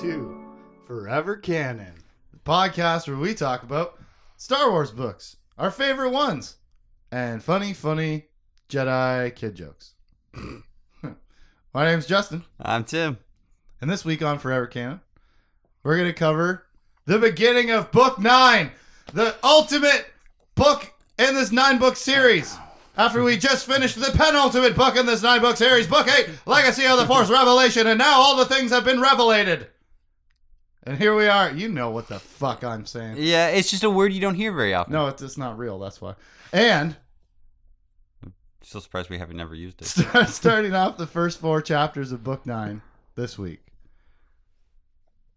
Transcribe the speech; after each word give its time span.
to 0.00 0.34
Forever 0.86 1.36
Canon, 1.36 1.92
the 2.32 2.38
podcast 2.38 3.06
where 3.06 3.18
we 3.18 3.34
talk 3.34 3.62
about 3.62 3.98
Star 4.38 4.70
Wars 4.70 4.90
books, 4.90 5.36
our 5.58 5.70
favorite 5.70 6.08
ones, 6.08 6.56
and 7.12 7.42
funny, 7.42 7.74
funny 7.74 8.28
Jedi 8.70 9.34
kid 9.36 9.56
jokes. 9.56 9.92
My 11.74 11.84
name's 11.84 12.06
Justin, 12.06 12.44
I'm 12.58 12.84
Tim. 12.84 13.18
and 13.82 13.90
this 13.90 14.02
week 14.02 14.22
on 14.22 14.38
Forever 14.38 14.66
Canon, 14.66 15.00
we're 15.82 15.98
going 15.98 16.08
to 16.08 16.18
cover 16.18 16.64
the 17.04 17.18
beginning 17.18 17.70
of 17.70 17.92
Book 17.92 18.18
9, 18.18 18.70
the 19.12 19.34
ultimate 19.44 20.06
book 20.54 20.94
in 21.18 21.34
this 21.34 21.52
nine 21.52 21.78
book 21.78 21.96
series. 21.96 22.56
After 22.96 23.22
we 23.22 23.36
just 23.36 23.66
finished 23.66 24.00
the 24.00 24.16
penultimate 24.16 24.76
book 24.76 24.96
in 24.96 25.04
this 25.04 25.22
nine 25.22 25.42
book 25.42 25.58
series, 25.58 25.86
Book 25.86 26.08
8, 26.08 26.26
Legacy 26.46 26.86
of 26.86 26.98
the 26.98 27.06
Force 27.06 27.28
Revelation, 27.28 27.86
and 27.86 27.98
now 27.98 28.18
all 28.18 28.36
the 28.36 28.46
things 28.46 28.70
have 28.70 28.84
been 28.86 29.00
revelated. 29.00 29.68
And 30.84 30.98
here 30.98 31.14
we 31.14 31.28
are. 31.28 31.50
You 31.52 31.68
know 31.68 31.90
what 31.90 32.08
the 32.08 32.18
fuck 32.18 32.64
I'm 32.64 32.86
saying. 32.86 33.16
Yeah, 33.18 33.48
it's 33.48 33.70
just 33.70 33.84
a 33.84 33.90
word 33.90 34.12
you 34.12 34.20
don't 34.20 34.34
hear 34.34 34.52
very 34.52 34.72
often. 34.74 34.92
No, 34.92 35.08
it's, 35.08 35.20
it's 35.20 35.36
not 35.36 35.58
real. 35.58 35.78
That's 35.78 36.00
why. 36.00 36.14
And 36.52 36.96
Still 38.62 38.80
surprised 38.80 39.10
we 39.10 39.18
haven't 39.18 39.36
never 39.36 39.54
used 39.54 39.80
it. 39.80 39.84
start, 39.86 40.28
starting 40.28 40.74
off 40.74 40.96
the 40.96 41.06
first 41.06 41.40
four 41.40 41.62
chapters 41.62 42.12
of 42.12 42.22
Book 42.22 42.46
Nine 42.46 42.82
this 43.14 43.38
week. 43.38 43.60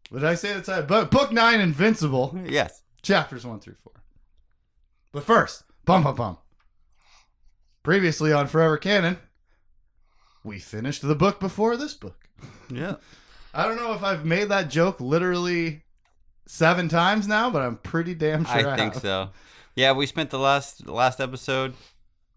What 0.10 0.20
did 0.20 0.30
I 0.30 0.36
say 0.36 0.54
the 0.54 0.62
time? 0.62 0.86
Book 0.86 1.10
Book 1.10 1.32
Nine, 1.32 1.60
Invincible, 1.60 2.38
yes. 2.46 2.84
chapters 3.02 3.46
one 3.46 3.60
through 3.60 3.76
four. 3.76 3.94
But 5.12 5.24
first, 5.24 5.64
bum 5.86 6.04
bum 6.04 6.16
bum. 6.16 6.38
Previously 7.82 8.32
on 8.32 8.48
Forever 8.48 8.78
Canon, 8.78 9.18
we 10.44 10.60
finished 10.60 11.02
the 11.02 11.16
book 11.16 11.40
before 11.40 11.78
this 11.78 11.94
book. 11.94 12.28
Yeah. 12.70 12.98
I 13.54 13.68
don't 13.68 13.78
know 13.78 13.94
if 13.94 14.04
I've 14.04 14.26
made 14.26 14.50
that 14.50 14.70
joke 14.70 15.00
literally 15.00 15.84
seven 16.46 16.90
times 16.90 17.28
now, 17.28 17.50
but 17.50 17.62
I'm 17.62 17.78
pretty 17.78 18.16
damn 18.16 18.46
sure 18.46 18.68
I, 18.70 18.74
I 18.74 18.78
think 18.78 18.94
have. 18.94 19.02
so. 19.02 19.30
Yeah, 19.76 19.92
we 19.94 20.06
spent 20.06 20.30
the 20.30 20.40
last 20.40 20.88
last 20.88 21.20
episode 21.20 21.74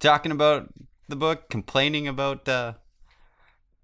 talking 0.01 0.33
about 0.33 0.69
the 1.09 1.17
book, 1.17 1.49
complaining 1.49 2.07
about 2.09 2.49
uh 2.49 2.75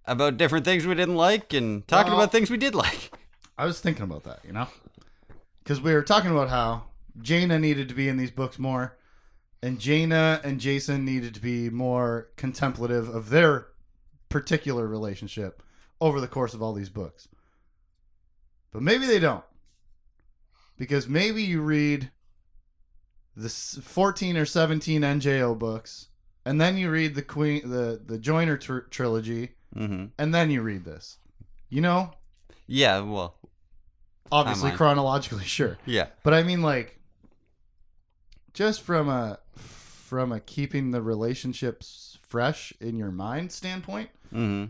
about 0.04 0.36
different 0.36 0.64
things 0.64 0.86
we 0.86 0.94
didn't 0.94 1.16
like 1.16 1.52
and 1.52 1.86
talking 1.86 2.12
Well- 2.12 2.22
about 2.22 2.32
things 2.32 2.50
we 2.50 2.56
did 2.58 2.74
like. 2.74 3.12
I 3.58 3.66
was 3.66 3.80
thinking 3.80 4.02
about 4.04 4.24
that, 4.24 4.40
you 4.44 4.52
know? 4.52 4.66
Because 5.62 5.80
we 5.80 5.92
were 5.92 6.02
talking 6.02 6.30
about 6.30 6.48
how 6.48 6.84
Jaina 7.20 7.58
needed 7.58 7.88
to 7.90 7.94
be 7.94 8.08
in 8.08 8.16
these 8.16 8.30
books 8.30 8.58
more, 8.58 8.96
and 9.62 9.78
Jaina 9.78 10.40
and 10.42 10.58
Jacen 10.60 11.02
needed 11.04 11.34
to 11.34 11.40
be 11.40 11.70
more 11.70 12.30
contemplative 12.36 13.08
of 13.08 13.28
their 13.30 13.68
particular 14.28 14.88
relationship 14.88 15.62
over 16.02 16.20
the 16.20 16.28
course 16.28 16.52
of 16.52 16.60
all 16.62 16.72
these 16.74 16.88
books. 16.90 17.28
But 18.72 18.82
maybe 18.82 19.06
they 19.06 19.18
don't. 19.18 19.44
Because 20.76 21.08
maybe 21.08 21.42
you 21.42 21.60
read 21.62 22.10
the 23.36 23.48
14 23.48 24.36
or 24.36 24.44
17 24.44 25.02
NJO 25.02 25.58
books, 25.58 26.08
and 26.44 26.60
then 26.60 26.76
you 26.76 26.90
read 26.90 27.14
the 27.14 27.22
Queen 27.22 27.68
the 27.70 28.00
the 28.04 28.18
Joiner 28.18 28.56
tr- 28.56 28.78
trilogy, 28.90 29.50
hmm 29.74 30.06
and 30.18 30.34
then 30.34 30.50
you 30.50 30.60
read 30.62 30.84
this. 30.84 31.18
You 31.68 31.80
know, 31.80 32.12
Yeah, 32.66 33.00
well, 33.00 33.36
obviously 34.30 34.70
Timeline. 34.70 34.76
chronologically 34.76 35.44
sure 35.58 35.76
yeah. 35.86 36.06
but 36.22 36.32
i 36.34 36.42
mean 36.42 36.62
like 36.62 36.98
just 38.54 38.80
from 38.80 39.08
a 39.10 39.38
from 39.54 40.32
a 40.32 40.40
keeping 40.40 40.90
the 40.90 41.02
relationships 41.02 42.18
fresh 42.22 42.72
in 42.80 42.96
your 42.96 43.10
mind 43.12 43.52
standpoint 43.52 44.08
hmm 44.30 44.64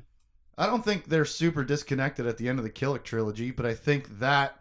i 0.63 0.67
don't 0.67 0.85
think 0.85 1.07
they're 1.07 1.25
super 1.25 1.65
disconnected 1.65 2.27
at 2.27 2.39
the 2.39 2.49
end 2.49 2.59
of 2.59 2.65
the 2.65 2.71
Killik 2.71 3.03
trilogy 3.03 3.51
but 3.51 3.67
i 3.67 3.75
think 3.75 4.19
that 4.19 4.61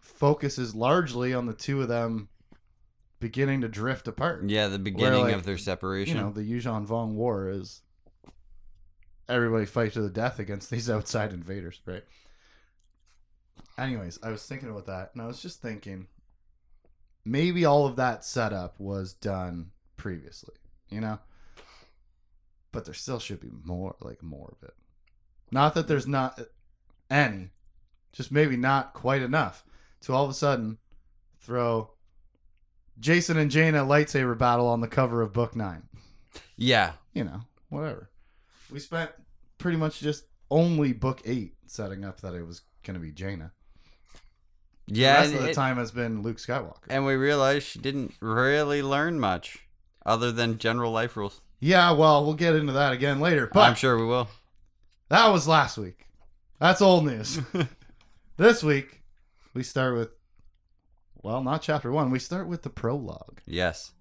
focuses 0.00 0.74
largely 0.74 1.32
on 1.34 1.46
the 1.46 1.52
two 1.52 1.82
of 1.82 1.88
them 1.88 2.28
beginning 3.20 3.60
to 3.60 3.68
drift 3.68 4.08
apart 4.08 4.42
Yeah, 4.48 4.66
the 4.66 4.78
beginning 4.78 5.22
like, 5.22 5.34
of 5.34 5.44
their 5.44 5.58
separation. 5.58 6.16
you 6.16 6.22
know 6.22 6.32
the 6.32 6.42
Yuuzhan 6.42 6.86
Vong 6.86 7.12
war 7.12 7.48
is 7.48 7.82
everybody 9.28 9.64
fight 9.64 9.92
to 9.92 10.02
the 10.02 10.10
death 10.10 10.38
against 10.38 10.70
these 10.70 10.90
outside 10.96 11.32
invaders, 11.32 11.80
right? 11.86 12.04
Anyways, 13.78 14.18
I 14.22 14.30
was 14.30 14.44
thinking 14.44 14.68
about 14.68 14.86
that, 14.86 15.10
and 15.14 15.22
I 15.22 15.26
was 15.26 15.40
just 15.40 15.62
thinking 15.62 16.08
maybe 17.24 17.64
all 17.64 17.86
of 17.86 17.96
that 17.96 18.24
setup 18.24 18.78
was 18.78 19.14
done 19.14 19.70
previously, 19.96 20.54
you 20.90 21.00
know. 21.00 21.18
But 22.72 22.84
there 22.84 22.94
still 22.94 23.18
should 23.18 23.40
be 23.40 23.50
more, 23.64 23.96
like 24.00 24.22
more 24.22 24.54
of 24.60 24.68
it. 24.68 24.74
Not 25.52 25.74
that 25.74 25.86
there's 25.86 26.06
not 26.06 26.40
any, 27.10 27.50
just 28.12 28.32
maybe 28.32 28.56
not 28.56 28.94
quite 28.94 29.22
enough 29.22 29.64
to 30.00 30.12
all 30.12 30.24
of 30.24 30.30
a 30.30 30.34
sudden 30.34 30.78
throw 31.38 31.92
Jacen 33.00 33.36
and 33.36 33.50
Jaina 33.50 33.84
lightsaber 33.84 34.36
battle 34.36 34.66
on 34.66 34.80
the 34.80 34.88
cover 34.88 35.22
of 35.22 35.32
book 35.32 35.54
nine 35.54 35.84
yeah. 36.56 36.92
you 37.12 37.24
know, 37.24 37.42
whatever. 37.68 38.10
We 38.70 38.78
spent 38.78 39.10
pretty 39.58 39.76
much 39.76 40.00
just 40.00 40.24
only 40.50 40.92
book 40.92 41.20
eight 41.24 41.54
setting 41.66 42.04
up 42.04 42.20
that 42.20 42.34
it 42.34 42.46
was 42.46 42.62
going 42.84 42.94
to 42.94 43.00
be 43.00 43.12
Jaina. 43.12 43.52
Yeah, 44.86 45.14
the 45.14 45.20
rest 45.20 45.34
of 45.34 45.42
the 45.42 45.50
it- 45.50 45.54
time 45.54 45.76
has 45.76 45.90
been 45.90 46.22
Luke 46.22 46.38
Skywalker. 46.38 46.86
and 46.88 47.06
we 47.06 47.14
realized 47.14 47.66
she 47.66 47.78
didn't 47.78 48.14
really 48.20 48.82
learn 48.82 49.20
much 49.20 49.66
other 50.04 50.32
than 50.32 50.58
general 50.58 50.92
life 50.92 51.16
rules. 51.16 51.40
yeah, 51.60 51.92
well, 51.92 52.24
we'll 52.24 52.34
get 52.34 52.56
into 52.56 52.72
that 52.72 52.92
again 52.92 53.20
later. 53.20 53.48
But 53.52 53.68
I'm 53.68 53.74
sure 53.74 53.96
we 53.98 54.04
will. 54.04 54.28
That 55.12 55.28
was 55.28 55.46
last 55.46 55.76
week. 55.76 56.06
That's 56.58 56.80
old 56.80 57.04
news. 57.04 57.38
this 58.38 58.62
week, 58.62 59.02
we 59.52 59.62
start 59.62 59.94
with, 59.94 60.08
well, 61.22 61.42
not 61.42 61.60
chapter 61.60 61.92
one. 61.92 62.10
We 62.10 62.18
start 62.18 62.48
with 62.48 62.62
the 62.62 62.70
prologue. 62.70 63.42
Yes. 63.44 63.92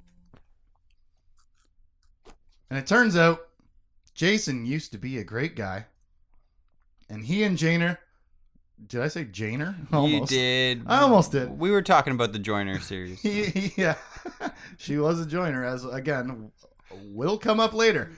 And 2.69 2.79
it 2.79 2.87
turns 2.87 3.17
out 3.17 3.41
Jacen 4.15 4.65
used 4.65 4.93
to 4.93 4.97
be 4.97 5.17
a 5.17 5.25
great 5.25 5.57
guy. 5.57 5.87
And 7.09 7.25
he 7.25 7.43
and 7.43 7.57
Jaina, 7.57 7.99
did 8.87 9.01
I 9.01 9.09
say 9.09 9.25
Jaina? 9.25 9.75
You 9.91 10.25
did. 10.25 10.83
I 10.87 11.01
almost 11.01 11.33
did. 11.33 11.59
We 11.59 11.71
were 11.71 11.81
talking 11.81 12.13
about 12.13 12.31
the 12.31 12.39
Joiner 12.39 12.79
series. 12.79 13.21
yeah, 13.77 13.95
she 14.77 14.97
was 14.97 15.19
a 15.19 15.25
joiner. 15.25 15.65
As 15.65 15.83
again, 15.83 16.53
will 17.03 17.37
come 17.37 17.59
up 17.59 17.73
later. 17.73 18.13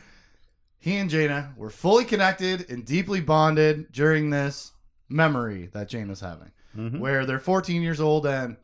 He 0.83 0.97
and 0.97 1.09
Jaina 1.09 1.53
were 1.55 1.69
fully 1.69 2.03
connected 2.03 2.69
and 2.69 2.83
deeply 2.85 3.21
bonded 3.21 3.89
during 3.93 4.29
this 4.31 4.73
memory 5.07 5.67
that 5.67 5.89
Jaina's 5.89 6.19
having, 6.19 6.51
Mhm. 6.75 6.99
where 6.99 7.25
they're 7.25 7.39
14 7.39 7.81
years 7.81 8.01
old 8.01 8.25
and 8.25 8.57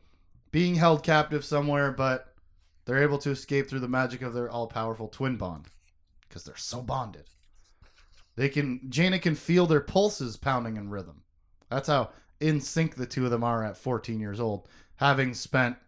being 0.50 0.74
held 0.74 1.02
captive 1.02 1.46
somewhere, 1.46 1.90
but 1.90 2.34
they're 2.84 3.02
able 3.02 3.16
to 3.16 3.30
escape 3.30 3.70
through 3.70 3.80
the 3.80 3.88
magic 3.88 4.20
of 4.20 4.34
their 4.34 4.50
all-powerful 4.50 5.08
twin 5.08 5.38
bond 5.38 5.70
because 6.28 6.44
they're 6.44 6.56
so 6.58 6.82
bonded. 6.82 7.30
They 8.36 8.50
can 8.50 8.90
Jaina 8.90 9.18
can 9.18 9.34
feel 9.34 9.66
their 9.66 9.80
pulses 9.80 10.36
pounding 10.36 10.76
in 10.76 10.90
rhythm. 10.90 11.22
That's 11.70 11.88
how 11.88 12.12
in 12.38 12.60
sync 12.60 12.96
the 12.96 13.06
two 13.06 13.24
of 13.24 13.30
them 13.30 13.42
are 13.44 13.64
at 13.64 13.78
14 13.78 14.20
years 14.20 14.38
old, 14.40 14.68
having 14.96 15.32
spent 15.32 15.78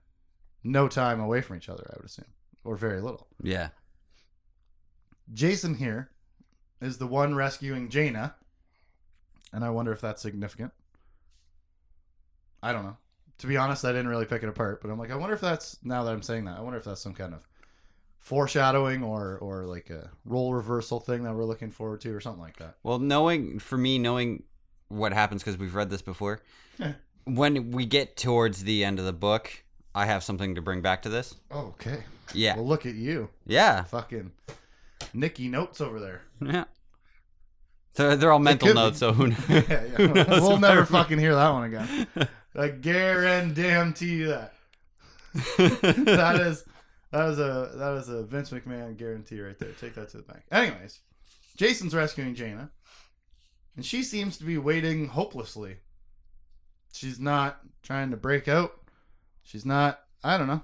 no 0.64 0.88
time 0.88 1.20
away 1.20 1.42
from 1.42 1.56
each 1.58 1.68
other, 1.68 1.86
I 1.92 1.96
would 1.98 2.06
assume, 2.06 2.32
or 2.64 2.74
very 2.74 3.02
little. 3.02 3.28
Yeah. 3.42 3.68
Jacen 5.34 5.76
here 5.76 6.08
is 6.84 6.98
the 6.98 7.06
one 7.06 7.34
rescuing 7.34 7.88
Jaina, 7.88 8.34
and 9.52 9.64
I 9.64 9.70
wonder 9.70 9.92
if 9.92 10.00
that's 10.00 10.22
significant. 10.22 10.72
I 12.62 12.72
don't 12.72 12.84
know. 12.84 12.96
To 13.38 13.46
be 13.46 13.56
honest, 13.56 13.84
I 13.84 13.90
didn't 13.90 14.08
really 14.08 14.24
pick 14.26 14.42
it 14.42 14.48
apart, 14.48 14.80
but 14.82 14.90
I'm 14.90 14.98
like, 14.98 15.10
I 15.10 15.16
wonder 15.16 15.34
if 15.34 15.40
that's 15.40 15.78
now 15.82 16.04
that 16.04 16.12
I'm 16.12 16.22
saying 16.22 16.44
that, 16.44 16.58
I 16.58 16.60
wonder 16.60 16.78
if 16.78 16.84
that's 16.84 17.00
some 17.00 17.14
kind 17.14 17.34
of 17.34 17.46
foreshadowing 18.18 19.02
or 19.02 19.36
or 19.38 19.64
like 19.64 19.90
a 19.90 20.08
role 20.24 20.54
reversal 20.54 21.00
thing 21.00 21.24
that 21.24 21.34
we're 21.34 21.44
looking 21.44 21.72
forward 21.72 22.00
to 22.02 22.14
or 22.14 22.20
something 22.20 22.42
like 22.42 22.56
that. 22.58 22.76
Well, 22.84 23.00
knowing 23.00 23.58
for 23.58 23.76
me, 23.76 23.98
knowing 23.98 24.44
what 24.88 25.12
happens 25.12 25.42
because 25.42 25.58
we've 25.58 25.74
read 25.74 25.90
this 25.90 26.02
before, 26.02 26.40
when 27.24 27.72
we 27.72 27.84
get 27.84 28.16
towards 28.16 28.62
the 28.64 28.84
end 28.84 28.98
of 29.00 29.04
the 29.06 29.12
book, 29.12 29.64
I 29.94 30.06
have 30.06 30.22
something 30.22 30.54
to 30.54 30.62
bring 30.62 30.80
back 30.82 31.02
to 31.02 31.08
this. 31.08 31.34
Oh, 31.50 31.74
okay. 31.80 32.04
Yeah. 32.34 32.54
Well, 32.56 32.66
look 32.66 32.86
at 32.86 32.94
you, 32.94 33.28
Yeah. 33.44 33.82
fucking 33.84 34.30
Nicky 35.14 35.48
notes 35.48 35.80
over 35.80 36.00
there. 36.00 36.22
Yeah. 36.40 36.64
So 37.94 38.16
they're 38.16 38.32
all 38.32 38.38
mental 38.38 38.72
notes, 38.72 38.98
so 38.98 39.12
who 39.12 39.32
kn- 39.32 39.64
yeah, 39.68 39.78
who 39.96 40.08
knows 40.14 40.40
We'll 40.40 40.58
never 40.58 40.76
they're- 40.76 40.86
fucking 40.86 41.18
hear 41.18 41.34
that 41.34 41.50
one 41.50 41.64
again. 41.64 42.06
I 42.56 42.68
guarantee 42.68 44.14
you 44.14 44.26
that. 44.28 44.54
that 45.34 46.36
is 46.40 46.64
that 47.10 47.28
is 47.30 47.38
a 47.38 47.70
that 47.76 47.94
is 47.98 48.08
a 48.08 48.22
Vince 48.24 48.50
McMahon 48.50 48.96
guarantee 48.96 49.40
right 49.40 49.58
there. 49.58 49.70
Take 49.72 49.94
that 49.94 50.10
to 50.10 50.18
the 50.18 50.22
bank. 50.22 50.42
Anyways, 50.50 51.00
Jacen's 51.56 51.94
rescuing 51.94 52.34
Jaina, 52.34 52.70
and 53.76 53.84
she 53.84 54.02
seems 54.02 54.36
to 54.38 54.44
be 54.44 54.58
waiting 54.58 55.08
hopelessly. 55.08 55.76
She's 56.92 57.18
not 57.18 57.60
trying 57.82 58.10
to 58.10 58.16
break 58.16 58.48
out. 58.48 58.72
She's 59.42 59.64
not. 59.64 60.00
I 60.24 60.36
don't 60.38 60.46
know. 60.46 60.62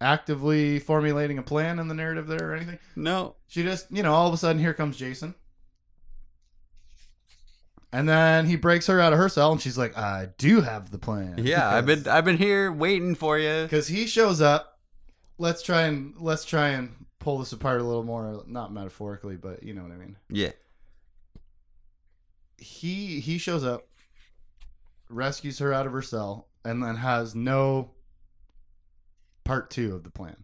Actively 0.00 0.78
formulating 0.78 1.38
a 1.38 1.42
plan 1.42 1.78
in 1.78 1.88
the 1.88 1.94
narrative 1.94 2.26
there 2.26 2.50
or 2.50 2.54
anything. 2.54 2.78
no. 2.94 3.34
She 3.48 3.62
just, 3.62 3.86
you 3.90 4.02
know, 4.02 4.12
all 4.12 4.28
of 4.28 4.34
a 4.34 4.36
sudden 4.36 4.60
here 4.60 4.74
comes 4.74 4.98
Jacen. 4.98 5.34
And 7.92 8.08
then 8.08 8.46
he 8.46 8.56
breaks 8.56 8.88
her 8.88 9.00
out 9.00 9.12
of 9.12 9.18
her 9.18 9.28
cell, 9.28 9.52
and 9.52 9.60
she's 9.60 9.78
like, 9.78 9.96
"I 9.96 10.28
do 10.36 10.60
have 10.60 10.90
the 10.90 10.98
plan." 10.98 11.36
Yeah, 11.38 11.66
I've 11.68 11.86
been 11.86 12.06
I've 12.06 12.24
been 12.26 12.36
here 12.36 12.70
waiting 12.70 13.14
for 13.14 13.38
you. 13.38 13.62
because 13.62 13.88
he 13.88 14.06
shows 14.06 14.40
up. 14.42 14.80
Let's 15.38 15.62
try 15.62 15.82
and 15.82 16.14
let's 16.18 16.44
try 16.44 16.70
and 16.70 17.06
pull 17.20 17.38
this 17.38 17.52
apart 17.52 17.80
a 17.80 17.84
little 17.84 18.02
more, 18.02 18.42
not 18.46 18.72
metaphorically, 18.72 19.36
but 19.36 19.62
you 19.62 19.72
know 19.72 19.82
what 19.82 19.92
I 19.92 19.96
mean. 19.96 20.16
Yeah. 20.28 20.52
He 22.58 23.20
he 23.20 23.38
shows 23.38 23.64
up, 23.64 23.86
rescues 25.08 25.58
her 25.60 25.72
out 25.72 25.86
of 25.86 25.92
her 25.92 26.02
cell, 26.02 26.48
and 26.64 26.82
then 26.82 26.96
has 26.96 27.34
no 27.34 27.92
part 29.46 29.70
two 29.70 29.94
of 29.94 30.02
the 30.04 30.10
plan. 30.10 30.36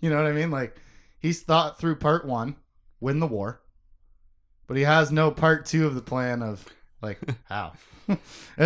You 0.00 0.10
know 0.10 0.16
what 0.16 0.26
I 0.26 0.32
mean? 0.32 0.50
Like 0.50 0.76
he's 1.18 1.42
thought 1.42 1.78
through 1.78 1.96
part 1.96 2.24
one, 2.26 2.56
win 3.00 3.20
the 3.20 3.26
war, 3.26 3.60
but 4.66 4.76
he 4.76 4.82
has 4.82 5.10
no 5.12 5.30
part 5.30 5.64
two 5.66 5.86
of 5.86 5.94
the 5.94 6.02
plan 6.02 6.42
of 6.42 6.64
like 7.00 7.18
how. 7.48 7.72
and 8.08 8.18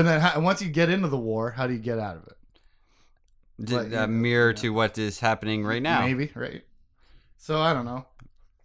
then 0.06 0.20
how, 0.20 0.40
once 0.40 0.62
you 0.62 0.68
get 0.70 0.88
into 0.90 1.08
the 1.08 1.18
war, 1.18 1.50
how 1.50 1.66
do 1.66 1.72
you 1.74 1.78
get 1.78 1.98
out 1.98 2.16
of 2.16 2.22
it? 2.26 3.64
D- 3.66 3.74
But, 3.74 3.90
you 3.90 3.96
a 3.98 4.00
know, 4.02 4.06
mirror 4.08 4.52
to 4.54 4.70
what 4.70 4.96
is 4.98 5.20
happening 5.20 5.64
right 5.64 5.82
now. 5.82 6.00
Maybe 6.06 6.30
right. 6.34 6.62
So 7.36 7.60
I 7.60 7.72
don't 7.74 7.84
know. 7.84 8.06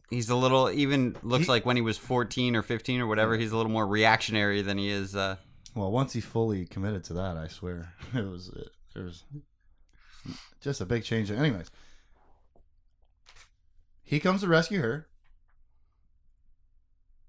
He's 0.10 0.30
a 0.30 0.36
little 0.36 0.72
even 0.72 1.16
looks 1.22 1.46
He- 1.46 1.52
like 1.52 1.66
when 1.66 1.76
he 1.76 1.82
was 1.82 1.98
14 1.98 2.56
or 2.56 2.62
15 2.64 3.02
or 3.02 3.08
whatever, 3.08 3.38
he's 3.38 3.52
a 3.52 3.58
little 3.58 3.72
more 3.72 3.86
reactionary 3.86 4.62
than 4.62 4.78
he 4.78 4.90
is 4.90 5.16
uh 5.16 5.36
Well, 5.76 5.92
once 5.92 6.14
he 6.14 6.22
fully 6.22 6.66
committed 6.66 7.04
to 7.06 7.14
that, 7.16 7.36
I 7.38 7.48
swear 7.48 7.94
it 8.16 8.26
was 8.26 8.50
it 8.96 9.00
was 9.04 9.24
just 10.62 10.82
a 10.82 10.86
big 10.86 11.04
change. 11.04 11.32
Anyways, 11.32 11.70
he 14.04 14.20
comes 14.20 14.42
to 14.42 14.48
rescue 14.48 14.82
her, 14.82 15.08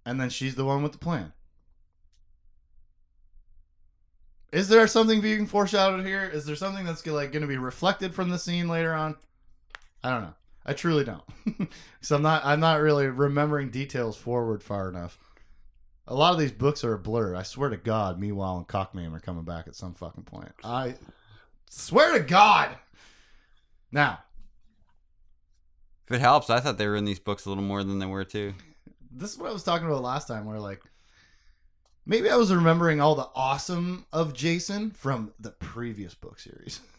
and 0.04 0.20
then 0.20 0.30
she's 0.30 0.54
the 0.54 0.64
one 0.64 0.82
with 0.82 0.92
the 0.92 0.98
plan. 0.98 1.32
Is 4.52 4.68
there 4.68 4.86
something 4.88 5.20
being 5.20 5.46
foreshadowed 5.46 6.04
here? 6.04 6.24
Is 6.24 6.44
there 6.44 6.56
something 6.56 6.84
that's 6.84 7.06
like 7.06 7.32
going 7.32 7.42
to 7.42 7.48
be 7.48 7.58
reflected 7.58 8.14
from 8.14 8.30
the 8.30 8.38
scene 8.38 8.68
later 8.68 8.92
on? 8.92 9.16
I 10.02 10.10
don't 10.10 10.22
know. 10.22 10.34
I 10.66 10.72
truly 10.72 11.04
don't. 11.04 11.70
so 12.00 12.16
I'm 12.16 12.22
not. 12.22 12.44
I'm 12.44 12.60
not 12.60 12.80
really 12.80 13.06
remembering 13.06 13.70
details 13.70 14.16
forward 14.16 14.62
far 14.62 14.88
enough. 14.88 15.18
A 16.06 16.14
lot 16.14 16.32
of 16.32 16.40
these 16.40 16.52
books 16.52 16.82
are 16.82 16.94
a 16.94 16.98
blur. 16.98 17.36
I 17.36 17.44
swear 17.44 17.70
to 17.70 17.76
God, 17.76 18.18
Meanwhile 18.18 18.58
and 18.58 18.66
Cockname 18.66 19.14
are 19.14 19.20
coming 19.20 19.44
back 19.44 19.68
at 19.68 19.76
some 19.76 19.94
fucking 19.94 20.24
point. 20.24 20.52
I 20.64 20.96
swear 21.70 22.18
to 22.18 22.24
God. 22.24 22.70
Now, 23.92 24.20
if 26.06 26.16
it 26.16 26.20
helps, 26.20 26.50
I 26.50 26.60
thought 26.60 26.78
they 26.78 26.86
were 26.86 26.96
in 26.96 27.04
these 27.04 27.18
books 27.18 27.46
a 27.46 27.48
little 27.48 27.64
more 27.64 27.84
than 27.84 27.98
they 27.98 28.06
were 28.06 28.24
too. 28.24 28.54
this 29.10 29.32
is 29.32 29.38
what 29.38 29.50
I 29.50 29.52
was 29.52 29.62
talking 29.62 29.86
about 29.86 30.02
last 30.02 30.28
time, 30.28 30.44
where 30.44 30.58
like 30.58 30.82
maybe 32.06 32.30
I 32.30 32.36
was 32.36 32.52
remembering 32.52 33.00
all 33.00 33.14
the 33.14 33.28
awesome 33.34 34.06
of 34.12 34.32
Jacen 34.32 34.94
from 34.94 35.32
the 35.38 35.50
previous 35.50 36.14
book 36.14 36.38
series. 36.38 36.80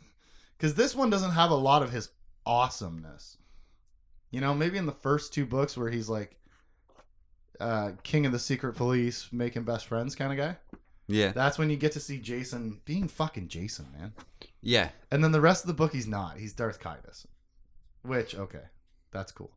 Because 0.58 0.76
this 0.76 0.94
one 0.94 1.10
doesn't 1.10 1.32
have 1.32 1.50
a 1.50 1.56
lot 1.56 1.82
of 1.82 1.92
his 1.92 2.10
awesomeness. 2.46 3.36
You 4.30 4.42
know, 4.42 4.54
maybe 4.54 4.78
in 4.78 4.86
the 4.86 4.92
first 4.92 5.34
two 5.34 5.48
books 5.48 5.76
where 5.76 5.90
he's 5.90 6.08
like 6.08 6.38
uh, 7.60 7.94
king 8.04 8.28
of 8.28 8.32
the 8.32 8.38
secret 8.38 8.74
police, 8.76 9.28
making 9.32 9.64
best 9.64 9.88
friends 9.88 10.14
kind 10.14 10.32
of 10.32 10.38
guy. 10.38 10.58
Yeah. 11.08 11.32
That's 11.32 11.58
when 11.58 11.72
you 11.72 11.78
get 11.78 11.94
to 11.94 12.00
see 12.00 12.20
Jacen 12.20 12.78
being 12.86 13.08
fucking 13.08 13.48
Jacen, 13.48 13.92
man. 13.98 14.14
Yeah. 14.62 14.90
And 15.10 15.24
then 15.24 15.32
the 15.32 15.42
rest 15.42 15.64
of 15.64 15.68
the 15.68 15.74
book, 15.74 15.94
he's 15.94 16.08
not. 16.08 16.38
He's 16.38 16.54
Darth 16.54 16.80
Caedus. 16.80 17.26
Which, 18.04 18.36
okay, 18.36 18.64
that's 19.12 19.32
cool. 19.32 19.52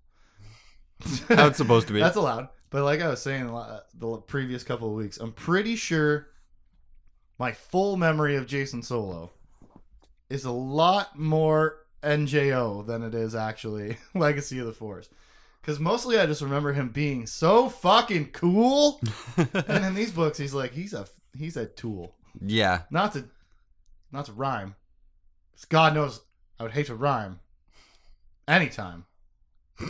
How 1.28 1.46
it's 1.48 1.58
supposed 1.58 1.88
to 1.88 1.92
be. 1.92 2.00
That's 2.00 2.16
allowed. 2.16 2.48
But 2.70 2.84
like 2.84 3.00
I 3.00 3.08
was 3.08 3.20
saying 3.22 3.46
the 3.94 4.16
previous 4.18 4.62
couple 4.62 4.88
of 4.88 4.94
weeks, 4.94 5.18
I'm 5.18 5.32
pretty 5.32 5.76
sure 5.76 6.28
my 7.38 7.52
full 7.52 7.96
memory 7.96 8.36
of 8.36 8.46
Jacen 8.46 8.84
Solo 8.84 9.32
is 10.30 10.44
a 10.44 10.50
lot 10.52 11.18
more 11.18 11.78
NJO 12.02 12.86
than 12.86 13.02
it 13.02 13.14
is 13.14 13.34
actually 13.34 13.96
Legacy 14.14 14.58
of 14.58 14.66
the 14.66 14.72
Force. 14.72 15.08
Because 15.60 15.80
mostly 15.80 16.18
I 16.18 16.26
just 16.26 16.42
remember 16.42 16.72
him 16.72 16.90
being 16.90 17.26
so 17.26 17.68
fucking 17.68 18.30
cool. 18.32 19.00
and 19.36 19.84
in 19.84 19.94
these 19.94 20.12
books, 20.12 20.38
he's 20.38 20.54
like, 20.54 20.72
he's 20.72 20.92
a 20.92 21.06
he's 21.36 21.56
a 21.56 21.66
tool. 21.66 22.14
yeah. 22.40 22.82
Not 22.90 23.12
to 23.14 23.24
not 24.12 24.26
to 24.26 24.32
rhyme. 24.32 24.74
'Cause 25.54 25.64
God 25.66 25.94
knows 25.94 26.20
I 26.58 26.64
would 26.64 26.72
hate 26.72 26.86
to 26.86 26.94
rhyme. 26.94 27.40
Anytime. 28.46 29.06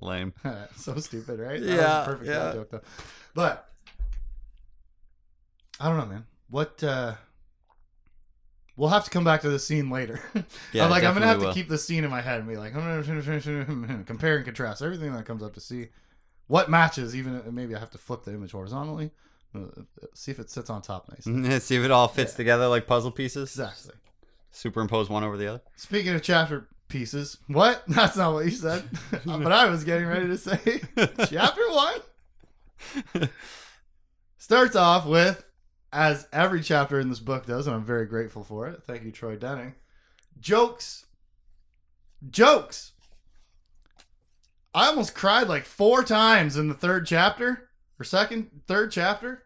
Lame. 0.00 0.34
so 0.76 0.96
stupid, 0.96 1.38
right? 1.38 1.60
Yeah, 1.60 1.76
that 1.76 1.76
was 1.76 2.08
a 2.08 2.10
perfect 2.10 2.30
yeah. 2.30 2.38
dad 2.38 2.52
joke 2.54 2.70
though. 2.70 2.80
But 3.34 3.68
I 5.78 5.88
don't 5.88 5.98
know, 5.98 6.06
man. 6.06 6.26
What 6.48 6.82
uh 6.82 7.14
We'll 8.74 8.88
have 8.88 9.04
to 9.04 9.10
come 9.10 9.22
back 9.22 9.42
to 9.42 9.50
this 9.50 9.66
scene 9.66 9.90
later. 9.90 10.20
Yeah, 10.72 10.84
I'm 10.84 10.90
like, 10.90 11.04
I'm 11.04 11.12
gonna 11.12 11.26
have 11.26 11.36
definitely 11.36 11.54
to 11.54 11.60
keep 11.60 11.68
this 11.68 11.86
scene 11.86 12.02
in 12.02 12.10
my 12.10 12.22
head 12.22 12.38
and 12.38 12.48
be 12.48 12.56
like, 12.56 12.72
compare 14.06 14.36
and 14.36 14.44
contrast 14.44 14.80
everything 14.80 15.12
that 15.12 15.26
comes 15.26 15.42
up 15.42 15.52
to 15.54 15.60
see 15.60 15.88
what 16.46 16.70
matches. 16.70 17.14
Even 17.14 17.42
maybe 17.54 17.74
I 17.74 17.78
have 17.78 17.90
to 17.90 17.98
flip 17.98 18.24
the 18.24 18.32
image 18.32 18.52
horizontally, 18.52 19.06
uh, 19.06 19.08
see 20.14 20.30
if 20.30 20.38
it 20.38 20.50
sits 20.50 20.70
on 20.70 20.82
top 20.82 21.08
nice. 21.08 21.62
See 21.64 21.76
if 21.76 21.84
it 21.84 21.90
all 21.90 22.08
fits 22.08 22.34
together 22.34 22.68
like 22.68 22.86
puzzle 22.86 23.10
pieces. 23.10 23.50
Exactly. 23.50 23.94
Superimpose 24.50 25.08
one 25.08 25.24
over 25.24 25.36
the 25.36 25.46
other. 25.46 25.62
Speaking 25.76 26.14
of 26.14 26.22
chapter 26.22 26.68
pieces, 26.88 27.38
what? 27.46 27.82
That's 27.88 28.16
not 28.16 28.32
what 28.32 28.44
you 28.44 28.50
said. 28.50 28.84
but 29.26 29.52
I 29.52 29.68
was 29.68 29.84
getting 29.84 30.06
ready 30.06 30.26
to 30.26 30.38
say 30.38 30.82
chapter 31.28 31.62
one 31.70 33.28
starts 34.42 34.76
off 34.76 35.06
with, 35.06 35.44
as 35.92 36.26
every 36.32 36.62
chapter 36.62 36.98
in 36.98 37.08
this 37.08 37.20
book 37.20 37.46
does, 37.46 37.66
and 37.66 37.76
I'm 37.76 37.84
very 37.84 38.06
grateful 38.06 38.42
for 38.42 38.66
it. 38.66 38.82
Thank 38.84 39.04
you, 39.04 39.12
Troy 39.12 39.36
Denning. 39.36 39.74
Jokes. 40.40 41.06
Jokes. 42.28 42.92
I 44.74 44.86
almost 44.86 45.14
cried 45.14 45.48
like 45.48 45.64
four 45.64 46.02
times 46.02 46.56
in 46.56 46.68
the 46.68 46.74
third 46.74 47.06
chapter 47.06 47.68
or 48.02 48.04
second, 48.04 48.50
third 48.66 48.90
chapter. 48.90 49.44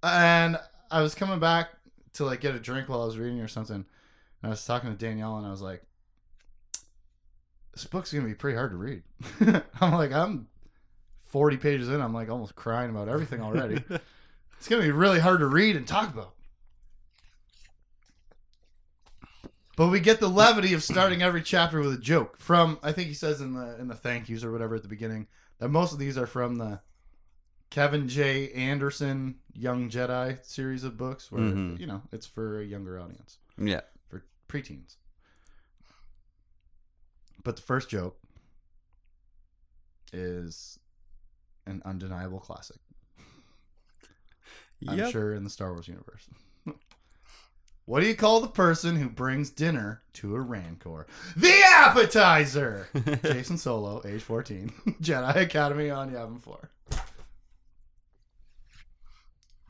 And 0.00 0.56
I 0.92 1.02
was 1.02 1.16
coming 1.16 1.40
back 1.40 1.70
to 2.14 2.24
like 2.24 2.40
get 2.40 2.54
a 2.54 2.60
drink 2.60 2.88
while 2.88 3.02
I 3.02 3.06
was 3.06 3.18
reading 3.18 3.40
or 3.40 3.48
something. 3.48 3.74
And 3.74 3.84
I 4.44 4.48
was 4.48 4.64
talking 4.64 4.90
to 4.90 4.96
Danielle 4.96 5.38
and 5.38 5.46
I 5.46 5.50
was 5.50 5.60
like, 5.60 5.82
this 7.72 7.84
book's 7.84 8.12
going 8.12 8.22
to 8.22 8.28
be 8.28 8.36
pretty 8.36 8.56
hard 8.56 8.70
to 8.70 8.76
read. 8.76 9.02
I'm 9.80 9.92
like, 9.92 10.12
I'm 10.12 10.46
40 11.24 11.56
pages 11.56 11.88
in. 11.88 12.00
I'm 12.00 12.14
like 12.14 12.30
almost 12.30 12.54
crying 12.54 12.90
about 12.90 13.08
everything 13.08 13.42
already. 13.42 13.82
it's 14.58 14.68
going 14.68 14.80
to 14.80 14.86
be 14.86 14.92
really 14.92 15.18
hard 15.18 15.40
to 15.40 15.46
read 15.46 15.74
and 15.74 15.84
talk 15.84 16.14
about. 16.14 16.34
But 19.76 19.88
we 19.88 19.98
get 19.98 20.20
the 20.20 20.28
levity 20.28 20.74
of 20.74 20.84
starting 20.84 21.22
every 21.22 21.42
chapter 21.42 21.80
with 21.80 21.92
a 21.92 21.98
joke 21.98 22.38
from 22.38 22.78
I 22.84 22.92
think 22.92 23.08
he 23.08 23.14
says 23.14 23.40
in 23.40 23.54
the 23.54 23.76
in 23.80 23.88
the 23.88 23.96
thank 23.96 24.28
yous 24.28 24.44
or 24.44 24.52
whatever 24.52 24.76
at 24.76 24.82
the 24.82 24.88
beginning 24.88 25.26
that 25.58 25.66
most 25.70 25.92
of 25.92 25.98
these 25.98 26.16
are 26.16 26.28
from 26.28 26.54
the 26.54 26.80
Kevin 27.74 28.06
J. 28.08 28.52
Anderson 28.52 29.34
Young 29.52 29.90
Jedi 29.90 30.38
series 30.46 30.84
of 30.84 30.96
books 30.96 31.32
where 31.32 31.42
Mhm. 31.42 31.76
you 31.80 31.86
know 31.88 32.02
it's 32.12 32.24
for 32.24 32.60
a 32.60 32.64
younger 32.64 33.00
audience 33.00 33.38
Yeah. 33.58 33.80
for 34.08 34.24
preteens. 34.48 34.94
But 37.42 37.56
the 37.56 37.62
first 37.62 37.88
joke 37.90 38.16
is 40.12 40.78
an 41.66 41.82
undeniable 41.84 42.38
classic. 42.38 42.76
I'm 44.86 44.96
Yep. 44.98 45.10
sure 45.10 45.34
in 45.34 45.42
the 45.42 45.50
Star 45.50 45.72
Wars 45.72 45.88
universe. 45.88 46.28
what 47.86 47.98
do 48.02 48.06
you 48.06 48.14
call 48.14 48.40
the 48.40 48.46
person 48.46 48.94
who 48.94 49.08
brings 49.08 49.50
dinner 49.50 50.04
to 50.12 50.36
a 50.36 50.40
Rancor? 50.40 51.08
The 51.36 51.60
appetizer! 51.74 52.86
Jacen 52.94 53.58
Solo, 53.58 54.00
age 54.06 54.22
14, 54.22 54.68
Jedi 55.02 55.34
Academy 55.34 55.90
on 55.90 56.12
Yavin 56.12 56.40
4. 56.40 56.70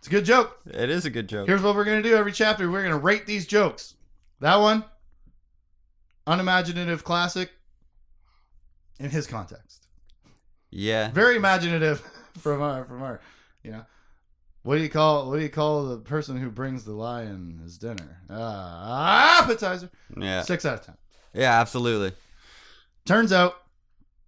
It's 0.05 0.09
a 0.09 0.11
good 0.11 0.27
joke. 0.27 0.59
It 0.67 0.91
is 0.91 1.07
a 1.07 1.11
good 1.11 1.31
joke. 1.31 1.49
Here's 1.49 1.63
what 1.63 1.75
we're 1.75 1.87
going 1.87 2.03
to 2.03 2.07
do 2.07 2.15
every 2.15 2.31
chapter. 2.31 2.71
We're 2.71 2.83
going 2.83 2.93
to 2.93 2.99
rate 2.99 3.25
these 3.25 3.47
jokes. 3.47 3.95
That 4.39 4.57
one, 4.57 4.85
unimaginative 6.27 7.05
classic 7.05 7.51
in 9.01 9.09
his 9.09 9.27
context. 9.27 9.87
Yeah. 10.71 11.11
Very 11.11 11.37
imaginative 11.37 12.03
from 12.39 12.61
our 12.61 12.85
from 12.85 13.03
our, 13.03 13.23
you 13.63 13.71
know. 13.71 13.87
What 14.63 14.77
do 14.77 14.83
you 14.83 14.91
call 14.91 15.31
what 15.31 15.39
do 15.39 15.43
you 15.43 15.49
call 15.49 15.87
the 15.87 15.97
person 15.97 16.37
who 16.37 16.51
brings 16.51 16.85
the 16.85 16.93
lion 16.93 17.61
his 17.63 17.79
dinner? 17.79 18.21
Uh, 18.29 19.41
appetizer. 19.41 19.89
Yeah. 20.15 20.43
Six 20.43 20.67
out 20.67 20.81
of 20.81 20.85
ten. 20.85 20.97
Yeah, 21.33 21.59
absolutely. 21.59 22.13
Turns 23.07 23.33
out 23.33 23.55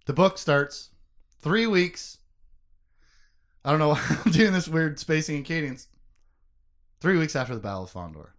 the 0.07 0.13
book 0.13 0.39
starts 0.39 0.89
three 1.39 1.67
weeks. 1.67 2.17
I 3.67 3.71
don't 3.71 3.79
know 3.79 3.89
why 3.89 4.17
I'm 4.25 4.31
doing 4.31 4.53
this 4.53 4.69
weird 4.69 4.97
spacing 4.97 5.35
and 5.35 5.45
cadence. 5.45 5.89
Three 7.01 7.17
weeks 7.17 7.35
after 7.35 7.53
the 7.53 7.59
Battle 7.59 7.83
of 7.83 7.91
Fondor. 7.91 8.29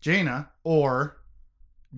Jaina, 0.00 0.50
or 0.64 1.18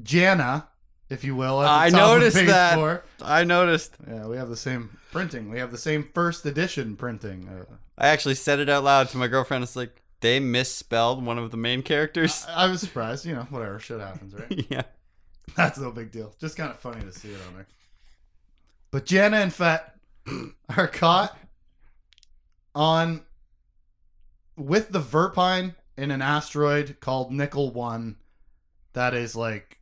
Jana, 0.02 0.68
if 1.08 1.25
you 1.25 1.34
will. 1.34 1.62
At 1.62 1.68
I 1.68 1.88
the 1.90 1.96
top 1.96 2.10
of 2.10 2.18
noticed 2.18 2.46
that. 2.46 2.75
four. 2.75 3.04
I 3.22 3.44
noticed. 3.44 3.96
Yeah, 4.06 4.26
we 4.26 4.36
have 4.36 4.50
the 4.50 4.56
same 4.56 4.98
printing. 5.10 5.48
We 5.50 5.58
have 5.58 5.70
the 5.70 5.78
same 5.78 6.10
first 6.14 6.44
edition 6.44 6.94
printing. 6.94 7.48
Uh, 7.48 7.64
I 7.96 8.08
actually 8.08 8.34
said 8.34 8.60
it 8.60 8.68
out 8.68 8.84
loud 8.84 9.08
to 9.08 9.16
my 9.16 9.26
girlfriend. 9.26 9.64
It's 9.64 9.76
like 9.76 10.02
they 10.20 10.38
misspelled 10.38 11.25
one 11.25 11.38
of 11.38 11.50
the 11.52 11.56
main 11.56 11.80
characters. 11.80 12.44
I, 12.50 12.66
I 12.66 12.68
was 12.68 12.80
surprised. 12.80 13.25
You 13.25 13.34
know, 13.34 13.46
whatever. 13.48 13.80
Shit 13.80 13.98
happens, 14.00 14.34
right? 14.34 14.66
yeah. 14.70 14.82
That's 15.56 15.78
no 15.78 15.90
big 15.90 16.12
deal. 16.12 16.34
Just 16.38 16.58
kind 16.58 16.70
of 16.70 16.78
funny 16.78 17.00
to 17.00 17.12
see 17.12 17.30
it 17.30 17.40
on 17.48 17.54
there. 17.54 17.66
But 18.90 19.06
Jana 19.06 19.38
and 19.38 19.52
Fett 19.54 19.94
are 20.76 20.86
caught 20.86 21.36
on 22.76 23.23
with 24.56 24.92
the 24.92 25.00
Verpine 25.00 25.75
in 25.97 26.11
an 26.12 26.23
asteroid 26.23 26.99
called 27.00 27.33
Nickel 27.33 27.73
One. 27.73 28.16
That 28.92 29.14
is 29.14 29.35
like 29.35 29.78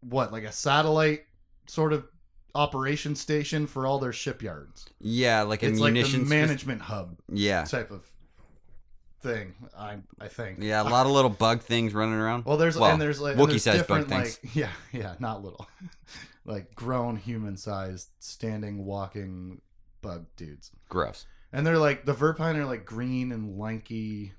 what, 0.00 0.32
like 0.32 0.44
a 0.44 0.52
satellite 0.52 1.24
sort 1.66 1.92
of 1.92 2.06
operation 2.54 3.14
station 3.14 3.66
for 3.66 3.86
all 3.86 3.98
their 3.98 4.12
shipyards. 4.12 4.86
Yeah, 5.00 5.42
like 5.42 5.62
a 5.62 5.68
It's 5.68 5.80
like 5.80 5.92
the 5.92 6.00
munitions. 6.00 6.28
management 6.28 6.82
hub 6.82 7.18
yeah. 7.32 7.64
type 7.64 7.90
of 7.90 8.10
thing. 9.20 9.54
I 9.76 9.98
I 10.20 10.28
think. 10.28 10.58
Yeah, 10.60 10.82
a 10.82 10.84
lot 10.84 11.06
of 11.06 11.12
little 11.12 11.30
bug 11.30 11.62
things 11.62 11.94
running 11.94 12.14
around. 12.14 12.44
Well, 12.44 12.56
there's 12.56 12.76
and 12.76 13.00
there's 13.00 13.20
like 13.20 13.36
and 13.36 13.40
there's 13.40 13.62
Wookiee-sized 13.64 13.86
bug 13.86 14.06
different, 14.06 14.08
things. 14.08 14.38
Like, 14.42 14.54
yeah, 14.56 14.70
yeah, 14.92 15.14
not 15.18 15.44
little, 15.44 15.68
like 16.44 16.74
grown 16.74 17.16
human-sized, 17.16 18.08
standing, 18.20 18.84
walking 18.84 19.60
bug 20.02 20.26
dudes. 20.36 20.70
Gross. 20.88 21.26
And 21.52 21.66
they're 21.66 21.78
like 21.78 22.04
the 22.04 22.14
Verpine 22.14 22.56
are 22.56 22.66
like 22.66 22.84
green 22.84 23.32
and 23.32 23.58
lanky. 23.58 24.32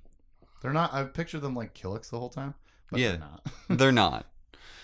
They're 0.61 0.73
not. 0.73 0.93
I 0.93 1.03
pictured 1.03 1.41
them 1.41 1.55
like 1.55 1.73
Killiks 1.73 2.09
the 2.09 2.19
whole 2.19 2.29
time, 2.29 2.53
but 2.91 2.99
Yeah. 2.99 3.09
they're 3.11 3.19
not. 3.19 3.45
They're 3.79 3.91
not. 3.91 4.25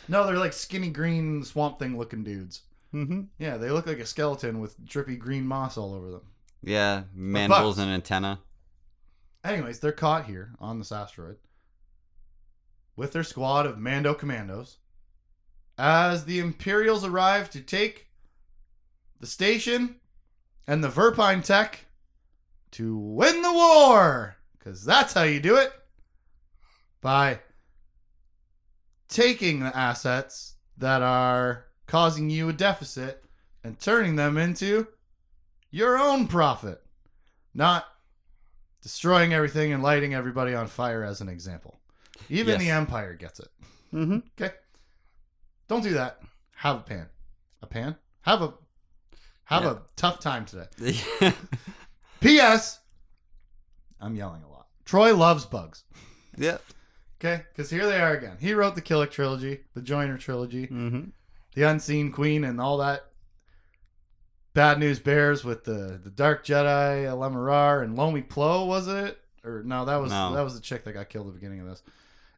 no, 0.08 0.25
they're 0.25 0.38
like 0.38 0.53
skinny 0.53 0.89
green 0.89 1.44
swamp 1.44 1.79
thing 1.79 1.98
looking 1.98 2.24
dudes. 2.24 2.62
Mm-hmm. 2.94 3.24
Yeah, 3.39 3.58
they 3.58 3.70
look 3.72 3.86
like 3.88 4.00
a 4.00 4.05
skeleton 4.05 4.60
with 4.60 4.84
drippy 4.86 5.17
green 5.17 5.46
moss 5.46 5.77
all 5.77 5.94
over 5.94 6.10
them. 6.12 6.22
Yeah, 6.63 7.03
mandibles 7.13 7.77
and 7.77 7.91
antenna. 7.91 8.39
Anyways, 9.44 9.79
they're 9.79 9.91
caught 9.91 10.25
here 10.25 10.53
on 10.60 10.79
this 10.79 10.91
asteroid 10.91 11.38
with 12.96 13.12
their 13.12 13.24
squad 13.24 13.65
of 13.65 13.77
Mando 13.77 14.13
commandos 14.13 14.77
as 15.77 16.25
the 16.25 16.39
Imperials 16.39 17.03
arrive 17.03 17.50
to 17.51 17.60
take 17.62 18.08
the 19.20 19.27
station 19.27 19.98
and 20.65 20.84
the 20.84 20.89
Verpine 20.89 21.44
tech 21.44 21.85
to 22.75 22.98
win 22.98 23.41
the 23.41 23.51
war. 23.53 24.36
Because 24.58 24.84
that's 24.84 25.13
how 25.13 25.24
you 25.24 25.39
do 25.39 25.55
it. 25.58 25.72
By 27.01 27.39
taking 29.08 29.60
the 29.60 29.75
assets 29.75 30.55
that 30.77 31.01
are 31.01 31.65
causing 31.88 32.29
you 32.29 32.50
a 32.50 32.53
deficit 32.53 33.24
and 33.63 33.79
turning 33.79 34.15
them 34.15 34.38
into 34.38 34.88
your 35.72 35.98
own 35.98 36.27
profit. 36.27 36.82
Not 37.53 37.86
destroying 38.82 39.34
everything 39.34 39.72
and 39.72 39.82
lighting 39.84 40.13
everybody 40.13 40.53
on 40.53 40.67
fire 40.67 41.03
as 41.03 41.22
an 41.22 41.29
example. 41.29 41.79
Even 42.29 42.53
Yes. 42.53 42.60
the 42.62 42.70
Empire 42.72 43.13
gets 43.13 43.39
it. 43.39 43.48
Mm-hmm. 43.94 44.20
Okay. 44.41 44.53
Don't 45.67 45.84
do 45.84 45.94
that. 45.94 46.20
Have 46.55 46.77
a 46.77 46.82
pan. 46.82 47.08
A 47.62 47.67
pan? 47.67 47.96
Have 48.22 48.41
a 48.41 48.53
have 49.46 49.63
Yeah. 49.63 49.72
a 49.72 49.77
tough 49.96 50.20
time 50.20 50.46
today. 50.46 50.67
P.S. 52.25 52.79
I'm 54.01 54.15
yelling 54.15 54.44
a 54.44 54.50
lot. 54.50 54.67
Troy 54.86 55.15
loves 55.15 55.46
bugs. 55.46 55.84
yeah. 56.38 56.58
Okay? 57.20 57.44
Because 57.51 57.70
here 57.70 57.86
they 57.86 58.00
are 58.00 58.13
again. 58.13 58.38
He 58.39 58.53
wrote 58.53 58.75
the 58.75 58.82
Killik 58.82 59.12
trilogy, 59.12 59.62
the 59.74 59.82
Joiner 59.82 60.17
trilogy, 60.17 60.67
Mm-hmm. 60.67 61.10
the 61.55 61.63
Unseen 61.63 62.12
Queen, 62.12 62.44
and 62.44 62.60
all 62.60 62.77
that. 62.77 63.05
Bad 64.53 64.79
News 64.79 65.00
Bears 65.00 65.44
with 65.44 65.63
the 65.65 66.00
the 66.01 66.10
Dark 66.10 66.46
Jedi, 66.46 67.05
Lemarar, 67.08 67.84
and 67.84 67.96
Lomi 67.96 68.22
Plo, 68.22 68.65
was 68.67 68.88
it? 68.88 69.20
Or 69.44 69.63
no, 69.63 69.86
that 69.86 69.98
was 69.98 70.12
No. 70.12 70.34
that 70.34 70.44
was 70.44 70.55
the 70.55 70.62
chick 70.62 70.86
that 70.86 70.94
got 70.94 71.10
killed 71.10 71.27
at 71.27 71.34
the 71.34 71.39
beginning 71.39 71.60
of 71.62 71.67
this. 71.67 71.84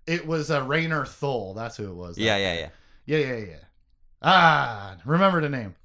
It 0.08 0.25
was 0.25 0.50
uh, 0.50 0.65
Raynar 0.65 1.08
Thul. 1.08 1.53
That's 1.53 1.77
who 1.77 1.89
it 1.89 1.94
was. 1.96 2.17
Yeah, 2.17 2.38
yeah, 2.38 2.53
yeah. 2.53 2.70
Yeah, 3.06 3.17
yeah, 3.20 3.46
yeah. 3.46 3.56
Ah, 4.22 4.98
remember 5.06 5.41
the 5.41 5.50
name. 5.50 5.75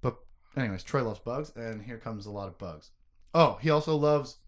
But 0.00 0.16
anyways, 0.56 0.84
Troy 0.84 1.02
loves 1.02 1.20
bugs, 1.20 1.52
and 1.54 1.82
here 1.82 1.98
comes 1.98 2.24
a 2.26 2.30
lot 2.30 2.48
of 2.48 2.56
bugs. 2.56 2.90
Oh, 3.34 3.58
he 3.60 3.70
also 3.70 3.96
loves, 3.96 4.38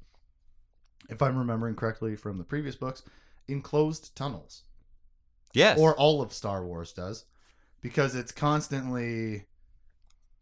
if 1.08 1.20
I'm 1.22 1.36
remembering 1.36 1.74
correctly 1.74 2.16
from 2.16 2.38
the 2.38 2.44
previous 2.44 2.76
books, 2.76 3.02
enclosed 3.48 4.14
tunnels. 4.16 4.62
Yes. 5.52 5.78
Or 5.78 5.96
all 5.96 6.22
of 6.22 6.32
Star 6.32 6.64
Wars 6.64 6.92
does. 6.92 7.24
Because 7.80 8.14
it's 8.14 8.32
constantly 8.32 9.46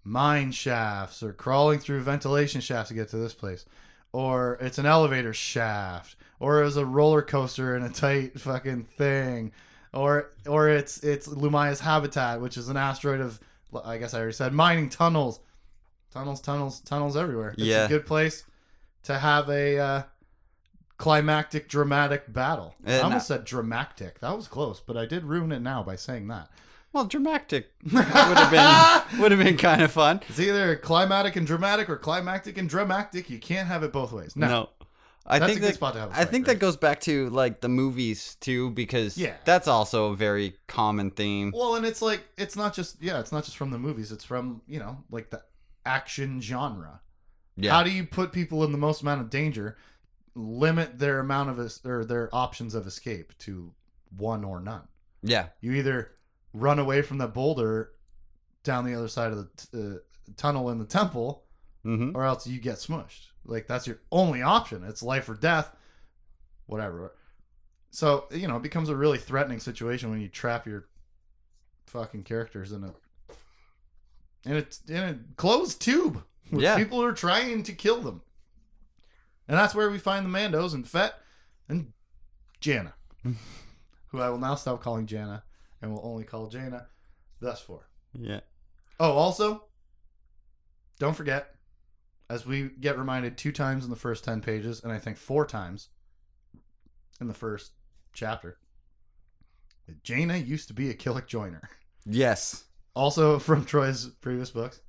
mine 0.04 0.52
shafts 0.52 1.22
or 1.22 1.32
crawling 1.32 1.78
through 1.78 2.00
ventilation 2.00 2.60
shafts 2.60 2.88
to 2.88 2.94
get 2.94 3.08
to 3.10 3.16
this 3.16 3.34
place. 3.34 3.64
Or 4.12 4.58
it's 4.60 4.78
an 4.78 4.86
elevator 4.86 5.32
shaft. 5.34 6.16
Or 6.40 6.60
it 6.60 6.64
was 6.64 6.76
a 6.76 6.86
roller 6.86 7.22
coaster 7.22 7.76
in 7.76 7.82
a 7.82 7.88
tight 7.88 8.40
fucking 8.40 8.84
thing. 8.84 9.52
Or 9.92 10.32
or 10.46 10.68
it's 10.68 11.02
it's 11.02 11.28
Lumiya's 11.28 11.80
habitat, 11.80 12.40
which 12.40 12.56
is 12.56 12.68
an 12.68 12.76
asteroid 12.76 13.20
of 13.20 13.40
I 13.84 13.98
guess 13.98 14.14
I 14.14 14.18
already 14.18 14.34
said 14.34 14.52
mining 14.52 14.90
tunnels. 14.90 15.40
Tunnels, 16.12 16.40
tunnels, 16.40 16.80
tunnels 16.80 17.16
everywhere. 17.16 17.50
It's 17.50 17.62
Yeah. 17.62 17.84
a 17.84 17.88
good 17.88 18.06
place 18.06 18.44
to 19.04 19.18
have 19.18 19.48
a 19.50 19.78
uh, 19.78 20.02
climactic, 20.96 21.68
dramatic 21.68 22.32
battle. 22.32 22.74
I 22.86 22.92
And- 22.92 23.02
almost 23.04 23.28
said 23.28 23.44
dramatic. 23.44 24.20
That 24.20 24.34
was 24.36 24.48
close, 24.48 24.80
but 24.80 24.96
I 24.96 25.06
did 25.06 25.24
ruin 25.24 25.52
it 25.52 25.60
now 25.60 25.82
by 25.82 25.96
saying 25.96 26.28
that. 26.28 26.48
well, 26.92 27.04
dramatic 27.04 27.70
would 27.92 28.02
have 28.04 28.50
been 28.50 29.20
would 29.20 29.30
have 29.30 29.40
been 29.40 29.58
kind 29.58 29.82
of 29.82 29.92
fun. 29.92 30.20
It's 30.28 30.40
either 30.40 30.74
climatic 30.76 31.36
and 31.36 31.46
dramatic 31.46 31.88
or 31.90 31.96
climactic 31.96 32.56
and 32.56 32.68
dramatic. 32.68 33.28
You 33.28 33.38
can't 33.38 33.68
have 33.68 33.82
it 33.82 33.92
both 33.92 34.10
ways. 34.12 34.34
No. 34.34 34.48
No. 34.48 34.68
I 35.30 35.38
That's 35.38 35.50
think 35.50 35.58
a 35.58 35.60
good 35.60 35.68
that, 35.72 35.74
spot 35.74 35.92
to 35.92 36.00
have 36.00 36.08
a 36.08 36.12
I 36.14 36.16
fight, 36.20 36.30
think 36.30 36.46
right? 36.46 36.54
that 36.54 36.58
goes 36.58 36.78
back 36.78 37.00
to 37.00 37.28
like 37.28 37.60
the 37.60 37.68
movies 37.68 38.36
too, 38.40 38.70
because 38.70 39.18
Yeah. 39.18 39.34
that's 39.44 39.68
also 39.68 40.12
a 40.12 40.16
very 40.16 40.56
common 40.66 41.10
theme. 41.10 41.52
Well, 41.54 41.74
and 41.76 41.84
it's 41.84 42.00
like 42.00 42.26
it's 42.38 42.56
not 42.56 42.72
just 42.72 42.96
yeah, 43.02 43.20
it's 43.20 43.30
not 43.32 43.44
just 43.44 43.58
from 43.58 43.70
the 43.70 43.78
movies. 43.78 44.10
It's 44.10 44.24
from 44.24 44.62
you 44.66 44.78
know 44.80 45.04
like 45.10 45.28
the 45.28 45.42
action 45.88 46.40
genre. 46.40 47.00
Yeah. 47.56 47.72
How 47.72 47.82
do 47.82 47.90
you 47.90 48.04
put 48.06 48.32
people 48.32 48.62
in 48.64 48.72
the 48.72 48.78
most 48.78 49.02
amount 49.02 49.20
of 49.22 49.30
danger? 49.30 49.76
Limit 50.34 50.98
their 50.98 51.18
amount 51.18 51.50
of 51.50 51.58
es- 51.58 51.84
or 51.84 52.04
their 52.04 52.28
options 52.32 52.74
of 52.74 52.86
escape 52.86 53.36
to 53.38 53.72
one 54.16 54.44
or 54.44 54.60
none. 54.60 54.86
yeah. 55.22 55.48
You 55.60 55.72
either 55.72 56.12
run 56.52 56.78
away 56.78 57.02
from 57.02 57.18
the 57.18 57.26
boulder 57.26 57.92
down 58.62 58.84
the 58.84 58.94
other 58.94 59.08
side 59.08 59.32
of 59.32 59.38
the 59.38 59.48
t- 59.56 59.96
uh, 59.96 59.98
tunnel 60.36 60.70
in 60.70 60.78
the 60.78 60.84
temple, 60.84 61.44
Mm-hmm. 61.84 62.16
or 62.16 62.24
else 62.24 62.46
you 62.46 62.60
get 62.60 62.76
smushed. 62.76 63.28
Like 63.44 63.66
that's 63.66 63.86
your 63.86 63.98
only 64.12 64.42
option. 64.42 64.84
It's 64.84 65.02
life 65.02 65.28
or 65.28 65.34
death, 65.34 65.74
whatever. 66.66 67.14
So 67.90 68.26
you 68.30 68.46
know 68.48 68.56
it 68.56 68.62
becomes 68.62 68.88
a 68.90 68.96
really 68.96 69.18
threatening 69.18 69.60
situation 69.60 70.10
when 70.10 70.20
you 70.20 70.28
trap 70.28 70.66
your 70.66 70.88
fucking 71.86 72.24
characters 72.24 72.72
in 72.72 72.84
a 72.84 72.92
in 74.48 74.56
a 74.56 74.66
in 74.92 75.02
a 75.04 75.18
closed 75.36 75.80
tube 75.80 76.22
with 76.50 76.62
Yeah. 76.62 76.76
people 76.76 76.98
who 76.98 77.04
are 77.04 77.12
trying 77.12 77.62
to 77.64 77.72
kill 77.72 78.00
them. 78.00 78.22
And 79.46 79.56
that's 79.56 79.74
where 79.74 79.90
we 79.90 79.98
find 79.98 80.24
the 80.26 80.30
Mandos 80.30 80.74
and 80.74 80.86
Fett 80.86 81.14
and 81.68 81.92
Jana, 82.60 82.94
who 84.08 84.20
I 84.20 84.28
will 84.30 84.38
now 84.38 84.54
stop 84.56 84.82
calling 84.82 85.06
Jana 85.06 85.44
and 85.80 85.92
will 85.92 86.04
only 86.04 86.24
call 86.24 86.48
Jana. 86.48 86.88
Thus 87.40 87.60
for. 87.60 87.88
Yeah. 88.12 88.40
Oh, 89.00 89.12
also, 89.12 89.64
don't 90.98 91.14
forget, 91.16 91.54
as 92.28 92.44
we 92.44 92.68
get 92.80 92.98
reminded 92.98 93.38
two 93.38 93.52
times 93.52 93.84
in 93.84 93.90
the 93.90 93.96
first 93.96 94.24
10 94.24 94.40
pages, 94.40 94.82
and 94.82 94.92
I 94.92 94.98
think 94.98 95.16
four 95.16 95.46
times 95.46 95.88
in 97.20 97.28
the 97.28 97.34
first 97.34 97.72
chapter, 98.12 98.58
that 99.86 100.02
Jaina 100.02 100.36
used 100.36 100.68
to 100.68 100.74
be 100.74 100.90
a 100.90 100.94
Killik 100.94 101.26
joiner. 101.26 101.68
Yes. 102.04 102.64
Also 102.98 103.38
from 103.38 103.64
Troy's 103.64 104.06
previous 104.06 104.50
books. 104.50 104.80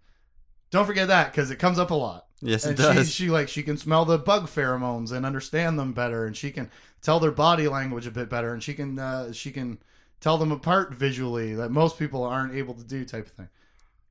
Don't 0.71 0.85
forget 0.85 1.07
that 1.07 1.31
because 1.31 1.51
it 1.51 1.57
comes 1.57 1.79
up 1.79 1.91
a 1.91 1.95
lot. 1.95 2.25
Yes, 2.41 2.65
it 2.65 2.77
does. 2.77 3.07
she, 3.07 3.25
she 3.25 3.29
like 3.29 3.49
she 3.49 3.63
can 3.63 3.77
smell 3.77 4.05
the 4.05 4.17
bug 4.17 4.47
pheromones 4.47 5.11
and 5.11 5.25
understand 5.25 5.77
them 5.77 5.93
better, 5.93 6.25
and 6.25 6.35
she 6.35 6.51
can 6.51 6.69
tell 7.01 7.19
their 7.19 7.31
body 7.31 7.67
language 7.67 8.07
a 8.07 8.11
bit 8.11 8.29
better, 8.29 8.53
and 8.53 8.63
she 8.63 8.73
can 8.73 8.97
uh, 8.97 9.31
she 9.31 9.51
can 9.51 9.79
tell 10.21 10.37
them 10.37 10.51
apart 10.51 10.93
visually 10.93 11.53
that 11.55 11.69
most 11.69 11.99
people 11.99 12.23
aren't 12.23 12.53
able 12.53 12.73
to 12.73 12.83
do, 12.83 13.05
type 13.05 13.27
of 13.27 13.31
thing. 13.33 13.49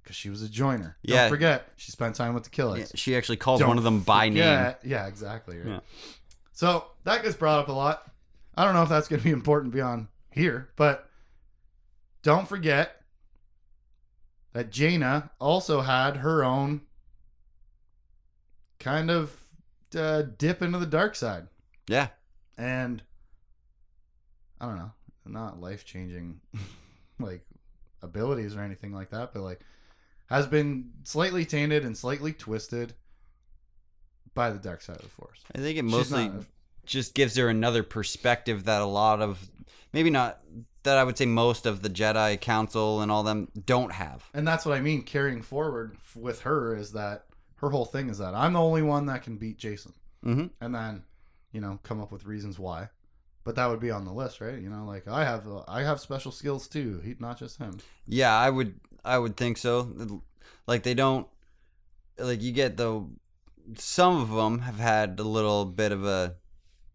Because 0.03 0.17
she 0.17 0.31
was 0.31 0.43
a 0.43 0.49
joiner. 0.49 0.97
Yeah. 1.03 1.23
Don't 1.23 1.31
forget, 1.31 1.69
she 1.77 1.93
spent 1.93 2.15
time 2.15 2.33
with 2.33 2.45
the 2.45 2.51
killers. 2.51 2.81
Yeah, 2.81 2.87
she 2.95 3.15
actually 3.15 3.37
calls 3.37 3.61
Don't 3.61 3.69
one 3.69 3.79
of 3.79 3.85
them 3.85 4.01
by 4.01 4.31
name. 4.31 4.75
Yeah, 4.83 5.07
exactly. 5.07 5.59
Right. 5.59 5.67
Yeah. 5.67 5.81
So 6.53 6.87
that 7.05 7.23
gets 7.23 7.37
brought 7.37 7.59
up 7.59 7.69
a 7.69 7.73
lot. 7.73 8.11
I 8.57 8.65
don't 8.65 8.75
know 8.75 8.83
if 8.83 8.89
that's 8.89 9.07
going 9.07 9.21
to 9.21 9.25
be 9.25 9.31
important 9.33 9.73
beyond 9.73 10.09
here, 10.31 10.71
but 10.77 11.09
don't 12.23 12.49
forget 12.49 12.98
that 14.59 14.71
Jaina 14.73 15.31
also 15.39 15.83
had 15.83 16.17
her 16.17 16.43
own 16.43 16.81
kind 18.81 19.09
of 19.09 19.33
uh, 19.97 20.23
dip 20.37 20.63
into 20.63 20.81
the 20.81 20.87
dark 20.87 21.15
side. 21.15 21.47
Yeah. 21.87 22.09
And 22.57 23.01
I 24.61 24.67
don't 24.67 24.79
know, 24.79 24.91
not 25.27 25.61
life 25.61 25.85
changing, 25.85 26.41
like 27.21 27.47
abilities 28.03 28.57
or 28.57 28.63
anything 28.63 28.93
like 28.93 29.11
that, 29.11 29.33
but 29.33 29.43
like 29.43 29.61
has 30.27 30.49
been 30.49 30.91
slightly 31.05 31.45
tainted 31.45 31.85
and 31.85 31.97
slightly 31.97 32.33
twisted 32.33 32.95
by 34.35 34.51
the 34.51 34.59
dark 34.59 34.83
side 34.83 34.97
of 34.97 35.03
the 35.03 35.09
force. 35.09 35.39
I 35.55 35.59
think 35.59 35.79
it 35.79 35.85
mostly 35.85 36.33
just 36.85 37.15
gives 37.15 37.37
her 37.37 37.49
another 37.49 37.85
perspective 37.85 38.65
that 38.65 38.83
a 38.83 38.87
lot 38.87 39.23
of 39.23 39.49
maybe 39.93 40.11
not 40.11 40.41
that 40.89 40.99
I 40.99 41.05
would 41.05 41.17
say 41.19 41.27
most 41.27 41.67
of 41.67 41.83
the 41.83 41.91
Jedi 41.91 42.41
Council 42.41 43.01
and 43.03 43.11
all 43.13 43.23
them 43.23 43.49
don't 43.67 43.93
have. 43.93 44.29
and 44.35 44.47
that's 44.49 44.65
what 44.67 44.77
I 44.77 44.81
mean 44.81 45.03
carrying 45.03 45.43
forward 45.43 45.97
with 46.17 46.41
her 46.43 46.75
is 46.77 46.93
that 46.93 47.27
her 47.57 47.71
whole 47.71 47.85
thing 47.85 48.09
is 48.09 48.19
that 48.19 48.35
I'm 48.35 48.53
the 48.55 48.61
only 48.61 48.83
one 48.83 49.07
that 49.07 49.23
can 49.23 49.37
beat 49.37 49.59
Jacen. 49.59 49.93
hmm 50.23 50.47
and 50.61 50.75
then 50.75 51.03
you 51.53 51.61
know 51.61 51.79
come 51.83 52.01
up 52.01 52.11
with 52.13 52.25
reasons 52.27 52.59
why 52.59 52.89
but 53.45 53.55
that 53.57 53.67
would 53.71 53.81
be 53.81 53.91
on 53.91 54.05
the 54.05 54.13
list 54.13 54.41
right 54.41 54.59
you 54.61 54.69
know 54.69 54.85
like 54.85 55.09
i 55.09 55.25
have 55.25 55.47
uh, 55.49 55.63
i 55.67 55.83
have 55.83 55.99
special 56.01 56.31
skills 56.31 56.69
too 56.69 57.01
he 57.05 57.15
not 57.19 57.39
just 57.39 57.59
him 57.59 57.79
Yeah, 58.07 58.35
I 58.37 58.51
would 58.51 58.75
I 59.05 59.17
would 59.19 59.37
think 59.37 59.57
so. 59.59 60.21
Like 60.67 60.83
they 60.83 60.95
don't 60.95 61.27
like 62.19 62.43
you 62.43 62.53
get 62.53 62.77
the 62.77 63.05
some 63.77 64.21
of 64.21 64.31
them 64.31 64.61
have 64.61 64.79
had 64.79 65.19
a 65.21 65.23
little 65.25 65.65
bit 65.65 65.93
of 65.93 66.05
a 66.05 66.35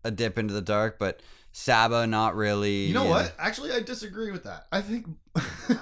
a 0.04 0.12
dip 0.12 0.38
into 0.38 0.54
the 0.54 0.62
dark, 0.62 1.00
but 1.00 1.22
Saba 1.54 2.06
not 2.08 2.36
really. 2.36 2.86
you 2.86 2.94
know 2.94 3.06
what 3.06 3.34
actually 3.40 3.72
i 3.72 3.80
disagree 3.80 4.32
with 4.32 4.44
that 4.44 4.66
i 4.72 4.82
think 4.82 5.08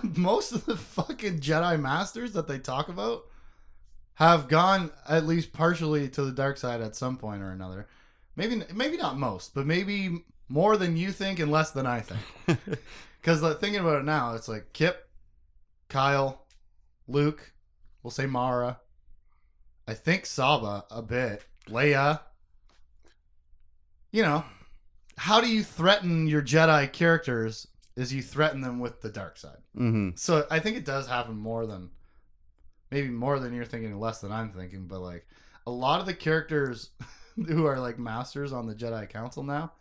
most 0.17 0.51
of 0.51 0.65
the 0.65 0.75
fucking 0.77 1.39
jedi 1.39 1.79
masters 1.79 2.33
that 2.33 2.47
they 2.47 2.59
talk 2.59 2.89
about 2.89 3.23
have 4.15 4.47
gone 4.47 4.91
at 5.07 5.25
least 5.25 5.53
partially 5.53 6.07
to 6.09 6.23
the 6.23 6.31
dark 6.31 6.57
side 6.57 6.81
at 6.81 6.95
some 6.95 7.17
point 7.17 7.41
or 7.41 7.51
another 7.51 7.87
maybe 8.35 8.61
maybe 8.73 8.97
not 8.97 9.17
most 9.17 9.55
but 9.55 9.65
maybe 9.65 10.23
more 10.49 10.75
than 10.77 10.97
you 10.97 11.11
think 11.11 11.39
and 11.39 11.49
less 11.51 11.71
than 11.71 11.87
i 11.87 12.01
think 12.01 12.59
Because 13.21 13.41
thinking 13.59 13.79
about 13.81 13.99
it 13.99 14.05
now, 14.05 14.33
it's 14.33 14.47
like 14.47 14.73
Kip, 14.73 15.07
Kyle, 15.89 16.47
Luke, 17.07 17.53
we'll 18.01 18.09
say 18.09 18.25
Mara. 18.25 18.79
I 19.87 19.93
think 19.93 20.25
Saba 20.25 20.85
a 20.89 21.03
bit. 21.03 21.45
Leia. 21.67 22.21
You 24.11 24.23
know, 24.23 24.43
how 25.17 25.41
do 25.41 25.47
you 25.47 25.63
threaten 25.63 26.27
your 26.27 26.41
Jedi 26.41 26.91
characters 26.91 27.67
is 27.95 28.13
you 28.13 28.21
threaten 28.21 28.61
them 28.61 28.79
with 28.79 29.01
the 29.01 29.09
dark 29.09 29.37
side. 29.37 29.57
Mhm. 29.77 30.17
So 30.17 30.47
I 30.49 30.59
think 30.59 30.77
it 30.77 30.85
does 30.85 31.07
happen 31.07 31.35
more 31.37 31.65
than 31.67 31.89
maybe 32.89 33.09
more 33.09 33.39
than 33.39 33.53
you're 33.53 33.65
thinking, 33.65 33.99
less 33.99 34.19
than 34.21 34.31
I'm 34.31 34.51
thinking, 34.51 34.87
but 34.87 34.99
like 35.01 35.25
a 35.67 35.71
lot 35.71 35.99
of 35.99 36.05
the 36.05 36.13
characters 36.13 36.89
who 37.35 37.65
are 37.65 37.79
like 37.79 37.99
masters 37.99 38.51
on 38.53 38.65
the 38.67 38.73
Jedi 38.75 39.07
Council 39.09 39.43
now 39.43 39.73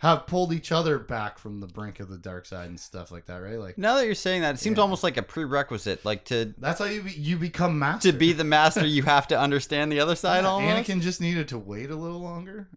have 0.00 0.28
pulled 0.28 0.52
each 0.52 0.70
other 0.70 0.96
back 0.98 1.38
from 1.38 1.58
the 1.58 1.66
brink 1.66 1.98
of 1.98 2.08
the 2.08 2.16
dark 2.18 2.46
side 2.46 2.68
and 2.68 2.78
stuff 2.78 3.10
like 3.10 3.26
that, 3.26 3.38
right? 3.38 3.58
Like 3.58 3.76
Now 3.78 3.96
that 3.96 4.06
you're 4.06 4.14
saying 4.14 4.42
that, 4.42 4.54
it 4.54 4.58
seems 4.58 4.76
Yeah. 4.76 4.82
almost 4.82 5.02
like 5.02 5.16
a 5.16 5.22
prerequisite. 5.22 6.04
Like 6.04 6.24
to 6.26 6.54
that's 6.58 6.78
how 6.78 6.84
you 6.84 7.02
be, 7.02 7.10
you 7.12 7.36
become 7.36 7.78
master. 7.80 8.12
to 8.12 8.16
be 8.16 8.32
the 8.32 8.44
master, 8.44 8.86
you 8.86 9.02
have 9.02 9.26
to 9.28 9.38
understand 9.38 9.90
the 9.90 9.98
other 9.98 10.14
side. 10.24 10.42
Yeah, 10.44 10.48
almost. 10.50 10.88
Anakin 10.88 11.00
just 11.00 11.20
needed 11.20 11.48
to 11.48 11.58
wait 11.58 11.90
a 11.90 11.96
little 11.96 12.20
longer 12.20 12.68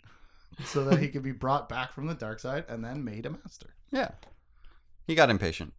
so 0.66 0.84
that 0.86 1.00
he 1.00 1.08
could 1.08 1.24
be 1.24 1.32
brought 1.32 1.70
back 1.70 1.94
from 1.94 2.08
the 2.08 2.14
dark 2.14 2.40
side 2.40 2.66
and 2.68 2.84
then 2.84 3.04
made 3.04 3.26
a 3.26 3.32
master. 3.32 3.74
Yeah, 3.92 4.12
he 5.08 5.16
got 5.16 5.30
impatient. 5.30 5.74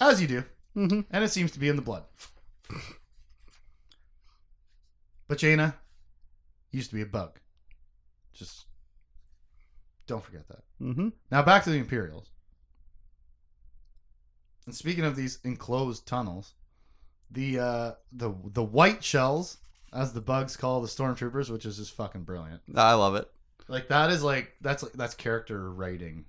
As 0.00 0.20
you 0.20 0.26
do. 0.26 0.44
Mm-hmm. 0.76 1.00
And 1.10 1.24
it 1.24 1.30
seems 1.30 1.52
to 1.52 1.60
be 1.60 1.68
in 1.68 1.76
the 1.76 1.82
blood. 1.82 2.02
But 5.28 5.38
Jaina 5.38 5.76
used 6.72 6.90
to 6.90 6.96
be 6.96 7.02
a 7.02 7.06
bug. 7.06 7.38
Just 8.32 8.64
don't 10.06 10.22
forget 10.22 10.48
that. 10.48 10.64
Mm-hmm. 10.82 11.08
Now 11.30 11.42
back 11.42 11.64
to 11.64 11.70
the 11.70 11.78
Imperials. 11.78 12.30
And 14.66 14.74
speaking 14.74 15.04
of 15.04 15.14
these 15.14 15.38
enclosed 15.44 16.06
tunnels, 16.06 16.54
the 17.30 17.58
uh 17.58 17.92
the 18.12 18.34
the 18.46 18.62
white 18.62 19.04
shells, 19.04 19.58
as 19.92 20.12
the 20.12 20.20
bugs 20.20 20.56
call 20.56 20.80
the 20.80 20.88
stormtroopers, 20.88 21.50
which 21.50 21.66
is 21.66 21.76
just 21.76 21.94
fucking 21.94 22.22
brilliant. 22.22 22.62
I 22.74 22.94
love 22.94 23.14
it. 23.14 23.30
Like 23.68 23.88
that 23.88 24.10
is 24.10 24.22
like 24.22 24.54
that's 24.60 24.82
like 24.82 24.92
that's 24.92 25.14
character 25.14 25.70
writing, 25.70 26.24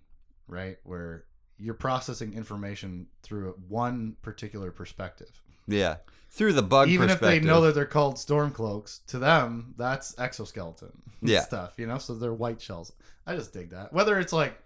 right? 0.48 0.78
Where 0.84 1.26
you're 1.58 1.74
processing 1.74 2.34
information 2.34 3.08
through 3.24 3.56
one 3.67 4.15
particular 4.21 4.71
perspective. 4.71 5.30
Yeah, 5.67 5.98
through 6.30 6.54
the 6.54 6.62
bug 6.62 6.89
Even 6.89 7.10
if 7.10 7.19
they 7.19 7.39
know 7.39 7.62
that 7.62 7.76
they're 7.76 7.86
called 7.86 8.15
stormcloaks, 8.15 9.06
to 9.08 9.19
them 9.19 9.74
that's 9.78 10.17
exoskeleton 10.19 11.02
Yeah. 11.21 11.39
stuff, 11.41 11.74
you 11.78 11.88
know. 11.88 11.98
So 11.98 12.13
they're 12.15 12.34
white 12.34 12.62
shells. 12.62 12.91
I 13.26 13.36
just 13.36 13.52
dig 13.54 13.71
that. 13.71 13.91
Whether 13.91 14.19
it's 14.19 14.34
like 14.34 14.58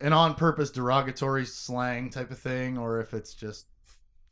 an 0.00 0.12
on-purpose 0.12 0.70
derogatory 0.70 1.44
slang 1.46 2.10
type 2.10 2.30
of 2.30 2.38
thing, 2.38 2.78
or 2.78 3.00
if 3.00 3.14
it's 3.14 3.34
just 3.34 3.66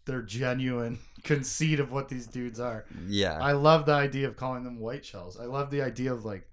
their 0.05 0.23
genuine 0.23 0.99
conceit 1.25 1.81
of 1.81 1.91
what 1.91 2.09
these 2.09 2.27
dudes 2.27 2.61
are. 2.61 2.85
yeah, 3.09 3.39
I 3.41 3.53
love 3.53 3.87
the 3.87 3.93
idea 3.93 4.29
of 4.29 4.37
calling 4.37 4.63
them 4.65 4.79
white 4.79 5.05
shells. 5.05 5.39
I 5.41 5.45
love 5.47 5.71
the 5.71 5.83
idea 5.83 6.13
of 6.13 6.25
like 6.25 6.47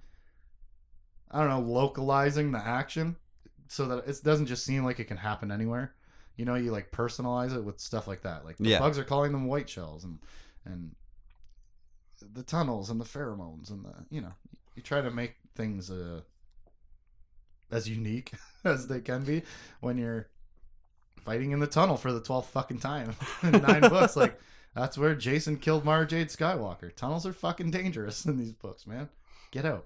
I 1.33 1.39
don't 1.39 1.49
know, 1.49 1.59
localizing 1.61 2.51
the 2.51 2.59
action 2.59 3.15
so 3.67 3.85
that 3.87 4.07
it 4.07 4.23
doesn't 4.23 4.45
just 4.45 4.63
seem 4.63 4.85
like 4.85 4.99
it 4.99 5.05
can 5.05 5.17
happen 5.17 5.51
anywhere. 5.51 5.95
You 6.37 6.45
know, 6.45 6.55
you 6.55 6.71
like 6.71 6.91
personalize 6.91 7.55
it 7.55 7.63
with 7.63 7.79
stuff 7.79 8.07
like 8.07 8.21
that. 8.21 8.45
Like 8.45 8.57
the 8.57 8.69
Yeah. 8.69 8.79
bugs 8.79 8.97
are 8.99 9.03
calling 9.03 9.31
them 9.31 9.45
white 9.47 9.69
shells 9.69 10.03
and 10.03 10.19
and 10.65 10.95
the 12.33 12.43
tunnels 12.43 12.89
and 12.89 13.01
the 13.01 13.05
pheromones 13.05 13.69
and 13.69 13.83
the 13.83 13.93
you 14.09 14.21
know, 14.21 14.33
you 14.75 14.81
try 14.83 15.01
to 15.01 15.11
make 15.11 15.35
things 15.55 15.91
uh 15.91 16.21
as 17.71 17.89
unique 17.89 18.31
as 18.63 18.87
they 18.87 19.01
can 19.01 19.23
be 19.23 19.41
when 19.81 19.97
you're 19.97 20.27
fighting 21.25 21.51
in 21.51 21.59
the 21.59 21.67
tunnel 21.67 21.97
for 21.97 22.11
the 22.11 22.21
12th 22.21 22.45
fucking 22.45 22.79
time 22.79 23.15
in 23.43 23.51
nine 23.61 23.81
books 23.81 24.15
like 24.15 24.39
that's 24.75 24.97
where 24.97 25.15
Jacen 25.15 25.59
killed 25.59 25.85
Mara 25.85 26.05
Jade 26.07 26.29
Skywalker. 26.29 26.93
Tunnels 26.95 27.25
are 27.25 27.33
fucking 27.33 27.71
dangerous 27.71 28.25
in 28.25 28.37
these 28.37 28.51
books, 28.51 28.87
man. 28.87 29.07
Get 29.51 29.65
out. 29.65 29.85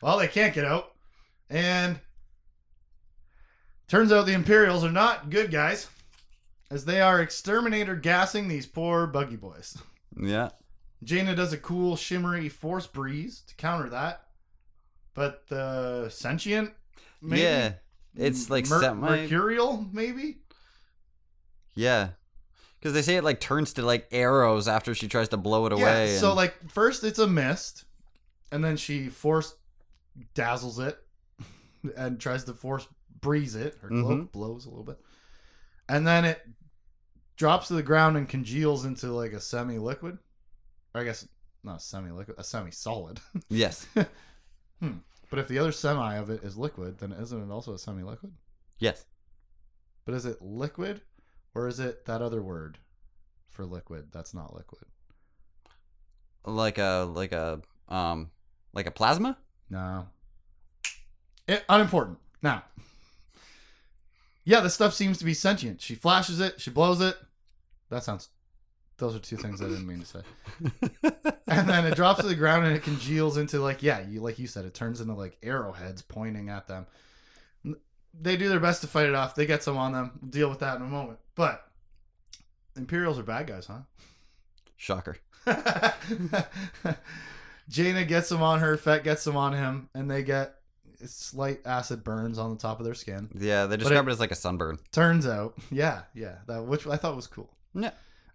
Well, 0.00 0.18
they 0.18 0.28
can't 0.28 0.54
get 0.54 0.64
out. 0.64 0.92
And 1.50 1.98
turns 3.88 4.12
out 4.12 4.26
the 4.26 4.32
Imperials 4.34 4.84
are 4.84 4.92
not 4.92 5.30
good 5.30 5.50
guys, 5.50 5.88
as 6.70 6.84
they 6.84 7.00
are 7.00 7.20
exterminator 7.20 7.94
gassing 7.96 8.48
these 8.48 8.66
poor 8.66 9.06
buggy 9.06 9.36
boys. 9.36 9.76
yeah. 10.20 10.50
Jaina 11.04 11.36
does 11.36 11.52
a 11.52 11.58
cool 11.58 11.94
shimmery 11.94 12.48
force 12.48 12.88
breeze 12.88 13.42
to 13.46 13.54
counter 13.54 13.88
that. 13.90 14.22
But 15.14 15.46
the 15.48 16.08
sentient, 16.10 16.72
maybe? 17.22 17.42
Yeah, 17.42 17.72
it's 18.16 18.50
like 18.50 18.68
Mer- 18.68 18.80
semi- 18.80 19.08
mercurial, 19.22 19.86
maybe. 19.92 20.38
yeah. 21.74 22.10
Because 22.80 22.94
they 22.94 23.02
say 23.02 23.16
it 23.16 23.24
like 23.24 23.40
turns 23.40 23.72
to 23.74 23.82
like 23.82 24.06
arrows 24.12 24.66
after 24.68 24.92
she 24.94 25.06
tries 25.08 25.28
to 25.30 25.36
blow 25.36 25.66
it 25.66 25.72
away. 25.72 26.12
Yeah, 26.12 26.18
so 26.18 26.28
and- 26.28 26.36
like 26.36 26.70
first 26.70 27.02
it's 27.04 27.18
a 27.20 27.26
mist, 27.28 27.84
and 28.52 28.62
then 28.64 28.76
she 28.76 29.08
force 29.08 29.54
dazzles 30.34 30.78
it 30.78 30.98
and 31.96 32.18
tries 32.20 32.44
to 32.44 32.54
force 32.54 32.86
breeze 33.20 33.54
it. 33.54 33.76
Her 33.82 33.88
cloak 33.88 34.20
Mhm. 34.20 34.32
blows 34.32 34.66
a 34.66 34.68
little 34.70 34.84
bit, 34.84 34.98
and 35.88 36.06
then 36.06 36.24
it 36.24 36.40
drops 37.36 37.68
to 37.68 37.74
the 37.74 37.82
ground 37.82 38.16
and 38.16 38.28
congeals 38.28 38.84
into 38.84 39.08
like 39.12 39.32
a 39.32 39.40
semi-liquid. 39.40 40.18
I 40.94 41.04
guess 41.04 41.26
not 41.62 41.82
semi-liquid, 41.82 42.36
a 42.38 42.44
semi-solid. 42.44 43.20
yes, 43.48 43.86
but 44.80 45.38
if 45.38 45.48
the 45.48 45.58
other 45.58 45.72
semi 45.72 46.16
of 46.16 46.30
it 46.30 46.42
is 46.42 46.56
liquid, 46.56 46.98
then 46.98 47.12
isn't 47.12 47.42
it 47.50 47.52
also 47.52 47.74
a 47.74 47.78
semi-liquid? 47.78 48.32
yes. 48.78 49.04
But 50.04 50.14
is 50.14 50.24
it 50.24 50.40
liquid, 50.40 51.02
or 51.54 51.68
is 51.68 51.80
it 51.80 52.06
that 52.06 52.22
other 52.22 52.40
word 52.42 52.78
for 53.50 53.66
liquid 53.66 54.08
that's 54.10 54.32
not 54.32 54.54
liquid? 54.56 54.84
Like 56.46 56.78
a 56.78 57.06
like 57.12 57.32
a 57.32 57.60
um 57.88 58.30
like 58.72 58.86
a 58.86 58.90
plasma. 58.90 59.36
No. 59.70 60.06
It, 61.46 61.64
unimportant. 61.68 62.18
Now. 62.42 62.64
Yeah, 64.44 64.60
the 64.60 64.70
stuff 64.70 64.94
seems 64.94 65.18
to 65.18 65.24
be 65.24 65.34
sentient. 65.34 65.80
She 65.80 65.94
flashes 65.94 66.40
it, 66.40 66.60
she 66.60 66.70
blows 66.70 67.00
it. 67.00 67.16
That 67.90 68.04
sounds. 68.04 68.28
Those 68.96 69.14
are 69.14 69.20
two 69.20 69.36
things 69.36 69.62
I 69.62 69.68
didn't 69.68 69.86
mean 69.86 70.00
to 70.00 70.06
say. 70.06 70.20
And 71.50 71.66
then 71.66 71.86
it 71.86 71.96
drops 71.96 72.20
to 72.20 72.26
the 72.26 72.34
ground 72.34 72.66
and 72.66 72.76
it 72.76 72.82
congeals 72.82 73.38
into 73.38 73.58
like 73.60 73.82
yeah, 73.82 74.06
you 74.06 74.20
like 74.20 74.38
you 74.38 74.46
said, 74.46 74.66
it 74.66 74.74
turns 74.74 75.00
into 75.00 75.14
like 75.14 75.38
arrowheads 75.42 76.02
pointing 76.02 76.50
at 76.50 76.68
them. 76.68 76.86
They 78.20 78.36
do 78.36 78.50
their 78.50 78.60
best 78.60 78.82
to 78.82 78.86
fight 78.86 79.06
it 79.06 79.14
off. 79.14 79.34
They 79.34 79.46
get 79.46 79.62
some 79.62 79.78
on 79.78 79.92
them. 79.92 80.18
We'll 80.20 80.30
deal 80.30 80.50
with 80.50 80.58
that 80.58 80.76
in 80.76 80.82
a 80.82 80.86
moment. 80.86 81.18
But 81.34 81.66
Imperials 82.76 83.18
are 83.18 83.22
bad 83.22 83.46
guys, 83.46 83.66
huh? 83.66 83.80
Shocker. 84.76 85.16
Jaina 87.68 88.04
gets 88.04 88.28
them 88.28 88.42
on 88.42 88.60
her, 88.60 88.76
Fett 88.76 89.04
gets 89.04 89.24
them 89.24 89.36
on 89.36 89.52
him, 89.52 89.88
and 89.94 90.10
they 90.10 90.22
get 90.22 90.54
slight 91.04 91.60
acid 91.64 92.02
burns 92.02 92.38
on 92.38 92.50
the 92.50 92.56
top 92.58 92.80
of 92.80 92.84
their 92.84 92.94
skin. 92.94 93.28
Yeah, 93.38 93.66
they 93.66 93.76
describe 93.76 94.08
it, 94.08 94.10
as 94.10 94.20
like 94.20 94.32
a 94.32 94.36
sunburn. 94.36 94.78
Turns 94.90 95.26
out, 95.26 95.54
yeah, 95.70 96.02
yeah, 96.14 96.36
that 96.46 96.64
which 96.64 96.86
I 96.86 96.96
thought 96.96 97.14
was 97.16 97.26
cool. 97.26 97.50
Yeah. 97.74 97.90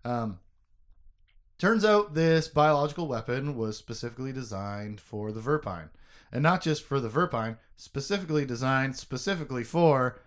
Um, 0.05 0.39
turns 1.57 1.83
out 1.83 2.13
this 2.13 2.47
biological 2.47 3.07
weapon 3.07 3.57
was 3.57 3.75
specifically 3.77 4.31
designed 4.31 5.01
for 5.01 5.31
the 5.31 5.41
Verpine, 5.41 5.89
and 6.31 6.43
not 6.43 6.61
just 6.61 6.83
for 6.83 6.99
the 6.99 7.09
Verpine, 7.09 7.57
specifically 7.75 8.45
designed 8.45 8.95
specifically 8.95 9.63
for 9.63 10.21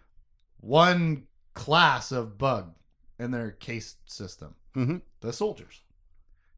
one 0.61 1.27
class 1.55 2.12
of 2.12 2.37
bug 2.37 2.75
in 3.19 3.31
their 3.31 3.51
case 3.53 3.97
system. 4.05 4.57
Mhm. 4.75 5.01
The 5.21 5.33
soldiers 5.33 5.81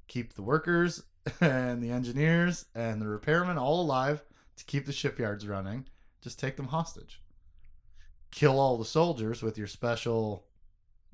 keep 0.08 0.34
the 0.34 0.42
workers 0.42 1.02
and 1.40 1.82
the 1.82 1.90
engineers 1.90 2.66
and 2.74 3.00
the 3.00 3.06
repairmen 3.06 3.60
all 3.60 3.80
alive 3.80 4.22
to 4.56 4.64
keep 4.64 4.86
the 4.86 4.92
shipyards 4.92 5.46
running. 5.46 5.86
Just 6.20 6.38
take 6.38 6.56
them 6.56 6.68
hostage. 6.68 7.22
Kill 8.30 8.58
all 8.58 8.76
the 8.76 8.84
soldiers 8.84 9.42
with 9.42 9.56
your 9.56 9.66
special, 9.66 10.44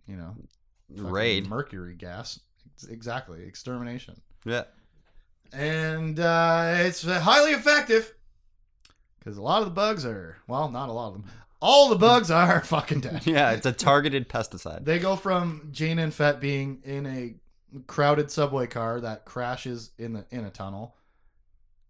you 0.07 0.16
know, 0.16 0.35
Raid. 0.88 1.46
mercury 1.48 1.94
gas. 1.94 2.40
Exactly, 2.88 3.44
extermination. 3.44 4.20
Yeah. 4.44 4.64
And 5.53 6.18
uh, 6.18 6.74
it's 6.79 7.07
highly 7.07 7.53
effective 7.53 8.12
because 9.18 9.37
a 9.38 9.42
lot 9.42 9.61
of 9.61 9.66
the 9.66 9.70
bugs 9.70 10.05
are, 10.05 10.38
well, 10.48 10.68
not 10.70 10.88
a 10.88 10.92
lot 10.92 11.09
of 11.09 11.12
them. 11.14 11.24
All 11.61 11.88
the 11.88 11.96
bugs 11.96 12.31
are 12.31 12.61
fucking 12.64 13.00
dead. 13.00 13.27
Yeah, 13.27 13.53
it's 13.53 13.64
a 13.64 13.72
targeted 13.72 14.29
pesticide. 14.29 14.85
They 14.85 14.98
go 14.98 15.16
from 15.16 15.68
Jane 15.70 15.98
and 15.98 16.12
Fett 16.12 16.40
being 16.40 16.81
in 16.85 17.07
a 17.07 17.35
crowded 17.87 18.30
subway 18.30 18.66
car 18.66 19.00
that 19.00 19.24
crashes 19.24 19.90
in 19.98 20.12
the 20.12 20.24
in 20.30 20.44
a 20.44 20.50
tunnel 20.50 20.96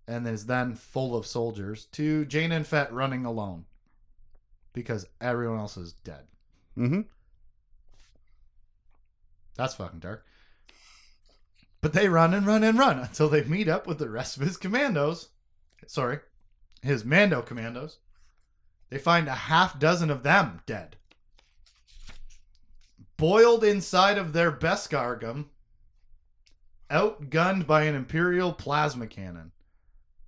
and 0.07 0.27
is 0.27 0.47
then 0.47 0.75
full 0.75 1.17
of 1.17 1.27
soldiers 1.27 1.87
to 1.87 2.25
Jane 2.27 2.53
and 2.53 2.67
Fett 2.67 2.93
running 2.93 3.25
alone 3.25 3.65
because 4.73 5.07
everyone 5.21 5.59
else 5.59 5.77
is 5.77 5.93
dead. 5.93 6.25
Mm-hmm. 6.77 7.03
That's 9.57 9.75
fucking 9.75 10.01
dark. 10.01 10.27
But 11.81 11.93
they 11.93 12.09
run 12.09 12.35
and 12.35 12.47
run 12.47 12.65
and 12.65 12.79
run 12.79 12.99
until 12.99 13.29
they 13.29 13.45
meet 13.45 13.69
up 13.69 13.87
with 13.87 13.99
the 13.99 14.11
rest 14.11 14.37
of 14.37 14.43
his 14.43 14.57
commandos. 14.57 15.29
Sorry, 15.87 16.21
his 16.83 17.05
Mando 17.05 17.43
commandos. 17.43 17.99
They 18.91 18.99
find 18.99 19.29
a 19.29 19.35
half 19.35 19.79
dozen 19.79 20.11
of 20.11 20.23
them 20.23 20.63
dead. 20.67 20.97
Boiled 23.17 23.63
inside 23.63 24.19
of 24.19 24.33
their 24.33 24.51
beskar'gam, 24.51 25.47
outgunned 26.95 27.67
by 27.67 27.83
an 27.85 27.95
Imperial 27.95 28.53
plasma 28.53 29.07
cannon. 29.07 29.51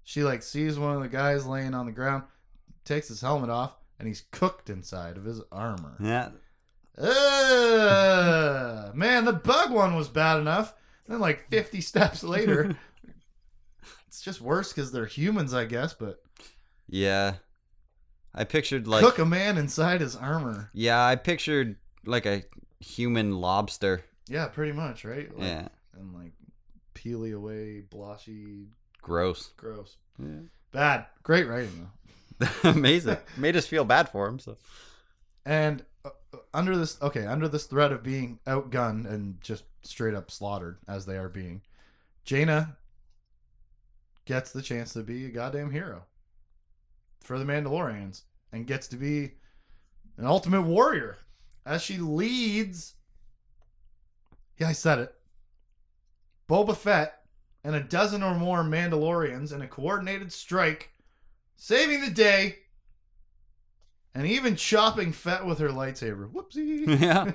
She 0.05 0.23
like 0.23 0.43
sees 0.43 0.79
one 0.79 0.97
of 0.97 1.03
the 1.03 1.09
guys 1.09 1.47
laying 1.47 1.75
on 1.75 1.87
the 1.87 1.93
ground, 1.93 2.25
takes 2.85 3.09
his 3.09 3.21
helmet 3.21 3.51
off, 3.51 3.77
and 3.99 4.07
he's 4.09 4.25
cooked 4.31 4.69
inside 4.71 5.17
of 5.17 5.25
his 5.25 5.41
armor. 5.53 5.97
Yeah. 6.01 6.31
Ugh. 6.99 8.95
man, 8.95 9.25
the 9.25 9.33
bug 9.33 9.71
one 9.71 9.95
was 9.97 10.09
bad 10.09 10.39
enough. 10.39 10.75
Then, 11.07 11.21
like 11.21 11.49
50 11.51 11.81
steps 11.81 12.23
later, 12.25 12.77
it's 14.09 14.21
just 14.21 14.41
worse 14.41 14.73
because 14.73 14.93
they're 14.93 15.07
humans, 15.07 15.55
I 15.55 15.65
guess. 15.67 15.95
But 15.95 16.23
Yeah. 16.89 17.35
I 18.35 18.45
pictured 18.45 18.87
like 18.87 19.03
cook 19.03 19.19
a 19.19 19.25
man 19.25 19.57
inside 19.57 20.01
his 20.03 20.15
armor. 20.15 20.71
yeah, 20.75 21.03
I 21.03 21.17
pictured 21.17 21.77
like 22.05 22.27
a 22.27 22.43
human 22.81 23.33
lobster. 23.41 24.03
Yeah, 24.29 24.47
pretty 24.49 24.73
much, 24.73 25.05
right? 25.05 25.33
Like, 25.35 25.47
Yeah. 25.49 25.69
And 25.99 26.13
like 26.13 26.33
peely 27.07 27.35
away, 27.35 27.81
blotchy, 27.81 28.67
Gross. 29.03 29.51
gross. 29.57 29.97
Yeah. 30.19 30.41
Bad. 30.73 31.07
Great 31.23 31.47
writing, 31.47 31.89
though. 32.39 32.49
Amazing. 32.71 33.19
Made 33.37 33.57
us 33.57 33.67
feel 33.67 33.85
bad 33.85 34.09
for 34.09 34.27
him. 34.27 34.39
So. 34.39 34.57
And 35.45 35.85
uh, 36.05 36.11
uh, 36.35 36.39
under 36.53 36.77
this, 36.77 37.01
okay, 37.01 37.25
under 37.25 37.49
this 37.49 37.67
threat 37.67 37.93
of 37.93 38.03
being 38.03 38.41
outgunned 38.47 39.07
and 39.07 39.41
just 39.41 39.65
straight 39.83 40.15
up 40.15 40.31
slaughtered 40.31 40.79
as 40.89 41.07
they 41.07 41.17
are 41.17 41.29
being, 41.29 41.63
Jaina 42.25 42.77
gets 44.25 44.51
the 44.51 44.63
chance 44.63 44.93
to 44.95 45.03
be 45.03 45.27
a 45.27 45.31
goddamn 45.31 45.71
hero 45.71 46.03
for 47.23 47.39
the 47.39 47.45
Mandalorians 47.45 48.23
and 48.53 48.67
gets 48.67 48.89
to 48.89 48.97
be 48.97 49.33
an 50.17 50.27
ultimate 50.27 50.63
warrior 50.63 51.19
as 51.65 51.81
she 51.83 51.99
leads. 51.99 52.95
Yeah, 54.59 54.69
I 54.69 54.73
said 54.73 54.99
it. 54.99 55.15
Boba 56.49 56.77
Fett 56.77 57.21
and 57.65 57.75
a 57.75 57.81
dozen 57.81 58.23
or 58.23 58.35
more 58.35 58.63
Mandalorians 58.63 59.53
in 59.53 59.61
a 59.63 59.67
coordinated 59.67 60.33
strike, 60.33 60.91
saving 61.57 62.01
the 62.03 62.11
day 62.11 62.59
and 64.15 64.27
even 64.27 64.57
chopping 64.57 65.13
Fett 65.13 65.45
with 65.45 65.59
her 65.59 65.69
lightsaber. 65.69 66.31
Whoopsie. 66.31 66.87
Yeah. 67.01 67.33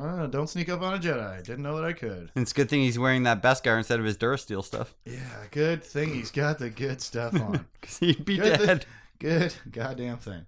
Uh, 0.00 0.26
Don't 0.28 0.48
sneak 0.48 0.68
up 0.68 0.82
on 0.82 0.94
a 0.94 0.98
Jedi. 0.98 1.42
Didn't 1.44 1.62
know 1.62 1.76
that 1.76 1.84
I 1.84 1.92
could. 1.92 2.30
It's 2.34 2.50
a 2.52 2.54
good 2.54 2.68
thing 2.68 2.80
he's 2.80 2.98
wearing 2.98 3.22
that 3.24 3.42
Beskar 3.42 3.76
instead 3.76 4.00
of 4.00 4.06
his 4.06 4.16
Durasteel 4.16 4.64
stuff. 4.64 4.94
Yeah, 5.04 5.20
good 5.52 5.84
thing 5.84 6.12
he's 6.12 6.30
got 6.32 6.58
the 6.58 6.70
good 6.70 7.00
stuff 7.00 7.34
on. 7.40 7.66
Because 7.80 7.98
he'd 7.98 8.24
be 8.24 8.38
Good 8.38 8.58
thi- 8.60 8.66
dead. 8.66 8.86
good 9.20 9.54
goddamn 9.70 10.16
thing. 10.18 10.46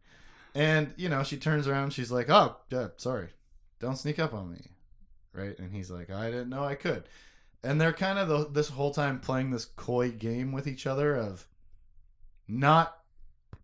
And, 0.54 0.92
you 0.96 1.08
know, 1.08 1.22
she 1.22 1.36
turns 1.36 1.68
around. 1.68 1.92
She's 1.92 2.10
like, 2.10 2.28
oh, 2.30 2.56
yeah, 2.70 2.88
sorry. 2.96 3.28
Don't 3.78 3.96
sneak 3.96 4.18
up 4.18 4.34
on 4.34 4.50
me. 4.50 4.58
Right? 5.32 5.56
And 5.60 5.72
he's 5.72 5.88
like, 5.90 6.10
I 6.10 6.30
didn't 6.32 6.48
know 6.48 6.64
I 6.64 6.74
could. 6.74 7.04
And 7.62 7.80
they're 7.80 7.92
kind 7.92 8.18
of 8.18 8.28
the, 8.28 8.48
this 8.48 8.68
whole 8.68 8.92
time 8.92 9.18
playing 9.20 9.50
this 9.50 9.64
coy 9.64 10.10
game 10.10 10.52
with 10.52 10.66
each 10.66 10.86
other 10.86 11.16
of 11.16 11.46
not 12.46 12.98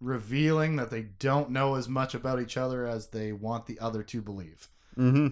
revealing 0.00 0.76
that 0.76 0.90
they 0.90 1.02
don't 1.02 1.50
know 1.50 1.76
as 1.76 1.88
much 1.88 2.14
about 2.14 2.40
each 2.40 2.56
other 2.56 2.86
as 2.86 3.08
they 3.08 3.32
want 3.32 3.66
the 3.66 3.78
other 3.78 4.02
to 4.02 4.20
believe. 4.20 4.68
Mm-hmm. 4.96 5.28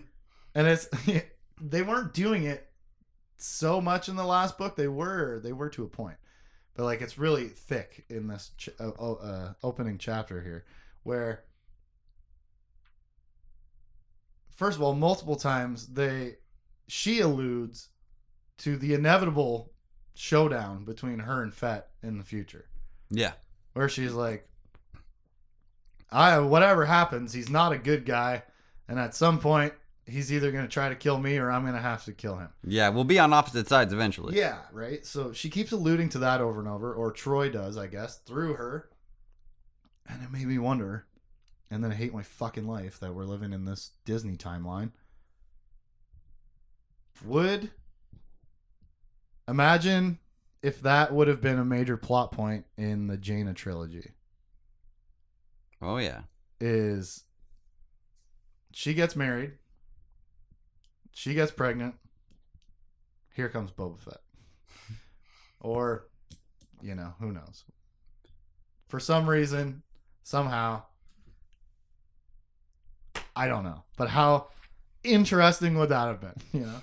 and 0.57 0.67
it's 0.67 0.89
they 1.61 1.83
weren't 1.83 2.13
doing 2.13 2.45
it 2.45 2.69
so 3.37 3.81
much 3.81 4.09
in 4.09 4.17
the 4.17 4.25
last 4.25 4.59
book 4.59 4.75
they 4.75 4.89
were 4.89 5.39
they 5.39 5.53
were 5.53 5.69
to 5.69 5.85
a 5.85 5.89
point 5.89 6.17
but 6.75 6.85
like 6.85 7.01
it's 7.01 7.17
really 7.17 7.47
thick 7.47 8.05
in 8.09 8.27
this 8.27 8.51
ch- 8.57 8.71
uh, 8.81 8.91
uh, 8.91 9.53
opening 9.63 9.99
chapter 9.99 10.43
here 10.43 10.65
where 11.05 11.45
first 14.51 14.77
of 14.77 14.83
all 14.83 14.95
multiple 14.95 15.37
times 15.37 15.87
they 15.89 16.35
she 16.89 17.21
alludes 17.21 17.89
to 18.59 18.77
the 18.77 18.95
inevitable 18.95 19.73
showdown 20.15 20.85
between 20.85 21.21
her 21.21 21.43
and 21.43 21.55
Fett 21.55 21.89
in 22.03 22.19
the 22.19 22.25
future 22.25 22.67
Yeah. 23.11 23.33
where 23.73 23.89
she's 23.89 24.13
like 24.13 24.49
I 26.11 26.39
whatever 26.39 26.85
happens 26.85 27.33
he's 27.33 27.49
not 27.49 27.73
a 27.73 27.79
good 27.79 28.05
guy 28.05 28.43
and 28.89 28.99
at 28.99 29.15
some 29.15 29.39
point 29.39 29.73
he's 30.05 30.33
either 30.33 30.53
going 30.53 30.65
to 30.65 30.71
try 30.71 30.89
to 30.89 30.95
kill 30.95 31.17
me 31.19 31.39
or 31.39 31.51
I'm 31.51 31.63
going 31.63 31.75
to 31.75 31.81
have 31.81 32.05
to 32.07 32.13
kill 32.13 32.37
him. 32.37 32.49
Yeah, 32.67 32.89
we'll 32.89 33.05
be 33.05 33.21
on 33.21 33.33
opposite 33.33 33.69
sides 33.69 33.93
eventually. 33.93 34.37
Yeah, 34.37 34.59
right? 34.73 35.07
So 35.07 35.33
she 35.33 35.49
keeps 35.49 35.71
alluding 35.71 36.09
to 36.11 36.19
that 36.19 36.41
over 36.41 36.59
and 36.59 36.69
over 36.69 36.93
or 36.93 37.13
Troy 37.13 37.49
does, 37.51 37.79
I 37.79 37.87
guess, 37.87 38.19
through 38.19 38.55
her. 38.55 38.91
And 40.09 40.21
it 40.23 40.31
made 40.33 40.47
me 40.49 40.59
wonder 40.59 41.07
and 41.71 41.83
then 41.83 41.93
I 41.93 41.95
hate 41.95 42.13
my 42.13 42.23
fucking 42.25 42.67
life 42.67 42.99
that 43.01 43.15
we're 43.15 43.25
living 43.25 43.53
in 43.53 43.65
this 43.65 43.93
Disney 44.05 44.37
timeline. 44.37 44.91
Would 47.25 47.71
imagine 49.53 50.19
if 50.63 50.81
that 50.81 51.13
would 51.13 51.29
have 51.29 51.43
been 51.43 51.59
a 51.59 51.65
major 51.65 51.99
plot 51.99 52.33
point 52.33 52.65
in 52.79 53.07
the 53.07 53.19
Jaina 53.19 53.53
trilogy. 53.53 54.13
Oh 55.83 55.99
yeah. 55.99 56.23
is 56.59 57.25
she 58.73 58.95
gets 58.95 59.15
married, 59.15 59.53
she 61.13 61.35
gets 61.35 61.53
pregnant. 61.53 61.97
Here 63.35 63.51
comes 63.51 63.71
Boba 63.71 63.99
Fett, 63.99 64.21
or 65.61 66.09
you 66.81 66.95
know 66.95 67.13
who 67.21 67.31
knows. 67.33 67.65
For 68.89 69.01
some 69.01 69.29
reason, 69.29 69.83
somehow, 70.23 70.83
I 73.37 73.49
don't 73.49 73.65
know, 73.65 73.83
but 73.99 74.09
how 74.09 74.49
interesting 75.05 75.79
would 75.79 75.91
that 75.91 76.07
have 76.07 76.21
been? 76.21 76.35
You 76.53 76.67
know, 76.67 76.83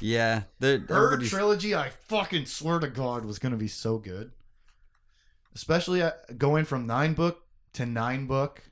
Yeah. 0.00 0.42
The 0.60 0.84
her 0.88 1.06
everybody's 1.06 1.30
trilogy, 1.30 1.74
I 1.74 1.90
fucking 1.90 2.46
swear 2.46 2.78
to 2.78 2.88
God, 2.88 3.24
was 3.24 3.38
gonna 3.38 3.56
be 3.56 3.68
so 3.68 3.98
good. 3.98 4.32
Especially 5.54 6.02
uh, 6.02 6.12
going 6.36 6.64
from 6.64 6.86
nine 6.86 7.14
book 7.14 7.42
to 7.74 7.86
nine 7.86 8.26
book, 8.26 8.62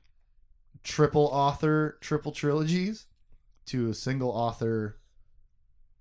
triple 0.83 1.27
author, 1.27 1.97
triple 2.01 2.31
trilogies, 2.31 3.07
to 3.67 3.89
a 3.89 3.93
single 3.93 4.29
author, 4.29 4.97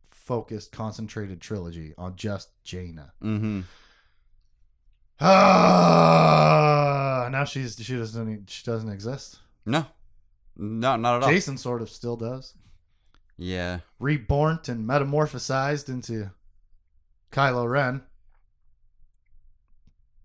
focused, 0.08 0.72
concentrated 0.72 1.40
trilogy 1.40 1.92
on 1.98 2.16
just 2.16 2.50
Jaina. 2.64 3.12
Mm-hmm. 3.22 3.60
Ah, 5.20 6.48
now 7.30 7.44
she's 7.44 7.76
she 7.76 7.96
doesn't 7.96 8.50
she 8.50 8.64
doesn't 8.64 8.90
exist. 8.90 9.38
No. 9.64 9.86
No, 10.56 10.96
not 10.96 11.16
at 11.16 11.22
all. 11.24 11.30
Jacen 11.30 11.58
sort 11.58 11.82
of 11.82 11.90
still 11.90 12.16
does. 12.16 12.54
Yeah. 13.36 13.80
Reborn 13.98 14.60
and 14.68 14.88
metamorphosized 14.88 15.88
into 15.88 16.30
Kylo 17.30 17.68
Ren. 17.68 18.02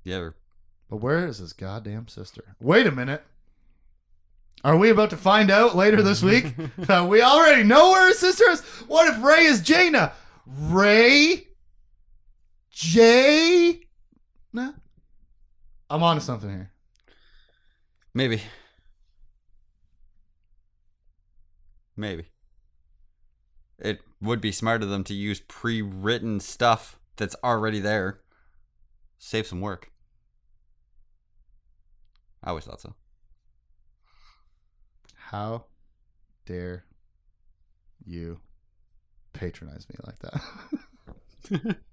Yeah. 0.03 0.29
But 0.89 0.97
where 0.97 1.27
is 1.27 1.37
his 1.37 1.53
goddamn 1.53 2.07
sister? 2.07 2.55
Wait 2.59 2.87
a 2.87 2.91
minute. 2.91 3.23
Are 4.63 4.77
we 4.77 4.89
about 4.89 5.09
to 5.09 5.17
find 5.17 5.49
out 5.49 5.75
later 5.75 6.01
this 6.01 6.21
week? 6.23 6.53
that 6.77 7.07
we 7.07 7.21
already 7.21 7.63
know 7.63 7.91
where 7.91 8.07
his 8.07 8.19
sister 8.19 8.49
is? 8.49 8.61
What 8.87 9.13
if 9.13 9.23
Rey 9.23 9.43
is 9.45 9.61
Jaina? 9.61 10.13
Rey? 10.45 11.47
Jay? 12.71 13.81
Nah. 14.53 14.71
I'm 15.89 16.03
on 16.03 16.15
to 16.15 16.21
something 16.21 16.49
here. 16.49 16.71
Maybe. 18.13 18.41
Maybe. 21.95 22.25
Would 24.21 24.41
be 24.41 24.51
smart 24.51 24.83
of 24.83 24.89
them 24.89 25.03
to 25.05 25.13
use 25.13 25.39
pre-written 25.39 26.39
stuff 26.39 26.99
that's 27.15 27.35
already 27.43 27.79
there. 27.79 28.19
Save 29.17 29.47
some 29.47 29.61
work. 29.61 29.91
I 32.43 32.49
always 32.49 32.65
thought 32.65 32.81
so. 32.81 32.93
How 35.15 35.65
dare 36.45 36.85
you 38.05 38.39
patronize 39.33 39.87
me 39.89 39.95
like 40.05 40.19
that? 40.19 41.77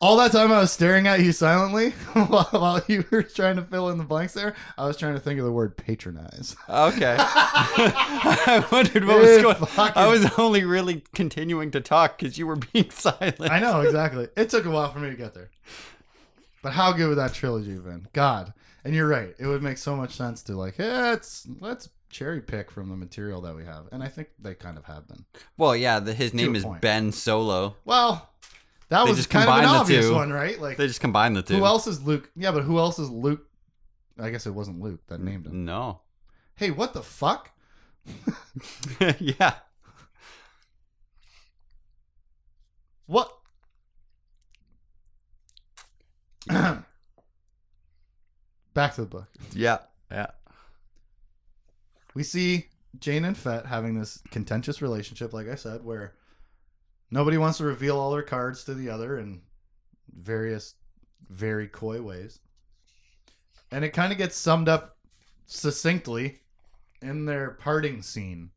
All 0.00 0.16
that 0.18 0.30
time 0.30 0.52
I 0.52 0.58
was 0.60 0.70
staring 0.70 1.08
at 1.08 1.20
you 1.20 1.32
silently 1.32 1.90
while, 2.12 2.44
while 2.52 2.80
you 2.86 3.04
were 3.10 3.24
trying 3.24 3.56
to 3.56 3.62
fill 3.62 3.88
in 3.88 3.98
the 3.98 4.04
blanks 4.04 4.32
there, 4.32 4.54
I 4.76 4.86
was 4.86 4.96
trying 4.96 5.14
to 5.14 5.20
think 5.20 5.40
of 5.40 5.44
the 5.44 5.50
word 5.52 5.76
patronize. 5.76 6.54
Okay. 6.68 7.16
I 7.20 8.64
wondered 8.70 9.04
what 9.06 9.18
was 9.18 9.30
It 9.30 9.42
going 9.42 9.56
fucking- 9.56 10.00
I 10.00 10.06
was 10.06 10.30
only 10.38 10.64
really 10.64 11.02
continuing 11.14 11.72
to 11.72 11.80
talk 11.80 12.18
because 12.18 12.38
you 12.38 12.46
were 12.46 12.56
being 12.56 12.90
silent. 12.90 13.40
I 13.40 13.58
know, 13.58 13.80
exactly. 13.80 14.28
It 14.36 14.50
took 14.50 14.66
a 14.66 14.70
while 14.70 14.92
for 14.92 15.00
me 15.00 15.10
to 15.10 15.16
get 15.16 15.34
there. 15.34 15.50
But 16.62 16.72
how 16.74 16.92
good 16.92 17.08
would 17.08 17.18
that 17.18 17.34
trilogy 17.34 17.72
have 17.74 17.84
been? 17.84 18.06
God. 18.12 18.52
And 18.84 18.94
you're 18.94 19.08
right. 19.08 19.34
It 19.38 19.46
would 19.46 19.62
make 19.62 19.78
so 19.78 19.96
much 19.96 20.14
sense 20.14 20.42
to 20.44 20.56
like, 20.56 20.78
let's 20.78 21.46
let's 21.60 21.88
cherry 22.10 22.40
pick 22.40 22.70
from 22.70 22.88
the 22.88 22.96
material 22.96 23.40
that 23.42 23.54
we 23.54 23.64
have. 23.64 23.86
And 23.92 24.02
I 24.02 24.08
think 24.08 24.28
they 24.38 24.54
kind 24.54 24.78
of 24.78 24.84
have 24.84 25.06
been. 25.08 25.24
Well, 25.56 25.76
yeah, 25.76 26.00
the, 26.00 26.14
his 26.14 26.32
name 26.32 26.54
a 26.54 26.58
is 26.58 26.64
point. 26.64 26.80
Ben 26.80 27.12
Solo. 27.12 27.76
Well, 27.84 28.30
that 28.88 29.04
They 29.04 29.10
was 29.10 29.26
kind 29.26 29.48
of 29.48 29.58
an 29.58 29.64
obvious 29.66 30.06
two. 30.06 30.14
one, 30.14 30.32
right? 30.32 30.58
Like 30.60 30.76
They 30.76 30.86
just 30.86 31.00
combined 31.00 31.36
the 31.36 31.42
two. 31.42 31.56
Who 31.56 31.64
else 31.64 31.86
is 31.86 32.02
Luke? 32.02 32.30
Yeah, 32.36 32.52
but 32.52 32.64
who 32.64 32.78
else 32.78 32.98
is 32.98 33.10
Luke? 33.10 33.46
I 34.18 34.30
guess 34.30 34.46
it 34.46 34.54
wasn't 34.54 34.80
Luke 34.80 35.00
that 35.08 35.20
named 35.20 35.46
him. 35.46 35.64
No. 35.64 36.00
Hey, 36.56 36.70
what 36.70 36.92
the 36.94 37.02
fuck? 37.02 37.50
yeah. 39.20 39.54
What? 43.06 43.32
Back 46.48 46.84
to 48.94 49.02
the 49.02 49.06
book. 49.06 49.28
Yeah. 49.52 49.78
Yeah. 50.10 50.28
We 52.14 52.22
see 52.22 52.66
Jane 52.98 53.24
and 53.24 53.36
Fett 53.36 53.66
having 53.66 53.98
this 53.98 54.20
contentious 54.30 54.82
relationship, 54.82 55.32
like 55.32 55.48
I 55.48 55.54
said, 55.54 55.84
where 55.84 56.14
nobody 57.10 57.38
wants 57.38 57.58
to 57.58 57.64
reveal 57.64 57.98
all 57.98 58.10
their 58.10 58.22
cards 58.22 58.64
to 58.64 58.74
the 58.74 58.90
other 58.90 59.18
in 59.18 59.42
various, 60.14 60.74
very 61.28 61.68
coy 61.68 62.00
ways. 62.00 62.40
And 63.70 63.84
it 63.84 63.90
kind 63.90 64.12
of 64.12 64.18
gets 64.18 64.36
summed 64.36 64.68
up 64.68 64.96
succinctly 65.46 66.40
in 67.02 67.26
their 67.26 67.50
parting 67.50 68.02
scene 68.02 68.50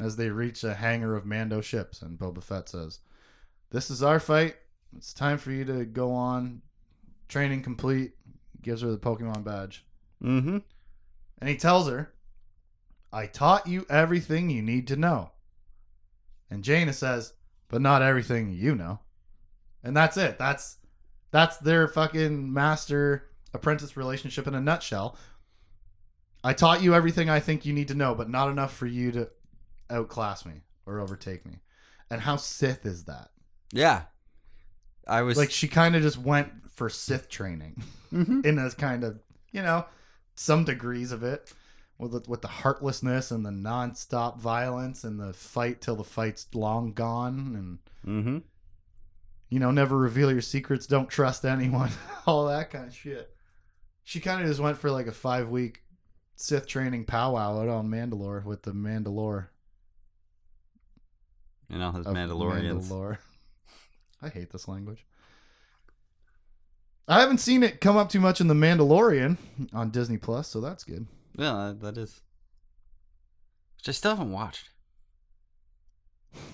as 0.00 0.16
they 0.16 0.30
reach 0.30 0.64
a 0.64 0.74
hangar 0.74 1.16
of 1.16 1.26
Mando 1.26 1.60
ships. 1.60 2.02
And 2.02 2.18
Boba 2.18 2.42
Fett 2.42 2.68
says, 2.68 3.00
This 3.70 3.90
is 3.90 4.02
our 4.02 4.20
fight. 4.20 4.56
It's 4.96 5.12
time 5.12 5.38
for 5.38 5.50
you 5.50 5.64
to 5.64 5.84
go 5.84 6.12
on. 6.12 6.62
Training 7.28 7.62
complete. 7.62 8.12
Gives 8.62 8.82
her 8.82 8.90
the 8.90 8.98
Pokemon 8.98 9.44
badge. 9.44 9.84
Mm-hmm. 10.22 10.58
And 11.40 11.48
he 11.48 11.56
tells 11.56 11.88
her, 11.88 12.12
I 13.12 13.26
taught 13.26 13.66
you 13.66 13.86
everything 13.88 14.50
you 14.50 14.62
need 14.62 14.88
to 14.88 14.96
know. 14.96 15.30
And 16.50 16.64
Jaina 16.64 16.92
says, 16.92 17.34
but 17.68 17.80
not 17.80 18.02
everything 18.02 18.52
you 18.52 18.74
know. 18.74 19.00
And 19.82 19.96
that's 19.96 20.16
it. 20.16 20.38
That's 20.38 20.76
that's 21.30 21.56
their 21.58 21.88
fucking 21.88 22.52
master 22.52 23.28
apprentice 23.54 23.96
relationship 23.96 24.46
in 24.46 24.54
a 24.54 24.60
nutshell. 24.60 25.16
I 26.42 26.52
taught 26.52 26.82
you 26.82 26.94
everything 26.94 27.28
I 27.28 27.40
think 27.40 27.66
you 27.66 27.72
need 27.72 27.88
to 27.88 27.94
know, 27.94 28.14
but 28.14 28.30
not 28.30 28.48
enough 28.48 28.74
for 28.74 28.86
you 28.86 29.12
to 29.12 29.28
outclass 29.90 30.46
me 30.46 30.62
or 30.86 31.00
overtake 31.00 31.44
me. 31.44 31.60
And 32.10 32.20
how 32.22 32.36
Sith 32.36 32.86
is 32.86 33.04
that? 33.04 33.28
Yeah. 33.72 34.02
I 35.06 35.22
was 35.22 35.36
Like 35.36 35.50
she 35.50 35.68
kind 35.68 35.96
of 35.96 36.02
just 36.02 36.18
went 36.18 36.70
for 36.70 36.88
Sith 36.88 37.28
training. 37.28 37.82
Mhm. 38.12 38.44
in 38.46 38.58
a 38.58 38.70
kind 38.70 39.04
of 39.04 39.20
you 39.52 39.62
know 39.62 39.84
some 40.34 40.64
degrees 40.64 41.12
of 41.12 41.22
it 41.22 41.52
with 41.98 42.12
the, 42.12 42.30
with 42.30 42.42
the 42.42 42.48
heartlessness 42.48 43.30
and 43.30 43.44
the 43.44 43.50
nonstop 43.50 44.38
violence 44.38 45.02
and 45.04 45.18
the 45.18 45.32
fight 45.32 45.80
till 45.80 45.96
the 45.96 46.04
fight's 46.04 46.46
long 46.54 46.92
gone 46.92 47.54
and 47.56 47.78
Mm-hmm. 48.06 48.38
you 49.50 49.58
know 49.58 49.70
never 49.70 49.96
reveal 49.98 50.30
your 50.32 50.40
secrets 50.40 50.86
don't 50.86 51.08
trust 51.10 51.44
anyone 51.44 51.90
all 52.26 52.46
that 52.46 52.70
kind 52.70 52.86
of 52.86 52.94
shit 52.94 53.34
she 54.04 54.20
kind 54.20 54.40
of 54.40 54.46
just 54.46 54.60
went 54.60 54.78
for 54.78 54.90
like 54.90 55.06
a 55.08 55.12
five 55.12 55.48
week 55.50 55.82
Sith 56.36 56.66
training 56.68 57.04
powwow 57.04 57.60
out 57.60 57.68
on 57.68 57.88
Mandalore 57.90 58.44
with 58.44 58.62
the 58.62 58.70
Mandalore 58.70 59.48
You 61.68 61.78
know, 61.78 61.90
his 61.92 62.06
Mandalorians. 62.06 62.84
Mandalore. 62.88 63.18
I 64.22 64.28
hate 64.28 64.50
this 64.50 64.68
language. 64.68 65.04
I 67.06 67.20
haven't 67.20 67.38
seen 67.38 67.62
it 67.62 67.80
come 67.80 67.96
up 67.96 68.08
too 68.10 68.20
much 68.20 68.40
in 68.40 68.46
the 68.48 68.54
Mandalorian 68.54 69.36
on 69.72 69.90
Disney 69.90 70.16
Plus, 70.18 70.46
so 70.48 70.60
that's 70.60 70.84
good. 70.84 71.06
Yeah, 71.38 71.72
that- 71.80 71.96
is. 71.96 72.20
Which 73.78 73.88
I 73.88 73.92
still 73.92 74.10
haven't 74.16 74.32
watched. 74.32 74.68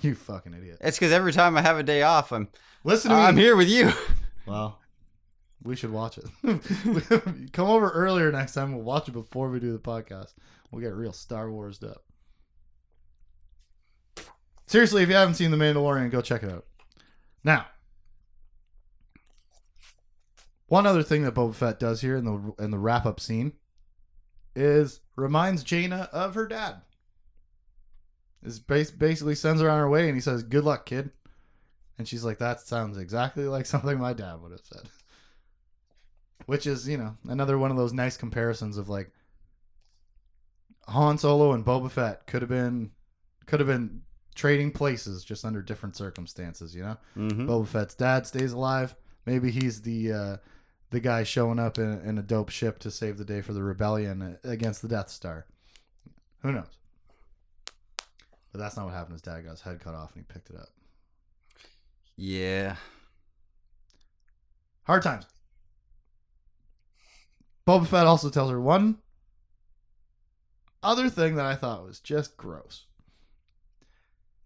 You 0.03 0.14
fucking 0.14 0.55
idiot. 0.55 0.79
It's 0.81 0.97
because 0.99 1.12
every 1.12 1.33
time 1.33 1.57
I 1.57 1.62
have 1.62 1.79
a 1.79 1.83
day 1.83 2.03
off, 2.03 2.33
I'm 2.33 2.49
Listen 2.85 3.11
to 3.11 3.16
me. 3.16 3.23
I'm 3.23 3.37
here 3.37 3.57
with 3.57 3.68
you. 3.68 3.90
Well, 4.47 4.79
we 5.62 5.75
should 5.75 5.90
watch 5.90 6.18
it. 6.18 6.27
Come 7.55 7.66
over 7.68 7.88
earlier 7.90 8.31
next 8.31 8.53
time. 8.53 8.73
We'll 8.75 8.85
watch 8.85 9.09
it 9.09 9.12
before 9.12 9.49
we 9.49 9.59
do 9.59 9.73
the 9.73 9.79
podcast. 9.79 10.35
We'll 10.70 10.83
get 10.83 10.92
real 10.94 11.14
Star 11.14 11.51
Wars 11.51 11.83
up. 11.83 12.05
Seriously, 14.66 15.03
if 15.03 15.09
you 15.09 15.14
haven't 15.14 15.37
seen 15.37 15.51
The 15.51 15.57
Mandalorian, 15.57 16.11
go 16.11 16.20
check 16.20 16.42
it 16.42 16.51
out. 16.53 16.66
Now, 17.42 17.66
one 20.66 20.87
other 20.87 21.03
thing 21.03 21.23
that 21.23 21.35
Boba 21.35 21.55
Fett 21.55 21.81
does 21.81 22.03
here 22.03 22.16
in 22.16 22.25
the 22.27 22.53
in 22.62 22.70
the 22.70 22.79
wrap 22.79 23.07
up 23.07 23.18
scene 23.18 23.55
is 24.54 25.00
reminds 25.16 25.62
Jaina 25.62 26.08
of 26.12 26.34
her 26.34 26.46
dad. 26.46 26.82
Is 28.42 28.58
bas- 28.58 28.90
basically 28.90 29.34
sends 29.34 29.62
her 29.62 29.70
on 29.70 29.78
her 29.78 29.88
way, 29.88 30.06
and 30.06 30.16
he 30.16 30.20
says, 30.20 30.42
"Good 30.42 30.64
luck, 30.64 30.86
kid." 30.86 31.10
And 31.98 32.06
she's 32.06 32.24
like, 32.24 32.38
"That 32.38 32.60
sounds 32.60 32.98
exactly 32.98 33.44
like 33.44 33.66
something 33.66 33.98
my 33.98 34.12
dad 34.12 34.40
would 34.42 34.52
have 34.52 34.64
said." 34.64 34.88
Which 36.46 36.66
is, 36.66 36.86
you 36.86 36.98
know, 36.98 37.16
another 37.26 37.56
one 37.56 37.70
of 37.70 37.76
those 37.76 37.94
nice 37.94 38.16
comparisons 38.16 38.76
of 38.76 38.88
like 38.88 39.10
Han 40.88 41.16
Solo 41.16 41.52
and 41.52 41.64
Boba 41.64 41.90
Fett 41.90 42.26
could 42.26 42.42
have 42.42 42.50
been 42.50 42.90
could 43.46 43.60
have 43.60 43.66
been 43.66 44.02
trading 44.34 44.70
places 44.70 45.24
just 45.24 45.44
under 45.44 45.62
different 45.62 45.96
circumstances, 45.96 46.74
you 46.74 46.82
know? 46.82 46.96
Mm-hmm. 47.16 47.48
Boba 47.48 47.66
Fett's 47.66 47.94
dad 47.94 48.26
stays 48.26 48.52
alive. 48.52 48.94
Maybe 49.26 49.50
he's 49.50 49.82
the 49.82 50.12
uh, 50.12 50.36
the 50.94 51.00
guy 51.00 51.24
showing 51.24 51.59
up 51.59 51.76
in, 51.76 52.00
in 52.02 52.18
a 52.18 52.22
dope 52.22 52.50
ship 52.50 52.78
to 52.78 52.88
save 52.88 53.18
the 53.18 53.24
day 53.24 53.40
for 53.40 53.52
the 53.52 53.64
rebellion 53.64 54.38
against 54.44 54.80
the 54.80 54.87
Death 54.87 55.11
Star. 55.11 55.44
Who 56.42 56.52
knows? 56.52 56.78
But 58.52 58.61
that's 58.61 58.76
not 58.76 58.87
what 58.87 58.94
happened. 58.94 59.14
His 59.14 59.22
dad 59.22 59.44
got 59.44 59.50
his 59.50 59.61
head 59.62 59.80
cut 59.80 59.94
off 59.94 60.14
and 60.14 60.24
he 60.24 60.33
picked 60.33 60.50
it 60.50 60.57
up. 60.57 60.68
Yeah. 62.16 62.76
Hard 64.85 65.02
times. 65.02 65.26
Boba 67.66 67.88
Fett 67.88 68.07
also 68.07 68.30
tells 68.30 68.52
her 68.52 68.61
one 68.61 68.98
other 70.80 71.09
thing 71.11 71.35
that 71.35 71.46
I 71.46 71.57
thought 71.57 71.85
was 71.85 71.98
just 71.98 72.37
gross. 72.37 72.85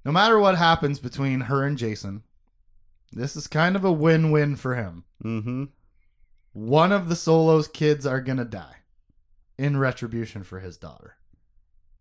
No 0.02 0.12
matter 0.12 0.38
what 0.38 0.56
happens 0.56 0.98
between 0.98 1.42
her 1.42 1.62
and 1.62 1.76
Jacen, 1.76 2.22
this 3.12 3.36
is 3.36 3.46
kind 3.46 3.76
of 3.76 3.84
a 3.84 3.92
win 3.92 4.30
win 4.30 4.56
for 4.56 4.76
him. 4.76 5.04
Mm-hmm. 5.22 5.64
One 6.58 6.90
of 6.90 7.08
the 7.08 7.14
Solo's 7.14 7.68
kids 7.68 8.04
are 8.04 8.20
to 8.20 8.44
die 8.44 8.76
in 9.56 9.76
retribution 9.76 10.42
for 10.42 10.58
his 10.58 10.76
daughter. 10.76 11.14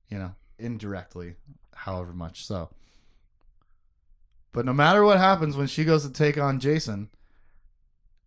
You 0.09 0.17
know, 0.17 0.35
indirectly, 0.57 1.35
however 1.75 2.11
much 2.11 2.43
so. 2.43 2.69
But 4.53 4.65
no 4.65 4.73
matter 4.73 5.03
what 5.03 5.19
happens 5.19 5.55
when 5.55 5.67
she 5.67 5.85
goes 5.85 6.03
to 6.07 6.11
take 6.11 6.39
on 6.39 6.59
Jacen, 6.59 7.09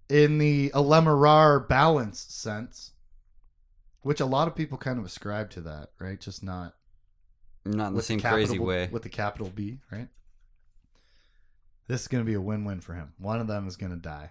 in 0.08 0.38
the 0.38 0.70
Alemarar 0.72 1.66
balance 1.68 2.20
sense, 2.20 2.92
which 4.02 4.20
a 4.20 4.26
lot 4.26 4.46
of 4.46 4.54
people 4.54 4.78
kind 4.78 5.00
of 5.00 5.04
ascribe 5.04 5.50
to 5.50 5.60
that, 5.62 5.90
right? 5.98 6.20
Just 6.20 6.44
not 6.44 6.74
Not 7.64 7.88
in 7.88 7.94
the 7.94 8.02
same 8.02 8.20
capital- 8.20 8.46
crazy 8.46 8.58
way. 8.60 8.88
with 8.92 9.02
the 9.02 9.08
capital 9.08 9.50
B, 9.52 9.80
right? 9.90 10.08
This 11.88 12.02
is 12.02 12.08
going 12.08 12.22
to 12.24 12.26
be 12.28 12.34
a 12.34 12.40
win-win 12.40 12.80
for 12.82 12.94
him. 12.94 13.14
One 13.18 13.40
of 13.40 13.48
them 13.48 13.66
is 13.66 13.76
going 13.76 13.90
to 13.90 13.98
die, 13.98 14.30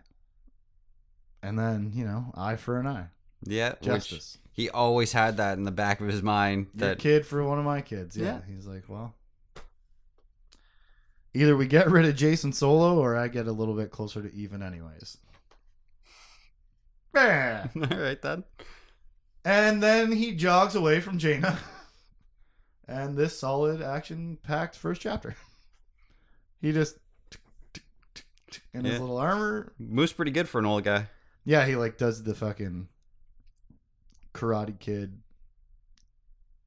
and 1.44 1.58
then 1.58 1.92
you 1.94 2.06
know, 2.06 2.32
eye 2.36 2.56
for 2.56 2.80
an 2.80 2.88
eye, 2.88 3.08
Yeah. 3.44 3.76
Justice. 3.82 4.38
he 4.52 4.70
always 4.70 5.12
had 5.14 5.38
that 5.38 5.58
in 5.58 5.64
the 5.64 5.72
back 5.72 6.02
of 6.02 6.08
his 6.08 6.22
mind. 6.22 6.68
Your 6.74 6.90
That 6.90 7.00
kid 7.00 7.26
for 7.26 7.44
one 7.44 7.60
of 7.60 7.66
my 7.66 7.82
kids. 7.82 8.16
Yeah. 8.18 8.26
Yeah. 8.48 8.54
He's 8.54 8.66
like, 8.68 8.84
well, 8.88 9.16
either 11.34 11.56
we 11.56 11.68
get 11.68 11.90
rid 11.90 12.06
of 12.06 12.16
Jacen 12.16 12.54
Solo 12.54 13.00
or 13.00 13.16
I 13.16 13.28
get 13.28 13.48
a 13.48 13.52
little 13.52 13.76
bit 13.76 13.92
closer 13.92 14.22
to 14.22 14.34
even, 14.34 14.62
anyways. 14.64 15.18
All 17.16 17.24
right 17.24 18.22
then. 18.22 18.44
And 19.46 19.82
then 19.82 20.12
he 20.12 20.36
jogs 20.36 20.76
away 20.76 21.00
from 21.00 21.18
Jaina 21.18 21.58
and 22.88 23.18
this 23.18 23.38
solid 23.40 23.82
action 23.82 24.38
packed 24.44 24.76
first 24.76 25.02
chapter. 25.02 25.36
he 26.62 26.72
just 26.72 26.98
in 28.74 28.84
his 28.86 29.00
little 29.00 29.18
armor. 29.18 29.74
Moves 29.80 30.14
pretty 30.14 30.32
good 30.32 30.48
for 30.50 30.60
an 30.60 30.66
old 30.66 30.84
guy. 30.84 31.08
Yeah, 31.46 31.66
he 31.66 31.76
like 31.76 31.98
does 31.98 32.24
the 32.24 32.34
fucking 32.36 32.88
Karate 34.34 34.80
Kid 34.80 35.20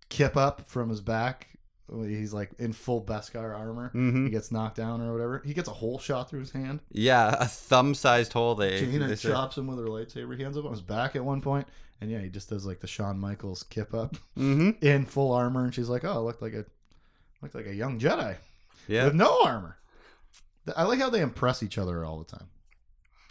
kip 0.09 0.37
up 0.37 0.67
from 0.67 0.89
his 0.89 1.01
back. 1.01 1.49
He's 1.91 2.33
like 2.33 2.51
in 2.59 2.73
full 2.73 3.05
Beskar 3.05 3.57
armor. 3.57 3.89
Mm-hmm. 3.95 4.25
He 4.27 4.31
gets 4.31 4.51
knocked 4.51 4.77
down 4.77 5.03
or 5.03 5.13
whatever. 5.13 5.43
He 5.45 5.53
gets 5.53 5.69
a 5.69 5.73
hole 5.73 5.99
shot 5.99 6.31
through 6.31 6.41
his 6.41 6.51
hand. 6.53 6.81
Yeah, 6.91 7.37
a 7.39 7.45
thumb-sized 7.47 8.33
hole. 8.33 8.55
They, 8.55 8.81
Jaina 8.81 9.09
they 9.09 9.17
chops 9.17 9.59
him 9.59 9.67
with 9.67 9.79
her 9.79 9.85
lightsaber. 9.87 10.37
He 10.39 10.45
ends 10.45 10.57
up 10.57 10.65
on 10.65 10.71
his 10.71 10.81
back 10.81 11.17
at 11.17 11.25
one 11.25 11.41
point. 11.43 11.67
point, 11.67 11.75
and 12.01 12.11
yeah, 12.11 12.21
he 12.21 12.31
just 12.31 12.49
does 12.49 12.65
like 12.65 12.81
the 12.81 12.87
Shawn 12.87 13.19
Michaels 13.19 13.63
kip 13.65 13.93
up 13.93 14.17
Mm-hmm. 14.39 14.71
in 14.85 15.05
full 15.05 15.33
armor, 15.33 15.65
and 15.65 15.75
she's 15.75 15.89
like, 15.91 16.05
"Oh, 16.05 16.25
looked 16.25 16.41
like 16.41 16.55
a 16.55 16.65
looked 17.43 17.55
like 17.55 17.67
a 17.67 17.75
young 17.75 17.99
Jedi 18.01 18.37
Yeah. 18.89 19.05
with 19.05 19.15
no 19.15 19.45
armor." 19.45 19.77
I 20.75 20.85
like 20.85 21.01
how 21.01 21.11
they 21.11 21.21
impress 21.21 21.63
each 21.63 21.77
other 21.77 22.05
all 22.07 22.19
the 22.21 22.37
time, 22.37 22.47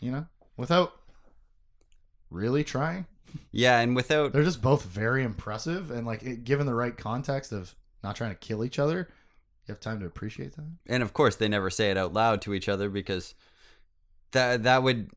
you 0.01 0.11
know, 0.11 0.25
without 0.57 0.91
really 2.31 2.63
trying. 2.63 3.05
Yeah, 3.51 3.79
and 3.79 3.95
without 3.95 4.33
They're 4.33 4.43
just 4.43 4.61
both 4.61 4.83
very 4.83 5.23
impressive, 5.23 5.91
and 5.91 6.05
like 6.07 6.23
it, 6.23 6.43
given 6.43 6.65
the 6.65 6.73
right 6.73 6.97
context 6.97 7.51
of 7.51 7.75
not 8.03 8.15
trying 8.15 8.31
to 8.31 8.35
kill 8.37 8.63
each 8.65 8.79
other, 8.79 9.07
you 9.67 9.71
have 9.71 9.79
time 9.79 9.99
to 9.99 10.05
appreciate 10.05 10.55
that. 10.55 10.65
and 10.87 11.03
of 11.03 11.13
course 11.13 11.35
they 11.35 11.47
never 11.47 11.69
say 11.69 11.91
it 11.91 11.97
out 11.97 12.11
loud 12.13 12.41
to 12.41 12.53
each 12.53 12.67
other 12.67 12.89
because 12.89 13.35
that 14.31 14.63
that 14.63 14.81
would 14.83 15.11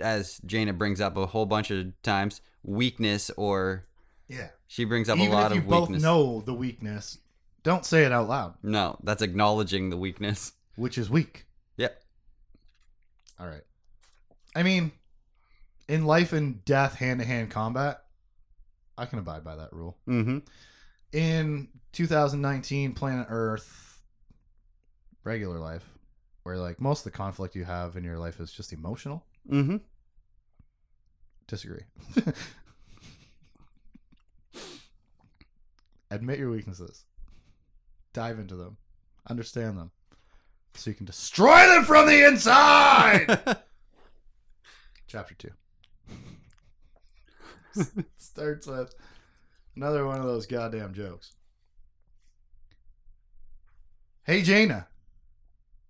as, 0.00 0.40
Jaina 0.44 0.72
brings 0.72 1.00
up 1.00 1.16
a 1.16 1.26
whole 1.26 1.46
bunch 1.46 1.70
of 1.70 1.92
times 2.02 2.40
weakness 2.64 3.30
or 3.36 3.84
Yeah, 4.28 4.48
she 4.66 4.84
brings 4.84 5.08
up 5.08 5.18
even 5.18 5.30
a 5.30 5.34
lot 5.34 5.52
if 5.52 5.56
you 5.56 5.62
of 5.62 5.68
both 5.68 5.88
weakness. 5.88 6.02
know 6.02 6.40
the 6.40 6.54
weakness, 6.54 7.18
don't 7.62 7.84
say 7.86 8.04
it 8.04 8.12
out 8.12 8.28
loud, 8.28 8.54
No, 8.62 8.98
that's 9.04 9.22
acknowledging 9.22 9.90
the 9.90 9.96
weakness. 9.96 10.52
which 10.76 10.98
is 10.98 11.08
weak. 11.10 11.46
Yeah. 11.76 11.88
All 13.38 13.46
right. 13.46 13.62
I 14.56 14.62
mean, 14.62 14.92
in 15.88 16.04
life 16.04 16.32
and 16.32 16.64
death, 16.64 16.94
hand 16.96 17.20
to 17.20 17.26
hand 17.26 17.50
combat, 17.50 18.02
I 18.96 19.06
can 19.06 19.18
abide 19.18 19.44
by 19.44 19.56
that 19.56 19.72
rule. 19.72 19.96
Mm-hmm. 20.08 20.38
In 21.12 21.68
2019, 21.92 22.94
Planet 22.94 23.26
Earth, 23.28 24.00
regular 25.24 25.58
life, 25.58 25.84
where 26.42 26.58
like 26.58 26.80
most 26.80 27.00
of 27.00 27.04
the 27.12 27.16
conflict 27.16 27.54
you 27.54 27.64
have 27.64 27.96
in 27.96 28.04
your 28.04 28.18
life 28.18 28.40
is 28.40 28.52
just 28.52 28.72
emotional. 28.72 29.24
Mm-hmm. 29.50 29.76
Disagree. 31.46 31.82
Admit 36.10 36.38
your 36.38 36.50
weaknesses. 36.50 37.04
Dive 38.12 38.38
into 38.38 38.54
them. 38.56 38.76
Understand 39.28 39.78
them. 39.78 39.90
So 40.74 40.90
you 40.90 40.96
can 40.96 41.06
destroy 41.06 41.66
them 41.68 41.84
from 41.84 42.06
the 42.06 42.26
inside. 42.26 43.26
Chapter 45.06 45.34
2. 45.34 45.50
Starts 48.18 48.66
with 48.66 48.94
another 49.76 50.06
one 50.06 50.18
of 50.18 50.26
those 50.26 50.46
goddamn 50.46 50.94
jokes. 50.94 51.32
Hey, 54.24 54.42
Jaina. 54.42 54.88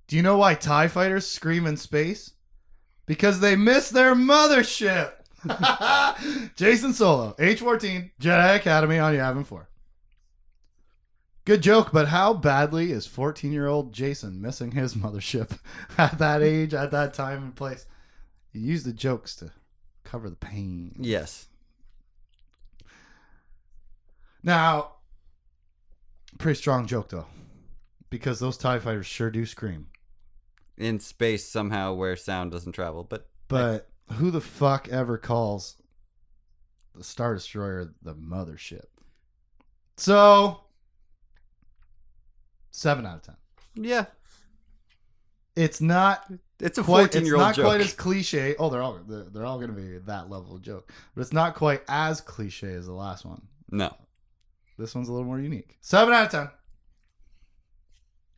Do 0.07 0.17
you 0.17 0.23
know 0.23 0.39
why 0.39 0.55
TIE 0.55 0.89
fighters 0.89 1.27
scream 1.27 1.67
in 1.67 1.77
space? 1.77 2.33
Because 3.07 3.41
they 3.41 3.57
miss 3.57 3.91
their 3.91 4.15
mothership. 4.15 5.13
Jacen 5.47 6.93
Solo, 6.93 7.35
age 7.39 7.61
14, 7.61 8.13
Jedi 8.21 8.57
Academy 8.57 8.99
on 8.99 9.13
Yavin 9.15 9.45
4. 9.45 9.69
Good 11.45 11.63
joke, 11.63 11.91
but 11.93 12.09
how 12.09 12.33
badly 12.35 12.93
is 12.93 13.07
14 13.07 13.53
year 13.53 13.67
old 13.67 13.93
Jacen 13.93 14.39
missing 14.39 14.71
his 14.73 14.95
mothership 14.95 15.59
at 15.99 16.19
that 16.19 16.41
age, 16.43 16.73
at 16.73 16.93
that 16.93 17.15
time 17.15 17.43
and 17.43 17.57
place? 17.57 17.87
He 18.53 18.61
used 18.61 18.87
the 18.87 18.93
jokes 18.93 19.35
to 19.37 19.51
cover 20.05 20.31
the 20.31 20.37
pain. 20.37 20.95
yes. 20.99 21.49
Now, 24.43 24.93
pretty 26.39 26.59
strong 26.59 26.87
joke 26.87 27.09
though, 27.11 27.27
because 28.11 28.41
those 28.41 28.57
TIE 28.57 28.79
fighters 28.79 29.07
sure 29.07 29.31
do 29.31 29.47
scream. 29.47 29.89
In 30.77 30.99
space 31.01 31.47
somehow 31.47 31.95
where 31.95 32.17
sound 32.17 32.51
doesn't 32.53 32.73
travel, 32.73 33.05
but 33.05 33.29
But 33.49 33.89
who 34.15 34.31
the 34.31 34.41
fuck 34.41 34.89
ever 34.89 35.19
calls 35.19 35.77
the 36.95 37.05
Star 37.05 37.35
Destroyer 37.35 37.93
the 38.03 38.15
mothership? 38.15 38.87
So, 39.97 40.63
7 42.71 43.05
out 43.07 43.17
of 43.17 43.23
10. 43.23 43.37
yeah, 43.77 44.07
It's 45.55 45.81
not 45.81 46.25
it's 46.59 46.79
a 46.79 46.83
quite, 46.83 47.05
it's 47.07 47.15
fourteen-year-old 47.15 47.41
It's 47.51 47.59
not 47.59 47.63
joke. 47.63 47.65
quite 47.67 47.81
as 47.83 47.93
cliche. 47.93 48.55
Oh, 48.59 48.71
they're 48.71 48.83
all 48.83 48.99
they're, 49.07 49.25
they're 49.25 49.45
all 49.45 49.59
going 49.59 49.75
to 49.75 49.81
be 49.81 49.99
that 50.07 50.31
level 50.31 50.55
of 50.57 50.63
joke, 50.63 50.91
but 51.15 51.21
it's 51.21 51.33
not 51.33 51.55
quite 51.55 51.83
as 51.89 52.21
cliche 52.21 52.73
as 52.73 52.87
the 52.87 52.93
last 52.93 53.25
one. 53.27 53.43
no, 53.71 53.95
This 54.83 54.97
one's 54.97 55.09
a 55.09 55.13
little 55.13 55.27
more 55.29 55.39
unique. 55.39 55.79
Seven 55.81 56.13
out 56.13 56.25
of 56.25 56.31
ten. 56.33 56.51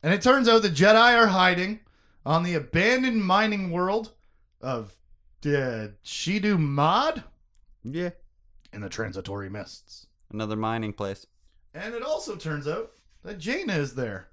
And 0.03 0.13
it 0.13 0.21
turns 0.21 0.47
out 0.47 0.61
the 0.61 0.69
Jedi 0.69 1.17
are 1.17 1.25
hiding 1.25 1.79
on 2.23 2.43
the 2.43 2.53
abandoned 2.53 3.23
mining 3.25 3.71
world 3.71 4.11
of 4.61 4.93
uh, 5.43 5.89
Shedu 6.03 6.57
Maad 6.59 7.23
yeah, 7.83 8.11
in 8.71 8.81
the 8.81 8.89
transitory 8.89 9.49
mists. 9.49 10.05
another 10.31 10.55
mining 10.55 10.93
place. 10.93 11.25
And 11.73 11.95
it 11.95 12.03
also 12.03 12.35
turns 12.35 12.67
out 12.67 12.91
that 13.23 13.39
Jaina 13.39 13.73
is 13.73 13.95
there. 13.95 14.27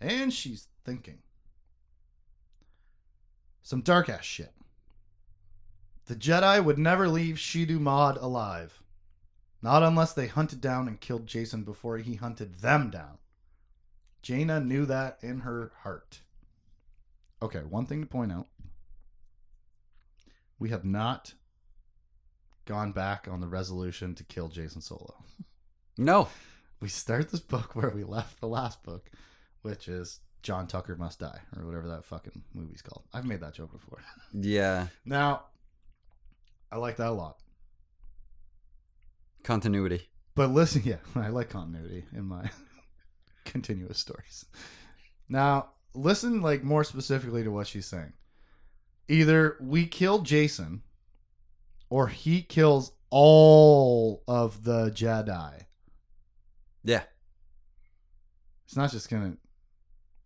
And 0.00 0.32
she's 0.32 0.68
thinking. 0.82 1.18
Some 3.62 3.82
dark 3.82 4.08
ass 4.08 4.24
shit. 4.24 4.54
The 6.06 6.16
Jedi 6.16 6.64
would 6.64 6.78
never 6.78 7.06
leave 7.06 7.36
Shedu 7.36 7.78
Maad 7.78 8.20
alive. 8.20 8.82
Not 9.62 9.82
unless 9.82 10.12
they 10.12 10.26
hunted 10.26 10.60
down 10.60 10.88
and 10.88 11.00
killed 11.00 11.26
Jacen 11.26 11.64
before 11.64 11.98
he 11.98 12.14
hunted 12.14 12.60
them 12.60 12.90
down. 12.90 13.18
Jaina 14.22 14.60
knew 14.60 14.86
that 14.86 15.18
in 15.22 15.40
her 15.40 15.72
heart. 15.82 16.20
Okay, 17.42 17.60
one 17.60 17.86
thing 17.86 18.00
to 18.00 18.06
point 18.06 18.32
out. 18.32 18.48
We 20.58 20.70
have 20.70 20.84
not 20.84 21.34
gone 22.66 22.92
back 22.92 23.26
on 23.30 23.40
the 23.40 23.48
resolution 23.48 24.14
to 24.14 24.24
kill 24.24 24.48
Jacen 24.48 24.82
Solo 24.82 25.24
No, 25.96 26.28
we 26.80 26.88
start 26.88 27.30
this 27.30 27.40
book 27.40 27.74
where 27.74 27.90
we 27.90 28.04
left 28.04 28.40
the 28.40 28.46
last 28.46 28.82
book, 28.82 29.10
which 29.62 29.88
is 29.88 30.20
John 30.42 30.66
Tucker 30.66 30.96
Must 30.96 31.18
Die, 31.18 31.40
or 31.56 31.66
whatever 31.66 31.88
that 31.88 32.04
fucking 32.04 32.42
movie's 32.54 32.82
called. 32.82 33.04
I've 33.12 33.26
made 33.26 33.40
that 33.40 33.54
joke 33.54 33.72
before. 33.72 34.00
yeah, 34.32 34.86
Now, 35.04 35.44
I 36.70 36.76
like 36.76 36.96
that 36.96 37.08
a 37.08 37.12
lot. 37.12 37.38
Continuity. 39.42 40.08
But 40.34 40.50
listen, 40.50 40.82
yeah, 40.86 40.96
I 41.14 41.28
like 41.28 41.50
continuity 41.50 42.04
in 42.14 42.24
my 42.24 42.50
continuous 43.44 43.98
stories. 43.98 44.44
Now, 45.28 45.70
listen 45.94 46.40
like 46.42 46.62
more 46.62 46.84
specifically 46.84 47.42
to 47.44 47.50
what 47.50 47.66
she's 47.66 47.86
saying. 47.86 48.12
Either 49.08 49.56
we 49.60 49.86
kill 49.86 50.20
Jacen 50.22 50.80
or 51.88 52.08
he 52.08 52.42
kills 52.42 52.92
all 53.10 54.22
of 54.28 54.62
the 54.64 54.90
Jedi. 54.90 55.62
Yeah, 56.84 57.02
It's 58.66 58.76
not 58.76 58.90
just 58.92 59.10
gonna 59.10 59.36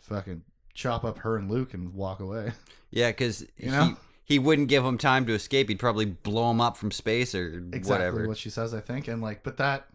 fucking 0.02 0.42
chop 0.74 1.02
up 1.04 1.18
her 1.20 1.36
and 1.36 1.50
Luke 1.50 1.72
and 1.74 1.94
walk 1.94 2.20
away. 2.20 2.52
yeah, 2.90 3.10
because 3.10 3.44
You 3.56 3.70
know? 3.70 3.96
He 4.24 4.38
wouldn't 4.38 4.68
give 4.68 4.84
him 4.84 4.96
time 4.96 5.26
to 5.26 5.34
escape. 5.34 5.68
He'd 5.68 5.78
probably 5.78 6.06
blow 6.06 6.50
him 6.50 6.60
up 6.60 6.76
from 6.76 6.90
space 6.90 7.34
or 7.34 7.62
exactly 7.72 7.90
whatever. 7.90 8.28
what 8.28 8.38
she 8.38 8.48
says, 8.50 8.72
I 8.72 8.80
think. 8.80 9.06
And 9.06 9.20
like, 9.20 9.42
but 9.42 9.58
that 9.58 9.86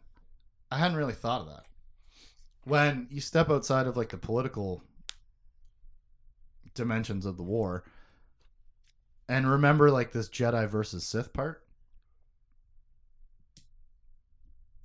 I 0.72 0.78
hadn't 0.78 0.98
really 0.98 1.14
thought 1.14 1.42
of 1.42 1.48
that. 1.48 1.66
When 2.64 3.08
you 3.10 3.22
step 3.22 3.50
outside 3.50 3.88
of 3.88 3.98
like 3.98 4.10
the 4.10 4.18
political 4.18 4.84
dimensions 6.76 7.26
of 7.26 7.38
the 7.38 7.44
war 7.44 7.84
and 9.28 9.50
remember 9.50 9.92
like 9.92 10.12
this 10.12 10.30
Jedi 10.30 10.68
versus 10.68 11.06
Sith 11.06 11.34
part. 11.34 11.64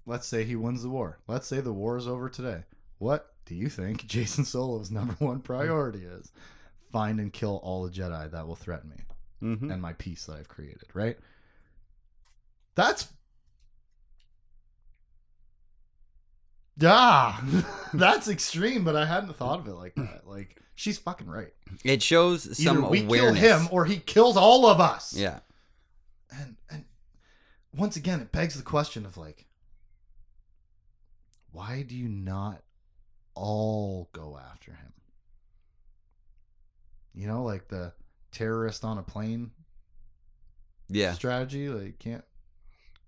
Let's 0.07 0.27
say 0.27 0.45
he 0.45 0.55
wins 0.55 0.83
the 0.83 0.91
war. 0.91 1.19
Let's 1.27 1.47
say 1.47 1.61
the 1.61 1.73
war 1.73 1.97
is 1.97 2.07
over 2.07 2.29
today. 2.29 2.65
What 2.99 3.33
do 3.47 3.55
you 3.55 3.69
think 3.69 4.03
Jacen 4.07 4.45
Solo's 4.45 4.91
number 4.91 5.15
one 5.19 5.41
priority 5.41 6.05
is? 6.05 6.31
Find 6.93 7.19
and 7.19 7.33
kill 7.33 7.61
all 7.63 7.85
the 7.85 7.91
Jedi 7.91 8.31
that 8.31 8.47
will 8.47 8.55
threaten 8.55 8.91
me 8.91 8.97
hmm 9.45 9.71
and 9.71 9.83
my 9.83 9.93
peace 9.93 10.25
that 10.27 10.37
I've 10.39 10.49
created, 10.49 10.85
right? 10.95 11.19
That's 12.75 13.09
Ah, 16.83 17.45
that's 17.95 18.27
extreme, 18.29 18.83
but 18.85 18.97
I 18.97 19.05
hadn't 19.07 19.37
thought 19.37 19.61
of 19.61 19.69
it 19.69 19.75
like 19.75 19.95
that. 19.95 20.23
Like 20.27 20.61
she's 20.75 20.99
fucking 20.99 21.29
right. 21.29 21.53
It 21.85 22.03
shows 22.03 22.47
Either 22.47 22.55
some 22.55 22.89
we 22.91 23.03
awareness. 23.03 23.41
kill 23.41 23.59
him 23.61 23.69
or 23.71 23.85
he 23.85 23.99
kills 23.99 24.37
all 24.37 24.67
of 24.67 24.81
us. 24.81 25.13
Yeah, 25.15 25.41
And 26.37 26.57
and 26.71 26.85
once 27.77 27.97
again, 27.97 28.21
it 28.21 28.33
begs 28.33 28.57
the 28.57 28.63
question 28.65 29.07
of 29.07 29.17
like, 29.17 29.47
why 31.53 31.83
do 31.83 31.95
you 31.95 32.09
not 32.09 32.63
all 33.37 34.09
go 34.13 34.39
after 34.51 34.73
him. 34.73 34.93
You 37.15 37.27
know, 37.29 37.43
like 37.45 37.69
the 37.69 37.93
terrorist 38.35 38.85
on 38.85 38.99
a 38.99 39.03
plane 39.03 39.53
Yeah. 40.89 41.13
strategy. 41.15 41.69
Like 41.69 41.99
can't 41.99 42.25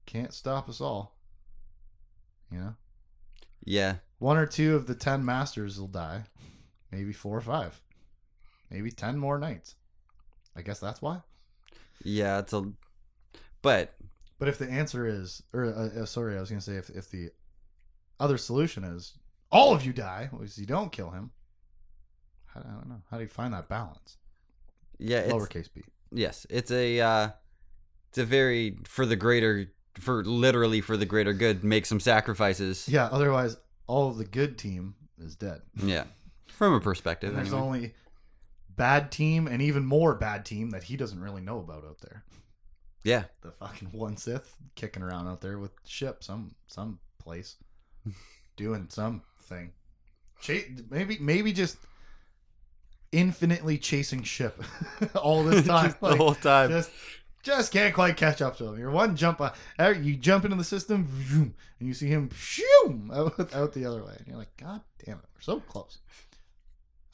can't 0.06 0.32
stop 0.32 0.68
us 0.68 0.80
all. 0.80 1.16
You 2.50 2.58
know, 2.60 2.74
Yeah. 3.64 3.96
one 4.18 4.36
or 4.38 4.46
two 4.46 4.76
of 4.76 4.86
the 4.86 4.94
ten 4.94 5.24
masters 5.24 5.78
will 5.80 5.88
die. 5.88 6.24
Maybe 6.90 7.12
four 7.12 7.36
or 7.36 7.40
five. 7.42 7.80
Maybe 8.70 8.90
ten 8.90 9.18
more 9.18 9.38
knights. 9.38 9.74
I 10.54 10.62
guess 10.62 10.78
that's 10.80 11.02
why. 11.02 11.22
Yeah. 12.02 12.38
It's 12.38 12.52
a. 12.52 12.72
But 13.62 13.94
But 14.38 14.48
if 14.48 14.58
the 14.58 14.70
answer 14.70 15.06
is, 15.06 15.42
or 15.52 15.64
uh, 15.64 16.02
uh, 16.02 16.06
sorry, 16.06 16.36
I 16.36 16.40
was 16.40 16.48
gonna 16.50 16.60
say 16.60 16.76
if 16.76 16.88
if 16.90 17.10
the 17.10 17.30
other 18.20 18.38
solution 18.38 18.84
is 18.84 19.18
all 19.50 19.74
of 19.74 19.84
you 19.84 19.92
die, 19.92 20.28
because 20.30 20.58
you 20.58 20.66
don't 20.66 20.92
kill 20.92 21.10
him. 21.10 21.30
How, 22.46 22.60
I 22.60 22.72
don't 22.74 22.88
know. 22.88 23.02
How 23.10 23.16
do 23.18 23.22
you 23.24 23.28
find 23.28 23.52
that 23.54 23.68
balance? 23.68 24.16
Yeah, 24.98 25.18
it's, 25.18 25.32
Lowercase 25.32 25.68
b. 25.72 25.82
yes, 26.12 26.46
it's 26.50 26.70
a. 26.70 27.00
Uh, 27.00 27.28
it's 28.16 28.18
a 28.18 28.24
very 28.24 28.78
for 28.84 29.04
the 29.04 29.16
greater 29.16 29.70
for 29.98 30.24
literally 30.24 30.80
for 30.80 30.96
the 30.96 31.06
greater 31.06 31.32
good. 31.32 31.62
Make 31.62 31.86
some 31.86 32.00
sacrifices. 32.00 32.88
Yeah. 32.88 33.06
Otherwise, 33.06 33.56
all 33.86 34.08
of 34.08 34.18
the 34.18 34.24
good 34.24 34.58
team 34.58 34.94
is 35.18 35.36
dead. 35.36 35.60
Yeah. 35.82 36.04
From 36.48 36.72
a 36.72 36.80
perspective. 36.80 37.34
There's 37.34 37.48
anyway. 37.48 37.62
only 37.62 37.94
bad 38.70 39.10
team 39.10 39.46
and 39.46 39.60
even 39.60 39.84
more 39.84 40.14
bad 40.14 40.44
team 40.44 40.70
that 40.70 40.84
he 40.84 40.96
doesn't 40.96 41.20
really 41.20 41.42
know 41.42 41.58
about 41.58 41.84
out 41.84 42.00
there. 42.00 42.24
Yeah. 43.04 43.24
The 43.42 43.52
fucking 43.52 43.90
one 43.92 44.16
Sith 44.16 44.56
kicking 44.74 45.02
around 45.02 45.28
out 45.28 45.40
there 45.40 45.58
with 45.58 45.72
ship 45.84 46.24
some 46.24 46.54
some 46.66 46.98
place, 47.18 47.56
doing 48.56 48.86
something. 48.88 49.72
Maybe 50.90 51.18
maybe 51.20 51.52
just 51.52 51.76
infinitely 53.12 53.78
chasing 53.78 54.22
ship 54.22 54.62
all 55.14 55.44
this 55.44 55.66
time. 55.66 55.86
Just 55.86 56.00
the 56.00 56.16
whole 56.16 56.34
time. 56.34 56.70
just 56.70 56.90
just 57.42 57.72
can't 57.72 57.94
quite 57.94 58.16
catch 58.16 58.42
up 58.42 58.56
to 58.58 58.66
him. 58.66 58.78
You're 58.78 58.90
one 58.90 59.14
jump, 59.14 59.40
uh, 59.40 59.50
uh, 59.78 59.94
you 60.00 60.16
jump 60.16 60.44
into 60.44 60.56
the 60.56 60.64
system, 60.64 61.04
vroom, 61.04 61.54
and 61.78 61.86
you 61.86 61.94
see 61.94 62.08
him 62.08 62.28
shoom 62.36 63.10
out, 63.14 63.54
out 63.54 63.72
the 63.72 63.84
other 63.84 64.04
way, 64.04 64.14
and 64.18 64.26
you're 64.26 64.36
like, 64.36 64.56
God 64.56 64.80
damn 65.04 65.18
it, 65.18 65.24
we're 65.32 65.40
so 65.40 65.60
close. 65.60 65.98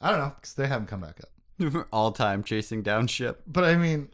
I 0.01 0.09
don't 0.09 0.19
know 0.19 0.33
because 0.35 0.55
they 0.55 0.67
haven't 0.67 0.87
come 0.87 1.01
back 1.01 1.19
up. 1.21 1.87
All 1.91 2.11
time 2.11 2.43
chasing 2.43 2.81
down 2.81 3.07
ship. 3.07 3.43
But 3.45 3.63
I 3.63 3.75
mean, 3.75 4.09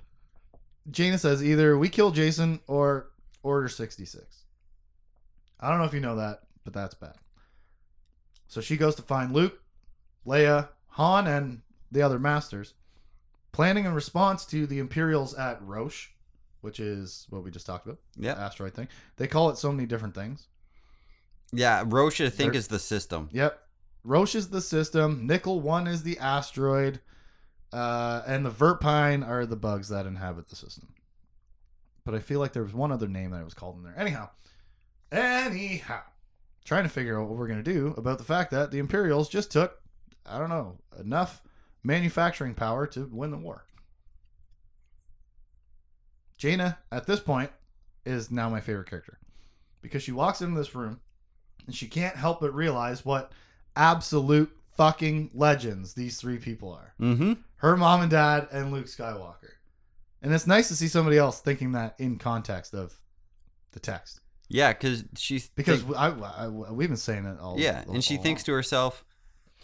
Jaina 0.92 1.18
says 1.18 1.44
either 1.44 1.78
we 1.78 1.90
kill 1.90 2.12
Jacen 2.12 2.60
or 2.68 3.12
Order 3.42 3.70
66. 3.70 4.44
I 5.60 5.70
don't 5.70 5.80
know 5.80 5.86
if 5.86 5.94
you 5.94 6.00
know 6.00 6.18
that, 6.18 6.42
but 6.64 6.74
that's 6.74 6.96
bad. 6.96 7.16
So 8.48 8.62
she 8.62 8.78
goes 8.78 8.96
to 8.96 9.02
find 9.02 9.34
Luke, 9.34 9.62
Leia, 10.26 10.70
Han, 10.90 11.28
and 11.28 11.62
the 11.92 12.02
other 12.02 12.20
masters, 12.20 12.74
planning 13.52 13.86
in 13.86 13.94
response 13.94 14.46
to 14.48 14.68
the 14.68 14.80
Imperials 14.80 15.34
at 15.34 15.62
Roche, 15.62 16.10
which 16.62 16.80
is 16.80 17.26
what 17.30 17.44
we 17.44 17.52
just 17.52 17.66
talked 17.66 17.86
about, 17.86 18.00
Yeah. 18.16 18.34
asteroid 18.34 18.74
thing. 18.74 18.88
They 19.18 19.28
call 19.28 19.50
it 19.50 19.58
so 19.58 19.72
many 19.72 19.86
different 19.88 20.14
things. 20.16 20.48
Yeah. 21.52 21.84
Roche, 21.86 22.22
I 22.22 22.30
think, 22.30 22.54
They're- 22.54 22.60
is 22.60 22.68
the 22.68 22.80
system. 22.80 23.30
Yep. 23.32 23.60
Roche 24.04 24.36
is 24.36 24.50
the 24.50 24.62
system. 24.62 25.26
Nickel 25.28 25.60
1 25.62 25.88
is 25.88 26.04
the 26.04 26.18
asteroid. 26.20 27.02
Uh, 27.72 28.24
and 28.26 28.46
the 28.46 28.50
Verpine 28.52 29.24
are 29.28 29.46
the 29.46 29.56
bugs 29.56 29.90
that 29.90 30.06
inhabit 30.06 30.50
the 30.50 30.56
system. 30.56 30.90
But 32.06 32.16
I 32.16 32.20
feel 32.20 32.40
like 32.40 32.54
there 32.54 32.64
was 32.64 32.74
one 32.74 32.92
other 32.92 33.08
name 33.08 33.32
that 33.32 33.42
it 33.42 33.46
was 33.46 33.54
called 33.54 33.78
in 33.78 33.84
there. 33.84 33.98
Anyhow. 33.98 34.30
Anyhow. 35.12 36.02
Trying 36.66 36.84
to 36.84 36.90
figure 36.90 37.20
out 37.20 37.28
what 37.30 37.38
we're 37.38 37.48
going 37.48 37.64
to 37.64 37.74
do 37.74 37.94
about 37.98 38.18
the 38.18 38.24
fact 38.24 38.52
that 38.52 38.72
the 38.72 38.80
Imperials 38.80 39.30
just 39.30 39.52
took, 39.52 39.80
I 40.26 40.38
don't 40.40 40.50
know, 40.50 40.78
enough 41.00 41.42
manufacturing 41.84 42.54
power 42.56 42.86
to 42.88 43.10
win 43.12 43.32
the 43.32 43.38
war. 43.38 43.66
Jaina, 46.38 46.78
at 46.92 47.06
this 47.06 47.20
point, 47.20 47.52
is 48.06 48.32
now 48.32 48.50
my 48.50 48.62
favorite 48.62 48.90
character. 48.90 49.20
Because 49.82 50.04
she 50.04 50.12
walks 50.12 50.42
into 50.42 50.58
this 50.58 50.76
room 50.76 51.00
and 51.66 51.76
she 51.76 51.88
can't 51.88 52.16
help 52.16 52.42
but 52.42 52.54
realize 52.54 53.04
what 53.06 53.32
absolute 53.76 54.52
fucking 54.76 55.32
legends 55.34 55.94
these 55.94 56.20
three 56.20 56.38
people 56.38 56.72
are. 56.72 56.94
Mm-hmm. 57.00 57.34
Her 57.58 57.76
mom 57.78 58.02
and 58.02 58.12
dad 58.12 58.48
and 58.52 58.72
Luke 58.72 58.86
Skywalker. 58.88 59.52
And 60.22 60.34
it's 60.34 60.48
nice 60.48 60.68
to 60.70 60.76
see 60.76 60.88
somebody 60.88 61.18
else 61.18 61.40
thinking 61.40 61.74
that 61.74 61.96
in 61.98 62.18
context 62.18 62.74
of 62.74 62.94
the 63.72 63.80
text. 63.80 64.22
Yeah, 64.50 64.74
because 64.74 65.04
she's 65.16 65.48
Because 65.50 65.84
I, 65.96 66.08
I- 66.10 66.48
we've 66.48 66.88
been 66.90 66.98
saying 66.98 67.26
it 67.26 67.40
all 67.40 67.60
yeah, 67.60 67.84
all- 67.88 67.94
and 67.94 68.04
she 68.04 68.18
all 68.18 68.24
thinks 68.24 68.42
along. 68.42 68.46
to 68.46 68.52
herself, 68.54 69.06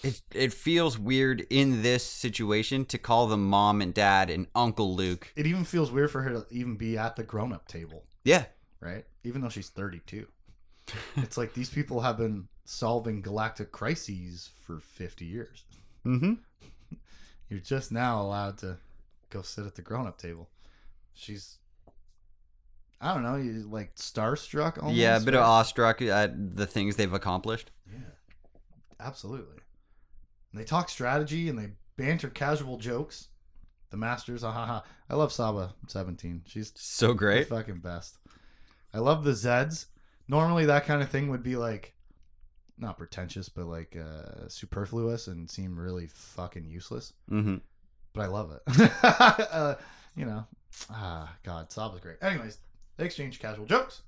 it 0.04 0.22
it 0.34 0.54
feels 0.54 0.98
weird 1.00 1.46
in 1.50 1.82
this 1.82 2.04
situation 2.06 2.86
to 2.86 2.98
call 2.98 3.28
them 3.28 3.48
mom 3.50 3.82
and 3.82 3.94
dad 3.94 4.30
and 4.30 4.48
Uncle 4.56 4.96
Luke. 4.96 5.32
it 5.36 5.48
even 5.48 5.64
feels 5.64 5.92
weird 5.92 6.12
for 6.12 6.22
her 6.22 6.30
to 6.32 6.46
even 6.52 6.76
be 6.76 6.98
at 6.98 7.16
the 7.16 7.24
grown 7.24 7.54
up 7.54 7.68
table, 7.68 8.04
Yeah, 8.24 8.46
right? 8.80 9.06
Even 9.24 9.42
though 9.42 9.50
she's 9.50 9.70
32. 9.70 10.28
it's 11.18 11.38
like 11.38 11.54
these 11.54 11.70
people 11.70 12.02
have 12.02 12.18
been 12.18 12.48
solving 12.66 13.22
galactic 13.22 13.72
crises 13.72 14.50
for 14.66 14.80
50 14.80 15.26
years. 15.26 15.64
mm-hmm. 16.06 16.34
You're 17.50 17.60
just 17.60 17.92
now 17.92 18.22
allowed 18.22 18.58
to 18.60 18.78
go 19.30 19.42
sit 19.44 19.66
at 19.66 19.76
the 19.76 19.82
grown 19.82 20.08
up 20.08 20.18
table. 20.18 20.50
She's, 21.14 21.58
I 23.00 23.14
don't 23.14 23.24
know, 23.24 23.36
you 23.36 23.68
like 23.70 23.96
starstruck 23.96 24.78
almost. 24.80 24.98
yeah, 24.98 25.18
a 25.18 25.20
bit 25.22 25.36
of 25.36 25.42
awestruck 25.42 26.02
at 26.02 26.56
the 26.56 26.66
things 26.68 26.96
they've 26.96 27.14
accomplished. 27.14 27.72
Yeah, 27.92 28.00
absolutely. 29.00 29.58
And 30.56 30.62
they 30.62 30.66
talk 30.66 30.88
strategy 30.88 31.50
and 31.50 31.60
they 31.60 31.72
banter 31.98 32.30
casual 32.30 32.78
jokes. 32.78 33.28
The 33.90 33.98
masters, 33.98 34.42
ah, 34.42 34.54
ha, 34.54 34.66
ha. 34.66 34.84
I 35.10 35.16
love 35.16 35.34
Saba 35.34 35.76
Sebatyne. 35.88 36.44
She's 36.48 36.72
So 36.78 37.08
the 37.10 37.14
great. 37.16 37.50
fucking 37.50 37.80
best. 37.80 38.18
I 38.94 39.00
love 39.00 39.26
the 39.26 39.32
Zeds. 39.32 39.88
Normally, 40.30 40.66
that 40.68 40.86
kind 40.86 41.02
of 41.02 41.10
thing 41.10 41.28
would 41.28 41.44
be 41.44 41.58
like, 41.58 41.94
not 42.78 42.98
pretentious, 42.98 43.50
but 43.50 43.66
like 43.66 43.98
uh, 43.98 44.48
superfluous 44.48 45.28
and 45.28 45.52
seem 45.52 45.78
really 45.78 46.08
fucking 46.08 46.64
useless. 46.70 47.12
Mm-hmm. 47.30 47.58
but 48.14 48.22
I 48.22 48.28
love 48.28 48.54
it. 48.54 48.92
uh, 49.04 49.76
you 50.16 50.24
know, 50.26 50.46
ah, 50.90 51.36
God, 51.44 51.70
Saba's 51.70 52.00
great. 52.00 52.16
Anyways, 52.22 52.60
they 52.96 53.04
exchange 53.04 53.40
casual 53.42 53.66
jokes 53.66 54.04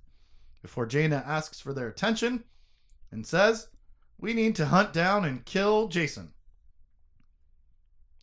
before 0.61 0.85
Jaina 0.85 1.23
asks 1.27 1.59
for 1.59 1.73
their 1.73 1.89
attention 1.89 2.45
and 3.11 3.27
says, 3.27 3.67
"We 4.17 4.33
need 4.33 4.55
to 4.55 4.65
hunt 4.67 4.93
down 4.93 5.25
and 5.25 5.43
kill 5.43 5.89
Jacen." 5.89 6.29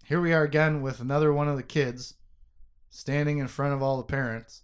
Here 0.07 0.21
we 0.21 0.35
are 0.35 0.43
again 0.43 0.83
with 0.83 1.01
another 1.01 1.33
one 1.33 1.49
of 1.49 1.57
the 1.57 1.63
kids 1.63 2.15
standing 2.91 3.39
in 3.39 3.49
front 3.49 3.73
of 3.73 3.83
all 3.83 3.97
the 3.97 4.03
parents, 4.03 4.61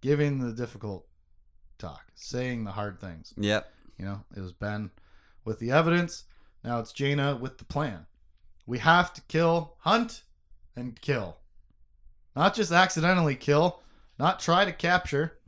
giving 0.00 0.38
the 0.38 0.52
difficult 0.52 1.08
talk, 1.78 2.04
saying 2.14 2.62
the 2.62 2.70
hard 2.70 3.00
things. 3.00 3.34
Yep. 3.36 3.68
You 3.98 4.04
know, 4.04 4.24
it 4.36 4.40
was 4.40 4.52
Ben 4.52 4.92
with 5.44 5.58
the 5.58 5.72
evidence. 5.72 6.24
Now 6.62 6.78
it's 6.78 6.92
Jaina 6.92 7.34
with 7.34 7.58
the 7.58 7.64
plan. 7.64 8.06
We 8.66 8.78
have 8.78 9.12
to 9.14 9.20
kill, 9.22 9.74
hunt, 9.80 10.22
and 10.76 11.00
kill. 11.00 11.38
Not 12.36 12.54
just 12.54 12.70
accidentally 12.70 13.34
kill, 13.34 13.82
not 14.16 14.38
try 14.38 14.64
to 14.64 14.72
capture. 14.72 15.38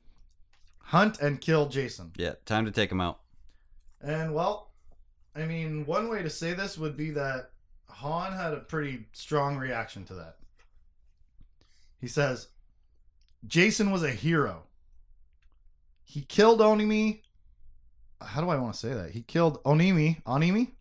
Hunt 0.79 1.21
and 1.21 1.41
kill 1.41 1.69
Jacen. 1.69 2.11
Yeah. 2.17 2.35
Time 2.45 2.64
to 2.64 2.73
take 2.73 2.91
him 2.91 3.01
out. 3.01 3.21
And 4.01 4.35
well, 4.35 4.73
I 5.37 5.45
mean, 5.45 5.87
one 5.87 6.09
way 6.09 6.23
to 6.23 6.31
say 6.31 6.53
this 6.53 6.77
would 6.77 6.97
be 6.97 7.12
that 7.12 7.51
Han 7.97 8.32
had 8.32 8.53
a 8.53 8.59
pretty 8.59 9.07
strong 9.12 9.57
reaction 9.57 10.05
to 10.07 10.14
that. 10.14 10.36
He 12.01 12.09
says, 12.09 12.49
Jacen 13.47 13.90
was 13.90 14.03
a 14.03 14.11
hero. 14.11 14.64
He 16.05 16.22
killed 16.22 16.61
Onimi. 16.61 17.22
How 18.20 18.40
do 18.40 18.49
I 18.51 18.57
want 18.57 18.74
to 18.74 18.78
say 18.78 18.92
that? 18.92 19.11
He 19.12 19.22
killed 19.22 19.62
Onimi. 19.64 20.22
Onimi? 20.24 20.72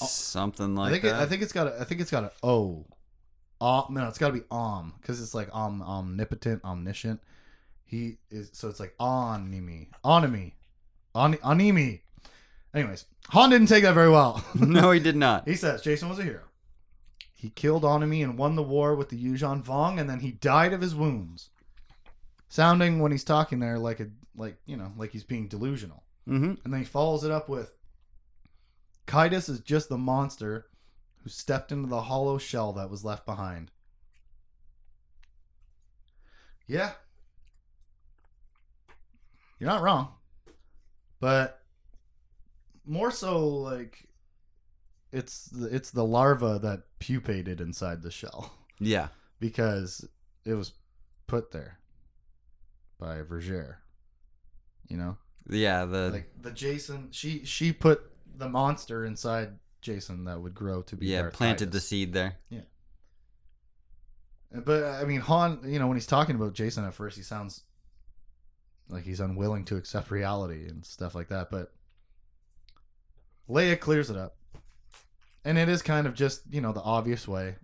Oh, 0.00 0.06
Something 0.06 0.74
like 0.74 0.88
I 0.88 0.90
think 0.92 1.02
that. 1.04 1.20
it, 1.20 1.22
I 1.22 1.26
think 1.26 1.42
it's 1.42 1.52
got 1.52 1.66
a, 1.68 1.80
I 1.80 1.84
think 1.84 2.00
it's 2.00 2.10
got 2.10 2.24
an 2.24 2.30
O. 2.42 2.84
Om, 3.60 3.86
no, 3.94 4.06
it's 4.06 4.18
got 4.18 4.28
to 4.28 4.34
be 4.34 4.42
Om 4.50 4.92
because 5.00 5.20
it's 5.20 5.34
like 5.34 5.48
om, 5.52 5.82
omnipotent, 5.82 6.62
omniscient. 6.64 7.20
He 7.84 8.18
is 8.30 8.50
so 8.52 8.68
it's 8.68 8.78
like 8.80 8.94
Onimi, 9.00 9.88
Onimi, 10.04 10.52
On, 11.14 11.34
Onimi. 11.34 12.00
Anyways, 12.78 13.06
Han 13.30 13.50
didn't 13.50 13.66
take 13.66 13.82
that 13.82 13.94
very 13.94 14.10
well. 14.10 14.44
no, 14.54 14.92
he 14.92 15.00
did 15.00 15.16
not. 15.16 15.48
he 15.48 15.56
says 15.56 15.82
Jacen 15.82 16.08
was 16.08 16.20
a 16.20 16.24
hero. 16.24 16.42
He 17.34 17.50
killed 17.50 17.82
Onimi 17.82 18.22
and 18.22 18.38
won 18.38 18.54
the 18.54 18.62
war 18.62 18.94
with 18.94 19.08
the 19.08 19.22
Yuuzhan 19.22 19.64
Vong, 19.64 20.00
and 20.00 20.08
then 20.08 20.20
he 20.20 20.32
died 20.32 20.72
of 20.72 20.80
his 20.80 20.94
wounds. 20.94 21.50
Sounding 22.48 23.00
when 23.00 23.12
he's 23.12 23.24
talking 23.24 23.58
there 23.58 23.78
like 23.78 24.00
a 24.00 24.08
like 24.36 24.56
you 24.64 24.76
know 24.76 24.92
like 24.96 25.10
he's 25.10 25.24
being 25.24 25.48
delusional. 25.48 26.04
Mm-hmm. 26.28 26.54
And 26.64 26.72
then 26.72 26.80
he 26.80 26.86
follows 26.86 27.24
it 27.24 27.30
up 27.30 27.48
with 27.48 27.72
Caedus 29.06 29.48
is 29.48 29.60
just 29.60 29.88
the 29.88 29.98
monster 29.98 30.66
who 31.22 31.30
stepped 31.30 31.72
into 31.72 31.88
the 31.88 32.02
hollow 32.02 32.38
shell 32.38 32.72
that 32.74 32.90
was 32.90 33.04
left 33.04 33.26
behind. 33.26 33.70
Yeah. 36.66 36.92
You're 39.58 39.70
not 39.70 39.82
wrong. 39.82 40.12
But 41.18 41.60
more 42.88 43.10
so 43.10 43.46
like 43.46 44.08
it's 45.12 45.44
the, 45.46 45.66
it's 45.74 45.90
the 45.90 46.04
larva 46.04 46.58
that 46.60 46.82
pupated 46.98 47.60
inside 47.60 48.02
the 48.02 48.10
shell 48.10 48.52
Yeah. 48.80 49.08
because 49.40 50.08
it 50.44 50.54
was 50.54 50.72
put 51.26 51.50
there 51.52 51.78
by 52.98 53.22
Vergere. 53.22 53.76
You 54.88 54.96
know, 54.96 55.16
Yeah. 55.48 55.84
The 55.84 56.10
like 56.10 56.30
the 56.40 56.50
Jacen, 56.50 57.08
she 57.12 57.44
she 57.44 57.72
put 57.72 58.02
the 58.36 58.48
monster 58.48 59.04
inside 59.04 59.58
Jacen 59.82 60.24
that 60.26 60.40
would 60.40 60.54
grow 60.54 60.82
to 60.82 60.96
be 60.96 61.06
yeah 61.06 61.22
Darth 61.22 61.34
planted 61.34 61.72
the 61.72 61.80
seed 61.80 62.12
there. 62.12 62.36
Yeah. 62.48 62.62
But 64.52 64.84
I 64.84 65.04
mean, 65.04 65.20
Han, 65.20 65.60
you 65.64 65.78
know, 65.78 65.86
when 65.88 65.96
he's 65.96 66.06
talking 66.06 66.34
about 66.36 66.54
Jacen 66.54 66.86
at 66.86 66.94
first, 66.94 67.16
he 67.16 67.22
sounds 67.22 67.62
like 68.88 69.04
he's 69.04 69.20
unwilling 69.20 69.64
to 69.66 69.76
accept 69.76 70.10
reality 70.10 70.66
and 70.66 70.84
stuff 70.86 71.14
like 71.14 71.28
that. 71.28 71.50
But 71.50 71.72
Leia 73.48 73.78
clears 73.78 74.10
it 74.10 74.16
up, 74.16 74.36
and 75.44 75.58
it 75.58 75.68
is 75.68 75.82
kind 75.82 76.06
of 76.06 76.14
just 76.14 76.42
you 76.50 76.60
know 76.60 76.72
the 76.72 76.82
obvious 76.82 77.26
way, 77.26 77.56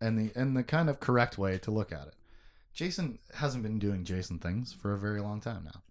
and 0.00 0.18
the 0.18 0.38
and 0.38 0.56
the 0.56 0.62
kind 0.62 0.90
of 0.90 1.00
correct 1.00 1.38
way 1.38 1.58
to 1.58 1.70
look 1.70 1.92
at 1.92 2.08
it. 2.08 2.14
Jacen 2.76 3.18
hasn't 3.34 3.62
been 3.62 3.78
doing 3.78 4.04
Jacen 4.04 4.40
things 4.40 4.72
for 4.72 4.92
a 4.92 4.98
very 4.98 5.20
long 5.20 5.40
time 5.40 5.64
now. 5.64 5.82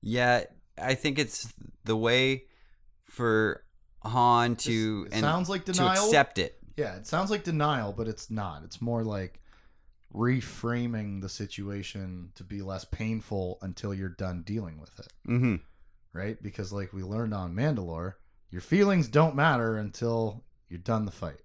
Yeah, 0.00 0.44
I 0.78 0.94
think 0.94 1.18
it's 1.18 1.52
the 1.84 1.96
way 1.96 2.44
for 3.04 3.64
Han 4.02 4.56
to 4.56 5.06
It 5.06 5.14
and 5.14 5.20
sounds 5.22 5.48
like 5.48 5.64
to 5.66 5.86
accept 5.86 6.38
it. 6.38 6.58
Yeah, 6.76 6.96
it 6.96 7.06
sounds 7.06 7.30
like 7.30 7.44
denial, 7.44 7.92
but 7.92 8.08
it's 8.08 8.30
not. 8.30 8.64
It's 8.64 8.82
more 8.82 9.02
like 9.02 9.40
reframing 10.14 11.20
the 11.20 11.28
situation 11.28 12.30
to 12.36 12.44
be 12.44 12.62
less 12.62 12.84
painful 12.84 13.58
until 13.62 13.92
you're 13.92 14.08
done 14.08 14.42
dealing 14.42 14.78
with 14.78 14.98
it. 14.98 15.12
hmm 15.26 15.56
right? 16.14 16.40
Because 16.40 16.72
like 16.72 16.92
we 16.92 17.02
learned 17.02 17.34
on 17.34 17.54
Mandalore, 17.54 18.14
your 18.50 18.60
feelings 18.60 19.08
don't 19.08 19.34
matter 19.34 19.76
until 19.76 20.44
you're 20.68 20.78
done 20.78 21.04
the 21.04 21.10
fight. 21.12 21.40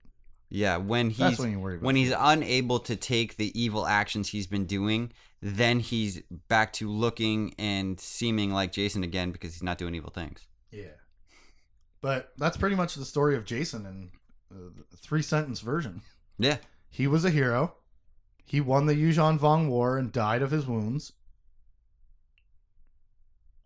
Yeah, 0.50 0.78
when 0.78 1.10
That's 1.10 1.32
he's 1.32 1.40
when 1.40 1.52
you 1.52 1.60
worry 1.60 1.76
about. 1.76 1.86
when 1.86 1.96
he's 1.96 2.14
unable 2.18 2.80
to 2.80 2.96
take 2.96 3.38
the 3.38 3.60
evil 3.60 3.86
actions 3.86 4.30
he's 4.30 4.48
been 4.48 4.66
doing, 4.66 5.12
then 5.42 5.80
he's 5.80 6.22
back 6.48 6.74
to 6.74 6.90
looking 6.90 7.54
and 7.60 8.00
seeming 8.00 8.52
like 8.52 8.72
Jacen 8.74 9.04
again 9.04 9.32
because 9.32 9.54
he's 9.54 9.64
not 9.64 9.78
doing 9.78 9.94
evil 9.96 10.10
things. 10.12 10.48
yeah. 10.72 10.88
But 12.02 12.32
that's 12.38 12.56
pretty 12.56 12.78
much 12.78 12.96
the 12.96 13.04
story 13.04 13.36
of 13.36 13.44
Jacen 13.44 13.86
in 13.86 14.10
uh, 14.52 14.70
a 14.94 14.96
three 14.98 15.22
sentence 15.22 15.60
version. 15.60 16.02
Yeah. 16.38 16.58
He 16.90 17.08
was 17.08 17.26
a 17.26 17.30
hero. 17.30 17.76
He 18.46 18.62
won 18.62 18.86
the 18.86 18.96
Yuuzhan 18.96 19.38
Vong 19.38 19.68
War 19.68 19.98
and 19.98 20.12
died 20.12 20.42
of 20.42 20.50
his 20.50 20.66
wounds. 20.66 21.12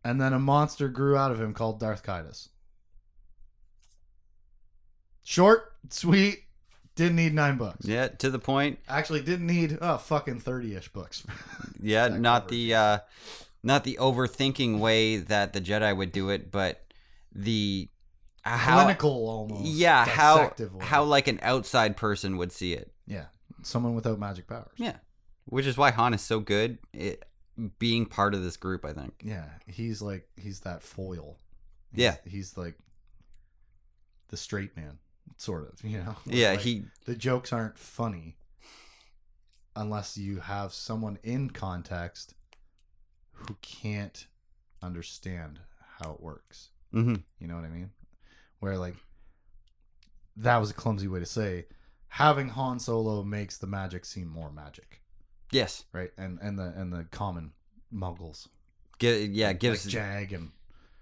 And 0.03 0.19
then 0.19 0.33
a 0.33 0.39
monster 0.39 0.89
grew 0.89 1.15
out 1.15 1.31
of 1.31 1.39
him 1.39 1.53
called 1.53 1.79
Darth 1.79 2.03
Caedus. 2.03 2.49
Short, 5.23 5.73
sweet, 5.89 6.43
didn't 6.95 7.15
need 7.15 7.33
nine 7.33 7.57
books. 7.57 7.85
Yeah, 7.85 8.07
to 8.09 8.29
the 8.29 8.39
point. 8.39 8.79
Actually, 8.87 9.21
didn't 9.21 9.47
need 9.47 9.77
oh 9.81 9.97
fucking 9.97 10.39
thirty 10.41 10.75
ish 10.75 10.89
books. 10.89 11.23
Yeah, 11.85 12.07
not 12.07 12.43
covers 12.43 12.51
the 12.51 12.75
uh 12.75 12.97
not 13.61 13.83
the 13.83 13.97
overthinking 13.99 14.79
way 14.79 15.17
that 15.17 15.51
the 15.53 15.59
Jedi 15.61 15.95
would 15.95 16.11
do 16.13 16.29
it, 16.29 16.49
but 16.51 16.81
the 17.33 17.89
how 18.43 18.83
clinical 18.83 19.27
almost. 19.29 19.65
yeah, 19.65 20.05
how 20.05 20.53
way. 20.59 20.67
how 20.85 21.03
like 21.03 21.27
an 21.27 21.39
outside 21.41 21.97
person 21.97 22.37
would 22.37 22.51
see 22.51 22.73
it. 22.73 22.91
yeah, 23.07 23.25
someone 23.61 23.95
without 23.95 24.19
magic 24.19 24.47
powers. 24.47 24.71
Yeah. 24.77 24.97
Which 25.45 25.65
is 25.65 25.75
why 25.77 25.91
Han 25.91 26.13
is 26.13 26.21
so 26.21 26.39
good 26.39 26.77
at 26.97 27.25
being 27.79 28.05
part 28.05 28.33
of 28.33 28.43
this 28.43 28.55
group, 28.55 28.85
I 28.85 28.93
think. 28.93 29.13
Yeah, 29.23 29.45
he's 29.67 30.01
like 30.01 30.27
he's 30.37 30.61
that 30.61 30.81
foil. 30.83 31.37
He's, 31.93 32.03
Yeah. 32.03 32.15
he's 32.25 32.55
like 32.57 32.75
the 34.29 34.37
straight 34.37 34.75
man, 34.77 34.99
sort 35.37 35.71
of. 35.71 35.83
You 35.89 35.99
know. 35.99 36.15
Yeah, 36.25 36.51
Like, 36.51 36.59
he 36.61 36.83
the 37.05 37.15
jokes 37.15 37.51
aren't 37.53 37.77
funny 37.77 38.37
unless 39.75 40.17
you 40.17 40.39
have 40.39 40.73
someone 40.73 41.17
in 41.23 41.49
context 41.49 42.33
who 43.31 43.55
can't 43.61 44.27
understand 44.81 45.59
how 45.99 46.11
it 46.13 46.21
works. 46.21 46.69
hmm 46.91 47.15
You 47.39 47.47
know 47.47 47.55
what 47.55 47.65
I 47.65 47.69
mean? 47.69 47.91
Where 48.59 48.77
like 48.77 48.95
that 50.37 50.57
was 50.57 50.71
a 50.71 50.73
clumsy 50.73 51.07
way 51.07 51.19
to 51.19 51.25
say 51.25 51.65
having 52.07 52.49
Han 52.49 52.79
Solo 52.79 53.23
makes 53.23 53.57
the 53.57 53.67
magic 53.67 54.05
seem 54.05 54.27
more 54.27 54.51
magic, 54.51 55.01
Yes. 55.51 55.85
right? 55.91 56.11
And 56.17 56.39
and 56.41 56.57
the 56.57 56.73
and 56.75 56.91
the 56.93 57.05
common 57.11 57.51
muggles. 57.93 58.47
Gi- 58.99 59.25
yeah, 59.33 59.47
like 59.47 59.59
gives 59.59 59.85
Jag 59.85 60.31
and 60.33 60.51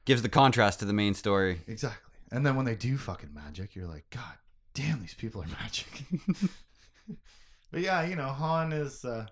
gives 0.06 0.22
the 0.22 0.30
contrast 0.30 0.80
to 0.80 0.86
the 0.86 0.94
main 0.94 1.14
story. 1.14 1.62
exactly. 1.68 2.11
And 2.32 2.46
then 2.46 2.56
when 2.56 2.66
they 2.66 2.76
do 2.76 2.98
fucking 2.98 3.34
magic, 3.34 3.76
you're 3.76 3.88
like, 3.88 4.06
God 4.10 4.36
damn, 4.74 5.02
these 5.02 5.14
people 5.14 5.42
are 5.42 5.48
magic. 5.62 6.04
but 7.72 7.82
yeah, 7.82 8.04
you 8.06 8.16
know, 8.16 8.28
Han 8.30 8.72
is 8.72 9.04
uh, 9.04 9.26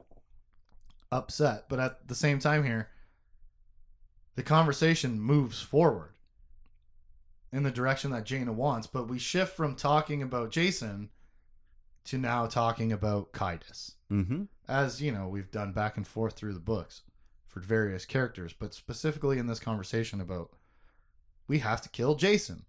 upset, 1.11 1.65
but 1.69 1.79
at 1.79 2.07
the 2.07 2.15
same 2.15 2.39
time 2.39 2.63
here, 2.63 2.89
the 4.35 4.43
conversation 4.43 5.19
moves 5.19 5.61
forward 5.61 6.13
in 7.51 7.63
the 7.63 7.71
direction 7.71 8.11
that 8.11 8.25
Jaina 8.25 8.53
wants, 8.53 8.87
but 8.87 9.07
we 9.07 9.17
shift 9.17 9.55
from 9.55 9.75
talking 9.75 10.21
about 10.21 10.51
Jacen 10.51 11.09
to 12.05 12.17
now 12.17 12.45
talking 12.45 12.91
about 12.91 13.31
Caedus. 13.33 13.93
hmm 14.09 14.43
As, 14.67 15.01
you 15.01 15.11
know, 15.11 15.27
we've 15.27 15.51
done 15.51 15.73
back 15.73 15.97
and 15.97 16.05
forth 16.07 16.35
through 16.35 16.53
the 16.53 16.59
books 16.59 17.01
for 17.47 17.59
various 17.59 18.05
characters, 18.05 18.53
but 18.53 18.73
specifically 18.73 19.37
in 19.39 19.47
this 19.47 19.59
conversation 19.59 20.21
about 20.21 20.51
we 21.47 21.59
have 21.59 21.81
to 21.81 21.89
kill 21.89 22.15
Jacen. 22.15 22.63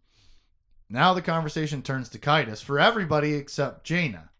Now 0.90 1.14
the 1.14 1.22
conversation 1.22 1.82
turns 1.82 2.08
to 2.10 2.18
Caedus 2.18 2.62
for 2.62 2.80
everybody 2.80 3.34
except 3.34 3.84
Jaina. 3.84 4.30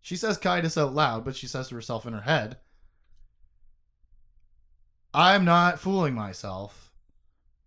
She 0.00 0.16
says 0.16 0.38
Caedus 0.38 0.76
out 0.76 0.92
loud, 0.92 1.24
but 1.24 1.36
she 1.36 1.46
says 1.46 1.68
to 1.68 1.76
herself 1.76 2.04
in 2.04 2.12
her 2.12 2.22
head, 2.22 2.58
I'm 5.14 5.44
not 5.44 5.78
fooling 5.78 6.14
myself. 6.14 6.92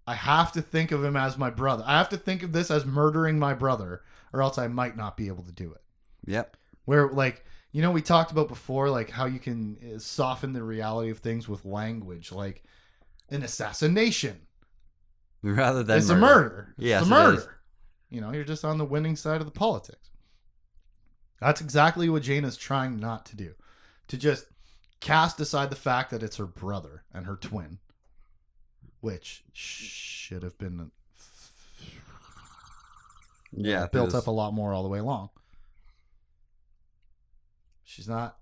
I 0.05 0.15
have 0.15 0.51
to 0.51 0.61
think 0.61 0.91
of 0.91 1.03
him 1.03 1.15
as 1.15 1.37
my 1.37 1.49
brother. 1.49 1.83
I 1.87 1.97
have 1.97 2.09
to 2.09 2.17
think 2.17 2.43
of 2.43 2.51
this 2.51 2.69
as 2.69 2.85
murdering 2.85 3.39
my 3.39 3.53
brother, 3.53 4.01
or 4.33 4.41
else 4.41 4.57
I 4.57 4.67
might 4.67 4.97
not 4.97 5.15
be 5.15 5.27
able 5.27 5.43
to 5.43 5.51
do 5.51 5.71
it. 5.71 5.81
Yep. 6.25 6.57
Where, 6.85 7.09
like, 7.09 7.45
you 7.71 7.81
know, 7.81 7.91
we 7.91 8.01
talked 8.01 8.31
about 8.31 8.49
before, 8.49 8.89
like, 8.89 9.09
how 9.09 9.25
you 9.25 9.39
can 9.39 9.77
uh, 9.95 9.99
soften 9.99 10.53
the 10.53 10.63
reality 10.63 11.09
of 11.09 11.19
things 11.19 11.47
with 11.47 11.65
language. 11.65 12.31
Like, 12.31 12.63
an 13.29 13.43
assassination 13.43 14.47
Rather 15.43 15.83
than 15.83 15.97
it's 15.97 16.09
a 16.09 16.15
murder. 16.15 16.73
Yes, 16.77 17.01
it's 17.01 17.11
a 17.11 17.13
murder. 17.13 17.56
Is. 18.09 18.15
You 18.15 18.21
know, 18.21 18.31
you're 18.33 18.43
just 18.43 18.65
on 18.65 18.77
the 18.77 18.85
winning 18.85 19.15
side 19.15 19.41
of 19.41 19.45
the 19.45 19.51
politics. 19.51 20.09
That's 21.39 21.61
exactly 21.61 22.09
what 22.09 22.23
Jaina's 22.23 22.57
trying 22.57 22.97
not 22.99 23.25
to 23.27 23.35
do. 23.35 23.53
To 24.07 24.17
just 24.17 24.45
cast 24.99 25.39
aside 25.39 25.69
the 25.69 25.75
fact 25.75 26.09
that 26.11 26.23
it's 26.23 26.37
her 26.37 26.47
brother 26.47 27.03
and 27.13 27.25
her 27.25 27.35
twin, 27.35 27.79
which 29.01 29.43
should 29.53 30.43
have 30.43 30.57
been 30.57 30.91
Yeah, 33.51 33.87
built 33.87 34.15
up 34.15 34.27
a 34.27 34.31
lot 34.31 34.53
more 34.53 34.73
all 34.73 34.83
the 34.83 34.89
way 34.89 34.99
along. 34.99 35.29
She's 37.83 38.07
not 38.07 38.37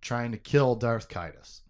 trying 0.00 0.32
to 0.32 0.38
kill 0.38 0.74
Darth 0.74 1.08
Caedus. 1.08 1.60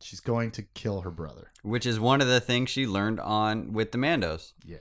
She's 0.00 0.20
going 0.20 0.50
to 0.52 0.62
kill 0.62 1.02
her 1.02 1.10
brother. 1.10 1.52
which 1.62 1.86
is 1.86 2.00
one 2.00 2.20
of 2.20 2.26
the 2.26 2.40
things 2.40 2.70
she 2.70 2.86
learned 2.86 3.20
on 3.20 3.72
with 3.72 3.92
the 3.92 3.98
Mandos. 3.98 4.52
Yeah. 4.64 4.78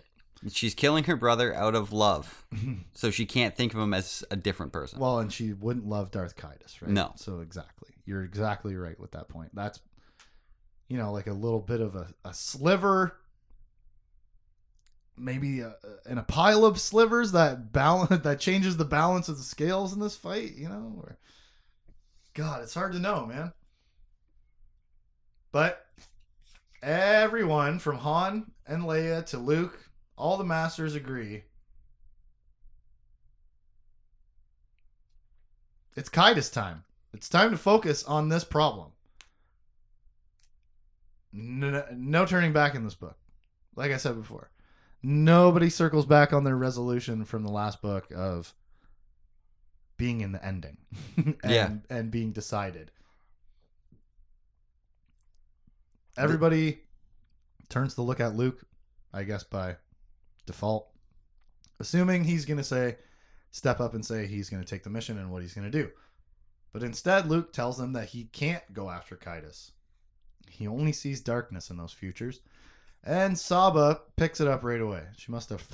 She's 0.50 0.74
killing 0.74 1.04
her 1.04 1.16
brother 1.16 1.54
out 1.54 1.76
of 1.76 1.94
love, 1.94 2.46
mm-hmm. 2.54 2.82
so 2.94 3.12
she 3.12 3.26
can't 3.26 3.56
think 3.56 3.74
of 3.74 3.80
him 3.80 3.94
as 3.94 4.24
a 4.32 4.36
different 4.36 4.74
person. 4.74 5.00
Well, 5.00 5.20
and 5.20 5.32
she 5.32 5.54
wouldn't 5.54 5.88
love 5.88 6.10
Darth 6.10 6.36
Caedus, 6.36 6.82
right? 6.82 6.90
No. 6.90 7.14
So 7.16 7.42
exactly, 7.42 7.90
you're 8.06 8.24
exactly 8.24 8.76
right 8.76 9.00
with 9.00 9.12
that 9.12 9.30
point. 9.30 9.52
That's, 9.54 9.80
you 10.88 10.98
know, 10.98 11.12
like 11.12 11.28
a 11.28 11.34
little 11.34 11.60
bit 11.60 11.80
of 11.80 11.96
a, 11.96 12.08
a 12.26 12.34
sliver, 12.34 13.18
maybe 15.16 15.60
a, 15.60 15.76
in 16.10 16.18
a 16.18 16.24
pile 16.24 16.66
of 16.66 16.80
slivers 16.80 17.34
that 17.34 17.72
balance 17.72 18.10
that 18.24 18.40
changes 18.40 18.78
the 18.78 18.86
balance 18.86 19.30
of 19.30 19.38
the 19.38 19.44
scales 19.44 19.94
in 19.94 20.00
this 20.00 20.16
fight. 20.16 20.56
You 20.56 20.70
know, 20.70 20.96
or, 20.98 21.20
God, 22.34 22.64
it's 22.64 22.74
hard 22.74 22.94
to 22.94 23.00
know, 23.00 23.28
man. 23.28 23.54
But 25.52 25.86
everyone 26.82 27.80
from 27.80 27.98
Han 27.98 28.52
and 28.66 28.84
Leia 28.84 29.26
to 29.28 29.38
Luke, 29.38 29.78
all 30.22 30.38
the 30.38 30.44
masters 30.44 30.94
agree. 30.94 31.44
It's 35.96 36.10
Caedus 36.10 36.54
time. 36.54 36.84
It's 37.12 37.28
time 37.28 37.50
to 37.52 37.58
focus 37.58 38.04
on 38.04 38.30
this 38.30 38.44
problem. 38.44 38.92
No, 41.34 41.84
no 41.94 42.26
turning 42.26 42.54
back 42.54 42.76
in 42.76 42.84
this 42.84 42.94
book. 42.94 43.18
Like 43.76 43.92
I 43.92 43.98
said 43.98 44.16
before, 44.16 44.52
nobody 45.02 45.70
circles 45.70 46.06
back 46.06 46.34
on 46.34 46.44
their 46.44 46.56
resolution 46.56 47.26
from 47.26 47.44
the 47.44 47.52
last 47.52 47.82
book 47.82 48.08
of 48.16 48.54
being 49.98 50.22
in 50.22 50.34
the 50.34 50.46
ending 50.46 50.78
and, 51.18 51.36
Yeah. 51.44 51.72
and 51.90 52.12
being 52.12 52.32
decided. 52.32 52.92
Everybody 56.16 56.82
turns 57.70 57.96
to 57.96 58.02
look 58.02 58.20
at 58.20 58.36
Luke, 58.36 58.62
I 59.14 59.24
guess 59.24 59.44
by 59.44 59.78
default, 60.52 60.90
assuming 61.80 62.24
he's 62.24 62.46
going 62.46 62.58
to 62.58 62.64
say, 62.64 62.98
step 63.52 63.80
up 63.80 63.94
and 63.94 64.06
say 64.06 64.28
he's 64.28 64.50
going 64.50 64.62
to 64.62 64.68
take 64.68 64.84
the 64.84 64.90
mission 64.90 65.18
and 65.18 65.32
what 65.32 65.42
he's 65.42 65.54
going 65.54 65.70
to 65.70 65.82
do. 65.84 65.90
But 66.74 66.84
instead, 66.84 67.28
Luke 67.28 67.52
tells 67.52 67.80
him 67.80 67.94
that 67.94 68.10
he 68.10 68.26
can't 68.26 68.64
go 68.74 68.90
after 68.90 69.16
Caedus. 69.16 69.72
He 70.50 70.68
only 70.68 70.92
sees 70.92 71.22
darkness 71.22 71.70
in 71.70 71.78
those 71.78 71.92
futures. 71.92 72.42
And 73.04 73.38
Saba 73.38 74.02
picks 74.16 74.40
it 74.40 74.48
up 74.48 74.64
right 74.64 74.80
away. 74.80 75.04
She 75.18 75.32
must 75.32 75.50
have 75.50 75.66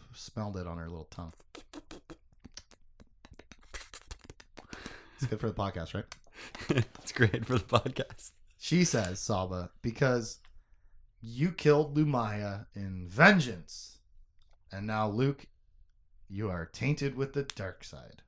smelled 0.14 0.56
it 0.56 0.66
on 0.66 0.78
her 0.78 0.88
little 0.88 1.08
tongue. 1.10 1.34
It's 5.16 5.26
good 5.28 5.40
for 5.40 5.48
the 5.48 5.54
podcast, 5.54 5.94
right? 5.94 6.04
it's 7.02 7.12
great 7.12 7.44
for 7.44 7.58
the 7.58 7.64
podcast. 7.64 8.30
She 8.58 8.84
says, 8.84 9.20
Saba, 9.20 9.70
because 9.82 10.38
you 11.20 11.52
killed 11.52 11.96
Lumiya 11.96 12.66
in 12.74 13.06
vengeance. 13.06 13.98
And 14.72 14.86
now, 14.86 15.08
Luke, 15.08 15.46
you 16.28 16.48
are 16.50 16.66
tainted 16.66 17.16
with 17.16 17.32
the 17.32 17.42
dark 17.42 17.82
side. 17.84 18.22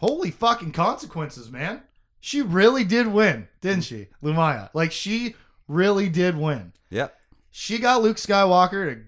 Holy 0.00 0.30
fucking 0.30 0.72
consequences, 0.72 1.50
man. 1.50 1.82
She 2.20 2.40
really 2.42 2.84
did 2.84 3.06
win, 3.08 3.48
didn't 3.60 3.84
she? 3.84 4.08
Lumiya. 4.22 4.70
Like, 4.74 4.92
she 4.92 5.34
really 5.68 6.08
did 6.08 6.36
win. 6.36 6.72
Yep. 6.90 7.14
She 7.50 7.78
got 7.78 8.02
Luke 8.02 8.16
Skywalker 8.16 8.94
to, 8.94 9.00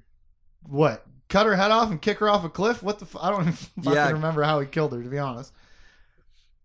what, 0.69 1.07
cut 1.29 1.47
her 1.47 1.57
head 1.57 1.71
off 1.71 1.91
and 1.91 2.01
kick 2.03 2.19
her 2.19 2.29
off 2.29 2.45
a 2.45 2.49
cliff? 2.51 2.83
What 2.83 2.99
the 2.99 3.07
I 3.21 3.31
don't 3.31 3.41
even 3.43 3.53
fucking 3.53 3.93
Yeah. 3.93 4.11
remember 4.11 4.43
how 4.43 4.61
he 4.61 4.67
killed 4.67 4.93
her, 4.93 5.03
to 5.03 5.09
be 5.09 5.19
honest. 5.19 5.53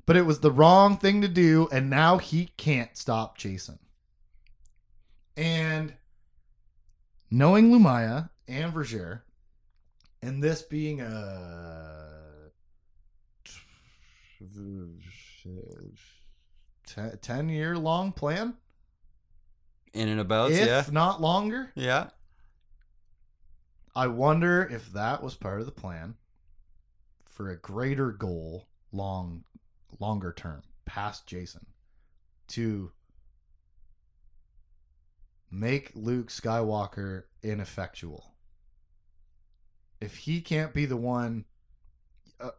But 0.06 0.16
it 0.16 0.26
was 0.26 0.40
the 0.40 0.52
wrong 0.52 0.98
thing 0.98 1.22
to 1.22 1.28
do, 1.28 1.68
and 1.72 1.90
now 1.90 2.18
he 2.18 2.50
can't 2.58 2.96
stop 2.98 3.38
Jacen. 3.38 3.80
And 5.36 5.94
knowing 7.30 7.72
Lumiya 7.72 8.30
and 8.48 8.74
Vergere, 8.74 9.22
and 10.22 10.42
this 10.44 10.62
being 10.62 11.02
a 11.02 12.50
10 17.22 17.50
year 17.50 17.78
long 17.78 18.12
plan, 18.12 18.56
In 19.94 20.08
and 20.10 20.20
about, 20.20 20.52
if 20.52 20.66
yeah. 20.66 20.84
not 20.92 21.22
longer, 21.22 21.72
Yeah. 21.76 22.10
I 23.96 24.06
wonder 24.08 24.62
if 24.64 24.94
that 24.94 25.24
was 25.24 25.34
part 25.34 25.60
of 25.60 25.66
the 25.66 25.72
plan 25.72 26.18
for 27.26 27.50
a 27.50 27.58
greater 27.58 28.12
goal 28.12 28.68
long 28.92 29.44
longer 30.00 30.32
term 30.32 30.62
past 30.86 31.28
Jacen 31.28 31.66
to 32.50 32.92
make 35.50 35.92
Luke 35.96 36.28
Skywalker 36.28 37.24
ineffectual. 37.42 38.36
If 40.00 40.16
he 40.18 40.42
can't 40.42 40.74
be 40.74 40.86
the 40.86 40.98
one 40.98 41.46
uh, 42.40 42.52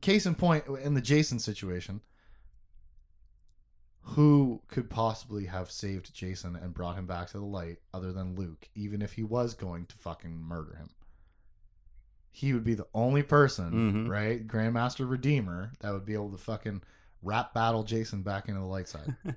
case 0.00 0.26
in 0.26 0.34
point 0.34 0.64
in 0.82 0.94
the 0.94 1.02
Jacen 1.02 1.40
situation 1.40 2.00
who 4.02 4.62
could 4.68 4.88
possibly 4.90 5.44
have 5.46 5.70
saved 5.70 6.14
Jacen 6.14 6.60
and 6.60 6.72
brought 6.74 6.96
him 6.96 7.06
back 7.06 7.28
to 7.28 7.38
the 7.38 7.44
light 7.44 7.78
other 7.92 8.12
than 8.12 8.34
Luke, 8.34 8.68
even 8.74 9.02
if 9.02 9.12
he 9.12 9.22
was 9.22 9.54
going 9.54 9.86
to 9.86 9.96
fucking 9.96 10.36
murder 10.40 10.74
him? 10.76 10.90
He 12.32 12.52
would 12.54 12.64
be 12.64 12.74
the 12.74 12.86
only 12.94 13.22
person, 13.22 14.06
Mhm. 14.06 14.08
right? 14.08 14.46
Grandmaster 14.46 15.08
Redeemer 15.08 15.72
that 15.80 15.92
would 15.92 16.06
be 16.06 16.14
able 16.14 16.30
to 16.30 16.38
fucking 16.38 16.82
rap 17.22 17.52
battle 17.52 17.84
Jacen 17.84 18.24
back 18.24 18.48
into 18.48 18.60
the 18.60 18.66
light 18.66 18.88
side. 18.88 19.14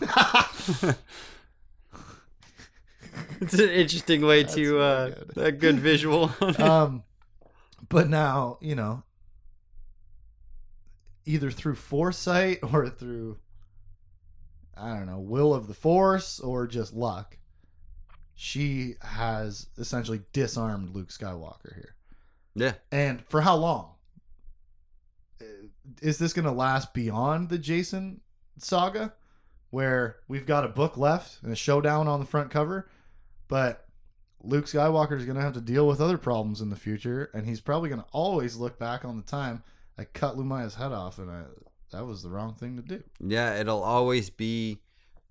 It's 3.40 3.54
an 3.54 3.68
interesting 3.68 4.22
way 4.24 4.42
That's 4.42 4.54
to 4.54 4.78
uh 4.80 5.08
good. 5.10 5.32
a 5.36 5.52
good 5.52 5.78
visual. 5.78 6.30
um, 6.58 7.02
but 7.88 8.08
now 8.08 8.58
you 8.60 8.74
know, 8.74 9.02
either 11.24 11.50
through 11.50 11.74
foresight 11.74 12.58
or 12.62 12.88
through, 12.88 13.38
I 14.76 14.94
don't 14.94 15.06
know, 15.06 15.18
will 15.20 15.52
of 15.54 15.66
the 15.68 15.74
force 15.74 16.40
or 16.40 16.66
just 16.66 16.94
luck, 16.94 17.38
she 18.34 18.94
has 19.02 19.68
essentially 19.78 20.22
disarmed 20.32 20.94
Luke 20.94 21.08
Skywalker 21.08 21.74
here. 21.74 21.94
yeah. 22.54 22.72
And 22.92 23.22
for 23.28 23.40
how 23.42 23.56
long? 23.56 23.92
Uh, 25.40 25.44
Is 26.02 26.18
this 26.18 26.32
going 26.32 26.44
to 26.46 26.52
last 26.52 26.94
beyond 26.94 27.48
the 27.48 27.58
Jacen 27.58 28.20
saga, 28.58 29.14
where 29.70 30.16
we've 30.28 30.46
got 30.46 30.64
a 30.64 30.68
book 30.68 30.96
left 30.96 31.42
and 31.42 31.52
a 31.52 31.56
showdown 31.56 32.08
on 32.08 32.20
the 32.20 32.26
front 32.26 32.50
cover, 32.50 32.88
but 33.48 33.86
Luke 34.42 34.66
Skywalker 34.66 35.16
is 35.16 35.24
going 35.24 35.36
to 35.36 35.42
have 35.42 35.54
to 35.54 35.60
deal 35.60 35.86
with 35.88 36.00
other 36.00 36.18
problems 36.18 36.60
in 36.60 36.70
the 36.70 36.76
future, 36.76 37.30
and 37.34 37.46
he's 37.46 37.60
probably 37.60 37.88
going 37.88 38.00
to 38.02 38.08
always 38.12 38.56
look 38.56 38.78
back 38.78 39.04
on 39.04 39.16
the 39.16 39.22
time 39.22 39.62
I 39.98 40.04
cut 40.04 40.36
Lumiya's 40.36 40.74
head 40.74 40.92
off, 40.92 41.18
and 41.18 41.30
I, 41.30 41.42
that 41.92 42.04
was 42.06 42.22
the 42.22 42.30
wrong 42.30 42.54
thing 42.54 42.76
to 42.76 42.82
do. 42.82 43.02
Yeah, 43.20 43.58
it'll 43.58 43.82
always 43.82 44.30
be 44.30 44.78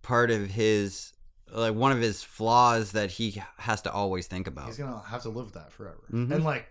part 0.02 0.32
of 0.32 0.50
his 0.50 1.14
like 1.52 1.76
one 1.76 1.92
of 1.92 2.00
his 2.02 2.24
flaws 2.24 2.94
that 2.94 3.12
he 3.12 3.42
has 3.60 3.82
to 3.84 3.92
always 3.92 4.26
think 4.28 4.48
about. 4.48 4.66
He's 4.66 4.78
going 4.78 4.92
to 4.92 5.00
have 5.08 5.22
to 5.24 5.30
live 5.30 5.46
with 5.46 5.54
that 5.54 5.72
forever. 5.72 6.02
Mhm. 6.12 6.32
And 6.32 6.44
like, 6.44 6.68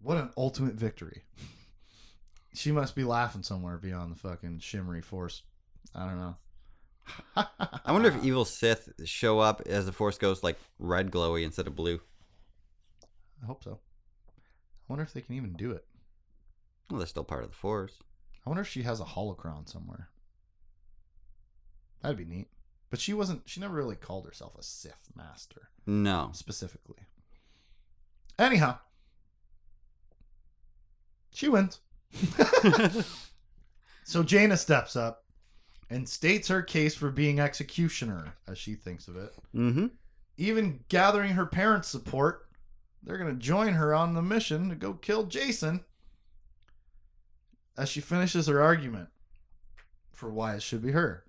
what 0.00 0.16
an 0.16 0.30
ultimate 0.36 0.74
victory. 0.74 1.22
She 2.54 2.70
must 2.70 2.94
be 2.94 3.02
laughing 3.02 3.42
somewhere 3.42 3.78
beyond 3.78 4.12
the 4.12 4.18
fucking 4.18 4.58
shimmery 4.58 5.00
force. 5.00 5.42
I 5.94 6.04
don't 6.04 6.18
know. 6.18 6.36
I 7.36 7.92
wonder 7.92 8.08
if 8.08 8.24
evil 8.24 8.44
Sith 8.44 8.90
show 9.04 9.38
up 9.40 9.62
as 9.66 9.86
the 9.86 9.92
Force 9.92 10.18
Ghost 10.18 10.42
like 10.42 10.58
red 10.78 11.10
glowy 11.10 11.44
instead 11.44 11.66
of 11.66 11.74
blue. 11.76 12.00
I 13.42 13.46
hope 13.46 13.64
so. 13.64 13.80
I 14.28 14.32
wonder 14.88 15.02
if 15.04 15.12
they 15.12 15.20
can 15.20 15.34
even 15.34 15.54
do 15.54 15.70
it. 15.72 15.84
Well, 16.90 16.98
they're 16.98 17.06
still 17.06 17.24
part 17.24 17.42
of 17.44 17.50
the 17.50 17.56
Force. 17.56 17.94
I 18.46 18.50
wonder 18.50 18.62
if 18.62 18.68
she 18.68 18.82
has 18.82 19.00
a 19.00 19.04
holocron 19.04 19.68
somewhere. 19.68 20.08
That'd 22.02 22.16
be 22.18 22.24
neat. 22.24 22.48
But 22.90 23.00
she 23.00 23.14
wasn't. 23.14 23.42
She 23.46 23.60
never 23.60 23.74
really 23.74 23.96
called 23.96 24.26
herself 24.26 24.54
a 24.58 24.62
Sith 24.62 25.08
master 25.16 25.70
No. 25.86 26.30
specifically. 26.34 27.06
Anyhow, 28.38 28.78
she 31.32 31.48
wins. 31.48 31.80
so 34.04 34.22
Jaina 34.22 34.56
steps 34.56 34.96
up 34.96 35.21
and 35.92 36.08
states 36.08 36.48
her 36.48 36.62
case 36.62 36.94
for 36.94 37.10
being 37.10 37.38
executioner, 37.38 38.34
as 38.48 38.56
she 38.56 38.74
thinks 38.74 39.08
of 39.08 39.16
it. 39.16 39.32
mm-hmm. 39.54 39.86
Even 40.38 40.80
gathering 40.88 41.32
her 41.32 41.44
parents' 41.44 41.88
support, 41.88 42.48
they're 43.02 43.18
going 43.18 43.30
to 43.34 43.40
join 43.40 43.74
her 43.74 43.94
on 43.94 44.14
the 44.14 44.22
mission 44.22 44.70
to 44.70 44.74
go 44.74 44.94
kill 44.94 45.26
Jacen. 45.26 45.84
As 47.76 47.88
she 47.88 48.00
finishes 48.00 48.46
her 48.46 48.60
argument 48.60 49.10
for 50.10 50.30
why 50.30 50.54
it 50.54 50.62
should 50.62 50.82
be 50.82 50.92
her. 50.92 51.24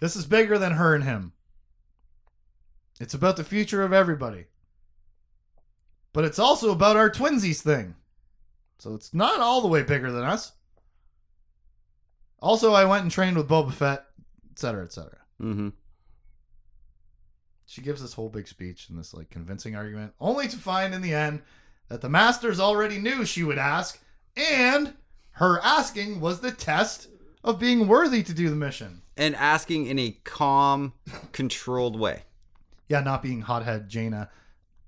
This 0.00 0.16
is 0.16 0.26
bigger 0.26 0.58
than 0.58 0.72
her 0.72 0.94
and 0.94 1.04
him. 1.04 1.32
It's 3.00 3.14
about 3.14 3.36
the 3.36 3.44
future 3.44 3.82
of 3.82 3.92
everybody. 3.92 4.46
But 6.12 6.24
it's 6.24 6.38
also 6.38 6.70
about 6.70 6.96
our 6.96 7.10
twinsies 7.10 7.60
thing. 7.60 7.94
So 8.78 8.94
it's 8.94 9.14
not 9.14 9.40
all 9.40 9.60
the 9.62 9.68
way 9.68 9.82
bigger 9.82 10.10
than 10.10 10.24
us. 10.24 10.52
Also, 12.46 12.72
I 12.72 12.84
went 12.84 13.02
and 13.02 13.10
trained 13.10 13.36
with 13.36 13.48
Boba 13.48 13.72
Fett, 13.72 14.06
etc., 14.52 14.84
etc. 14.84 15.18
Mm-hmm. 15.42 15.70
She 17.66 17.80
gives 17.80 18.00
this 18.00 18.12
whole 18.12 18.28
big 18.28 18.46
speech 18.46 18.88
and 18.88 18.96
this 18.96 19.12
like 19.12 19.30
convincing 19.30 19.74
argument, 19.74 20.12
only 20.20 20.46
to 20.46 20.56
find 20.56 20.94
in 20.94 21.02
the 21.02 21.12
end 21.12 21.42
that 21.88 22.02
the 22.02 22.08
masters 22.08 22.60
already 22.60 22.98
knew 22.98 23.24
she 23.24 23.42
would 23.42 23.58
ask, 23.58 24.00
and 24.36 24.94
her 25.32 25.58
asking 25.64 26.20
was 26.20 26.38
the 26.38 26.52
test 26.52 27.08
of 27.42 27.58
being 27.58 27.88
worthy 27.88 28.22
to 28.22 28.32
do 28.32 28.48
the 28.48 28.54
mission. 28.54 29.02
And 29.16 29.34
asking 29.34 29.86
in 29.86 29.98
a 29.98 30.16
calm, 30.22 30.92
controlled 31.32 31.98
way. 31.98 32.22
Yeah, 32.88 33.00
not 33.00 33.24
being 33.24 33.40
hothead 33.40 33.88
Jaina 33.88 34.30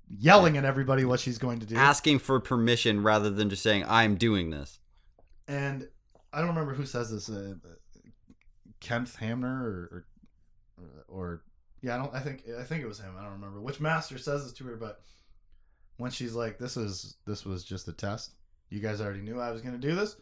yelling 0.07 0.55
at 0.55 0.63
everybody 0.63 1.03
what 1.03 1.19
she's 1.19 1.37
going 1.37 1.59
to 1.59 1.65
do. 1.65 1.75
Asking 1.75 2.19
for 2.19 2.39
permission 2.39 3.03
rather 3.03 3.29
than 3.29 3.49
just 3.49 3.63
saying, 3.63 3.83
I'm 3.85 4.15
doing 4.15 4.49
this. 4.49 4.79
and 5.45 5.89
I 6.31 6.39
don't 6.39 6.49
remember 6.49 6.73
who 6.73 6.85
says 6.85 7.11
this. 7.11 7.29
Uh, 7.29 7.55
Kenneth 8.79 9.15
Hamner 9.17 9.63
or, 9.63 10.05
or 10.77 11.05
or 11.07 11.41
yeah, 11.81 11.95
I 11.95 11.97
don't. 11.97 12.13
I 12.13 12.19
think 12.19 12.43
I 12.59 12.63
think 12.63 12.83
it 12.83 12.87
was 12.87 12.99
him. 12.99 13.13
I 13.17 13.23
don't 13.23 13.33
remember 13.33 13.61
which 13.61 13.79
master 13.79 14.17
says 14.17 14.43
this 14.43 14.53
to 14.53 14.63
her, 14.65 14.75
but 14.75 15.01
when 15.97 16.11
she's 16.11 16.33
like, 16.33 16.57
"This 16.57 16.77
is 16.77 17.15
this 17.25 17.45
was 17.45 17.63
just 17.63 17.87
a 17.87 17.93
test. 17.93 18.33
You 18.69 18.79
guys 18.79 19.01
already 19.01 19.21
knew 19.21 19.39
I 19.39 19.51
was 19.51 19.61
going 19.61 19.79
to 19.79 19.87
do 19.87 19.95
this." 19.95 20.15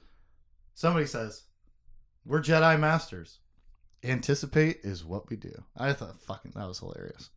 Somebody 0.75 1.05
says, 1.05 1.43
"We're 2.25 2.41
Jedi 2.41 2.79
masters. 2.79 3.39
Anticipate 4.03 4.79
is 4.83 5.03
what 5.03 5.29
we 5.29 5.35
do." 5.35 5.63
I 5.75 5.93
thought 5.93 6.21
fucking 6.21 6.51
that 6.55 6.67
was 6.67 6.79
hilarious. 6.79 7.29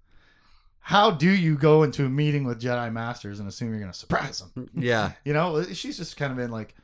How 0.82 1.10
do 1.10 1.28
you 1.30 1.56
go 1.56 1.82
into 1.82 2.06
a 2.06 2.08
meeting 2.08 2.44
with 2.44 2.60
Jedi 2.60 2.90
masters 2.92 3.38
and 3.38 3.48
assume 3.48 3.70
you're 3.70 3.80
going 3.80 3.92
to 3.92 3.98
surprise 3.98 4.40
them? 4.40 4.68
Yeah. 4.74 5.12
You 5.24 5.34
know, 5.34 5.62
she's 5.62 5.98
just 5.98 6.16
kind 6.16 6.32
of 6.32 6.38
in 6.38 6.50
like 6.50 6.74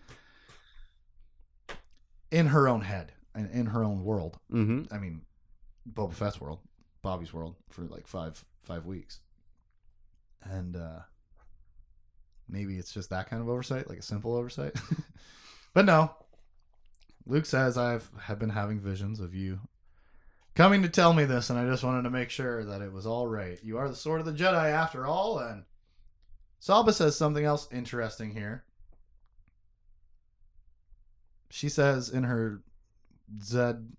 in 2.36 2.48
her 2.48 2.68
own 2.68 2.82
head 2.82 3.12
and 3.34 3.50
in 3.50 3.66
her 3.66 3.82
own 3.82 4.04
world. 4.04 4.38
Mm-hmm. 4.52 4.92
I 4.94 4.98
mean, 4.98 5.22
Boba 5.90 6.12
Fett's 6.12 6.38
world, 6.38 6.58
Bobby's 7.00 7.32
world 7.32 7.56
for 7.70 7.82
like 7.84 8.06
five 8.06 8.44
five 8.62 8.84
weeks. 8.84 9.20
and 10.42 10.76
uh, 10.76 11.00
maybe 12.46 12.76
it's 12.76 12.92
just 12.92 13.10
that 13.10 13.30
kind 13.30 13.40
of 13.40 13.48
oversight, 13.48 13.88
like 13.88 13.98
a 13.98 14.02
simple 14.02 14.34
oversight. 14.34 14.74
but 15.74 15.86
no, 15.86 16.14
Luke 17.24 17.46
says 17.46 17.78
I've 17.78 18.10
have 18.24 18.38
been 18.38 18.50
having 18.50 18.80
visions 18.80 19.18
of 19.18 19.34
you 19.34 19.60
coming 20.54 20.82
to 20.82 20.88
tell 20.90 21.14
me 21.14 21.24
this, 21.24 21.48
and 21.48 21.58
I 21.58 21.66
just 21.66 21.84
wanted 21.84 22.02
to 22.02 22.10
make 22.10 22.30
sure 22.30 22.64
that 22.64 22.82
it 22.82 22.92
was 22.92 23.06
all 23.06 23.26
right. 23.26 23.58
You 23.62 23.78
are 23.78 23.88
the 23.88 23.96
sword 23.96 24.20
of 24.20 24.26
the 24.26 24.32
Jedi, 24.32 24.70
after 24.70 25.06
all, 25.06 25.38
and 25.38 25.64
Saba 26.58 26.92
says 26.92 27.16
something 27.16 27.44
else 27.44 27.66
interesting 27.72 28.32
here. 28.32 28.64
She 31.50 31.68
says 31.68 32.08
in 32.08 32.24
her 32.24 32.62
Zed 33.42 33.92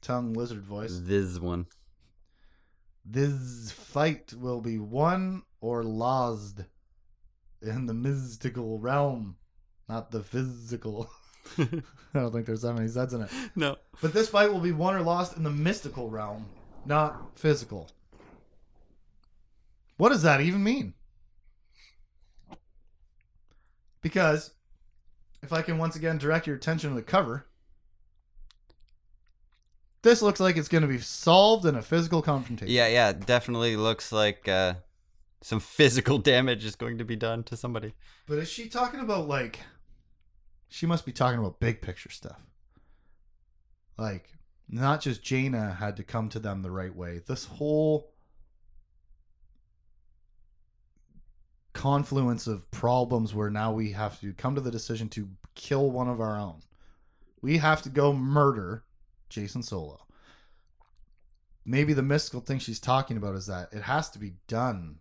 tongue 0.00 0.32
lizard 0.34 0.62
voice, 0.62 1.00
This 1.02 1.38
one. 1.38 1.66
this 3.04 3.70
fight 3.72 4.32
will 4.34 4.60
be 4.60 4.78
won 4.78 5.42
or 5.60 5.82
lost 5.82 6.60
in 7.60 7.86
the 7.86 7.94
mystical 7.94 8.78
realm, 8.78 9.36
not 9.88 10.10
the 10.10 10.22
physical. 10.22 11.10
I 11.58 11.64
don't 12.14 12.32
think 12.32 12.46
there's 12.46 12.62
that 12.62 12.74
many 12.74 12.86
Zeds 12.88 13.14
in 13.14 13.22
it. 13.22 13.30
No. 13.56 13.76
But 14.00 14.12
this 14.12 14.28
fight 14.28 14.52
will 14.52 14.60
be 14.60 14.72
won 14.72 14.94
or 14.94 15.00
lost 15.00 15.36
in 15.36 15.42
the 15.42 15.50
mystical 15.50 16.08
realm, 16.10 16.46
not 16.84 17.36
physical. 17.38 17.90
What 19.96 20.10
does 20.10 20.22
that 20.22 20.40
even 20.40 20.62
mean? 20.62 20.94
Because 24.00 24.52
if 25.42 25.52
I 25.52 25.62
can 25.62 25.78
once 25.78 25.96
again 25.96 26.18
direct 26.18 26.46
your 26.46 26.56
attention 26.56 26.90
to 26.90 26.96
the 26.96 27.02
cover, 27.02 27.46
this 30.02 30.22
looks 30.22 30.40
like 30.40 30.56
it's 30.56 30.68
going 30.68 30.82
to 30.82 30.88
be 30.88 30.98
solved 30.98 31.66
in 31.66 31.74
a 31.74 31.82
physical 31.82 32.22
confrontation. 32.22 32.74
Yeah, 32.74 32.88
yeah, 32.88 33.12
definitely 33.12 33.76
looks 33.76 34.12
like 34.12 34.48
uh, 34.48 34.74
some 35.42 35.60
physical 35.60 36.18
damage 36.18 36.64
is 36.64 36.76
going 36.76 36.98
to 36.98 37.04
be 37.04 37.16
done 37.16 37.42
to 37.44 37.56
somebody. 37.56 37.94
But 38.26 38.38
is 38.38 38.48
she 38.48 38.68
talking 38.68 39.00
about 39.00 39.28
like 39.28 39.60
she 40.68 40.86
must 40.86 41.06
be 41.06 41.12
talking 41.12 41.38
about 41.38 41.60
big 41.60 41.80
picture 41.80 42.10
stuff. 42.10 42.38
Like 43.96 44.34
not 44.68 45.00
just 45.00 45.22
Jaina 45.22 45.74
had 45.74 45.96
to 45.96 46.04
come 46.04 46.28
to 46.30 46.38
them 46.38 46.62
the 46.62 46.70
right 46.70 46.94
way. 46.94 47.22
This 47.26 47.46
whole 47.46 48.12
confluence 51.78 52.48
of 52.48 52.68
problems 52.72 53.32
where 53.32 53.50
now 53.50 53.72
we 53.72 53.92
have 53.92 54.20
to 54.20 54.32
come 54.32 54.56
to 54.56 54.60
the 54.60 54.68
decision 54.68 55.08
to 55.08 55.28
kill 55.54 55.92
one 55.92 56.08
of 56.08 56.20
our 56.20 56.36
own. 56.36 56.60
We 57.40 57.58
have 57.58 57.82
to 57.82 57.88
go 57.88 58.12
murder 58.12 58.82
Jacen 59.30 59.62
Solo. 59.62 60.04
Maybe 61.64 61.92
the 61.92 62.02
mystical 62.02 62.40
thing 62.40 62.58
she's 62.58 62.80
talking 62.80 63.16
about 63.16 63.36
is 63.36 63.46
that 63.46 63.68
it 63.72 63.82
has 63.82 64.10
to 64.10 64.18
be 64.18 64.32
done. 64.48 64.96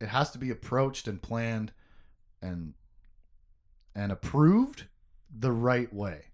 It 0.00 0.06
has 0.06 0.30
to 0.30 0.38
be 0.38 0.50
approached 0.50 1.08
and 1.08 1.20
planned 1.20 1.72
and 2.40 2.74
and 3.92 4.12
approved 4.12 4.84
the 5.36 5.50
right 5.50 5.92
way. 5.92 6.26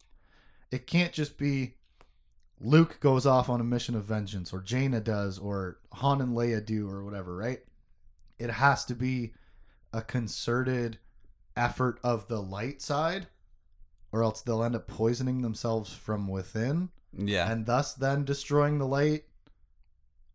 It 0.71 0.87
can't 0.87 1.15
just 1.15 1.39
be 1.39 1.77
Luke 2.61 3.01
goes 3.01 3.25
off 3.25 3.49
on 3.49 3.63
a 3.63 3.65
mission 3.65 3.95
of 3.95 4.05
vengeance 4.05 4.53
or 4.53 4.61
Jaina 4.61 5.01
does 5.01 5.39
or 5.39 5.79
Han 5.95 6.21
and 6.21 6.37
Leia 6.37 6.63
do 6.63 6.87
or 6.87 7.03
whatever, 7.03 7.35
right? 7.35 7.61
It 8.41 8.51
has 8.51 8.85
to 8.87 8.95
be 8.95 9.33
a 9.93 10.03
concerted 10.03 10.99
effort 11.57 12.01
of 12.03 12.27
the 12.29 12.41
light 12.41 12.81
side 12.81 13.27
or 14.13 14.23
else 14.23 14.41
they'll 14.41 14.63
end 14.65 14.75
up 14.75 14.87
poisoning 14.89 15.43
themselves 15.43 15.93
from 15.93 16.27
within 16.27 16.89
Yeah. 17.17 17.51
and 17.51 17.67
thus 17.67 17.95
then 17.95 18.25
destroying 18.25 18.79
the 18.79 18.87
light 18.87 19.25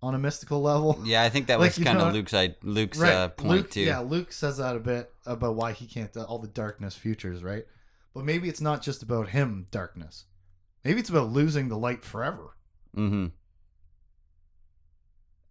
on 0.01 0.13
a 0.13 0.19
mystical 0.19 0.61
level. 0.61 1.01
yeah, 1.03 1.23
I 1.23 1.29
think 1.29 1.47
that 1.47 1.59
Like, 1.59 1.75
was 1.75 1.83
kind 1.83 1.99
of 1.99 2.13
Luke's 2.13 2.33
I, 2.33 2.55
Luke's 2.61 3.01
uh, 3.01 3.29
point 3.29 3.49
Luke, 3.49 3.71
too. 3.71 3.81
Yeah, 3.81 3.99
Luke 3.99 4.31
says 4.31 4.57
that 4.57 4.75
a 4.75 4.79
bit 4.79 5.11
about 5.25 5.55
why 5.55 5.71
he 5.71 5.87
can't 5.87 6.15
all 6.17 6.37
the 6.39 6.47
darkness 6.47 6.95
futures, 6.95 7.43
right? 7.43 7.65
But 8.13 8.23
maybe 8.23 8.47
it's 8.47 8.61
not 8.61 8.81
just 8.81 9.01
about 9.03 9.29
him 9.29 9.67
darkness. 9.71 10.25
Maybe 10.83 10.99
it's 10.99 11.09
about 11.09 11.29
losing 11.31 11.67
the 11.69 11.77
light 11.77 12.05
forever. 12.05 12.55
Mm-hmm. 12.95 13.27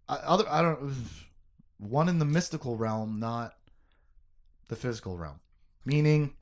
I, 0.08 0.14
other 0.16 0.44
I 0.48 0.62
don't 0.62 0.94
one 1.88 2.08
in 2.08 2.18
the 2.18 2.24
mystical 2.24 2.76
realm, 2.76 3.18
not 3.20 3.54
the 4.68 4.76
physical 4.76 5.16
realm. 5.16 5.40
Meaning 5.84 6.34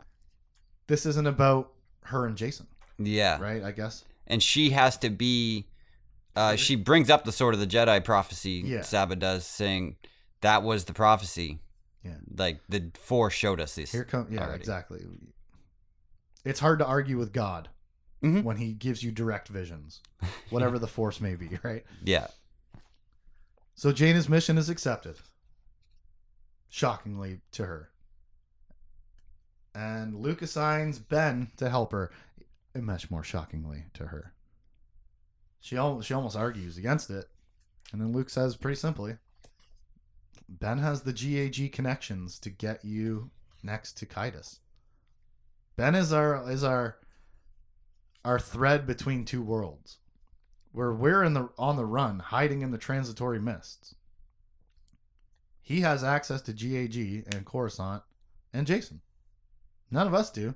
this 0.86 1.04
isn't 1.06 1.26
about 1.26 1.72
her 2.04 2.26
and 2.26 2.36
Jacen, 2.36 2.66
Yeah. 2.98 3.38
right? 3.40 3.62
I 3.62 3.72
guess. 3.72 4.04
and 4.26 4.40
she 4.42 4.70
has 4.70 4.96
to 4.98 5.10
be 5.10 5.66
uh, 6.36 6.56
she 6.56 6.76
brings 6.76 7.10
up 7.10 7.24
the 7.24 7.32
sword 7.32 7.52
of 7.54 7.60
the 7.60 7.66
jedi 7.66 8.02
prophecy 8.02 8.62
Yeah. 8.64 8.80
saba 8.82 9.16
does 9.16 9.44
saying 9.44 9.96
that 10.40 10.62
was 10.62 10.84
the 10.84 10.92
prophecy 10.94 11.58
Yeah. 12.04 12.14
like 12.36 12.60
the 12.68 12.90
force 12.94 13.34
showed 13.34 13.60
us 13.60 13.74
this 13.74 13.90
Here 13.92 14.04
come 14.04 14.28
yeah, 14.30 14.44
already. 14.44 14.60
exactly. 14.60 15.04
It's 16.44 16.60
hard 16.60 16.78
to 16.78 16.86
argue 16.86 17.18
with 17.18 17.32
God 17.32 17.68
Mhm. 18.22 18.44
when 18.44 18.56
he 18.58 18.72
gives 18.72 19.02
you 19.02 19.10
direct 19.10 19.48
visions, 19.48 20.00
whatever 20.50 20.78
the 20.78 20.86
force 20.88 21.20
may 21.20 21.34
be, 21.34 21.58
right? 21.64 21.84
yeah 22.02 22.28
So 23.74 23.92
Jaina's 23.92 24.28
mission 24.28 24.56
is 24.56 24.68
accepted. 24.68 25.16
Shockingly 26.74 27.42
to 27.50 27.66
her. 27.66 27.90
And 29.74 30.16
Luke 30.16 30.40
assigns 30.40 30.98
Ben 30.98 31.50
to 31.58 31.68
help 31.68 31.92
her. 31.92 32.10
Much 32.74 33.10
more 33.10 33.22
shockingly 33.22 33.84
to 33.92 34.06
her. 34.06 34.32
She 35.60 35.76
al- 35.76 36.00
she 36.00 36.14
almost 36.14 36.34
argues 36.34 36.78
against 36.78 37.10
it. 37.10 37.26
And 37.92 38.00
then 38.00 38.12
Luke 38.12 38.30
says 38.30 38.56
pretty 38.56 38.76
simply, 38.76 39.18
Ben 40.48 40.78
has 40.78 41.02
the 41.02 41.12
GAG 41.12 41.72
connections 41.72 42.38
to 42.38 42.48
get 42.48 42.82
you 42.86 43.30
next 43.62 43.98
to 43.98 44.06
Caedus. 44.06 44.60
Ben 45.76 45.94
is 45.94 46.10
our 46.10 46.50
is 46.50 46.64
our 46.64 46.96
our 48.24 48.38
thread 48.38 48.86
between 48.86 49.26
two 49.26 49.42
worlds 49.42 49.98
where 50.70 50.94
we're 50.94 51.22
in 51.22 51.34
the 51.34 51.50
on 51.58 51.76
the 51.76 51.84
run, 51.84 52.18
hiding 52.18 52.62
in 52.62 52.70
the 52.70 52.78
transitory 52.78 53.38
mists. 53.38 53.94
He 55.62 55.80
has 55.82 56.02
access 56.04 56.42
to 56.42 56.52
GAG 56.52 57.24
and 57.32 57.44
Coruscant 57.46 58.02
and 58.52 58.66
Jacen. 58.66 58.98
None 59.90 60.06
of 60.06 60.14
us 60.14 60.30
do. 60.30 60.54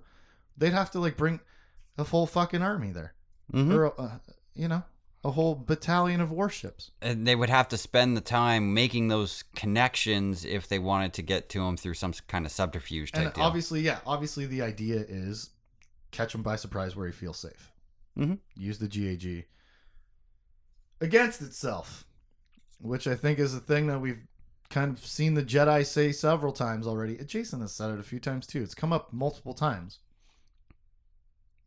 They'd 0.57 0.73
have 0.73 0.91
to 0.93 0.99
like 1.01 1.17
bring 1.17 1.41
a 1.97 2.05
full 2.05 2.27
fucking 2.27 2.63
army 2.63 2.91
there, 2.93 3.15
Mhm. 3.53 3.73
or 3.75 4.01
uh, 4.01 4.19
you 4.55 4.69
know, 4.69 4.83
a 5.25 5.31
whole 5.31 5.55
battalion 5.55 6.21
of 6.21 6.31
warships. 6.31 6.91
and 7.01 7.27
they 7.27 7.35
would 7.37 7.51
have 7.51 7.69
to 7.69 7.77
spend 7.79 8.17
the 8.17 8.21
time 8.21 8.73
making 8.75 9.09
those 9.09 9.45
connections 9.55 10.45
if 10.45 10.67
they 10.69 10.79
wanted 10.79 11.13
to 11.15 11.23
get 11.23 11.49
to 11.51 11.63
him 11.65 11.77
through 11.77 11.95
some 11.95 12.13
kind 12.27 12.45
of 12.47 12.53
subterfuge 12.53 13.13
type 13.13 13.25
And 13.27 13.35
deal 13.35 13.45
obviously, 13.45 13.81
yeah, 13.83 14.01
obviously 14.07 14.47
the 14.47 14.63
idea 14.63 15.05
is 15.09 15.51
catch 16.11 16.35
him 16.35 16.43
by 16.43 16.57
surprise 16.57 16.95
where 16.97 17.07
he 17.07 17.13
feels 17.13 17.39
safe. 17.39 17.71
Mhm. 18.17 18.39
Use 18.55 18.79
the 18.79 18.89
GAG 18.89 19.47
against 21.01 21.43
itself, 21.43 22.05
which 22.79 23.07
I 23.07 23.15
think 23.15 23.39
is 23.39 23.55
a 23.55 23.61
thing 23.61 23.87
that 23.89 24.01
we've 24.01 24.27
kind 24.71 24.97
of 24.97 25.05
seen 25.05 25.35
the 25.35 25.43
Jedi 25.43 25.85
say 25.85 26.13
several 26.13 26.53
times 26.53 26.87
already. 26.87 27.17
Jacen 27.17 27.61
has 27.61 27.73
said 27.73 27.91
it 27.91 28.01
a 28.01 28.05
few 28.05 28.21
times 28.21 28.47
too. 28.47 28.63
It's 28.63 28.75
come 28.75 28.93
up 28.93 29.13
multiple 29.13 29.55
times. 29.55 30.01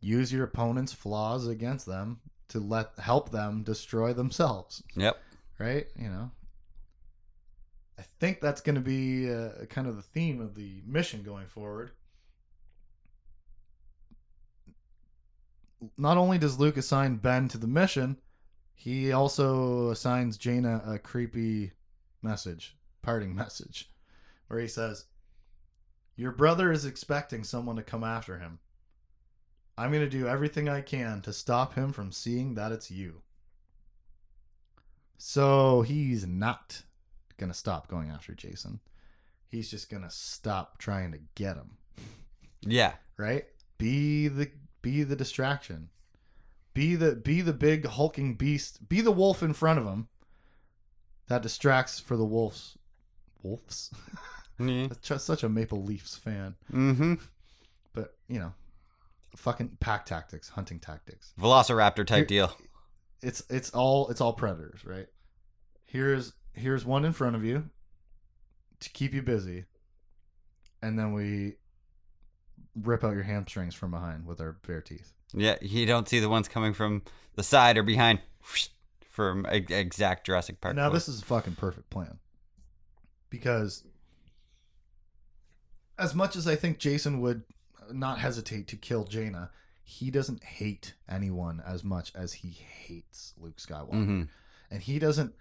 Use 0.00 0.32
your 0.32 0.44
opponent's 0.44 0.92
flaws 0.92 1.46
against 1.46 1.86
them 1.86 2.20
to 2.48 2.58
let 2.58 2.90
help 2.98 3.30
them 3.30 3.62
destroy 3.62 4.12
themselves 4.12 4.82
yep 4.96 5.16
right? 5.60 5.86
You 5.96 6.08
know, 6.08 6.30
I 7.98 8.02
think 8.18 8.40
that's 8.40 8.62
going 8.62 8.74
to 8.74 8.80
be 8.80 9.30
uh, 9.32 9.66
kind 9.66 9.86
of 9.86 9.94
the 9.94 10.02
theme 10.02 10.40
of 10.40 10.56
the 10.56 10.82
mission 10.86 11.22
going 11.22 11.46
forward. 11.46 11.92
Not 15.96 16.16
only 16.16 16.38
does 16.38 16.58
Luke 16.58 16.76
assign 16.76 17.16
Ben 17.16 17.46
to 17.48 17.58
the 17.58 17.66
mission, 17.66 18.16
he 18.74 19.12
also 19.12 19.90
assigns 19.90 20.36
Jaina 20.36 20.82
a 20.86 20.98
creepy 20.98 21.72
message, 22.22 22.76
parting 23.02 23.34
message, 23.34 23.90
where 24.48 24.60
he 24.60 24.68
says, 24.68 25.04
Your 26.16 26.32
brother 26.32 26.72
is 26.72 26.84
expecting 26.84 27.44
someone 27.44 27.76
to 27.76 27.82
come 27.82 28.04
after 28.04 28.38
him. 28.38 28.58
I'm 29.78 29.90
going 29.90 30.04
to 30.04 30.10
do 30.10 30.26
everything 30.26 30.68
I 30.68 30.82
can 30.82 31.22
to 31.22 31.32
stop 31.32 31.74
him 31.74 31.92
from 31.92 32.12
seeing 32.12 32.54
that 32.54 32.72
it's 32.72 32.90
you. 32.90 33.22
So 35.16 35.82
he's 35.82 36.26
not 36.26 36.82
going 37.38 37.50
to 37.50 37.58
stop 37.58 37.88
going 37.88 38.10
after 38.10 38.32
Jacen. 38.32 38.80
He's 39.48 39.70
just 39.70 39.90
going 39.90 40.02
to 40.02 40.10
stop 40.10 40.78
trying 40.78 41.12
to 41.12 41.18
get 41.34 41.56
him, 41.56 41.78
yeah 42.62 42.92
right? 43.20 43.44
Be 43.78 44.28
the 44.28 44.50
be 44.82 45.04
the 45.04 45.14
distraction. 45.14 45.90
Be 46.74 46.96
the 46.96 47.14
be 47.14 47.42
the 47.42 47.52
big 47.52 47.86
hulking 47.86 48.34
beast. 48.34 48.88
Be 48.88 49.00
the 49.00 49.12
wolf 49.12 49.42
in 49.42 49.52
front 49.52 49.78
of 49.78 49.86
him 49.86 50.08
that 51.28 51.42
distracts 51.42 52.00
for 52.00 52.16
the 52.16 52.24
wolves. 52.24 52.76
Wolves. 53.42 53.90
yeah. 54.58 54.88
That's 55.08 55.24
such 55.24 55.42
a 55.42 55.48
Maple 55.48 55.82
Leafs 55.82 56.16
fan. 56.16 56.54
mm-hmm 56.72 57.14
But, 57.92 58.14
you 58.28 58.38
know, 58.40 58.52
fucking 59.36 59.76
pack 59.80 60.06
tactics, 60.06 60.50
hunting 60.50 60.78
tactics. 60.78 61.32
velociraptor 61.40 62.06
type 62.06 62.28
Here- 62.30 62.46
deal 62.46 62.56
it's 63.22 63.42
it's 63.50 63.68
all 63.70 64.08
it's 64.08 64.20
all 64.22 64.32
predators, 64.32 64.82
right? 64.84 65.06
Here's 65.84 66.32
here's 66.54 66.86
one 66.86 67.04
in 67.04 67.12
front 67.12 67.36
of 67.36 67.44
you. 67.44 67.68
to 68.80 68.88
keep 68.90 69.12
you 69.12 69.20
busy, 69.20 69.66
and 70.80 70.98
then 70.98 71.12
we 71.12 71.56
rip 72.74 73.04
out 73.04 73.12
your 73.12 73.24
hamstrings 73.24 73.74
from 73.74 73.90
behind 73.90 74.24
with 74.24 74.40
our 74.40 74.52
bare 74.66 74.80
teeth. 74.80 75.12
Yeah, 75.34 75.56
you 75.60 75.84
don't 75.84 76.08
see 76.08 76.18
the 76.18 76.30
ones 76.30 76.48
coming 76.48 76.72
from 76.72 77.02
the 77.36 77.42
side 77.42 77.76
or 77.76 77.82
behind 77.82 78.20
from 79.10 79.44
exact 79.46 80.24
Jurassic 80.24 80.60
Park. 80.62 80.74
now 80.74 80.88
this 80.88 81.06
is 81.06 81.20
a 81.20 81.24
fucking 81.26 81.56
perfect 81.56 81.90
plan 81.90 82.18
because 83.30 83.84
as 85.98 86.14
much 86.14 86.36
as 86.36 86.46
I 86.46 86.56
think 86.56 86.78
Jacen 86.78 87.20
would 87.20 87.42
not 87.92 88.18
hesitate 88.18 88.68
to 88.68 88.76
kill 88.76 89.04
Jaina, 89.04 89.50
he 89.82 90.10
doesn't 90.10 90.42
hate 90.44 90.94
anyone 91.08 91.62
as 91.66 91.82
much 91.84 92.12
as 92.14 92.32
he 92.34 92.50
hates 92.50 93.34
Luke 93.38 93.56
Skywalker. 93.56 93.92
Mhm. 94.06 94.28
and 94.72 94.82
he 94.84 95.00
doesn't 95.00 95.34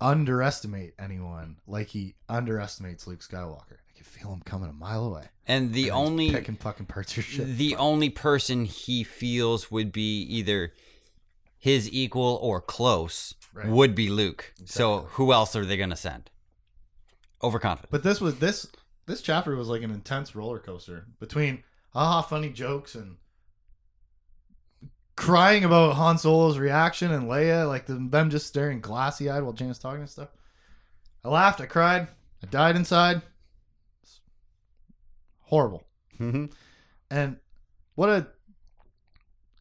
underestimate 0.00 0.94
anyone 0.98 1.58
like 1.66 1.88
he 1.88 2.14
underestimates 2.30 3.06
Luke 3.06 3.20
Skywalker. 3.20 3.76
I 3.90 3.92
can 3.94 4.04
feel 4.04 4.32
him 4.32 4.40
coming 4.40 4.70
a 4.70 4.72
mile 4.72 5.04
away. 5.04 5.28
And 5.46 5.74
the 5.74 5.88
And 5.88 5.98
only 5.98 6.30
picking 6.30 6.56
fucking 6.56 6.86
parts 6.86 7.18
of 7.18 7.24
shit. 7.24 7.58
the 7.58 7.76
only 7.76 8.08
person 8.08 8.64
he 8.64 9.04
feels 9.04 9.70
would 9.70 9.92
be 9.92 10.22
either 10.22 10.72
his 11.58 11.90
equal 11.92 12.38
or 12.40 12.62
close 12.62 13.34
Right. 13.52 13.68
would 13.68 13.94
be 13.94 14.08
Luke. 14.08 14.54
So 14.64 15.02
who 15.12 15.30
else 15.34 15.54
are 15.54 15.66
they 15.66 15.76
going 15.76 15.90
to 15.90 15.96
send? 15.96 16.30
Overconfident. 17.42 17.90
But 17.90 18.02
this 18.02 18.20
was 18.20 18.38
this 18.38 18.66
this 19.06 19.22
chapter 19.22 19.56
was 19.56 19.68
like 19.68 19.82
an 19.82 19.90
intense 19.90 20.34
roller 20.34 20.58
coaster 20.58 21.06
between 21.18 21.64
haha 21.92 22.22
funny 22.22 22.50
jokes 22.50 22.94
and 22.94 23.16
crying 25.16 25.64
about 25.64 25.96
Han 25.96 26.16
Solo's 26.16 26.58
reaction 26.58 27.10
and 27.10 27.28
Leia, 27.28 27.68
like 27.68 27.86
them, 27.86 28.08
them 28.10 28.30
just 28.30 28.46
staring 28.46 28.80
glassy 28.80 29.28
eyed 29.28 29.42
while 29.42 29.52
Jane's 29.52 29.78
talking 29.78 30.00
and 30.00 30.08
stuff. 30.08 30.30
I 31.22 31.28
laughed, 31.28 31.60
I 31.60 31.66
cried, 31.66 32.08
I 32.42 32.46
died 32.46 32.76
inside. 32.76 33.20
It's 34.02 34.20
horrible. 35.40 35.86
hmm 36.16 36.46
And 37.10 37.36
what 37.96 38.08
a 38.08 38.28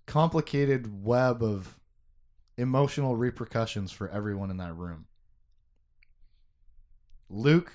complicated 0.06 1.04
web 1.04 1.44
of 1.44 1.78
emotional 2.58 3.18
repercussions 3.18 3.92
for 3.92 4.08
everyone 4.10 4.52
in 4.52 4.58
that 4.58 4.76
room. 4.76 5.08
Luke, 7.30 7.72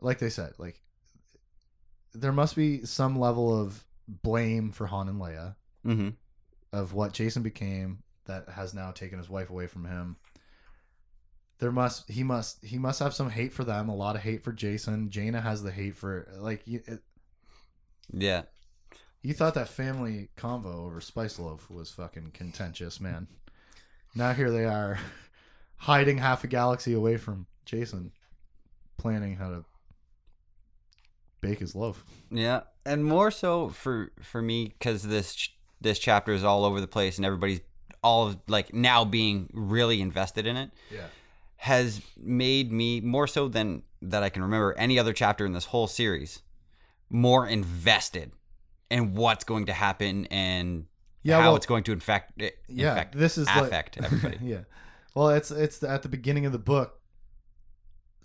like 0.00 0.18
they 0.18 0.28
said, 0.30 0.52
like 0.58 0.80
there 2.14 2.32
must 2.32 2.54
be 2.56 2.84
some 2.84 3.18
level 3.18 3.58
of 3.58 3.84
blame 4.06 4.70
for 4.70 4.86
Han 4.86 5.08
and 5.08 5.20
Leia 5.20 5.54
hmm 5.84 6.10
of 6.72 6.94
what 6.94 7.12
Jacen 7.12 7.42
became 7.42 8.02
that 8.26 8.48
has 8.48 8.72
now 8.72 8.90
taken 8.90 9.18
his 9.18 9.28
wife 9.28 9.50
away 9.50 9.66
from 9.66 9.84
him. 9.84 10.16
There 11.58 11.72
must 11.72 12.10
he 12.10 12.22
must 12.22 12.64
he 12.64 12.78
must 12.78 12.98
have 13.00 13.14
some 13.14 13.30
hate 13.30 13.52
for 13.52 13.62
them, 13.64 13.88
a 13.88 13.94
lot 13.94 14.16
of 14.16 14.22
hate 14.22 14.42
for 14.42 14.52
Jacen. 14.52 15.08
Jaina 15.10 15.40
has 15.40 15.62
the 15.62 15.70
hate 15.70 15.96
for 15.96 16.26
like 16.38 16.62
it, 16.66 17.00
Yeah. 18.12 18.42
you 19.22 19.32
thought 19.34 19.54
that 19.54 19.68
family 19.68 20.30
convo 20.36 20.86
over 20.86 21.00
Spice 21.00 21.38
Loaf 21.38 21.70
was 21.70 21.90
fucking 21.90 22.30
contentious, 22.32 23.00
man. 23.00 23.28
Now 24.14 24.32
here 24.32 24.50
they 24.50 24.64
are, 24.64 24.98
hiding 25.76 26.18
half 26.18 26.42
a 26.44 26.46
galaxy 26.48 26.94
away 26.94 27.16
from 27.16 27.46
Jacen, 27.66 28.10
planning 29.02 29.36
how 29.36 29.50
to 29.50 29.64
bake 31.40 31.58
his 31.58 31.74
loaf. 31.74 32.04
Yeah, 32.30 32.60
and 32.86 33.04
more 33.04 33.30
so 33.30 33.68
for 33.70 34.12
for 34.22 34.40
me 34.40 34.66
because 34.68 35.02
this 35.02 35.48
this 35.80 35.98
chapter 35.98 36.32
is 36.32 36.44
all 36.44 36.64
over 36.64 36.80
the 36.80 36.86
place 36.86 37.16
and 37.18 37.26
everybody's 37.26 37.60
all 38.02 38.34
like 38.48 38.72
now 38.72 39.04
being 39.04 39.48
really 39.52 40.00
invested 40.00 40.46
in 40.46 40.56
it 40.56 40.70
Yeah. 40.92 41.06
has 41.56 42.00
made 42.16 42.72
me 42.72 43.00
more 43.00 43.26
so 43.26 43.48
than 43.48 43.82
that 44.00 44.22
I 44.22 44.28
can 44.28 44.42
remember 44.42 44.74
any 44.78 44.98
other 44.98 45.12
chapter 45.12 45.44
in 45.46 45.52
this 45.52 45.66
whole 45.66 45.86
series 45.86 46.42
more 47.10 47.46
invested 47.46 48.32
in 48.90 49.14
what's 49.14 49.44
going 49.44 49.66
to 49.66 49.72
happen 49.72 50.26
and 50.26 50.86
Yeah, 51.22 51.36
how 51.40 51.48
well- 51.48 51.56
it's 51.56 51.66
going 51.66 51.84
to 51.84 51.92
infect 51.92 52.40
it 52.42 52.58
Yeah, 52.68 52.90
infect, 52.90 53.16
this 53.16 53.38
is 53.38 53.46
like- 53.46 53.64
affect 53.64 53.98
everybody. 53.98 54.38
yeah. 54.42 54.62
Well, 55.14 55.28
it's 55.30 55.50
it's 55.50 55.82
at 55.82 56.02
the 56.02 56.08
beginning 56.08 56.46
of 56.46 56.52
the 56.52 56.58
book, 56.58 56.98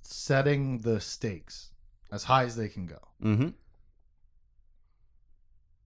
setting 0.10 0.80
the 0.80 1.00
stakes 1.00 1.72
as 2.12 2.24
high 2.24 2.44
as 2.44 2.56
they 2.56 2.70
can 2.70 2.86
go, 2.86 3.00
mm-hmm. 3.22 3.50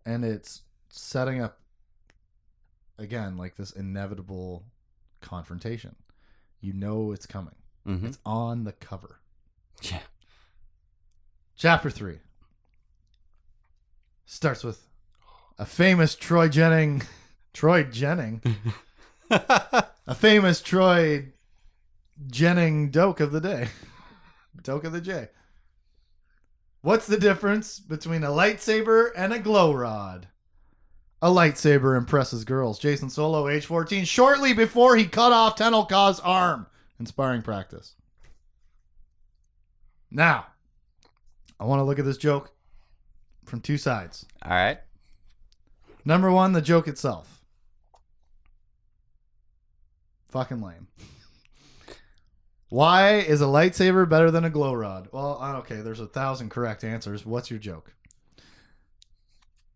and 0.06 0.26
it's 0.26 0.62
setting 0.90 1.42
up 1.42 1.60
again 2.98 3.38
like 3.38 3.56
this 3.56 3.72
inevitable 3.72 4.66
confrontation. 5.22 5.96
You 6.60 6.74
know 6.74 7.12
it's 7.12 7.26
coming. 7.26 7.56
Mm-hmm. 7.88 8.06
It's 8.06 8.20
on 8.26 8.64
the 8.64 8.74
cover. 8.74 9.20
Yeah. 9.82 10.00
Chapter 11.56 11.90
three 11.90 12.20
starts 14.26 14.64
with 14.64 14.88
a 15.58 15.66
famous 15.66 16.16
Troy 16.16 16.48
Dennings, 16.48 17.06
Troy 17.54 17.84
Dennings, 17.84 18.44
a 19.30 20.16
famous 20.16 20.62
Troy 20.62 21.28
Dennings 22.28 22.92
doke 22.92 23.20
of 23.20 23.32
the 23.32 23.42
day, 23.42 23.68
of 24.68 24.92
the 24.92 25.02
J. 25.02 25.30
What's 26.82 27.08
the 27.08 27.18
difference 27.18 27.80
between 27.80 28.24
a 28.24 28.30
lightsaber 28.30 29.12
and 29.16 29.34
a 29.34 29.40
glow 29.40 29.74
rod? 29.74 30.28
A 31.22 31.30
lightsaber 31.30 31.96
impresses 31.96 32.44
girls. 32.44 32.80
Jacen 32.80 33.12
Solo, 33.12 33.48
age 33.48 33.66
14, 33.66 34.06
shortly 34.06 34.54
before 34.54 34.96
he 34.96 35.06
cut 35.06 35.32
off 35.32 35.56
Tenel 35.56 35.88
Ka's 35.88 36.20
arm 36.20 36.68
Inspiring 37.02 37.42
practice. 37.42 37.96
Now, 40.12 40.46
I 41.60 41.66
want 41.66 41.80
to 41.80 41.84
look 41.84 41.98
at 41.98 42.06
this 42.06 42.18
joke 42.18 42.52
from 43.44 43.60
two 43.60 43.80
sides. 43.80 44.28
All 44.44 44.52
right. 44.52 44.78
Number 46.06 46.32
one, 46.32 46.52
the 46.52 46.62
joke 46.62 46.88
itself. 46.88 47.42
Fucking 50.30 50.62
lame. 50.62 50.88
Why 52.72 53.16
is 53.18 53.42
a 53.42 53.46
lightsaber 53.46 54.08
better 54.08 54.32
than 54.32 54.46
a 54.46 54.50
glow 54.50 54.74
rod? 54.74 55.10
Well, 55.12 55.38
okay, 55.60 55.82
there's 55.82 56.00
a 56.00 56.08
thousand 56.08 56.50
correct 56.52 56.86
answers. 56.86 57.26
What's 57.26 57.52
your 57.52 57.60
joke? 57.60 57.94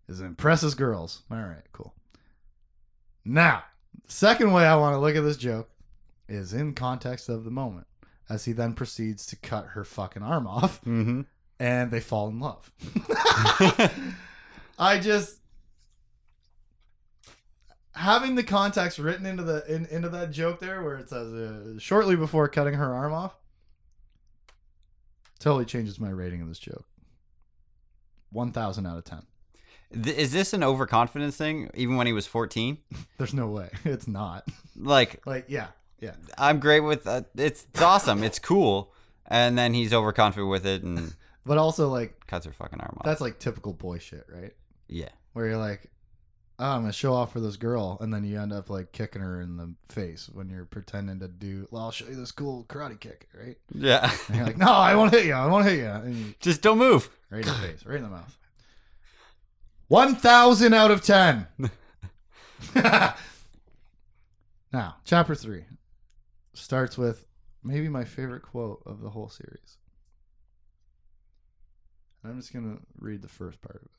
Is 0.07 0.21
it 0.21 0.25
impresses 0.25 0.75
girls? 0.75 1.23
All 1.29 1.37
right, 1.37 1.65
cool. 1.73 1.93
Now, 3.25 3.63
second 4.07 4.53
way 4.53 4.65
I 4.65 4.77
want 4.77 4.93
to 4.93 4.99
look 4.99 5.15
at 5.17 5.23
this 5.25 5.35
joke 5.35 5.69
is 6.29 6.53
in 6.53 6.73
context 6.73 7.27
of 7.27 7.43
the 7.43 7.51
moment, 7.51 7.87
as 8.29 8.45
he 8.45 8.53
then 8.53 8.73
proceeds 8.73 9.25
to 9.25 9.35
cut 9.35 9.65
her 9.73 9.83
fucking 9.83 10.23
arm 10.23 10.47
off 10.47 10.79
Mm-hmm. 10.85 11.21
and 11.59 11.91
they 11.91 11.99
fall 11.99 12.29
in 12.29 12.39
love. 12.39 12.71
I 14.79 14.99
just 14.99 15.39
having 17.95 18.35
the 18.35 18.43
context 18.43 18.99
written 18.99 19.25
into 19.25 19.43
the 19.43 19.65
in, 19.73 19.85
into 19.87 20.09
that 20.09 20.31
joke 20.31 20.59
there, 20.59 20.83
where 20.83 20.97
it 20.97 21.09
says 21.09 21.33
uh, 21.33 21.79
shortly 21.79 22.15
before 22.15 22.47
cutting 22.47 22.73
her 22.75 22.93
arm 22.93 23.13
off, 23.13 23.35
totally 25.39 25.65
changes 25.65 25.99
my 25.99 26.09
rating 26.09 26.41
of 26.41 26.47
this 26.47 26.59
joke. 26.59 26.85
One 28.31 28.51
thousand 28.51 28.85
out 28.85 28.97
of 28.97 29.03
ten. 29.05 29.23
Th- 30.03 30.15
is 30.17 30.31
this 30.31 30.53
an 30.53 30.63
overconfidence 30.63 31.37
thing? 31.37 31.69
Even 31.73 31.95
when 31.95 32.07
he 32.07 32.13
was 32.13 32.27
fourteen, 32.27 32.79
There's 33.17 33.33
no 33.33 33.47
way 33.47 33.69
it's 33.85 34.07
not. 34.07 34.47
like 34.75 35.21
Like 35.25 35.45
yeah, 35.47 35.67
yeah. 35.99 36.15
I'm 36.37 36.59
great 36.59 36.81
with 36.81 37.07
uh, 37.07 37.21
it's, 37.35 37.65
it's 37.71 37.81
awesome, 37.81 38.23
it's 38.23 38.39
cool, 38.39 38.93
and 39.25 39.57
then 39.57 39.73
he's 39.73 39.93
overconfident 39.93 40.49
with 40.49 40.65
it 40.65 40.83
and 40.83 41.13
But 41.45 41.57
also 41.59 41.89
like 41.89 42.25
cuts 42.27 42.45
her 42.45 42.51
fucking 42.51 42.79
arm 42.81 42.95
off. 42.97 43.05
that's 43.05 43.21
like 43.21 43.39
typical 43.39 43.73
boy 43.73 43.99
shit, 43.99 44.25
right? 44.29 44.53
yeah. 44.87 45.09
Where 45.33 45.47
you're 45.47 45.57
like, 45.57 45.89
oh, 46.59 46.65
I'm 46.71 46.81
gonna 46.81 46.93
show 46.93 47.13
off 47.13 47.33
for 47.33 47.39
this 47.39 47.57
girl, 47.57 47.97
and 47.99 48.13
then 48.13 48.23
you 48.23 48.39
end 48.39 48.53
up 48.53 48.69
like 48.69 48.91
kicking 48.91 49.21
her 49.21 49.41
in 49.41 49.57
the 49.57 49.73
face 49.87 50.29
when 50.31 50.49
you're 50.49 50.65
pretending 50.65 51.19
to 51.19 51.27
do. 51.27 51.67
Well, 51.71 51.83
I'll 51.83 51.91
show 51.91 52.07
you 52.07 52.15
this 52.15 52.31
cool 52.31 52.65
karate 52.67 52.99
kick, 52.99 53.27
right? 53.37 53.57
Yeah. 53.73 54.11
And 54.27 54.37
you're 54.37 54.45
like, 54.45 54.57
no, 54.57 54.71
I 54.71 54.95
won't 54.95 55.13
hit 55.13 55.25
you. 55.25 55.33
I 55.33 55.47
won't 55.47 55.65
hit 55.65 55.79
you. 55.79 56.11
You, 56.11 56.33
Just 56.39 56.61
don't 56.61 56.77
move. 56.77 57.09
right 57.29 57.41
in 57.41 57.47
the 57.47 57.53
face, 57.53 57.85
right 57.85 57.97
in 57.97 58.03
the 58.03 58.09
mouth. 58.09 58.37
One 59.87 60.15
thousand 60.15 60.73
out 60.73 60.91
of 60.91 61.03
ten. 61.03 61.47
now, 64.73 64.95
chapter 65.03 65.35
three 65.35 65.65
starts 66.53 66.97
with 66.97 67.25
maybe 67.63 67.89
my 67.89 68.05
favorite 68.05 68.41
quote 68.41 68.81
of 68.85 69.01
the 69.01 69.09
whole 69.09 69.29
series. 69.29 69.77
I'm 72.23 72.39
just 72.39 72.53
gonna 72.53 72.77
read 72.99 73.21
the 73.21 73.27
first 73.27 73.61
part 73.61 73.75
of 73.75 73.81
it. 73.83 73.91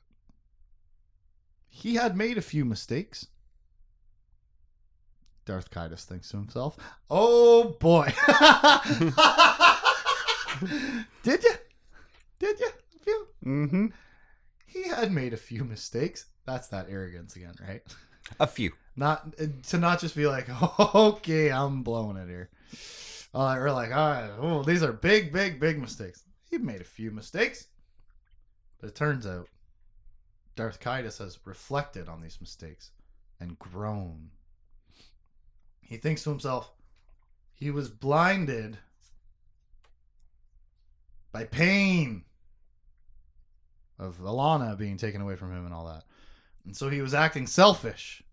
He 1.67 1.95
had 1.95 2.17
made 2.17 2.37
a 2.37 2.41
few 2.41 2.65
mistakes. 2.65 3.27
Darth 5.45 5.69
Caedus 5.71 6.03
thinks 6.03 6.29
to 6.29 6.37
himself, 6.37 6.75
"Oh 7.09 7.77
boy, 7.79 8.13
did 11.23 11.43
you? 11.43 11.51
Did 12.39 12.59
you? 12.59 12.67
A 12.67 13.03
few? 13.03 13.27
Mm-hmm. 13.45 13.85
He 14.65 14.87
had 14.89 15.11
made 15.11 15.33
a 15.33 15.37
few 15.37 15.63
mistakes. 15.63 16.25
That's 16.45 16.67
that 16.67 16.87
arrogance 16.89 17.35
again, 17.35 17.55
right? 17.65 17.81
A 18.39 18.47
few. 18.47 18.71
Not 18.95 19.35
to 19.67 19.77
not 19.77 19.99
just 20.01 20.15
be 20.15 20.27
like, 20.27 20.47
okay, 20.95 21.51
I'm 21.51 21.83
blowing 21.83 22.17
it 22.17 22.27
here, 22.27 22.49
uh, 23.33 23.55
or 23.57 23.71
like, 23.71 23.91
all 23.95 24.09
right, 24.09 24.29
oh, 24.39 24.63
these 24.63 24.83
are 24.83 24.91
big, 24.91 25.31
big, 25.31 25.59
big 25.59 25.79
mistakes. 25.79 26.23
he 26.49 26.57
made 26.57 26.81
a 26.81 26.85
few 26.85 27.11
mistakes. 27.11 27.67
But 28.81 28.89
it 28.89 28.95
turns 28.95 29.25
out 29.25 29.47
Darth 30.57 30.81
Caedus 30.81 31.19
has 31.19 31.39
reflected 31.45 32.09
on 32.09 32.21
these 32.21 32.41
mistakes 32.41 32.91
and 33.39 33.57
grown. 33.57 34.31
He 35.79 35.95
thinks 35.95 36.23
to 36.23 36.31
himself, 36.31 36.71
he 37.53 37.71
was 37.71 37.87
blinded 37.87 38.77
by 41.31 41.45
pain 41.45 42.25
of 43.97 44.17
Allana 44.19 44.77
being 44.77 44.97
taken 44.97 45.21
away 45.21 45.35
from 45.35 45.51
him 45.51 45.63
and 45.63 45.73
all 45.73 45.85
that. 45.85 46.03
And 46.65 46.75
so 46.75 46.89
he 46.89 47.01
was 47.01 47.13
acting 47.13 47.47
selfish. 47.47 48.23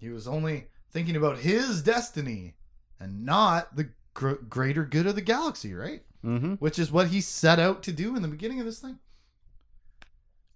He 0.00 0.08
was 0.08 0.26
only 0.26 0.66
thinking 0.90 1.16
about 1.16 1.38
his 1.38 1.82
destiny 1.82 2.54
and 2.98 3.24
not 3.24 3.76
the 3.76 3.90
gr- 4.14 4.32
greater 4.48 4.84
good 4.84 5.06
of 5.06 5.14
the 5.14 5.20
galaxy, 5.20 5.74
right? 5.74 6.02
Mm-hmm. 6.24 6.54
Which 6.54 6.78
is 6.78 6.90
what 6.90 7.08
he 7.08 7.20
set 7.20 7.58
out 7.58 7.82
to 7.84 7.92
do 7.92 8.16
in 8.16 8.22
the 8.22 8.28
beginning 8.28 8.58
of 8.58 8.66
this 8.66 8.80
thing. 8.80 8.98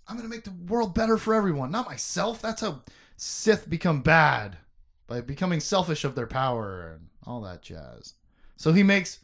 I'm 0.09 0.17
going 0.17 0.29
to 0.29 0.35
make 0.35 0.45
the 0.45 0.73
world 0.73 0.95
better 0.95 1.17
for 1.17 1.35
everyone, 1.35 1.71
not 1.71 1.89
myself. 1.89 2.41
That's 2.41 2.61
how 2.61 2.83
Sith 3.17 3.69
become 3.69 4.03
bad 4.03 4.57
by 5.07 5.21
becoming 5.21 5.61
selfish 5.61 6.05
of 6.05 6.15
their 6.15 6.27
power 6.27 6.93
and 6.93 7.09
all 7.27 7.41
that 7.43 7.63
jazz. 7.63 8.15
So 8.57 8.73
he 8.73 8.83
makes 8.83 9.21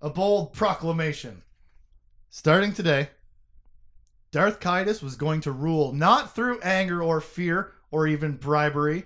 a 0.00 0.10
bold 0.10 0.52
proclamation. 0.52 1.42
Starting 2.30 2.72
today, 2.72 3.10
Darth 4.32 4.60
Caedus 4.60 5.02
was 5.02 5.14
going 5.14 5.40
to 5.42 5.52
rule 5.52 5.92
not 5.92 6.34
through 6.34 6.60
anger 6.60 7.02
or 7.02 7.20
fear 7.20 7.72
or 7.90 8.06
even 8.06 8.32
bribery, 8.32 9.04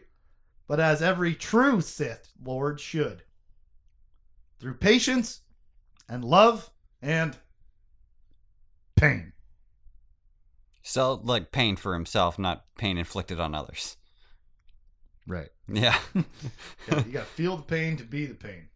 but 0.67 0.81
as 0.81 1.03
every 1.03 1.35
true 1.35 1.81
Sith 1.81 2.33
Lord 2.43 2.81
should 2.81 3.23
through 4.59 4.75
patience 4.75 5.41
and 6.09 6.25
love 6.25 6.71
and 7.03 7.37
pain. 8.97 9.33
So 10.89 11.21
like 11.23 11.53
pain 11.53 11.77
for 11.77 11.93
himself, 11.93 12.39
not 12.39 12.65
pain 12.79 12.97
inflicted 12.97 13.39
on 13.39 13.55
others. 13.55 13.99
Right. 15.27 15.51
Yeah. 15.71 15.99
Yeah, 16.91 17.05
you 17.05 17.13
got 17.13 17.27
to 17.27 17.33
feel 17.35 17.59
the 17.59 17.63
pain 17.63 17.99
to 17.99 18.05
be 18.05 18.25
the 18.25 18.35
pain. 18.35 18.71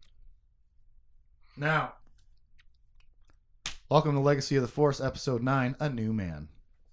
Now, 1.57 1.93
welcome 3.89 4.13
to 4.13 4.19
Legacy 4.19 4.55
of 4.57 4.61
the 4.61 4.67
Force, 4.67 5.01
Episode 5.01 5.41
9 5.41 5.75
A 5.79 5.89
New 5.89 6.13
Man. 6.13 6.49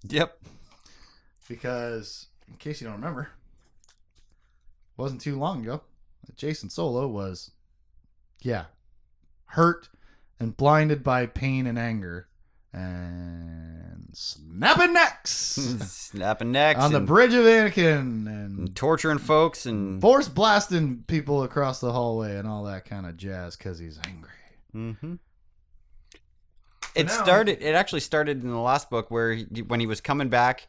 yep. 0.09 0.39
Because, 1.47 2.25
in 2.47 2.55
case 2.55 2.81
you 2.81 2.87
don't 2.87 2.95
remember, 2.95 3.29
it 3.83 4.97
wasn't 4.97 5.21
too 5.21 5.37
long 5.37 5.61
ago 5.61 5.81
that 6.25 6.35
Jacen 6.35 6.71
Solo 6.71 7.07
was, 7.07 7.51
yeah, 8.41 8.65
hurt 9.45 9.87
and 10.39 10.57
blinded 10.57 11.03
by 11.03 11.27
pain 11.27 11.67
and 11.67 11.77
anger 11.77 12.27
and 12.73 14.07
snapping 14.13 14.93
necks 14.93 15.29
Snapping 16.11 16.51
necks 16.51 16.79
on 16.79 16.91
the 16.91 16.99
bridge 16.99 17.33
of 17.33 17.45
Anakin 17.45 17.99
and 17.99 18.27
and 18.27 18.75
torturing 18.75 19.17
folks 19.17 19.65
and 19.65 19.99
force 20.01 20.27
blasting 20.27 21.03
people 21.07 21.43
across 21.43 21.79
the 21.79 21.91
hallway 21.91 22.37
and 22.37 22.47
all 22.47 22.63
that 22.65 22.85
kind 22.85 23.05
of 23.05 23.17
jazz 23.17 23.55
because 23.55 23.79
he's 23.79 23.99
angry. 24.05 24.29
Mm-hmm. 24.75 25.15
It 26.95 27.05
now- 27.07 27.23
started. 27.23 27.61
It 27.61 27.75
actually 27.75 28.01
started 28.01 28.43
in 28.43 28.49
the 28.49 28.59
last 28.59 28.89
book 28.89 29.09
where 29.09 29.33
he, 29.33 29.61
when 29.61 29.79
he 29.79 29.85
was 29.87 30.01
coming 30.01 30.29
back 30.29 30.67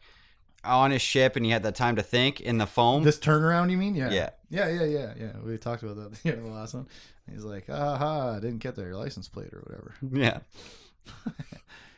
on 0.63 0.91
his 0.91 1.01
ship 1.01 1.35
and 1.35 1.45
he 1.45 1.51
had 1.51 1.63
that 1.63 1.75
time 1.75 1.97
to 1.97 2.01
think 2.03 2.39
in 2.39 2.57
the 2.57 2.65
foam. 2.65 3.03
This 3.03 3.19
turnaround, 3.19 3.69
you 3.69 3.77
mean? 3.77 3.95
Yeah. 3.95 4.09
Yeah. 4.11 4.29
Yeah, 4.49 4.69
yeah, 4.69 4.85
yeah, 4.85 5.13
yeah. 5.19 5.31
We 5.43 5.57
talked 5.57 5.83
about 5.83 5.97
that 5.97 6.05
at 6.05 6.23
the 6.23 6.29
end 6.29 6.37
of 6.39 6.45
the 6.45 6.51
last 6.51 6.73
one. 6.73 6.87
He's 7.29 7.43
like, 7.43 7.69
aha, 7.69 8.35
I 8.37 8.39
didn't 8.39 8.59
get 8.59 8.75
their 8.75 8.95
license 8.95 9.27
plate 9.27 9.53
or 9.53 9.59
whatever. 9.59 9.95
yeah. 10.13 10.39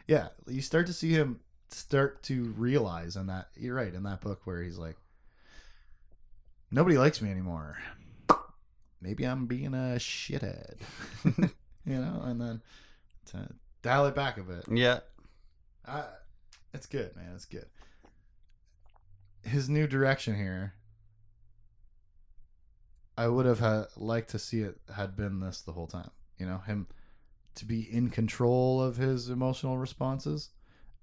Yeah, 0.08 0.30
you 0.48 0.62
start 0.62 0.88
to 0.88 0.94
see 0.94 1.12
him 1.12 1.40
start 1.70 2.24
to 2.24 2.54
realize 2.58 3.16
in 3.16 3.28
that, 3.28 3.50
you're 3.56 3.76
right, 3.76 3.94
in 3.94 4.04
that 4.04 4.22
book 4.22 4.42
where 4.46 4.62
he's 4.62 4.78
like, 4.78 4.98
nobody 6.72 6.98
likes 6.98 7.22
me 7.22 7.32
anymore. 7.32 7.78
Maybe 9.02 9.24
I'm 9.24 9.46
being 9.46 9.74
a 9.74 9.98
shithead. 9.98 10.78
you 11.26 11.52
know, 11.86 12.22
and 12.24 12.40
then 12.40 12.62
to 13.28 13.50
dial 13.82 14.06
it 14.08 14.16
back 14.16 14.38
a 14.38 14.44
bit. 14.44 14.66
Yeah. 14.72 15.00
I, 15.86 16.06
it's 16.74 16.88
good, 16.88 17.16
man. 17.16 17.34
It's 17.36 17.46
good. 17.46 17.68
His 19.44 19.70
new 19.70 19.88
direction 19.88 20.36
here. 20.36 20.74
I 23.18 23.28
would 23.28 23.46
have 23.46 23.60
had, 23.60 23.86
liked 23.96 24.32
to 24.32 24.40
see 24.40 24.62
it 24.62 24.78
had 24.94 25.16
been 25.16 25.40
this 25.40 25.62
the 25.62 25.72
whole 25.72 25.88
time. 25.88 26.10
You 26.38 26.46
know, 26.46 26.58
him 26.60 26.88
to 27.56 27.66
be 27.66 27.82
in 27.92 28.10
control 28.10 28.82
of 28.82 28.98
his 28.98 29.30
emotional 29.30 29.78
responses 29.78 30.50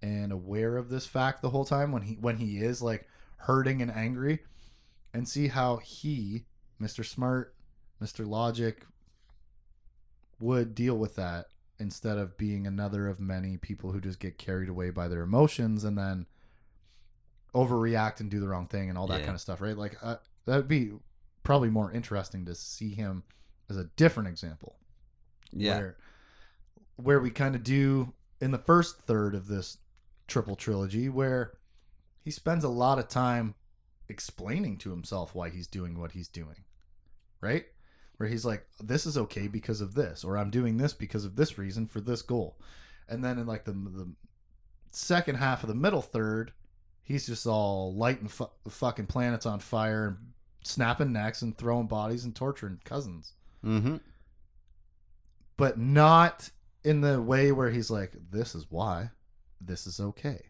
and 0.03 0.33
aware 0.33 0.77
of 0.77 0.89
this 0.89 1.07
fact 1.07 1.41
the 1.43 1.51
whole 1.51 1.65
time 1.65 1.93
when 1.93 2.03
he 2.03 2.15
when 2.15 2.37
he 2.39 2.59
is 2.59 2.83
like 2.83 3.09
hurting 3.37 3.81
and 3.83 3.91
angry 3.91 4.41
and 5.15 5.29
see 5.29 5.49
how 5.49 5.77
he, 5.79 6.45
Mr. 6.81 7.05
Smart, 7.05 7.55
Mr. 8.03 8.27
Logic 8.27 8.85
would 10.41 10.75
deal 10.75 10.97
with 10.97 11.15
that 11.17 11.47
instead 11.79 12.19
of 12.19 12.37
being 12.37 12.67
another 12.67 13.09
of 13.09 13.21
many 13.21 13.57
people 13.57 13.93
who 13.93 14.01
just 14.01 14.19
get 14.21 14.39
carried 14.39 14.69
away 14.69 14.91
by 14.91 15.09
their 15.09 15.23
emotions 15.23 15.85
and 15.85 15.97
then 15.99 16.27
overreact 17.55 18.21
and 18.21 18.31
do 18.31 18.41
the 18.41 18.49
wrong 18.49 18.67
thing 18.67 18.89
and 18.89 18.97
all 18.97 19.07
that 19.07 19.21
Yeah. 19.21 19.27
kind 19.27 19.35
of 19.35 19.41
stuff, 19.41 19.61
right? 19.61 19.77
Like 19.77 19.97
uh, 20.03 20.17
that 20.47 20.57
would 20.57 20.69
be 20.69 20.93
probably 21.43 21.69
more 21.71 21.93
interesting 21.93 22.45
to 22.47 22.55
see 22.55 22.95
him 22.95 23.25
as 23.69 23.77
a 23.77 23.85
different 23.97 24.29
example. 24.29 24.77
Yeah. 25.53 25.77
Where, 25.79 25.97
where 27.03 27.21
we 27.21 27.31
kind 27.31 27.55
of 27.55 27.63
do 27.63 28.13
in 28.41 28.51
the 28.51 28.59
first 28.59 28.99
third 29.01 29.35
of 29.35 29.47
this 29.49 29.79
triple 30.27 30.57
trilogy, 30.57 31.09
where 31.09 31.53
he 32.25 32.31
spends 32.31 32.65
a 32.65 32.69
lot 32.69 32.99
of 32.99 33.09
time 33.09 33.55
explaining 34.09 34.77
to 34.79 34.91
himself 34.91 35.35
why 35.35 35.49
he's 35.51 35.67
doing 35.67 35.99
what 35.99 36.13
he's 36.13 36.29
doing, 36.29 36.65
right? 37.41 37.65
Where 38.17 38.29
he's 38.29 38.45
like, 38.45 38.67
"This 38.81 39.07
is 39.07 39.17
okay 39.19 39.49
because 39.49 39.81
of 39.81 39.95
this," 39.95 40.23
or 40.25 40.37
"I'm 40.39 40.51
doing 40.51 40.77
this 40.77 40.93
because 40.93 41.25
of 41.25 41.37
this 41.37 41.59
reason 41.59 41.87
for 41.87 42.01
this 42.01 42.23
goal," 42.23 42.59
and 43.09 43.25
then 43.25 43.39
in 43.39 43.47
like 43.47 43.65
the 43.65 43.73
the 43.73 44.13
second 44.91 45.37
half 45.37 45.63
of 45.63 45.69
the 45.69 45.75
middle 45.75 46.03
third, 46.03 46.53
he's 47.03 47.27
just 47.27 47.47
all 47.47 47.95
lighting 47.95 48.29
fu- 48.29 48.51
fucking 48.69 49.07
planets 49.07 49.47
on 49.47 49.59
fire 49.59 50.07
and 50.09 50.17
snapping 50.65 51.13
necks 51.13 51.43
and 51.43 51.57
throwing 51.59 51.87
bodies 51.89 52.25
and 52.25 52.37
torturing 52.37 52.81
cousins 52.85 53.33
Mm-hmm. 53.65 53.97
but 55.57 55.79
not 55.79 56.51
in 56.85 57.01
the 57.01 57.21
way 57.21 57.53
where 57.53 57.71
he's 57.71 57.91
like, 57.91 58.13
"This 58.31 58.55
is 58.55 58.67
why, 58.71 59.11
this 59.61 59.87
is 59.87 60.01
okay." 60.01 60.41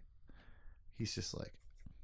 He's 0.97 1.15
just 1.15 1.37
like, 1.37 1.53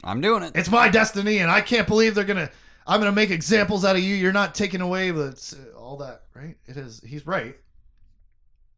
I'm 0.04 0.20
doing 0.20 0.42
it. 0.42 0.52
"It's 0.54 0.70
my 0.70 0.88
destiny, 0.88 1.38
and 1.38 1.50
I 1.50 1.60
can't 1.60 1.86
believe 1.86 2.14
they're 2.14 2.24
gonna. 2.24 2.50
I'm 2.86 3.00
gonna 3.00 3.12
make 3.12 3.30
examples 3.30 3.84
out 3.84 3.96
of 3.96 4.02
you. 4.02 4.14
You're 4.14 4.32
not 4.32 4.54
taking 4.54 4.80
away 4.80 5.10
the 5.10 5.38
all 5.76 5.98
that, 5.98 6.22
right? 6.34 6.56
It 6.66 6.76
is. 6.76 7.00
He's 7.06 7.26
right, 7.26 7.56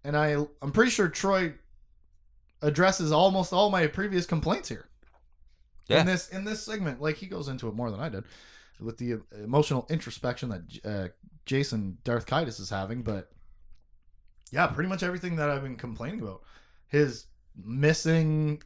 and 0.05 0.17
I 0.17 0.37
I'm 0.63 0.73
pretty 0.73 0.91
sure 0.91 1.09
Troy 1.09 1.55
addresses 2.63 3.13
almost 3.13 3.53
all 3.53 3.71
my 3.71 3.87
previous 3.87 4.27
complaints 4.27 4.69
here 4.69 4.87
Yeah. 5.89 6.01
in 6.01 6.07
this 6.07 6.29
in 6.29 6.45
this 6.45 6.63
segment. 6.63 7.01
Like 7.01 7.17
he 7.17 7.27
goes 7.27 7.49
into 7.49 7.69
it 7.69 7.75
more 7.75 7.91
than 7.91 8.01
I 8.01 8.09
did 8.09 8.25
with 8.81 8.99
the 8.99 9.21
emotional 9.43 9.87
introspection 9.91 10.49
that 10.49 10.63
uh, 10.85 11.09
Jacen 11.47 11.97
Darth 12.05 12.27
Caedus 12.27 12.59
is 12.61 12.71
having, 12.71 13.03
but 13.03 13.31
yeah, 14.51 14.67
pretty 14.69 14.89
much 14.89 15.03
everything 15.03 15.37
that 15.37 15.49
I've 15.51 15.63
been 15.63 15.77
complaining 15.77 16.21
about. 16.21 16.43
His 16.89 17.27
missing 17.57 18.63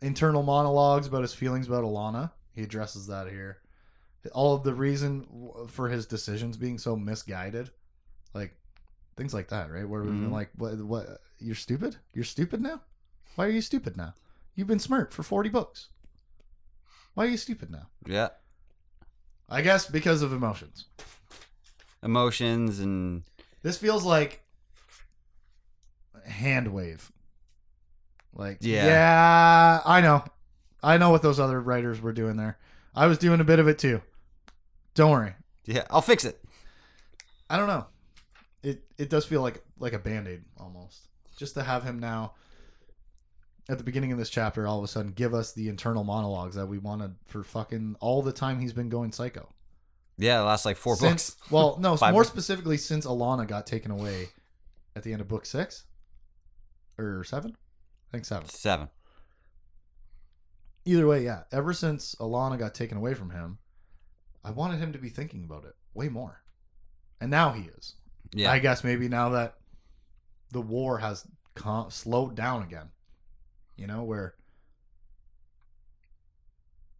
internal 0.00 0.42
monologues 0.42 1.06
about 1.06 1.22
his 1.22 1.34
feelings 1.34 1.66
about 1.68 1.84
Allana. 1.84 2.32
He 2.54 2.62
addresses 2.62 3.06
that 3.06 3.28
here. 3.28 3.58
All 4.32 4.54
of 4.54 4.62
the 4.62 4.74
reason 4.74 5.26
for 5.68 5.88
his 5.88 6.06
decisions 6.06 6.56
being 6.56 6.78
so 6.78 6.96
misguided, 6.96 7.70
like 8.34 8.54
things 9.16 9.34
like 9.34 9.48
that, 9.48 9.70
right? 9.70 9.88
Where 9.88 10.02
we've 10.02 10.10
been 10.12 10.28
Mhm. 10.30 10.32
like, 10.32 10.50
"What? 10.56 10.78
What? 10.78 11.20
You're 11.38 11.54
stupid. 11.56 11.96
You're 12.14 12.24
stupid 12.24 12.60
now. 12.60 12.82
Why 13.34 13.46
are 13.46 13.50
you 13.50 13.60
stupid 13.62 13.96
now? 13.96 14.14
You've 14.54 14.68
been 14.68 14.78
smart 14.78 15.12
for 15.12 15.22
forty 15.22 15.48
books. 15.48 15.88
Why 17.14 17.26
are 17.26 17.28
you 17.30 17.36
stupid 17.36 17.70
now? 17.70 17.88
Yeah. 18.06 18.28
I 19.48 19.60
guess 19.62 19.86
because 19.86 20.22
of 20.22 20.32
emotions. 20.32 20.86
Emotions 22.02 22.78
and 22.80 23.24
This 23.62 23.78
feels 23.78 24.04
like 24.04 24.42
a 26.24 26.28
hand 26.28 26.72
wave. 26.72 27.10
Like, 28.34 28.58
Yeah. 28.60 28.86
yeah, 28.86 29.80
I 29.84 30.00
know. 30.00 30.24
I 30.82 30.98
know 30.98 31.10
what 31.10 31.22
those 31.22 31.38
other 31.38 31.60
writers 31.60 32.00
were 32.00 32.12
doing 32.12 32.36
there. 32.36 32.58
I 32.94 33.06
was 33.06 33.18
doing 33.18 33.40
a 33.40 33.44
bit 33.44 33.58
of 33.58 33.68
it 33.68 33.78
too. 33.78 34.02
Don't 34.94 35.10
worry. 35.10 35.34
yeah, 35.64 35.84
I'll 35.90 36.02
fix 36.02 36.24
it. 36.24 36.42
I 37.48 37.56
don't 37.56 37.68
know. 37.68 37.86
It 38.62 38.82
it 38.98 39.10
does 39.10 39.24
feel 39.24 39.42
like 39.42 39.62
like 39.78 39.92
a 39.92 39.98
band-aid 39.98 40.42
almost. 40.58 41.08
Just 41.36 41.54
to 41.54 41.62
have 41.62 41.84
him 41.84 41.98
now 41.98 42.34
at 43.68 43.78
the 43.78 43.84
beginning 43.84 44.10
of 44.12 44.18
this 44.18 44.28
chapter 44.30 44.66
all 44.66 44.78
of 44.78 44.84
a 44.84 44.88
sudden 44.88 45.12
give 45.12 45.34
us 45.34 45.52
the 45.52 45.68
internal 45.68 46.02
monologues 46.04 46.56
that 46.56 46.66
we 46.66 46.78
wanted 46.78 47.14
for 47.26 47.42
fucking 47.44 47.96
all 48.00 48.20
the 48.22 48.32
time 48.32 48.58
he's 48.60 48.72
been 48.72 48.88
going 48.88 49.12
psycho. 49.12 49.48
Yeah, 50.18 50.38
the 50.38 50.44
last 50.44 50.64
like 50.64 50.76
four 50.76 50.96
Since- 50.96 51.30
books. 51.30 51.36
Well, 51.50 51.78
no, 51.80 51.96
more 52.00 52.12
books. 52.12 52.28
specifically 52.28 52.76
since 52.76 53.06
Allana 53.06 53.46
got 53.46 53.66
taken 53.66 53.90
away 53.90 54.28
at 54.94 55.02
the 55.02 55.12
end 55.12 55.20
of 55.20 55.28
book 55.28 55.46
6. 55.46 55.84
or 56.98 57.24
seven. 57.24 57.56
I 57.56 58.12
think 58.12 58.24
seven. 58.26 58.48
Seven. 58.48 58.88
Either 60.84 61.06
way, 61.06 61.24
yeah. 61.24 61.42
Ever 61.50 61.72
since 61.72 62.14
Allana 62.16 62.58
got 62.58 62.74
taken 62.74 62.98
away 62.98 63.14
from 63.14 63.30
him, 63.30 63.58
I 64.44 64.50
wanted 64.50 64.80
him 64.80 64.92
to 64.92 64.98
be 64.98 65.08
thinking 65.08 65.44
about 65.44 65.64
it 65.64 65.74
way 65.94 66.08
more, 66.08 66.42
and 67.20 67.30
now 67.30 67.52
he 67.52 67.68
is. 67.78 67.94
Yeah. 68.34 68.50
I 68.50 68.58
guess 68.58 68.82
maybe 68.84 69.08
now 69.08 69.28
that 69.30 69.54
the 70.50 70.60
war 70.60 70.98
has 70.98 71.26
com- 71.54 71.90
slowed 71.90 72.34
down 72.34 72.62
again, 72.62 72.90
you 73.76 73.86
know, 73.86 74.02
where 74.02 74.34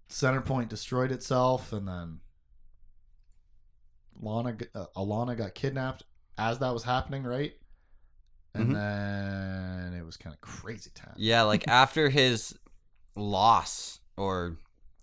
Center 0.09 0.41
Point 0.41 0.69
destroyed 0.69 1.11
itself, 1.11 1.73
and 1.73 1.87
then 1.89 2.21
Lana, 4.23 4.57
uh, 4.75 4.87
Allana 4.97 5.37
got 5.37 5.55
kidnapped 5.55 6.05
as 6.39 6.59
that 6.61 6.73
was 6.73 6.85
happening, 6.85 7.25
right? 7.25 7.53
And 8.55 8.71
Mhm. 8.71 8.73
then 9.93 9.95
it 10.01 10.05
was 10.05 10.17
kind 10.17 10.33
of 10.35 10.41
crazy 10.41 10.91
time. 10.95 11.15
yeah, 11.17 11.43
like 11.43 11.65
after 11.69 12.09
his 12.09 12.55
loss 13.17 14.01
or 14.17 14.57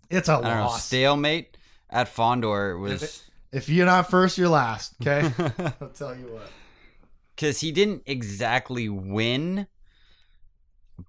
It's 0.10 0.30
a 0.30 0.34
I 0.34 0.42
don't 0.42 0.44
know, 0.44 0.68
stalemate 0.70 1.58
at 1.90 2.08
Fondor 2.14 2.80
was 2.80 3.24
if 3.52 3.68
you're 3.70 3.86
not 3.86 4.10
first, 4.10 4.38
you're 4.38 4.50
last. 4.50 4.94
Okay, 5.02 5.32
I'll 5.82 5.90
tell 5.90 6.16
you 6.16 6.26
what. 6.32 6.52
because 7.36 7.60
he 7.62 7.72
didn't 7.72 8.04
exactly 8.06 8.88
win, 8.90 9.68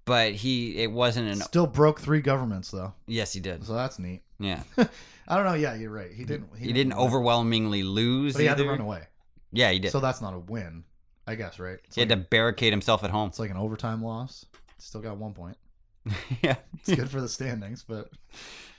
but 0.05 0.33
he 0.33 0.77
it 0.77 0.91
wasn't 0.91 1.27
an 1.27 1.41
Still 1.41 1.67
broke 1.67 1.99
three 2.01 2.21
governments 2.21 2.71
though, 2.71 2.93
yes 3.07 3.33
he 3.33 3.39
did 3.39 3.65
so 3.65 3.73
that's 3.73 3.99
neat. 3.99 4.21
Yeah 4.41 4.63
I 5.27 5.35
don't 5.37 5.45
know. 5.45 5.53
Yeah, 5.53 5.75
you're 5.75 5.91
right. 5.91 6.11
He 6.11 6.25
didn't. 6.25 6.49
he, 6.57 6.73
didn't 6.73 6.95
win, 6.95 7.05
overwhelmingly 7.05 7.83
lose 7.83 8.33
But 8.33 8.41
he 8.41 8.47
had 8.47 8.57
to 8.57 8.63
either. 8.63 8.71
run 8.71 8.81
away. 8.81 9.03
yeah 9.51 9.71
he 9.71 9.79
did 9.79 9.91
So 9.91 9.99
that's 10.01 10.19
not 10.21 10.33
a 10.33 10.39
win, 10.39 10.83
I 11.25 11.35
guess, 11.35 11.57
right? 11.59 11.77
It's, 11.85 11.95
he 11.95 12.01
like, 12.01 12.09
had 12.09 12.19
to 12.19 12.27
barricade 12.29 12.73
himself 12.73 13.03
at 13.03 13.11
home 13.11 13.29
it's 13.29 13.39
like 13.39 13.51
an 13.51 13.57
overtime 13.57 14.03
loss. 14.03 14.45
Still 14.77 15.01
got 15.01 15.17
one 15.17 15.33
point. 15.33 15.57
yeah 16.41 16.55
It's 16.79 16.93
good 16.95 17.09
for 17.09 17.21
the 17.21 17.29
standings, 17.29 17.85
but 17.87 18.09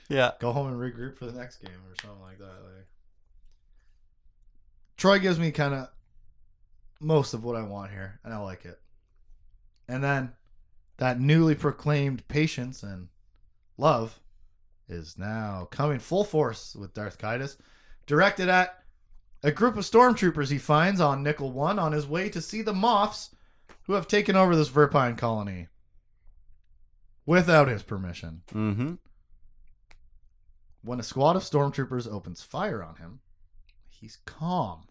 yeah 0.09 0.31
go 0.39 0.51
home 0.51 0.67
and 0.67 0.77
regroup 0.77 1.17
for 1.17 1.25
the 1.25 1.31
next 1.31 1.57
game 1.57 1.71
or 1.89 1.95
something 2.01 2.21
like 2.21 2.37
that. 2.37 2.45
Like, 2.45 2.87
Troy 4.97 5.19
gives 5.19 5.39
me 5.39 5.51
kind 5.51 5.73
of 5.73 5.87
most 6.99 7.33
of 7.33 7.43
what 7.43 7.55
I 7.55 7.63
want 7.63 7.91
here, 7.91 8.19
and 8.23 8.33
I 8.33 8.37
like 8.37 8.65
it. 8.65 8.79
And 9.87 10.03
then 10.03 10.33
that 10.97 11.19
newly 11.19 11.55
proclaimed 11.55 12.27
patience 12.27 12.83
and 12.83 13.07
love 13.77 14.19
is 14.87 15.17
now 15.17 15.67
coming 15.71 15.99
full 15.99 16.23
force 16.23 16.75
with 16.75 16.93
Darth 16.93 17.17
Caedus, 17.17 17.57
directed 18.05 18.49
at 18.49 18.83
a 19.41 19.51
group 19.51 19.75
of 19.75 19.83
stormtroopers 19.83 20.49
he 20.49 20.57
finds 20.57 21.01
on 21.01 21.23
Nickel 21.23 21.51
One 21.51 21.79
on 21.79 21.91
his 21.91 22.07
way 22.07 22.29
to 22.29 22.41
see 22.41 22.61
the 22.61 22.73
moths 22.73 23.35
who 23.83 23.93
have 23.93 24.07
taken 24.07 24.35
over 24.35 24.55
this 24.55 24.69
Verpine 24.69 25.17
colony 25.17 25.67
without 27.25 27.67
his 27.67 27.83
permission. 27.83 28.41
mm-hmm 28.53 28.93
When 30.81 30.99
a 30.99 31.03
squad 31.03 31.35
of 31.35 31.43
stormtroopers 31.43 32.11
opens 32.11 32.41
fire 32.41 32.83
on 32.83 32.95
him, 32.95 33.19
he's 33.89 34.17
calm. 34.25 34.83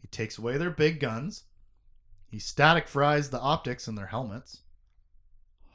He 0.00 0.06
takes 0.08 0.38
away 0.38 0.56
their 0.56 0.70
big 0.70 1.00
guns. 1.00 1.44
He 2.26 2.38
static 2.38 2.88
fries 2.88 3.30
the 3.30 3.40
optics 3.40 3.88
in 3.88 3.94
their 3.94 4.06
helmets. 4.06 4.62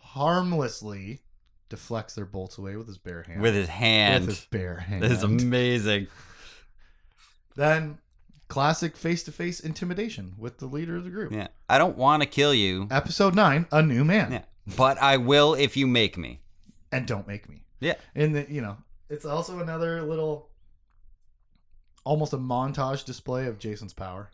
Harmlessly 0.01 1.21
deflects 1.69 2.13
their 2.15 2.25
bolts 2.25 2.57
away 2.57 2.75
with 2.75 2.87
his 2.87 2.97
bare 2.97 3.23
hand. 3.23 3.41
with 3.41 3.55
his 3.55 3.67
hand 3.67 4.25
With 4.27 4.35
his 4.35 4.45
bare 4.45 4.77
hand. 4.77 5.01
This 5.03 5.11
is 5.13 5.23
amazing 5.23 6.07
Then 7.55 7.97
classic 8.47 8.95
face-to-face 8.95 9.59
intimidation 9.59 10.33
with 10.37 10.59
the 10.59 10.65
leader 10.67 10.95
of 10.97 11.03
the 11.03 11.09
group. 11.09 11.31
yeah 11.31 11.47
I 11.69 11.77
don't 11.77 11.97
want 11.97 12.21
to 12.23 12.29
kill 12.29 12.53
you 12.53 12.87
Episode 12.91 13.33
9, 13.35 13.67
A 13.71 13.81
New 13.81 14.03
Man. 14.05 14.31
yeah 14.31 14.41
but 14.77 14.97
I 15.01 15.17
will 15.17 15.53
if 15.55 15.75
you 15.75 15.87
make 15.87 16.17
me 16.17 16.41
And 16.91 17.07
don't 17.07 17.27
make 17.27 17.49
me. 17.49 17.63
yeah 17.79 17.95
And 18.15 18.35
the, 18.35 18.45
you 18.49 18.61
know, 18.61 18.77
it's 19.09 19.25
also 19.25 19.59
another 19.59 20.01
little 20.03 20.49
almost 22.05 22.33
a 22.33 22.37
montage 22.37 23.05
display 23.05 23.47
of 23.47 23.57
Jacen's 23.59 23.93
power. 23.93 24.29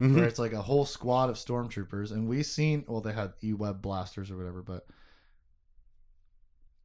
Mhm. 0.00 0.14
where 0.16 0.24
it's 0.24 0.38
like 0.38 0.52
a 0.52 0.62
whole 0.62 0.84
squad 0.84 1.28
of 1.30 1.36
stormtroopers, 1.36 2.10
and 2.10 2.26
we've 2.28 2.46
seen 2.46 2.84
well 2.88 3.00
they 3.00 3.12
had 3.12 3.34
e-web 3.44 3.80
blasters 3.82 4.30
or 4.32 4.36
whatever, 4.36 4.60
but 4.62 4.86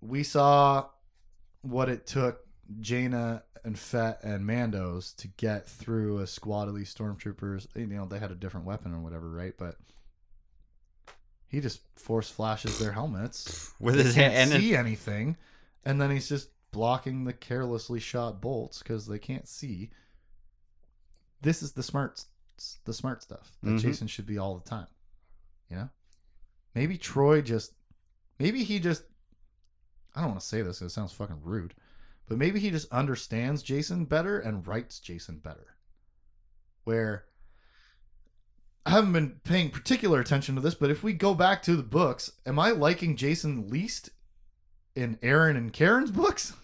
we 0.01 0.23
saw 0.23 0.87
what 1.61 1.89
it 1.89 2.05
took 2.05 2.45
Jaina 2.79 3.43
and 3.63 3.77
Fett 3.77 4.23
and 4.23 4.45
Mandos 4.47 5.15
to 5.17 5.27
get 5.27 5.67
through 5.67 6.19
a 6.19 6.27
squad 6.27 6.67
of 6.67 6.75
these 6.75 6.93
stormtroopers. 6.93 7.67
You 7.75 7.87
know 7.87 8.05
they 8.05 8.19
had 8.19 8.31
a 8.31 8.35
different 8.35 8.65
weapon 8.65 8.93
or 8.93 8.99
whatever, 8.99 9.29
right? 9.29 9.53
But 9.57 9.75
he 11.47 11.59
just 11.61 11.81
force 11.95 12.29
flashes 12.29 12.77
their 12.79 12.91
helmets 12.91 13.71
with 13.79 13.95
his 13.95 14.13
can't 14.15 14.33
hand 14.33 14.53
and 14.53 14.61
see 14.61 14.75
anything, 14.75 15.37
and 15.83 15.99
then 15.99 16.11
he's 16.11 16.29
just 16.29 16.49
blocking 16.71 17.23
the 17.23 17.33
carelessly 17.33 17.99
shot 17.99 18.41
bolts 18.41 18.79
because 18.79 19.07
they 19.07 19.19
can't 19.19 19.47
see. 19.47 19.89
This 21.41 21.61
is 21.63 21.71
the 21.73 21.83
smart, 21.83 22.23
the 22.85 22.93
smart 22.93 23.21
stuff 23.23 23.57
that 23.63 23.71
Mhm. 23.71 23.81
Jacen 23.81 24.09
should 24.09 24.25
be 24.25 24.37
all 24.37 24.57
the 24.57 24.69
time. 24.69 24.87
You 25.69 25.75
know, 25.77 25.89
maybe 26.73 26.97
Troy 26.97 27.41
just, 27.41 27.73
maybe 28.39 28.63
he 28.63 28.79
just. 28.79 29.03
I 30.17 30.21
don't 30.21 30.29
want 30.31 30.41
to 30.41 30.47
say 30.47 30.61
this; 30.63 30.79
'cause 30.79 30.91
it 30.91 30.93
sounds 30.95 31.13
fucking 31.13 31.43
rude, 31.43 31.75
but 32.27 32.37
maybe 32.39 32.59
he 32.59 32.71
just 32.71 32.91
understands 32.91 33.63
Jacen 33.63 34.09
better 34.09 34.39
and 34.39 34.65
writes 34.65 34.99
Jacen 34.99 35.41
better. 35.43 35.75
Where 36.85 37.25
I 38.85 38.91
haven't 38.91 39.13
been 39.13 39.39
paying 39.43 39.69
particular 39.69 40.19
attention 40.19 40.55
to 40.55 40.61
this, 40.61 40.73
but 40.73 40.89
if 40.89 41.03
we 41.03 41.13
go 41.13 41.35
back 41.35 41.61
to 41.63 41.75
the 41.75 41.83
books, 41.83 42.31
am 42.45 42.57
I 42.57 42.71
liking 42.71 43.15
Jacen 43.17 43.69
least 43.69 44.09
in 44.95 45.19
Aaron 45.21 45.55
and 45.55 45.71
Karen's 45.71 46.11
books? 46.11 46.53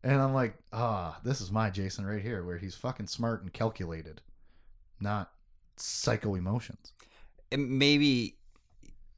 And 0.00 0.22
I'm 0.22 0.32
like, 0.32 0.54
ah, 0.72 1.18
this 1.24 1.40
is 1.40 1.50
my 1.50 1.70
Jacen 1.70 2.06
right 2.06 2.22
here, 2.22 2.44
where 2.44 2.58
he's 2.58 2.76
fucking 2.76 3.08
smart 3.08 3.42
and 3.42 3.52
calculated, 3.52 4.22
not 5.00 5.32
psycho 5.76 6.36
emotions. 6.36 6.92
maybe 7.50 8.37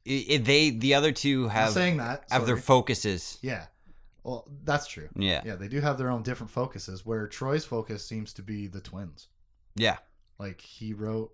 i 0.07 0.25
i- 0.31 0.37
they 0.37 0.69
the 0.71 0.93
other 0.95 1.11
two 1.11 1.47
have 1.47 1.71
saying 1.71 1.97
that. 1.97 2.25
have 2.31 2.45
their 2.45 2.57
focuses 2.57 3.37
yeah. 3.41 3.65
Well, 4.23 4.47
that's 4.63 4.85
true. 4.87 5.09
yeah 5.15 5.41
Yeah, 5.45 5.55
they 5.55 5.67
do 5.67 5.79
have 5.81 5.97
their 5.97 6.11
own 6.11 6.21
different 6.21 6.51
focuses. 6.51 7.03
Where 7.05 7.27
Troy's 7.27 7.65
focus 7.65 8.05
seems 8.05 8.33
to 8.33 8.43
be 8.43 8.67
the 8.67 8.79
twins. 8.81 9.27
yeah 9.75 9.97
Like 10.37 10.61
he 10.61 10.93
wrote 10.93 11.31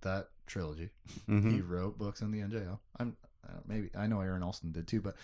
that 0.00 0.28
trilogy. 0.46 0.90
Mhm. 1.28 1.52
he 1.52 1.60
wrote 1.60 1.98
books 1.98 2.20
in 2.22 2.30
the 2.30 2.40
NJO. 2.40 2.78
I'm 2.98 3.16
uh, 3.46 3.60
maybe 3.66 3.90
I 3.94 4.06
know 4.06 4.20
Aaron 4.20 4.42
Alston 4.42 4.72
did 4.72 4.86
too, 4.88 5.02
but 5.02 5.14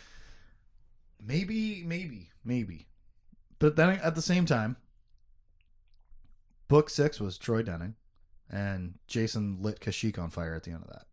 maybe, 1.23 1.83
maybe, 1.87 2.29
maybe. 2.45 2.87
But 3.59 3.77
then 3.77 3.99
at 4.01 4.15
the 4.15 4.23
same 4.23 4.45
time, 4.47 4.77
book 6.69 6.91
six 6.91 7.19
was 7.21 7.39
Troy 7.39 7.63
Denning, 7.63 7.95
and 8.51 8.99
Jacen 9.09 9.63
lit 9.63 9.81
Kashyyyk 9.81 10.19
on 10.19 10.31
fire 10.31 10.55
at 10.55 10.65
the 10.65 10.71
end 10.73 10.83
of 10.83 10.89
that 10.91 11.07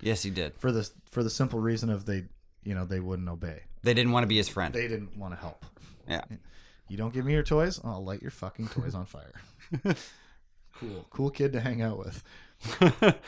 yes 0.00 0.22
he 0.22 0.30
did 0.30 0.56
for 0.58 0.72
the 0.72 0.88
for 1.10 1.22
the 1.22 1.30
simple 1.30 1.60
reason 1.60 1.90
of 1.90 2.04
they, 2.06 2.24
you 2.64 2.74
know, 2.74 2.84
they 2.84 3.00
wouldn't 3.00 3.28
obey. 3.28 3.62
they 3.82 3.94
didn't 3.94 4.12
want 4.12 4.24
to 4.24 4.28
be 4.28 4.36
his 4.36 4.48
friend 4.48 4.74
They 4.74 4.88
didn't 4.88 5.16
want 5.16 5.34
to 5.34 5.40
help. 5.40 5.64
Yeah. 6.08 6.22
You 6.88 6.96
don't 6.96 7.12
give 7.12 7.24
me 7.24 7.32
your 7.34 7.42
toys, 7.42 7.80
I'll 7.84 8.04
light 8.04 8.22
your 8.22 8.30
fucking 8.30 8.68
toys 8.68 8.94
on 8.94 9.04
fire. 9.06 9.34
cool, 10.74 11.06
cool 11.10 11.30
kid 11.30 11.52
to 11.52 11.60
hang 11.60 11.82
out 11.82 11.98
with. 11.98 12.22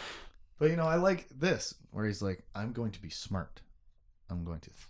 But 0.58 0.68
you 0.68 0.76
know, 0.76 0.84
I 0.86 0.96
like 0.96 1.26
this 1.30 1.74
where 1.90 2.04
he's 2.04 2.20
like, 2.20 2.42
"I'm 2.54 2.72
going 2.72 2.90
to 2.92 3.00
be 3.00 3.08
smart. 3.08 3.62
I'm 4.28 4.44
going 4.44 4.60
to 4.60 4.68
th- 4.68 4.86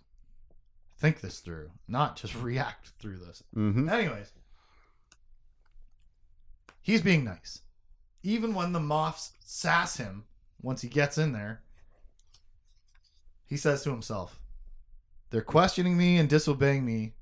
think 0.97 1.21
this 1.21 1.39
through, 1.39 1.71
not 1.87 2.17
just 2.17 2.35
react 2.35 2.89
through 2.99 3.19
this." 3.19 3.41
hmm 3.53 3.87
Anyways, 3.87 4.33
he's 6.81 7.01
being 7.01 7.23
nice, 7.23 7.61
even 8.21 8.53
when 8.53 8.73
the 8.73 8.81
moths 8.81 9.31
sass 9.45 9.95
him. 9.95 10.25
Once 10.61 10.81
he 10.81 10.87
gets 10.87 11.17
in 11.17 11.31
there, 11.31 11.63
he 13.45 13.57
says 13.57 13.83
to 13.83 13.89
himself, 13.89 14.39
"They're 15.29 15.41
questioning 15.41 15.97
me 15.97 16.17
and 16.17 16.29
disobeying 16.29 16.85
me 16.85 17.15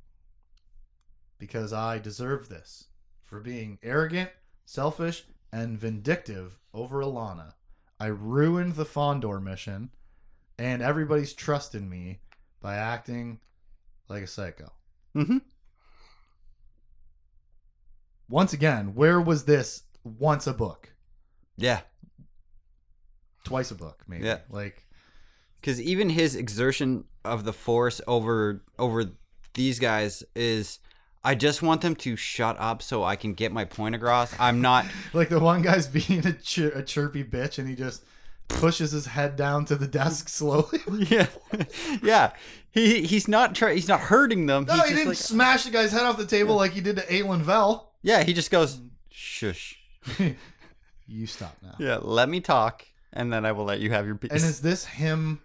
because 1.38 1.72
I 1.72 1.99
deserve 1.99 2.49
this 2.49 2.88
for 3.24 3.40
being 3.40 3.80
arrogant, 3.82 4.32
selfish, 4.66 5.26
and 5.52 5.80
vindictive 5.80 6.60
over 6.74 7.02
Allana. 7.02 7.53
I 7.99 8.07
ruined 8.07 8.76
the 8.76 8.86
Fondor 8.86 9.41
mission, 9.41 9.91
and 10.57 10.82
everybody's 10.82 11.34
trust 11.34 11.74
in 11.76 11.90
me 11.90 12.22
by 12.60 12.76
acting 12.76 13.40
like 14.07 14.24
a 14.24 14.28
psycho." 14.28 14.72
hmm 15.14 15.38
Once 18.28 18.53
again, 18.53 18.94
where 18.94 19.20
was 19.20 19.45
this 19.45 19.84
once 20.03 20.45
a 20.45 20.53
book? 20.53 20.94
yeah 21.57 21.82
Twice 23.44 23.72
a 23.72 23.76
book, 23.76 24.03
maybe. 24.07 24.26
Yeah. 24.26 24.40
Like, 24.49 24.86
because 25.61 25.82
even 25.82 26.10
his 26.10 26.36
exertion 26.36 27.06
of 27.26 27.44
the 27.44 27.53
force 27.53 27.99
over 28.07 28.61
over 28.78 29.06
these 29.53 29.78
guys 29.80 30.24
is 30.36 30.80
i 31.24 31.36
just 31.36 31.61
want 31.61 31.82
them 31.82 31.95
to 31.95 32.16
shut 32.16 32.56
up 32.60 32.82
so 32.82 33.03
i 33.03 33.16
can 33.18 33.34
get 33.34 33.52
my 33.52 33.66
point 33.66 33.94
across 33.94 34.34
i'm 34.40 34.61
not 34.61 34.86
like 35.14 35.28
the 35.28 35.40
one 35.40 35.61
guy's 35.61 35.86
being 35.99 36.20
a, 36.20 36.32
chir- 36.32 36.74
a 36.76 36.82
chirpy 36.82 37.24
bitch, 37.24 37.57
and 37.60 37.68
he 37.68 37.76
just 37.76 38.03
pushes 38.48 38.91
his 38.91 39.06
head 39.07 39.36
down 39.36 39.66
to 39.66 39.76
the 39.76 39.86
desk 39.88 40.30
slowly. 40.40 40.80
yeah, 41.10 41.28
yeah. 42.02 42.32
He 42.72 43.03
he's 43.06 43.28
not 43.28 43.53
try, 43.53 43.74
He's 43.74 43.88
not 43.90 43.99
hurting 43.99 44.45
them. 44.45 44.64
No, 44.66 44.74
He's 44.76 44.84
he 44.84 44.88
just 44.90 44.95
didn't 44.98 45.07
like- 45.10 45.18
smash 45.18 45.64
the 45.66 45.72
guy's 45.72 45.91
head 45.91 46.03
off 46.03 46.18
the 46.18 46.26
table 46.26 46.56
like 46.56 46.72
he 46.72 46.82
did 46.82 46.95
to 46.95 47.02
Ailyn 47.07 47.41
Vel. 47.41 47.91
yeah, 48.02 48.24
he 48.24 48.32
just 48.34 48.49
goes 48.49 48.80
shush. 49.10 49.78
you 51.07 51.26
stop 51.28 51.56
now. 51.61 51.76
Yeah, 51.80 51.99
let 52.02 52.30
me 52.30 52.40
talk, 52.40 52.86
and 53.14 53.31
then 53.31 53.45
I 53.45 53.52
will 53.52 53.65
let 53.65 53.80
you 53.80 53.91
have 53.91 54.06
your 54.06 54.15
piece. 54.15 54.31
And 54.31 54.41
is 54.41 54.61
this 54.61 54.86
him 54.86 55.41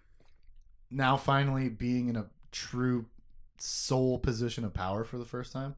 now 0.90 1.16
finally 1.16 1.68
being 1.68 2.08
in 2.08 2.16
a 2.16 2.26
true 2.52 3.06
sole 3.58 4.18
position 4.18 4.64
of 4.64 4.74
power 4.74 5.04
for 5.04 5.18
the 5.18 5.24
first 5.24 5.52
time? 5.52 5.76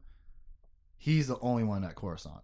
He's 0.97 1.27
the 1.27 1.39
only 1.39 1.63
one 1.63 1.83
at 1.83 1.95
Coruscant. 1.95 2.41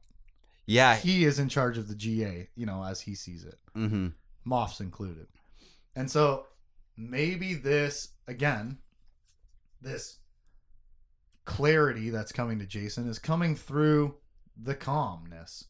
yeah. 0.65 0.95
He 0.95 1.25
is 1.25 1.39
in 1.39 1.49
charge 1.49 1.77
of 1.77 1.87
the 1.87 1.95
GA, 1.95 2.49
you 2.55 2.65
know, 2.65 2.83
as 2.83 3.01
he 3.01 3.15
sees 3.15 3.43
it. 3.43 3.57
mm-hmm. 3.75 4.07
Moff's 4.45 4.79
included. 4.79 5.27
And 5.95 6.09
so 6.09 6.47
maybe 6.97 7.53
this, 7.53 8.09
again, 8.27 8.77
this 9.81 10.17
clarity 11.45 12.09
that's 12.09 12.31
coming 12.31 12.59
to 12.59 12.65
Jacen 12.65 13.07
is 13.07 13.19
coming 13.19 13.55
through 13.55 14.15
the 14.61 14.75
calmness 14.75 15.65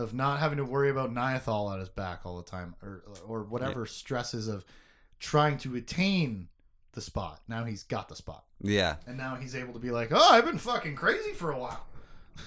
of 0.00 0.12
not 0.14 0.40
having 0.40 0.58
to 0.58 0.64
worry 0.64 0.90
about 0.90 1.12
Niathal 1.14 1.66
on 1.68 1.78
his 1.78 1.88
back 1.88 2.20
all 2.24 2.36
the 2.36 2.50
time 2.50 2.74
or 2.82 3.04
or 3.26 3.42
whatever 3.44 3.86
stresses 3.86 4.48
of 4.48 4.64
trying 5.20 5.58
to 5.58 5.76
attain 5.76 6.48
the 6.92 7.00
spot. 7.00 7.40
Now 7.46 7.64
he's 7.64 7.84
got 7.84 8.08
the 8.08 8.16
spot. 8.16 8.44
Yeah. 8.60 8.96
And 9.06 9.16
now 9.16 9.36
he's 9.36 9.54
able 9.54 9.74
to 9.74 9.78
be 9.78 9.90
like, 9.90 10.08
"Oh, 10.10 10.28
I've 10.30 10.44
been 10.44 10.58
fucking 10.58 10.96
crazy 10.96 11.32
for 11.32 11.52
a 11.52 11.58
while." 11.58 11.86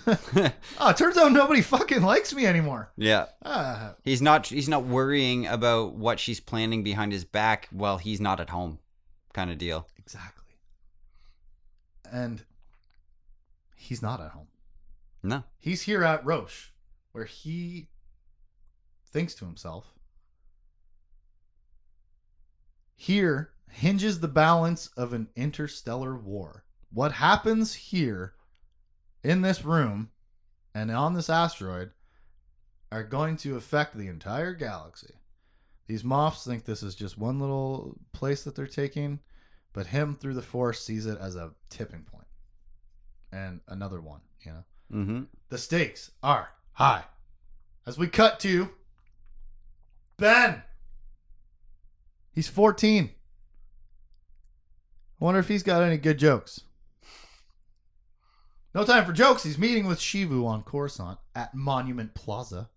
oh, 0.08 0.18
it 0.90 0.98
turns 0.98 1.18
out 1.18 1.32
nobody 1.32 1.62
fucking 1.62 2.02
likes 2.02 2.34
me 2.34 2.46
anymore. 2.46 2.92
yeah. 2.98 3.28
Ah, 3.46 3.94
He's 4.04 4.22
not. 4.22 4.48
He's 4.48 4.68
not 4.70 4.84
worrying 4.86 5.46
about 5.48 5.94
what 5.94 6.20
she's 6.20 6.40
planning 6.40 6.84
behind 6.84 7.12
his 7.12 7.24
back 7.26 7.68
while 7.72 7.98
he's 7.98 8.20
not 8.20 8.40
at 8.40 8.50
home, 8.50 8.80
kind 9.34 9.52
of 9.52 9.58
deal. 9.58 9.88
Exactly. 9.98 10.56
And 12.12 12.44
he's 13.76 14.02
not 14.02 14.20
at 14.20 14.32
home. 14.32 14.48
No. 15.24 15.44
He's 15.60 15.84
here 15.84 16.04
at 16.04 16.26
Roche, 16.26 16.73
where 17.14 17.26
he 17.26 17.88
thinks 19.10 19.34
to 19.36 19.46
himself. 19.46 19.86
Here 22.96 23.52
hinges 23.70 24.20
the 24.20 24.28
balance 24.28 24.88
of 24.98 25.14
an 25.14 25.30
interstellar 25.36 26.16
war. 26.16 26.64
What 26.92 27.14
happens 27.14 27.74
here 27.74 28.34
in 29.24 29.42
this 29.42 29.64
room 29.64 30.10
and 30.76 30.92
on 30.92 31.14
this 31.14 31.30
asteroid 31.30 31.92
are 32.92 33.04
going 33.04 33.38
to 33.38 33.56
affect 33.56 33.98
the 33.98 34.08
entire 34.08 34.54
galaxy. 34.54 35.14
These 35.88 36.04
moths 36.04 36.46
think 36.46 36.66
this 36.66 36.84
is 36.84 36.96
just 36.96 37.18
one 37.18 37.40
little 37.40 37.98
place 38.12 38.44
that 38.44 38.56
they're 38.56 38.68
taking, 38.68 39.20
but 39.74 39.88
him 39.88 40.16
through 40.16 40.36
the 40.36 40.42
force 40.42 40.80
sees 40.82 41.06
it 41.06 41.18
as 41.20 41.36
a 41.36 41.52
tipping 41.70 42.04
point 42.04 42.28
and 43.32 43.62
another 43.68 44.00
one, 44.00 44.22
you 44.46 44.52
know. 44.52 44.64
Mm-hmm. 44.92 45.24
The 45.50 45.58
stakes 45.58 46.12
are 46.22 46.50
high. 46.74 47.06
As 47.86 47.98
we 47.98 48.08
cut 48.08 48.40
to 48.42 48.70
Ben. 50.18 50.64
He's 52.32 52.48
14. 52.48 53.12
I 55.22 55.26
wonder 55.26 55.40
if 55.40 55.48
he's 55.48 55.64
got 55.64 55.84
any 55.84 55.98
good 55.98 56.18
jokes. 56.18 56.62
No 58.74 58.84
time 58.84 59.06
for 59.06 59.14
jokes. 59.14 59.44
He's 59.44 59.58
meeting 59.58 59.86
with 59.86 60.00
Shevu 60.00 60.46
on 60.46 60.64
Coruscant 60.64 61.20
at 61.36 61.54
Monument 61.54 62.16
Plaza 62.16 62.70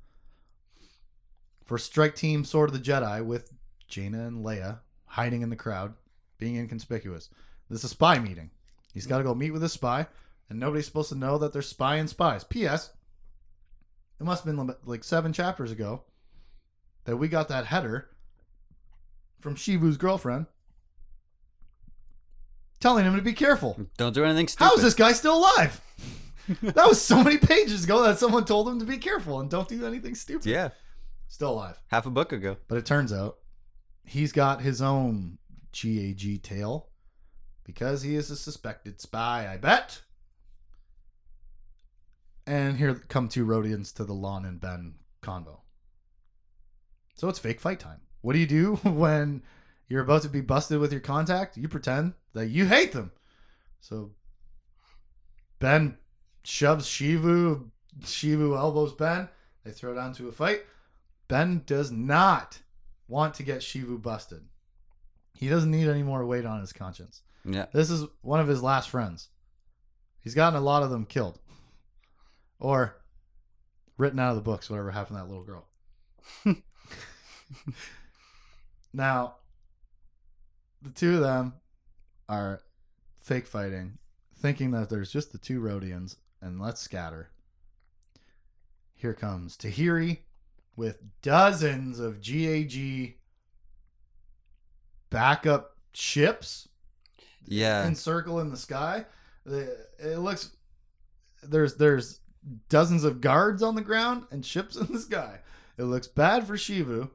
for 1.64 1.78
Strike 1.78 2.14
Team 2.14 2.44
Sword 2.44 2.68
of 2.68 2.74
the 2.74 2.81
Jedi 2.81 3.24
with 3.24 3.52
Jaina 3.89 4.27
and 4.27 4.44
Leia 4.44 4.81
hiding 5.06 5.43
in 5.43 5.51
the 5.51 5.56
crowd, 5.56 5.94
being 6.39 6.56
inconspicuous. 6.56 7.31
This 7.70 7.78
is 7.78 7.85
a 7.85 7.89
spy 7.89 8.18
meeting. 8.18 8.51
He's 8.93 9.06
got 9.06 9.18
to 9.18 9.24
go 9.24 9.35
meet 9.35 9.52
with 9.52 9.64
a 9.64 9.68
spy, 9.68 10.06
and 10.51 10.60
nobody's 10.60 10.86
supposed 10.86 11.09
to 11.09 11.14
know 11.14 11.39
that 11.39 11.52
they're 11.52 11.62
spying 11.62 12.06
spies. 12.06 12.44
P.S. 12.44 12.90
It 14.20 14.24
must 14.24 14.44
have 14.44 14.55
been 14.56 14.74
like 14.84 15.05
seven 15.05 15.32
chapters 15.32 15.70
ago 15.70 16.02
that 17.05 17.16
we 17.16 17.28
got 17.28 17.48
that 17.48 17.66
header 17.66 18.09
from 19.38 19.55
Shevu's 19.56 19.97
girlfriend 19.97 20.47
telling 22.80 23.05
him 23.05 23.16
to 23.16 23.22
be 23.22 23.32
careful. 23.32 23.78
Don't 23.97 24.14
do 24.14 24.24
anything 24.24 24.48
stupid. 24.48 24.64
How 24.64 24.74
is 24.74 24.82
this 24.82 24.94
guy 24.94 25.12
still 25.12 25.38
alive? 25.38 25.80
that 26.62 26.86
was 26.86 27.01
so 27.01 27.22
many 27.22 27.38
pages 27.38 27.84
ago 27.84 28.02
that 28.05 28.18
someone 28.18 28.44
told 28.44 28.68
him 28.68 28.78
to 28.78 28.84
be 28.86 28.98
careful 28.98 29.40
and 29.40 29.51
don't 29.51 29.68
do 29.68 29.84
anything 29.86 30.14
stupid. 30.14 30.47
Yeah, 30.47 30.68
Still 31.28 31.51
alive. 31.51 31.80
half 31.88 32.06
a 32.06 32.10
book 32.10 32.32
ago. 32.32 32.56
But 32.68 32.78
it 32.78 32.86
turns 32.86 33.12
out 33.12 33.38
he's 34.05 34.32
got 34.32 34.60
his 34.62 34.80
own 34.80 35.38
GAG 35.72 36.43
tale 36.43 36.88
because 37.64 38.02
he 38.02 38.14
is 38.14 38.30
a 38.30 38.36
suspected 38.36 39.01
spy, 39.01 39.52
I 39.52 39.56
bet. 39.56 40.01
And 42.47 42.77
here 42.77 42.94
come 42.94 43.28
two 43.28 43.44
Rhodians 43.44 43.93
to 43.93 44.05
the 44.05 44.12
Lon 44.12 44.44
and 44.44 44.60
Ben 44.60 44.94
convo. 45.23 45.60
So 47.16 47.28
it's 47.28 47.39
fake 47.39 47.60
fight 47.60 47.81
time. 47.81 48.01
What 48.20 48.35
do 48.35 48.39
you 48.39 48.47
do 48.47 48.77
when 48.89 49.43
you're 49.89 50.02
about 50.02 50.23
to 50.23 50.28
be 50.28 50.40
busted 50.40 50.78
with 50.78 50.93
your 50.93 51.01
contact? 51.01 51.56
You 51.56 51.68
pretend 51.68 52.14
that 52.35 52.48
you 52.48 52.66
hate 52.66 52.93
them. 52.93 53.12
So 53.81 54.12
Ben 55.59 55.97
shoves 56.44 56.86
Shevu, 56.86 57.70
Shevu 58.01 58.56
elbows 58.56 58.93
Ben. 58.93 59.28
They 59.64 59.73
throw 59.73 59.94
down 59.94 60.12
to 60.14 60.28
a 60.28 60.32
fight. 60.32 60.64
Ben 61.28 61.62
does 61.66 61.90
not 61.90 62.60
want 63.09 63.35
to 63.35 63.43
get 63.43 63.60
Shevu 63.60 64.01
busted. 64.01 64.43
He 65.35 65.48
doesn't 65.48 65.70
need 65.70 65.89
any 65.89 66.02
more 66.02 66.24
weight 66.24 66.47
on 66.47 66.60
his 66.60 66.73
conscience. 66.73 67.23
Yeah. 67.44 67.66
This 67.73 67.90
is 67.90 68.06
one 68.23 68.40
of 68.40 68.48
his 68.48 68.62
last 68.62 68.89
friends. 68.89 69.28
He's 70.20 70.35
gotten 70.35 70.59
a 70.59 70.62
lot 70.64 70.82
of 70.82 70.90
them 70.90 71.05
killed. 71.05 71.39
Or 72.58 72.96
written 73.98 74.18
out 74.18 74.30
of 74.30 74.36
the 74.36 74.42
books, 74.42 74.68
whatever 74.70 74.90
happened 74.90 75.18
to 75.18 75.22
that 75.24 75.28
little 75.28 75.44
girl. 75.44 75.66
now, 78.92 79.36
the 80.82 80.90
two 80.90 81.14
of 81.16 81.20
them 81.20 81.54
are 82.28 82.62
fake 83.22 83.46
fighting, 83.46 83.98
thinking 84.34 84.70
that 84.72 84.88
there's 84.88 85.10
just 85.12 85.32
the 85.32 85.38
two 85.38 85.60
Rhodians, 85.60 86.16
and 86.40 86.60
let's 86.60 86.80
scatter. 86.80 87.30
Here 88.94 89.14
comes 89.14 89.56
Tahiri 89.56 90.20
with 90.76 90.98
dozens 91.22 91.98
of 92.00 92.20
GAG 92.22 93.16
backup 95.10 95.76
ships 95.92 96.68
Yeah. 97.44 97.86
encircle 97.86 98.40
in 98.40 98.50
the 98.50 98.56
sky. 98.56 99.06
The- 99.44 99.86
It 99.98 100.18
looks 100.18 100.50
there's 101.42 101.76
there's 101.76 102.20
dozens 102.68 103.05
of 103.05 103.20
guards 103.20 103.62
on 103.62 103.74
the 103.74 103.82
ground 103.82 104.24
and 104.31 104.44
ships 104.44 104.77
in 104.77 104.86
the 104.93 104.98
sky. 104.98 105.40
It 105.78 105.85
looks 105.85 106.06
bad 106.06 106.47
for 106.47 106.55
Shevu. 106.55 107.10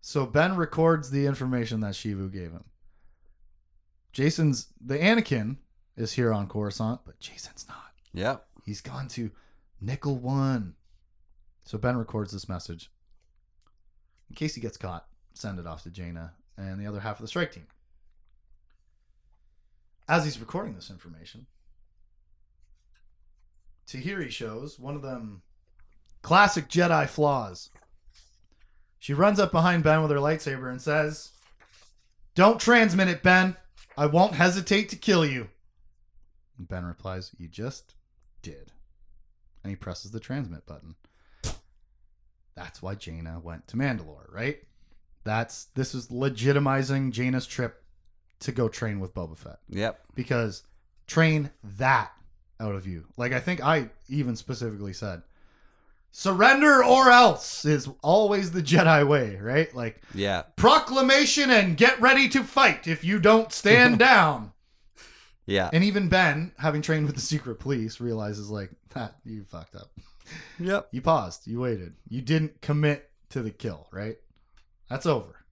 So 0.00 0.26
Ben 0.26 0.56
records 0.56 1.10
the 1.10 1.26
information 1.26 1.80
that 1.80 1.94
Shevu 1.94 2.32
gave 2.32 2.52
him. 2.52 2.64
Jacen's 4.12 4.68
the 4.80 4.98
Anakin 4.98 5.56
is 5.96 6.12
here 6.12 6.32
on 6.32 6.46
Coruscant, 6.46 7.00
but 7.04 7.20
Jacen's 7.20 7.66
not. 7.68 7.92
Yeah. 8.12 8.36
He's 8.64 8.80
gone 8.80 9.08
to 9.08 9.30
Nickel 9.80 10.16
One. 10.16 10.74
So 11.64 11.78
Ben 11.78 11.96
records 11.96 12.32
this 12.32 12.48
message. 12.48 12.90
In 14.30 14.36
case 14.36 14.54
he 14.54 14.60
gets 14.60 14.76
caught, 14.76 15.06
send 15.34 15.58
it 15.58 15.66
off 15.66 15.82
to 15.82 15.90
Jaina 15.90 16.32
and 16.56 16.80
the 16.80 16.86
other 16.86 17.00
half 17.00 17.18
of 17.18 17.22
the 17.22 17.28
strike 17.28 17.52
team. 17.52 17.66
As 20.08 20.24
he's 20.24 20.38
recording 20.38 20.74
this 20.74 20.90
information, 20.90 21.46
Tahiri 23.86 24.30
shows 24.30 24.78
one 24.78 24.94
of 24.96 25.02
them 25.02 25.42
classic 26.22 26.68
Jedi 26.68 27.08
flaws. 27.08 27.70
She 28.98 29.12
runs 29.14 29.38
up 29.38 29.52
behind 29.52 29.84
Ben 29.84 30.00
with 30.02 30.10
her 30.10 30.16
lightsaber 30.16 30.70
and 30.70 30.80
says, 30.80 31.30
Don't 32.34 32.58
transmit 32.60 33.08
it, 33.08 33.22
Ben. 33.22 33.56
I 33.98 34.06
won't 34.06 34.34
hesitate 34.34 34.88
to 34.90 34.96
kill 34.96 35.24
you. 35.26 35.48
And 36.58 36.66
Ben 36.66 36.84
replies, 36.84 37.30
You 37.38 37.48
just 37.48 37.94
did. 38.42 38.72
And 39.62 39.70
he 39.70 39.76
presses 39.76 40.10
the 40.10 40.20
transmit 40.20 40.66
button. 40.66 40.94
That's 42.54 42.80
why 42.80 42.94
Jaina 42.94 43.40
went 43.42 43.66
to 43.68 43.76
Mandalore, 43.76 44.32
right? 44.32 44.58
That's 45.24 45.66
this 45.74 45.94
is 45.94 46.08
legitimizing 46.08 47.12
Jaina's 47.12 47.46
trip 47.46 47.82
to 48.40 48.52
go 48.52 48.68
train 48.68 49.00
with 49.00 49.14
Boba 49.14 49.36
Fett 49.36 49.58
Yep. 49.70 50.00
because 50.14 50.62
train 51.06 51.50
that 51.62 52.12
out 52.60 52.74
of 52.74 52.86
you. 52.86 53.06
Like 53.16 53.32
I 53.32 53.40
think 53.40 53.62
I 53.62 53.90
even 54.08 54.36
specifically 54.36 54.92
said, 54.92 55.22
surrender 56.12 56.84
or 56.84 57.10
else 57.10 57.64
is 57.64 57.88
always 58.02 58.52
the 58.52 58.62
Jedi 58.62 59.06
way, 59.06 59.36
right? 59.36 59.74
Like 59.74 60.00
Yeah. 60.14 60.42
proclamation 60.56 61.50
and 61.50 61.76
get 61.76 62.00
ready 62.00 62.28
to 62.30 62.44
fight 62.44 62.86
if 62.86 63.04
you 63.04 63.18
don't 63.18 63.52
stand 63.52 63.98
down. 64.10 64.52
Yeah. 65.46 65.68
And 65.72 65.84
even 65.84 66.08
Ben, 66.08 66.52
having 66.58 66.80
trained 66.82 67.06
with 67.06 67.16
the 67.16 67.20
secret 67.20 67.58
police, 67.58 68.00
realizes 68.00 68.48
like 68.50 68.70
that 68.94 69.12
ah, 69.16 69.20
you 69.24 69.44
fucked 69.44 69.74
up. 69.76 69.90
Yep. 70.58 70.88
You 70.92 71.02
paused, 71.02 71.46
you 71.46 71.60
waited, 71.60 71.94
you 72.08 72.22
didn't 72.22 72.60
commit 72.62 73.10
to 73.30 73.42
the 73.42 73.50
kill, 73.50 73.88
right? 73.92 74.16
That's 74.88 75.06
over. 75.06 75.43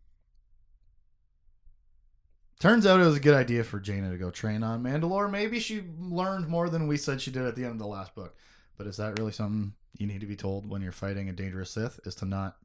Turns 2.63 2.87
out 2.87 3.01
it 3.01 3.05
was 3.05 3.17
a 3.17 3.21
good 3.21 3.35
idea 3.35 3.65
for 3.65 3.81
Jaina 3.81 4.11
to 4.13 4.17
go 4.17 4.31
train 4.31 4.63
on 4.63 4.85
Mandalore. 4.85 5.29
Maybe 5.29 5.59
she 5.59 5.83
learned 5.99 6.47
more 6.47 6.69
than 6.69 6.87
we 6.87 6.97
said 6.97 7.21
she 7.21 7.33
did 7.33 7.43
at 7.43 7.57
the 7.57 7.65
end 7.65 7.73
of 7.73 7.79
the 7.81 7.89
last 7.89 8.15
book. 8.15 8.37
But 8.79 8.87
is 8.87 8.99
that 8.99 9.19
really 9.19 9.33
something 9.33 9.73
you 9.99 10.07
need 10.07 10.21
to 10.21 10.29
be 10.29 10.37
told 10.37 10.71
when 10.71 10.81
you're 10.81 10.93
fighting 10.93 11.29
a 11.29 11.33
dangerous 11.33 11.73
Sith? 11.73 11.99
Is 12.05 12.15
to 12.15 12.25
not 12.25 12.59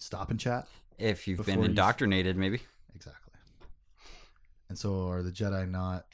stop 0.00 0.32
and 0.32 0.40
chat? 0.40 0.66
If 0.98 1.28
you've 1.28 1.46
been 1.46 1.58
you've- 1.60 1.68
indoctrinated, 1.68 2.36
maybe. 2.36 2.62
Exactly. 2.96 3.32
And 4.68 4.76
so 4.76 5.08
are 5.08 5.22
the 5.22 5.30
Jedi 5.30 5.70
not 5.70 6.06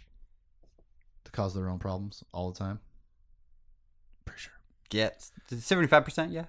to 1.24 1.32
cause 1.32 1.54
their 1.54 1.70
own 1.70 1.78
problems 1.78 2.22
all 2.34 2.52
the 2.52 2.58
time? 2.58 2.78
Pretty 4.26 4.40
sure. 4.42 4.52
Yeah, 4.92 5.08
seventy-five 5.48 6.04
percent. 6.04 6.30
Yeah. 6.30 6.44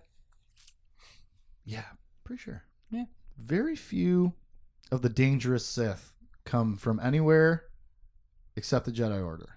Yeah, 1.64 1.86
pretty 2.26 2.42
sure. 2.42 2.64
Yeah. 2.92 3.06
Very 3.38 3.78
few 3.78 4.34
of 4.92 5.04
the 5.04 5.10
dangerous 5.10 5.66
Sith 5.66 6.15
come 6.46 6.78
from 6.78 7.00
anywhere 7.00 7.66
except 8.56 8.86
the 8.86 8.92
Jedi 8.92 9.24
Order. 9.24 9.50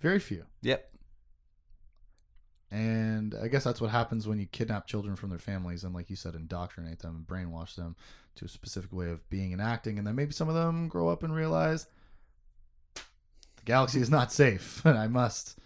Very 0.00 0.18
few. 0.18 0.44
Yep. 0.62 0.86
And 2.70 3.34
I 3.42 3.48
guess 3.48 3.64
that's 3.64 3.80
what 3.80 3.90
happens 3.90 4.28
when 4.28 4.38
you 4.38 4.46
kidnap 4.46 4.86
children 4.86 5.16
from 5.16 5.30
their 5.30 5.38
families 5.40 5.82
and, 5.82 5.94
like 5.94 6.08
you 6.08 6.16
said, 6.16 6.34
indoctrinate 6.34 7.00
them 7.00 7.16
and 7.16 7.26
brainwash 7.26 7.74
them 7.74 7.96
to 8.36 8.44
a 8.44 8.48
specific 8.48 8.92
way 8.92 9.10
of 9.10 9.28
being 9.28 9.52
and 9.52 9.60
acting. 9.60 9.98
And 9.98 10.06
then 10.06 10.14
maybe 10.14 10.32
some 10.32 10.48
of 10.48 10.54
them 10.54 10.86
grow 10.88 11.08
up 11.08 11.24
and 11.24 11.34
realize 11.34 11.86
the 12.94 13.02
galaxy 13.64 14.00
is 14.00 14.08
not 14.10 14.32
safe 14.32 14.82
and 14.86 14.96
I 14.96 15.08
must 15.08 15.58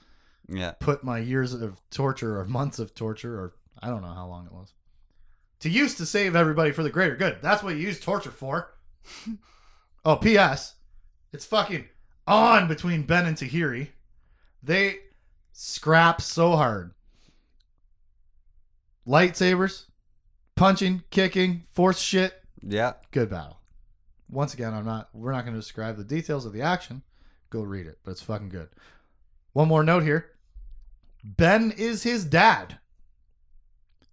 Yeah. 0.49 0.73
put 0.81 1.05
my 1.05 1.19
years 1.19 1.53
of 1.53 1.79
torture 1.91 2.39
or 2.41 2.47
months 2.47 2.79
of 2.79 2.95
torture 2.95 3.39
or 3.39 3.53
I 3.83 3.89
don't 3.89 4.03
know 4.03 4.15
how 4.15 4.27
long 4.27 4.47
it 4.47 4.53
was 4.53 4.73
to 5.61 5.69
use 5.69 5.95
to 5.97 6.07
save 6.07 6.35
everybody 6.35 6.71
for 6.73 6.83
the 6.83 6.91
greater 6.91 7.17
good. 7.17 7.39
That's 7.43 7.63
what 7.63 7.75
you 7.75 7.81
use 7.83 8.01
torture 8.01 8.31
for. 8.31 8.75
oh, 10.05 10.17
P.S. 10.17 10.75
It's 11.33 11.45
fucking 11.47 11.87
on 12.27 12.69
between 12.69 13.03
Ben 13.03 13.27
and 13.27 13.37
Tahiri. 13.37 13.89
They 14.63 14.97
scrap 15.53 16.21
so 16.21 16.57
hard. 16.57 16.93
Lightsabers, 19.07 19.87
punching, 20.57 21.03
kicking, 21.11 21.63
force 21.71 21.99
shit, 22.01 22.43
Yeah. 22.63 22.95
good 23.11 23.29
battle. 23.31 23.61
Once 24.31 24.55
again, 24.55 24.73
I'm 24.73 24.87
not. 24.87 25.11
We're 25.13 25.33
not 25.33 25.45
going 25.45 25.55
to 25.55 25.61
describe 25.61 25.97
the 25.97 26.05
details 26.05 26.47
of 26.47 26.53
the 26.53 26.63
action. 26.63 27.03
Go 27.51 27.63
read 27.63 27.87
it, 27.87 27.99
but 28.03 28.13
it's 28.13 28.23
fucking 28.23 28.49
good. 28.49 28.69
One 29.53 29.69
more 29.69 29.85
note 29.85 30.03
here. 30.03 30.31
Ben 31.23 31.71
is 31.71 32.03
his 32.03 32.25
dad. 32.25 32.79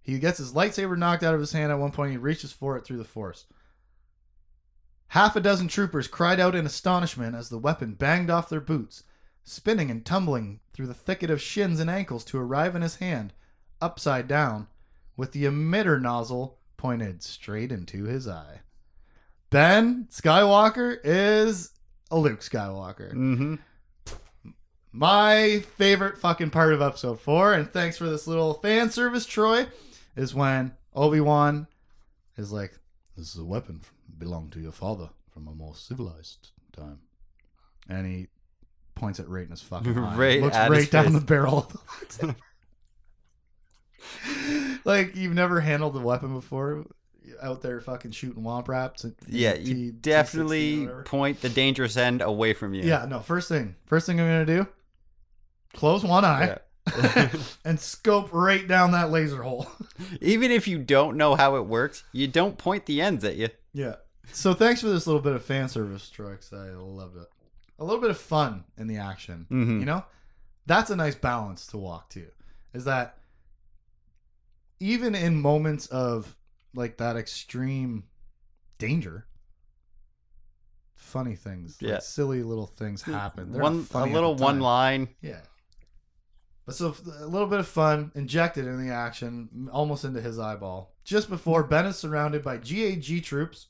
He 0.02 0.18
gets 0.18 0.38
his 0.38 0.52
lightsaber 0.52 0.96
knocked 0.96 1.22
out 1.22 1.34
of 1.34 1.40
his 1.40 1.52
hand 1.52 1.72
at 1.72 1.78
one 1.78 1.90
point. 1.92 2.10
He 2.12 2.16
reaches 2.18 2.52
for 2.52 2.76
it 2.76 2.84
through 2.84 2.98
the 2.98 3.04
force. 3.04 3.46
Half 5.12 5.36
a 5.36 5.40
dozen 5.40 5.68
troopers 5.68 6.08
cried 6.08 6.40
out 6.40 6.54
in 6.54 6.64
astonishment 6.64 7.36
as 7.36 7.50
the 7.50 7.58
weapon 7.58 7.92
banged 7.92 8.30
off 8.30 8.48
their 8.48 8.62
boots, 8.62 9.04
spinning 9.44 9.90
and 9.90 10.06
tumbling 10.06 10.60
through 10.72 10.86
the 10.86 10.94
thicket 10.94 11.28
of 11.28 11.38
shins 11.38 11.80
and 11.80 11.90
ankles 11.90 12.24
to 12.24 12.38
arrive 12.38 12.74
in 12.74 12.80
his 12.80 12.96
hand, 12.96 13.34
upside 13.78 14.26
down, 14.26 14.68
with 15.14 15.32
the 15.32 15.44
emitter 15.44 16.00
nozzle 16.00 16.56
pointed 16.78 17.22
straight 17.22 17.70
into 17.70 18.04
his 18.04 18.26
eye. 18.26 18.60
Ben 19.50 20.08
Skywalker 20.10 20.96
is 21.04 21.72
a 22.10 22.18
Luke 22.18 22.40
Skywalker. 22.40 23.12
Mm-hmm. 23.12 23.54
My 24.92 25.58
favorite 25.76 26.16
fucking 26.16 26.48
part 26.48 26.72
of 26.72 26.80
episode 26.80 27.20
four, 27.20 27.52
and 27.52 27.70
thanks 27.70 27.98
for 27.98 28.08
this 28.08 28.26
little 28.26 28.54
fan 28.54 28.88
service, 28.88 29.26
Troy, 29.26 29.66
is 30.16 30.34
when 30.34 30.72
Obi 30.94 31.20
Wan 31.20 31.66
is 32.38 32.50
like, 32.50 32.78
"This 33.14 33.34
is 33.34 33.38
a 33.38 33.44
weapon 33.44 33.80
f- 33.82 33.92
belonged 34.24 34.52
to 34.52 34.60
your 34.60 34.72
father 34.72 35.10
from 35.32 35.48
a 35.48 35.54
more 35.54 35.74
civilized 35.74 36.50
time," 36.72 37.00
and 37.88 38.06
he 38.06 38.28
points 38.94 39.20
at 39.20 39.28
right 39.34 39.44
in 39.44 39.50
his 39.50 39.62
fucking 39.62 39.96
eye. 39.98 40.38
Looks 40.40 40.56
right 40.56 40.90
down 40.90 41.04
face. 41.06 41.14
the 41.14 41.20
barrel. 41.20 41.58
Of 41.58 42.08
the 42.18 42.36
like 44.84 45.14
you've 45.16 45.34
never 45.34 45.60
handled 45.60 45.96
a 45.96 46.00
weapon 46.00 46.34
before, 46.34 46.84
out 47.40 47.62
there 47.62 47.80
fucking 47.80 48.10
shooting 48.12 48.42
womp 48.42 48.68
rats. 48.68 49.04
and- 49.04 49.14
Yeah, 49.28 49.54
you 49.54 49.92
T16 49.92 50.00
definitely 50.02 50.88
point 51.04 51.40
the 51.40 51.48
dangerous 51.48 51.96
end 51.96 52.22
away 52.22 52.52
from 52.52 52.74
you. 52.74 52.82
Yeah, 52.84 53.06
no. 53.08 53.20
First 53.20 53.48
thing, 53.48 53.76
first 53.86 54.06
thing 54.06 54.20
I'm 54.20 54.26
gonna 54.26 54.46
do, 54.46 54.66
close 55.72 56.02
one 56.04 56.24
eye 56.24 56.58
Yeah. 56.86 57.28
and 57.64 57.78
scope 57.78 58.32
right 58.32 58.66
down 58.66 58.90
that 58.92 59.10
laser 59.10 59.42
hole. 59.42 59.68
Even 60.20 60.50
if 60.50 60.66
you 60.66 60.78
don't 60.78 61.16
know 61.16 61.34
how 61.36 61.56
it 61.56 61.66
works, 61.66 62.02
you 62.12 62.26
don't 62.26 62.58
point 62.58 62.86
the 62.86 63.00
ends 63.00 63.24
at 63.24 63.36
you. 63.36 63.48
yeah. 63.72 63.96
So 64.30 64.54
thanks 64.54 64.80
for 64.80 64.88
this 64.88 65.06
little 65.06 65.20
bit 65.22 65.34
of 65.34 65.44
fan 65.44 65.68
service. 65.68 66.10
'cause 66.16 66.52
I 66.52 66.70
loved 66.70 67.16
it. 67.16 67.28
A 67.78 67.84
little 67.84 68.00
bit 68.00 68.10
of 68.10 68.18
fun 68.18 68.64
in 68.76 68.86
the 68.86 68.98
action. 68.98 69.46
Mhm. 69.50 69.80
You 69.80 69.84
know, 69.86 70.04
that's 70.66 70.90
a 70.90 70.96
nice 70.96 71.14
balance 71.16 71.66
to 71.68 71.78
walk 71.78 72.08
to. 72.10 72.30
Is 72.72 72.84
that 72.84 73.18
even 74.80 75.14
in 75.14 75.40
moments 75.40 75.86
of 75.88 76.36
like 76.74 76.96
that 76.98 77.16
extreme 77.16 78.04
danger, 78.78 79.26
funny 80.94 81.36
things, 81.36 81.80
like 81.82 81.90
Yeah. 81.90 81.98
silly 81.98 82.42
little 82.42 82.66
things 82.66 83.02
happen. 83.02 83.52
They're 83.52 83.62
one 83.62 83.86
a 83.92 84.06
little 84.06 84.34
one 84.36 84.60
line. 84.60 85.14
Yeah. 85.20 85.42
But 86.64 86.76
so 86.76 86.94
a 87.18 87.26
little 87.26 87.48
bit 87.48 87.58
of 87.58 87.66
fun 87.66 88.12
injected 88.14 88.66
in 88.66 88.86
the 88.86 88.92
action, 88.94 89.68
almost 89.72 90.04
into 90.04 90.20
his 90.20 90.38
eyeball, 90.38 90.94
just 91.04 91.28
before 91.28 91.64
Ben 91.64 91.86
is 91.86 91.96
surrounded 91.98 92.42
by 92.44 92.56
GAG 92.56 93.20
troops 93.20 93.66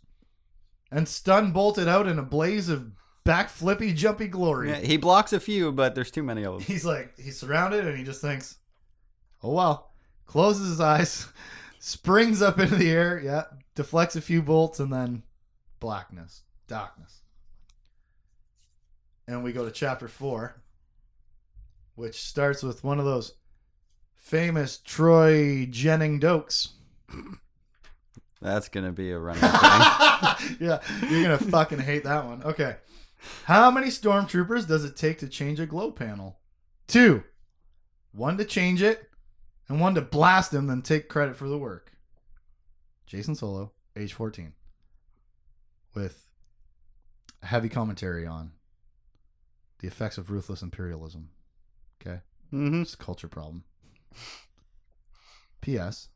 and 0.93 1.09
stun 1.09 1.51
bolted 1.51 1.89
out 1.89 2.07
in 2.07 2.19
a 2.19 2.23
blaze 2.23 2.69
of 2.69 2.93
backflippy 3.25 3.97
jumpy 3.97 4.29
glory. 4.29 4.71
Yeah, 4.71 4.79
he 4.79 4.97
blocks 4.97 5.33
a 5.33 5.41
few, 5.41 5.73
but 5.73 5.95
there's 5.95 6.11
too 6.11 6.23
many 6.23 6.45
of 6.45 6.55
them. 6.55 6.63
He's 6.63 6.85
like 6.85 7.19
he's 7.19 7.39
surrounded 7.39 7.87
and 7.87 7.99
he 7.99 8.05
just 8.05 8.21
thinks, 8.21 8.59
"Oh 9.43 9.53
well." 9.53 9.89
Closes 10.25 10.69
his 10.71 10.81
eyes, 10.81 11.29
springs 11.79 12.41
up 12.41 12.59
into 12.59 12.77
the 12.77 12.91
air, 12.91 13.21
yeah, 13.23 13.43
deflects 13.75 14.17
a 14.17 14.21
few 14.23 14.41
bolts 14.41 14.81
and 14.81 14.91
then 14.91 15.25
blackness, 15.79 16.43
darkness. 16.69 17.21
And 19.27 19.45
we 19.45 19.53
go 19.53 19.67
to 19.67 19.71
chapter 19.71 20.09
4, 20.09 20.63
which 21.97 22.23
starts 22.23 22.63
with 22.63 22.83
one 22.83 22.99
of 22.99 23.05
those 23.05 23.35
famous 24.15 24.79
Troy 24.79 25.67
Dennings 25.67 26.23
dokes. 26.23 26.69
That's 28.43 28.69
gonna 28.69 28.93
be 28.93 29.13
a 29.13 29.19
running 29.19 29.41
thing. 29.41 30.57
yeah, 30.61 30.81
you're 31.09 31.23
gonna 31.23 31.39
fucking 31.39 31.79
hate 31.79 32.05
that 32.05 32.25
one. 32.27 32.43
Okay. 32.43 32.77
How 33.45 33.71
many 33.71 33.87
stormtroopers 33.87 34.67
does 34.67 34.85
it 34.85 34.97
take 34.97 35.19
to 35.19 35.29
change 35.29 35.61
a 35.61 35.67
glow 35.67 35.91
panel? 35.93 36.39
Two. 36.89 37.23
One 38.13 38.37
to 38.39 38.45
change 38.45 38.83
it, 38.83 39.09
and 39.69 39.81
one 39.81 39.95
to 39.95 40.01
blast 40.03 40.53
him, 40.53 40.67
then 40.67 40.83
take 40.83 41.09
credit 41.09 41.37
for 41.37 41.49
the 41.49 41.57
work. 41.57 41.93
Jacen 43.09 43.37
Solo, 43.37 43.73
age 43.97 44.13
14. 44.13 44.53
With 45.95 46.27
heavy 47.43 47.69
commentary 47.69 48.27
on 48.27 48.53
the 49.79 49.87
effects 49.89 50.19
of 50.19 50.31
ruthless 50.31 50.63
imperialism. 50.63 51.31
Okay? 52.01 52.21
Mm-hmm. 52.53 52.83
It's 52.83 52.95
a 52.95 52.99
culture 52.99 53.29
problem. 53.29 53.65
P.S. 55.61 56.09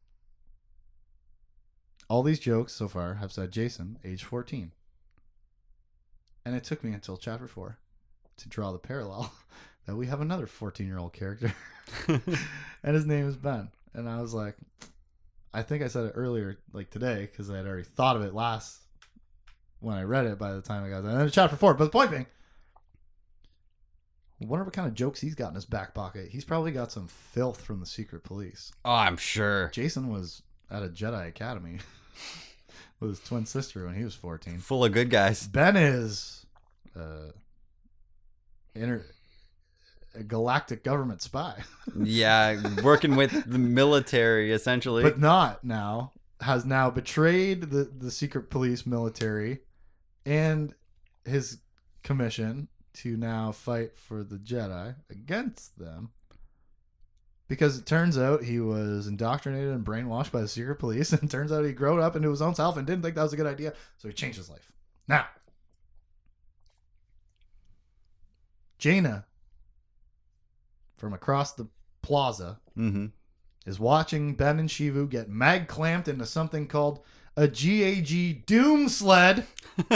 All 2.08 2.22
these 2.22 2.38
jokes 2.38 2.72
so 2.72 2.88
far 2.88 3.14
have 3.14 3.32
said 3.32 3.50
Jacen, 3.50 3.96
age 4.04 4.22
14. 4.22 4.72
And 6.44 6.54
it 6.54 6.62
took 6.62 6.84
me 6.84 6.92
until 6.92 7.16
chapter 7.16 7.48
4 7.48 7.78
to 8.36 8.48
draw 8.48 8.70
the 8.70 8.78
parallel 8.78 9.32
that 9.86 9.96
we 9.96 10.06
have 10.06 10.20
another 10.20 10.46
14 10.46 10.86
year 10.86 10.98
old 10.98 11.12
character. 11.12 11.52
and 12.08 12.94
his 12.94 13.06
name 13.06 13.28
is 13.28 13.36
Ben. 13.36 13.70
And 13.94 14.08
I 14.08 14.20
was 14.20 14.34
like, 14.34 14.56
I 15.52 15.62
think 15.62 15.82
I 15.82 15.88
said 15.88 16.04
it 16.04 16.12
earlier, 16.14 16.58
like 16.72 16.90
today, 16.90 17.28
because 17.30 17.50
I 17.50 17.56
had 17.56 17.66
already 17.66 17.84
thought 17.84 18.16
of 18.16 18.22
it 18.22 18.34
last 18.34 18.78
when 19.80 19.96
I 19.96 20.02
read 20.02 20.26
it 20.26 20.38
by 20.38 20.52
the 20.52 20.60
time 20.60 20.84
I 20.84 20.90
got 20.90 21.02
there. 21.02 21.12
And 21.12 21.20
then 21.20 21.30
chapter 21.30 21.56
4. 21.56 21.74
But 21.74 21.84
the 21.84 21.90
point 21.90 22.10
being, 22.10 22.26
I 24.40 24.44
wonder 24.44 24.64
what 24.64 24.74
kind 24.74 24.86
of 24.86 24.94
jokes 24.94 25.20
he's 25.20 25.34
got 25.34 25.48
in 25.48 25.54
his 25.54 25.64
back 25.64 25.94
pocket. 25.94 26.28
He's 26.30 26.44
probably 26.44 26.72
got 26.72 26.92
some 26.92 27.08
filth 27.08 27.62
from 27.62 27.80
the 27.80 27.86
secret 27.86 28.22
police. 28.22 28.70
Oh, 28.84 28.92
I'm 28.92 29.16
sure. 29.16 29.70
Jacen 29.74 30.08
was 30.08 30.42
at 30.70 30.82
a 30.82 30.88
Jedi 30.88 31.28
Academy 31.28 31.78
with 33.00 33.10
his 33.10 33.20
twin 33.20 33.46
sister 33.46 33.84
when 33.86 33.94
he 33.94 34.04
was 34.04 34.14
14. 34.14 34.58
Full 34.58 34.84
of 34.84 34.92
good 34.92 35.10
guys. 35.10 35.46
Ben 35.46 35.76
is 35.76 36.46
uh, 36.98 37.30
inter- 38.74 39.04
a 40.14 40.22
galactic 40.22 40.82
government 40.82 41.22
spy, 41.22 41.62
Yeah, 42.02 42.60
working 42.82 43.16
with 43.16 43.32
the 43.50 43.58
military 43.58 44.52
essentially. 44.52 45.02
but 45.02 45.18
not 45.18 45.62
now. 45.64 46.12
Has 46.40 46.66
now 46.66 46.90
betrayed 46.90 47.70
the, 47.70 47.84
the 47.84 48.10
secret 48.10 48.50
police 48.50 48.84
military 48.84 49.60
and 50.26 50.74
his 51.24 51.58
commission 52.02 52.68
to 52.94 53.16
now 53.16 53.52
fight 53.52 53.96
for 53.96 54.22
the 54.22 54.36
Jedi 54.36 54.96
against 55.10 55.78
them. 55.78 56.10
Because 57.48 57.78
it 57.78 57.86
turns 57.86 58.18
out 58.18 58.42
he 58.42 58.58
was 58.58 59.06
indoctrinated 59.06 59.70
and 59.72 59.84
brainwashed 59.84 60.32
by 60.32 60.40
the 60.40 60.48
secret 60.48 60.76
police, 60.76 61.12
and 61.14 61.22
it 61.22 61.30
turns 61.30 61.52
out 61.52 61.64
he 61.64 61.72
grew 61.72 62.00
up 62.02 62.16
into 62.16 62.30
his 62.30 62.42
own 62.42 62.54
self 62.54 62.76
and 62.76 62.86
didn't 62.86 63.02
think 63.02 63.14
that 63.14 63.22
was 63.22 63.32
a 63.32 63.36
good 63.36 63.46
idea, 63.46 63.72
so 63.98 64.08
he 64.08 64.14
changed 64.14 64.36
his 64.38 64.50
life. 64.50 64.72
Now, 65.06 65.26
Jaina 68.78 69.24
from 70.96 71.12
across 71.12 71.52
the 71.52 71.68
plaza 72.02 72.58
Mm-hmm. 72.76 73.06
is 73.64 73.80
watching 73.80 74.34
Ben 74.34 74.58
and 74.58 74.68
Shevu 74.68 75.08
get 75.08 75.30
mag 75.30 75.66
clamped 75.66 76.08
into 76.08 76.26
something 76.26 76.66
called 76.66 77.00
a 77.38 77.48
GAG 77.48 78.44
Doom 78.44 78.88
Sled. 78.90 79.46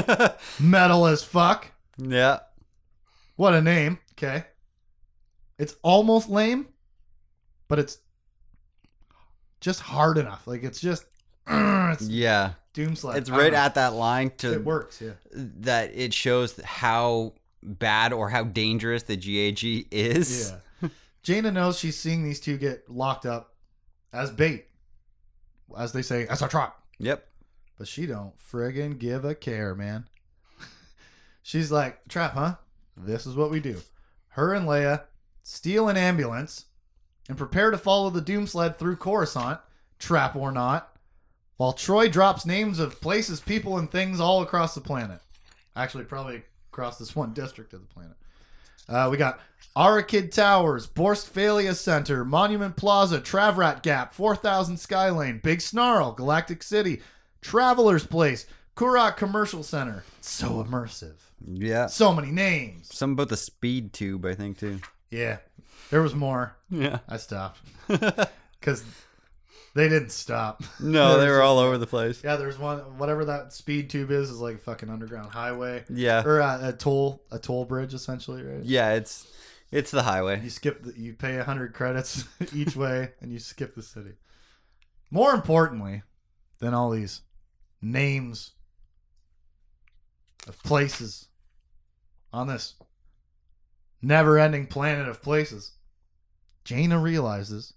Metal 0.61 1.07
as 1.07 1.23
fuck. 1.23 1.73
yeah. 1.99 2.39
What 3.37 3.53
a 3.55 3.61
name. 3.61 3.99
Okay. 4.13 4.45
It's 5.59 5.75
almost 5.83 6.29
lame, 6.31 6.69
but 7.71 7.79
it's 7.79 7.99
just 9.61 9.81
hard 9.81 10.19
enough. 10.19 10.47
Like 10.47 10.65
it's 10.65 10.81
just 10.81 11.07
it's 11.47 12.07
Yeah. 12.07 12.55
Doom 12.73 12.97
Sled. 12.97 13.17
It's 13.17 13.31
right 13.31 13.55
at 13.55 13.77
that 13.77 13.95
line 13.95 14.33
to 14.39 14.53
It 14.53 14.65
works, 14.65 15.01
yeah. 15.01 15.13
that 15.33 15.93
it 15.95 16.13
shows 16.13 16.61
how 16.63 17.35
bad 17.63 18.13
or 18.13 18.29
how 18.29 18.45
dangerous 18.45 19.05
the 19.05 19.17
GAG 19.17 19.87
is. 19.91 20.53
Yeah. 20.83 20.89
Jaina 21.23 21.53
knows 21.53 21.79
she's 21.79 21.97
seeing 21.97 22.25
these 22.25 22.41
two 22.41 22.59
get 22.59 22.91
locked 22.91 23.25
up 23.25 23.55
as 24.13 24.31
bait, 24.31 24.67
as 25.77 25.93
they 25.93 26.03
say, 26.03 26.27
as 26.27 26.43
a 26.43 26.49
trap. 26.49 26.77
Yep. 26.99 27.27
But 27.79 27.87
she 27.89 28.07
don't 28.07 28.35
friggin' 28.39 28.99
give 28.99 29.25
a 29.25 29.35
care, 29.35 29.75
man. 29.75 30.07
She's 31.43 31.73
like, 31.73 32.07
trap, 32.09 32.35
huh? 32.35 32.57
This 32.97 33.27
is 33.27 33.37
what 33.37 33.51
we 33.51 33.59
do. 33.59 33.81
Her 34.29 34.53
and 34.53 34.69
Leia 34.69 35.05
steal 35.43 35.89
an 35.89 35.97
ambulance 35.97 36.67
and 37.31 37.39
prepare 37.39 37.71
to 37.71 37.79
follow 37.79 38.11
the 38.11 38.21
doom 38.21 38.45
sled 38.45 38.77
through 38.77 38.97
Coruscant, 38.97 39.61
trap 40.01 40.35
or 40.35 40.51
not, 40.51 40.97
while 41.59 41.73
Troy 41.73 42.09
drops 42.09 42.45
names 42.45 42.81
of 42.81 43.01
places, 43.01 43.41
people, 43.41 43.79
and 43.79 43.89
things 43.89 44.19
all 44.19 44.43
across 44.43 44.75
the 44.75 44.81
planet. 44.81 45.21
Actually, 45.77 46.05
probably 46.05 46.43
across 46.73 46.99
this 46.99 47.15
one 47.15 47.33
district 47.33 47.73
of 47.73 47.83
the 47.83 47.95
planet. 47.95 48.17
Uh, 48.89 49.07
we 49.09 49.17
got 49.17 49.39
Arakid 49.77 50.33
Towers, 50.33 50.89
Borstphalia 50.89 51.77
Center, 51.77 52.25
Monument 52.25 52.75
Plaza, 52.75 53.21
Travrat 53.21 53.85
Gap, 53.85 54.13
4000 54.13 54.75
Skylane, 54.75 55.41
Big 55.41 55.61
Snarl, 55.61 56.11
Galactic 56.11 56.65
City, 56.65 57.01
Traveler's 57.43 58.05
Place, 58.05 58.47
Kurak 58.75 59.17
Commercial 59.17 59.63
Center. 59.63 60.03
So 60.21 60.65
immersive. 60.65 61.15
Yeah. 61.47 61.87
So 61.87 62.13
many 62.13 62.33
names. 62.33 62.93
Something 62.93 63.13
about 63.13 63.29
the 63.29 63.37
speed 63.37 63.93
tube, 63.93 64.27
I 64.27 64.35
think 64.35 64.59
too. 64.59 64.81
Yeah. 65.13 65.37
There 65.91 66.03
was 66.03 66.17
more. 66.17 66.57
Yeah. 66.71 66.99
I 67.09 67.17
stopped. 67.17 67.61
Because 68.61 68.85
they 69.75 69.89
didn't 69.89 70.13
stop. 70.13 70.63
no, 70.81 71.19
they 71.19 71.29
were 71.29 71.41
all 71.41 71.59
over 71.59 71.79
the 71.79 71.87
place. 71.87 72.23
Yeah, 72.23 72.37
there's 72.37 72.59
one. 72.59 72.99
Whatever 72.99 73.25
that 73.25 73.55
speed 73.55 73.89
tube 73.89 74.11
is, 74.11 74.29
is 74.29 74.39
like 74.39 74.57
a 74.57 74.59
fucking 74.59 74.91
underground 74.91 75.33
highway. 75.33 75.85
Yeah. 75.89 76.23
Or 76.23 76.43
uh, 76.43 76.69
a 76.69 76.73
toll, 76.75 77.23
a 77.31 77.39
toll 77.39 77.65
bridge, 77.65 77.95
essentially, 77.95 78.43
right? 78.43 78.63
Yeah, 78.63 78.93
it's 78.93 79.27
it's 79.73 79.91
the 79.91 80.03
highway. 80.03 80.43
You 80.43 80.51
skip, 80.51 80.83
the, 80.83 80.93
you 80.95 81.15
pay 81.15 81.37
100 81.39 81.73
credits 81.73 82.25
each 82.55 82.77
way, 82.77 83.13
and 83.23 83.33
you 83.33 83.39
skip 83.39 83.75
the 83.75 83.83
city. 83.83 84.13
More 85.11 85.33
importantly 85.33 86.03
than 86.59 86.75
all 86.75 86.91
these 86.91 87.23
names 87.81 88.53
of 90.47 90.63
places 90.63 91.29
on 92.33 92.47
this 92.47 92.75
never 94.03 94.39
ending 94.39 94.67
planet 94.67 95.09
of 95.09 95.23
places, 95.23 95.73
Jaina 96.71 97.01
realizes 97.01 97.73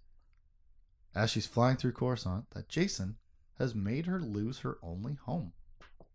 as 1.16 1.32
she's 1.32 1.48
flying 1.48 1.78
through 1.78 1.94
Coruscant 1.94 2.52
that 2.52 2.70
Jacen 2.70 3.16
has 3.58 3.74
made 3.74 4.06
her 4.06 4.20
lose 4.20 4.60
her 4.60 4.78
only 4.84 5.16
home. 5.26 5.52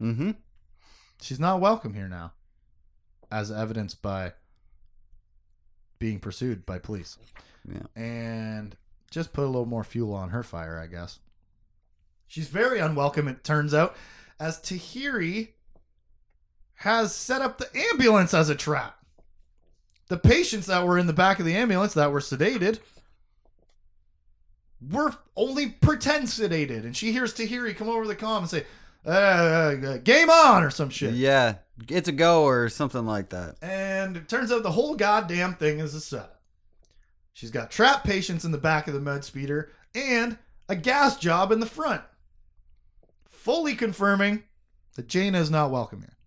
Mm-hmm. 0.01 0.31
She's 1.21 1.41
not 1.41 1.61
welcome 1.61 1.95
here 1.95 2.07
now, 2.07 2.35
as 3.33 3.51
evidenced 3.51 4.01
by 4.01 4.35
being 5.99 6.21
pursued 6.21 6.65
by 6.65 6.79
police. 6.79 7.19
Yeah. 7.69 8.01
And 8.01 8.77
just 9.11 9.33
put 9.33 9.43
a 9.43 9.47
little 9.47 9.67
more 9.67 9.83
fuel 9.83 10.15
on 10.15 10.31
her 10.31 10.45
fire, 10.45 10.79
I 10.79 10.87
guess. 10.87 11.19
She's 12.29 12.47
very 12.47 12.79
unwelcome, 12.79 13.27
it 13.27 13.43
turns 13.43 13.75
out, 13.75 13.97
as 14.39 14.61
Tahiri 14.61 15.49
has 16.75 17.13
set 17.13 17.43
up 17.43 17.59
the 17.59 17.77
ambulance 17.91 18.33
as 18.33 18.49
a 18.49 18.55
trap. 18.55 18.98
The 20.09 20.17
patients 20.17 20.67
that 20.67 20.87
were 20.87 20.99
in 20.99 21.07
the 21.07 21.13
back 21.13 21.39
of 21.39 21.47
the 21.47 21.55
ambulance 21.55 21.95
that 21.95 22.11
were 22.11 22.21
sedated 22.21 22.81
were 24.81 25.15
only 25.37 25.69
pretend 25.69 26.27
sedated. 26.27 26.85
And 26.85 26.97
she 26.97 27.13
hears 27.13 27.35
Tahiri 27.35 27.77
come 27.77 27.89
over 27.89 28.07
the 28.07 28.17
comm 28.17 28.39
and 28.39 28.49
say, 28.49 28.65
uh, 29.05 29.99
game 29.99 30.31
on 30.31 30.63
or 30.65 30.71
some 30.71 30.91
shit. 30.91 31.15
Yeah. 31.15 31.57
It's 31.89 32.09
a 32.09 32.13
go 32.13 32.45
or 32.45 32.69
something 32.69 33.07
like 33.07 33.31
that. 33.31 33.57
And 33.63 34.17
it 34.17 34.29
turns 34.29 34.51
out 34.51 34.63
the 34.63 34.73
whole 34.73 34.97
goddamn 34.97 35.55
thing 35.55 35.79
is 35.79 35.95
a 35.95 36.01
setup. 36.01 36.41
She's 37.33 37.51
got 37.51 37.71
trap 37.71 38.03
patients 38.03 38.45
in 38.45 38.51
the 38.51 38.59
back 38.59 38.89
of 38.89 38.95
the 38.95 39.01
med 39.01 39.25
speeder 39.25 39.71
and 39.95 40.39
a 40.69 40.75
gas 40.75 41.17
job 41.19 41.53
in 41.53 41.61
the 41.61 41.67
front. 41.67 42.03
Fully 43.29 43.77
confirming 43.77 44.43
that 44.97 45.07
Jaina 45.07 45.39
is 45.39 45.51
not 45.51 45.71
welcome 45.71 46.01
here. 46.01 46.18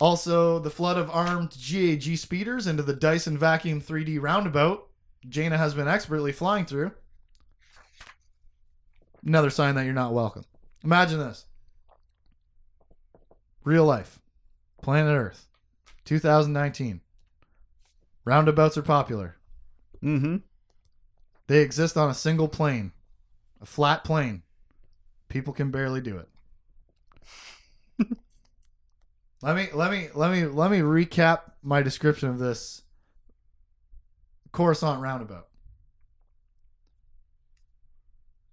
Also, 0.00 0.58
the 0.58 0.70
flood 0.70 0.96
of 0.96 1.10
armed 1.10 1.56
GAG 1.60 2.16
speeders 2.16 2.66
into 2.66 2.82
the 2.82 2.94
Dyson 2.94 3.36
Vacuum 3.36 3.80
3D 3.80 4.20
roundabout 4.20 4.88
Jaina 5.28 5.58
has 5.58 5.74
been 5.74 5.88
expertly 5.88 6.32
flying 6.32 6.64
through. 6.64 6.92
Another 9.24 9.50
sign 9.50 9.74
that 9.74 9.84
you're 9.84 9.94
not 9.94 10.12
welcome. 10.12 10.44
Imagine 10.84 11.18
this 11.18 11.46
real 13.64 13.84
life, 13.84 14.20
planet 14.80 15.16
Earth, 15.16 15.48
2019. 16.04 17.00
Roundabouts 18.24 18.78
are 18.78 18.82
popular. 18.82 19.36
Mm-hmm. 20.02 20.36
They 21.48 21.60
exist 21.60 21.96
on 21.96 22.10
a 22.10 22.14
single 22.14 22.48
plane, 22.48 22.92
a 23.60 23.66
flat 23.66 24.04
plane. 24.04 24.42
People 25.28 25.52
can 25.52 25.70
barely 25.70 26.00
do 26.00 26.22
it. 27.98 28.08
let 29.42 29.56
me 29.56 29.68
let 29.72 29.90
me 29.90 30.08
let 30.14 30.32
me 30.32 30.44
let 30.46 30.70
me 30.70 30.78
recap 30.78 31.40
my 31.62 31.82
description 31.82 32.28
of 32.28 32.38
this 32.38 32.82
Coruscant 34.52 35.00
roundabout. 35.00 35.46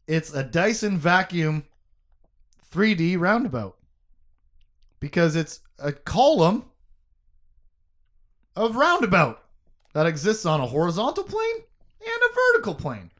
It's 0.07 0.33
a 0.33 0.43
Dyson 0.43 0.97
vacuum 0.97 1.63
3D 2.71 3.19
roundabout 3.19 3.77
because 4.99 5.35
it's 5.35 5.61
a 5.79 5.91
column 5.91 6.65
of 8.55 8.75
roundabout 8.75 9.41
that 9.93 10.05
exists 10.05 10.45
on 10.45 10.59
a 10.61 10.67
horizontal 10.67 11.23
plane 11.23 11.55
and 12.01 12.07
a 12.07 12.33
vertical 12.53 12.75
plane. 12.75 13.11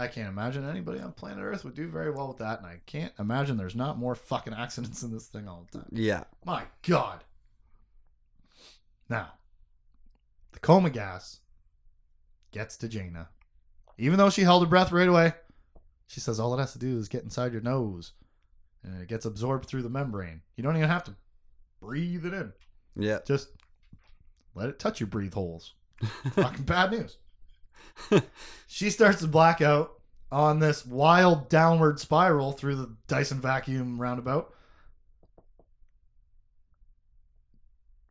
I 0.00 0.08
can't 0.08 0.28
imagine 0.28 0.68
anybody 0.68 1.00
on 1.00 1.12
planet 1.12 1.44
Earth 1.44 1.64
would 1.64 1.74
do 1.74 1.88
very 1.88 2.10
well 2.10 2.28
with 2.28 2.38
that, 2.38 2.58
and 2.58 2.66
I 2.66 2.80
can't 2.86 3.12
imagine 3.18 3.56
there's 3.56 3.76
not 3.76 3.98
more 3.98 4.14
fucking 4.14 4.54
accidents 4.54 5.02
in 5.02 5.12
this 5.12 5.26
thing 5.26 5.48
all 5.48 5.66
the 5.70 5.78
time. 5.78 5.88
Yeah. 5.92 6.24
My 6.44 6.64
God. 6.82 7.24
Now, 9.08 9.32
the 10.52 10.60
coma 10.60 10.90
gas 10.90 11.40
gets 12.52 12.76
to 12.78 12.88
Jaina. 12.88 13.28
Even 13.98 14.18
though 14.18 14.30
she 14.30 14.42
held 14.42 14.62
her 14.62 14.68
breath 14.68 14.92
right 14.92 15.08
away, 15.08 15.34
she 16.06 16.20
says 16.20 16.40
all 16.40 16.54
it 16.54 16.60
has 16.60 16.72
to 16.72 16.78
do 16.78 16.98
is 16.98 17.08
get 17.08 17.22
inside 17.22 17.52
your 17.52 17.60
nose, 17.60 18.12
and 18.82 19.00
it 19.00 19.08
gets 19.08 19.26
absorbed 19.26 19.66
through 19.66 19.82
the 19.82 19.88
membrane. 19.90 20.40
You 20.56 20.62
don't 20.62 20.76
even 20.76 20.88
have 20.88 21.04
to 21.04 21.14
breathe 21.80 22.24
it 22.24 22.32
in. 22.32 22.52
Yeah. 22.96 23.18
Just 23.26 23.48
let 24.54 24.68
it 24.68 24.78
touch 24.78 25.00
your 25.00 25.06
breathe 25.06 25.34
holes. 25.34 25.74
Fucking 26.32 26.64
bad 26.64 26.90
news. 26.90 27.18
she 28.66 28.90
starts 28.90 29.20
to 29.20 29.26
black 29.26 29.60
out 29.60 29.92
on 30.32 30.60
this 30.60 30.86
wild 30.86 31.48
downward 31.48 31.98
spiral 32.00 32.52
through 32.52 32.76
the 32.76 32.94
Dyson 33.08 33.40
vacuum 33.40 34.00
roundabout. 34.00 34.54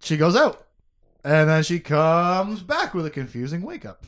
She 0.01 0.17
goes 0.17 0.35
out. 0.35 0.65
And 1.23 1.49
then 1.49 1.63
she 1.63 1.79
comes 1.79 2.61
back 2.61 2.93
with 2.93 3.05
a 3.05 3.09
confusing 3.09 3.61
wake 3.61 3.85
up. 3.85 4.05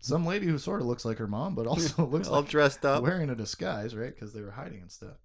Some 0.00 0.26
lady 0.26 0.46
who 0.46 0.58
sort 0.58 0.82
of 0.82 0.86
looks 0.86 1.06
like 1.06 1.16
her 1.16 1.26
mom, 1.26 1.54
but 1.54 1.66
also 1.66 2.04
looks 2.10 2.28
all 2.28 2.40
like 2.42 2.50
dressed 2.50 2.84
up. 2.84 3.02
wearing 3.02 3.30
a 3.30 3.34
disguise, 3.34 3.96
right? 3.96 4.14
Because 4.14 4.34
they 4.34 4.42
were 4.42 4.50
hiding 4.50 4.82
and 4.82 4.92
stuff. 4.92 5.16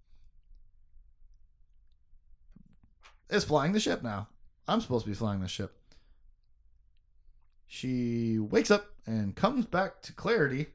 Is 3.30 3.44
flying 3.44 3.74
the 3.74 3.80
ship 3.80 4.02
now. 4.02 4.30
I'm 4.68 4.80
supposed 4.80 5.04
to 5.04 5.12
be 5.12 5.16
flying 5.16 5.42
the 5.42 5.50
ship. 5.50 5.79
She 7.72 8.40
wakes 8.40 8.72
up 8.72 8.88
and 9.06 9.36
comes 9.36 9.66
back 9.68 10.02
to 10.02 10.12
clarity 10.14 10.68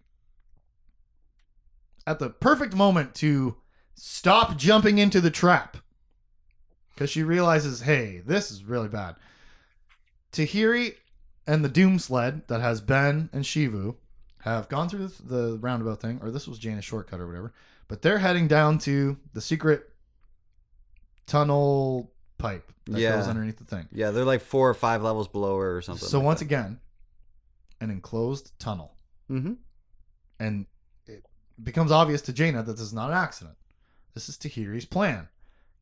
at 2.07 2.21
the 2.21 2.31
perfect 2.31 2.75
moment 2.75 3.15
to 3.17 3.57
stop 3.95 4.57
jumping 4.57 4.99
into 4.99 5.21
the 5.21 5.31
trap. 5.31 5.79
Because 6.95 7.11
she 7.11 7.25
realizes, 7.25 7.81
hey, 7.81 8.23
this 8.25 8.53
is 8.53 8.63
really 8.63 8.87
bad. 8.89 9.17
Tahiri 10.31 10.95
and 11.47 11.65
the 11.65 11.69
Doom 11.69 11.99
Sled 11.99 12.47
that 12.47 12.61
has 12.61 12.81
Ben 12.81 13.29
and 13.33 13.45
Shevu 13.45 13.97
have 14.43 14.69
gone 14.69 14.89
through 14.89 15.09
the 15.25 15.59
roundabout 15.61 16.01
thing, 16.01 16.21
or 16.23 16.31
this 16.31 16.47
was 16.47 16.61
Jaina's 16.61 16.85
shortcut 16.85 17.19
or 17.19 17.27
whatever. 17.27 17.53
But 17.89 18.03
they're 18.03 18.19
heading 18.19 18.47
down 18.47 18.79
to 18.81 19.17
the 19.33 19.41
secret 19.41 19.91
tunnel 21.27 22.13
pipe 22.39 22.71
that 22.87 22.99
Yeah. 23.01 23.17
goes 23.17 23.27
underneath 23.27 23.59
the 23.59 23.65
thing. 23.65 23.89
Yeah, 23.91 24.11
they're 24.13 24.25
like 24.25 24.43
four 24.43 24.69
or 24.69 24.75
five 24.75 25.03
levels 25.03 25.27
below 25.27 25.59
her 25.59 25.77
or 25.79 25.83
something. 25.83 26.07
So 26.09 26.19
like 26.19 26.27
once 26.27 26.39
that. 26.41 26.45
again, 26.47 26.81
an 27.81 27.91
enclosed 27.91 28.53
tunnel, 28.59 28.97
Mhm. 29.31 29.59
and 30.39 30.67
it 31.07 31.25
becomes 31.63 31.91
obvious 31.93 32.23
to 32.23 32.33
Jaina 32.33 32.63
that 32.63 32.73
this 32.73 32.81
is 32.81 32.93
not 32.93 33.11
an 33.11 33.17
accident. 33.17 33.57
This 34.15 34.29
is 34.29 34.37
Tahiri's 34.37 34.85
plan. 34.85 35.29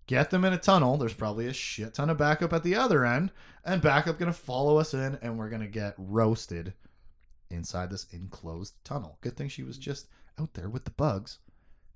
Get 0.07 0.31
them 0.31 0.45
in 0.45 0.53
a 0.53 0.59
tunnel. 0.59 0.97
There's 0.97 1.15
probably 1.15 1.47
a 1.47 1.53
shit 1.53 1.95
ton 1.95 2.11
of 2.11 2.19
backup 2.19 2.53
at 2.53 2.63
the 2.65 2.75
other 2.75 3.05
end, 3.05 3.31
and 3.65 3.81
backup 3.81 4.19
gonna 4.19 4.33
follow 4.33 4.77
us 4.79 4.95
in, 4.95 5.17
and 5.17 5.39
we're 5.39 5.51
gonna 5.51 5.69
get 5.69 5.95
roasted 5.97 6.75
inside 7.51 7.91
this 7.91 8.05
enclosed 8.13 8.75
tunnel. 8.85 9.19
Good 9.21 9.37
thing 9.37 9.49
she 9.49 9.63
was 9.63 9.79
just 9.79 10.09
out 10.39 10.55
there 10.55 10.69
with 10.71 10.85
the 10.85 10.91
bugs, 10.91 11.39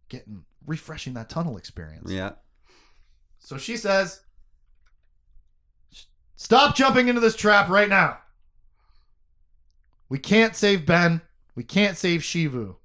getting 0.09 0.45
refreshing 0.65 1.15
that 1.15 1.29
tunnel 1.31 1.57
experience. 1.57 2.11
yeah, 2.11 2.33
So 3.39 3.57
she 3.59 3.77
says, 3.77 4.21
Stop 6.39 6.77
jumping 6.77 7.09
into 7.09 7.21
this 7.21 7.35
trap 7.37 7.69
right 7.71 7.89
now. 7.89 8.19
We 10.09 10.19
can't 10.19 10.55
save 10.55 10.87
Ben. 10.87 11.23
We 11.55 11.65
can't 11.65 11.97
save 11.97 12.21
Shevu. 12.21 12.77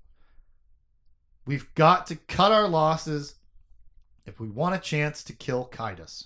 We've 1.46 1.74
got 1.76 2.08
to 2.08 2.16
cut 2.16 2.52
our 2.52 2.68
losses 2.68 3.36
if 4.26 4.40
we 4.40 4.50
want 4.50 4.76
a 4.76 4.80
chance 4.80 5.24
to 5.24 5.34
kill 5.34 5.70
Caedus. 5.72 6.26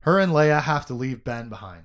Her 0.00 0.18
and 0.18 0.32
Leia 0.32 0.62
have 0.62 0.86
to 0.86 0.94
leave 0.94 1.24
Ben 1.24 1.48
behind. 1.48 1.84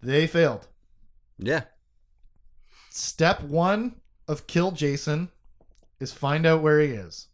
They 0.00 0.28
failed. 0.28 0.68
yeah, 1.38 1.64
Step 2.88 3.42
one 3.42 3.96
of 4.28 4.46
kill 4.46 4.70
Jacen 4.70 5.28
is 5.98 6.12
find 6.12 6.46
out 6.46 6.62
where 6.62 6.80
he 6.80 6.90
is. 6.90 7.26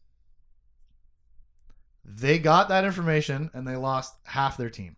They 2.02 2.38
got 2.38 2.68
that 2.68 2.84
information 2.84 3.50
and 3.52 3.68
they 3.68 3.76
lost 3.76 4.14
half 4.24 4.56
their 4.56 4.70
team. 4.70 4.96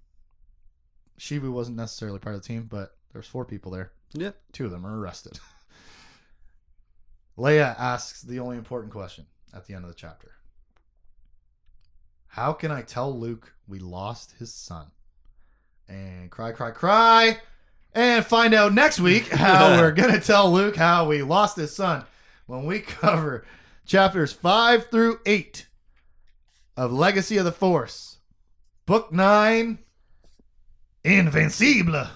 Shevu 1.19 1.51
wasn't 1.51 1.77
necessarily 1.77 2.19
part 2.19 2.35
of 2.35 2.43
the 2.43 2.49
team, 2.49 2.67
but 2.71 2.97
there's 3.13 3.27
four 3.27 3.45
people 3.45 3.73
there. 3.73 3.93
yeah. 4.13 4.33
Two 4.53 4.67
of 4.67 4.71
them 4.71 4.87
are 4.87 4.99
arrested. 4.99 5.39
Leia 7.39 7.79
asks 7.79 8.23
the 8.23 8.39
only 8.39 8.57
important 8.57 8.93
question 8.93 9.27
at 9.55 9.67
the 9.67 9.75
end 9.75 9.85
of 9.85 9.91
the 9.91 9.97
chapter. 9.97 10.33
How 12.29 12.53
can 12.53 12.71
I 12.71 12.83
tell 12.83 13.19
Luke 13.19 13.55
we 13.67 13.79
lost 13.79 14.35
his 14.39 14.53
son? 14.53 14.89
And 15.89 16.31
cry, 16.31 16.53
cry, 16.53 16.71
cry. 16.71 17.39
And 17.95 18.25
find 18.25 18.53
out 18.53 18.75
next 18.75 19.01
week 19.01 19.29
how 19.31 19.79
we're 19.79 19.93
going 19.93 20.13
to 20.13 20.21
tell 20.21 20.53
Luke 20.53 20.77
how 20.77 21.09
we 21.09 21.23
lost 21.23 21.57
his 21.57 21.75
son 21.75 22.05
when 22.47 22.65
we 22.65 22.81
cover 22.81 23.45
chapters 23.87 24.33
5 24.33 24.91
through 24.91 25.21
8 25.25 25.67
of 26.77 26.93
Legacy 26.93 27.39
of 27.39 27.45
the 27.45 27.53
Force. 27.53 28.19
Book 28.85 29.13
9 29.13 29.79
Invincible. 31.07 32.09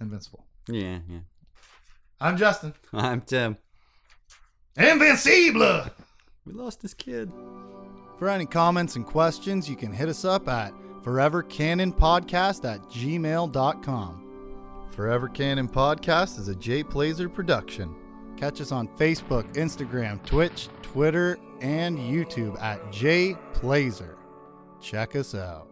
Invincible. 0.00 0.44
Yeah, 0.68 1.00
yeah. 1.10 1.18
I'm 2.20 2.36
Justin. 2.36 2.72
I'm 2.92 3.22
Tim. 3.22 3.56
Invincible! 4.76 5.86
We 6.46 6.52
lost 6.52 6.80
this 6.80 6.94
kid. 6.94 7.32
For 8.16 8.28
any 8.28 8.46
comments 8.46 8.94
and 8.94 9.04
questions, 9.04 9.68
you 9.68 9.74
can 9.74 9.92
hit 9.92 10.08
us 10.08 10.24
up 10.24 10.48
at 10.48 10.72
forevercanonpodcast 11.02 12.72
at 12.72 12.80
gmail.com. 12.84 14.24
Forever 14.90 15.28
Canon 15.28 15.68
Podcast 15.68 16.38
is 16.38 16.46
a 16.46 16.54
Jay 16.54 16.84
Plazer 16.84 17.28
production. 17.28 17.96
Catch 18.36 18.60
us 18.60 18.70
on 18.70 18.86
Facebook, 18.96 19.52
Instagram, 19.54 20.24
Twitch, 20.24 20.68
Twitter, 20.82 21.36
and 21.60 21.98
YouTube 21.98 22.60
at 22.62 22.92
Jay 22.92 23.34
Plazer. 23.54 24.16
Check 24.80 25.16
us 25.16 25.34
out. 25.34 25.67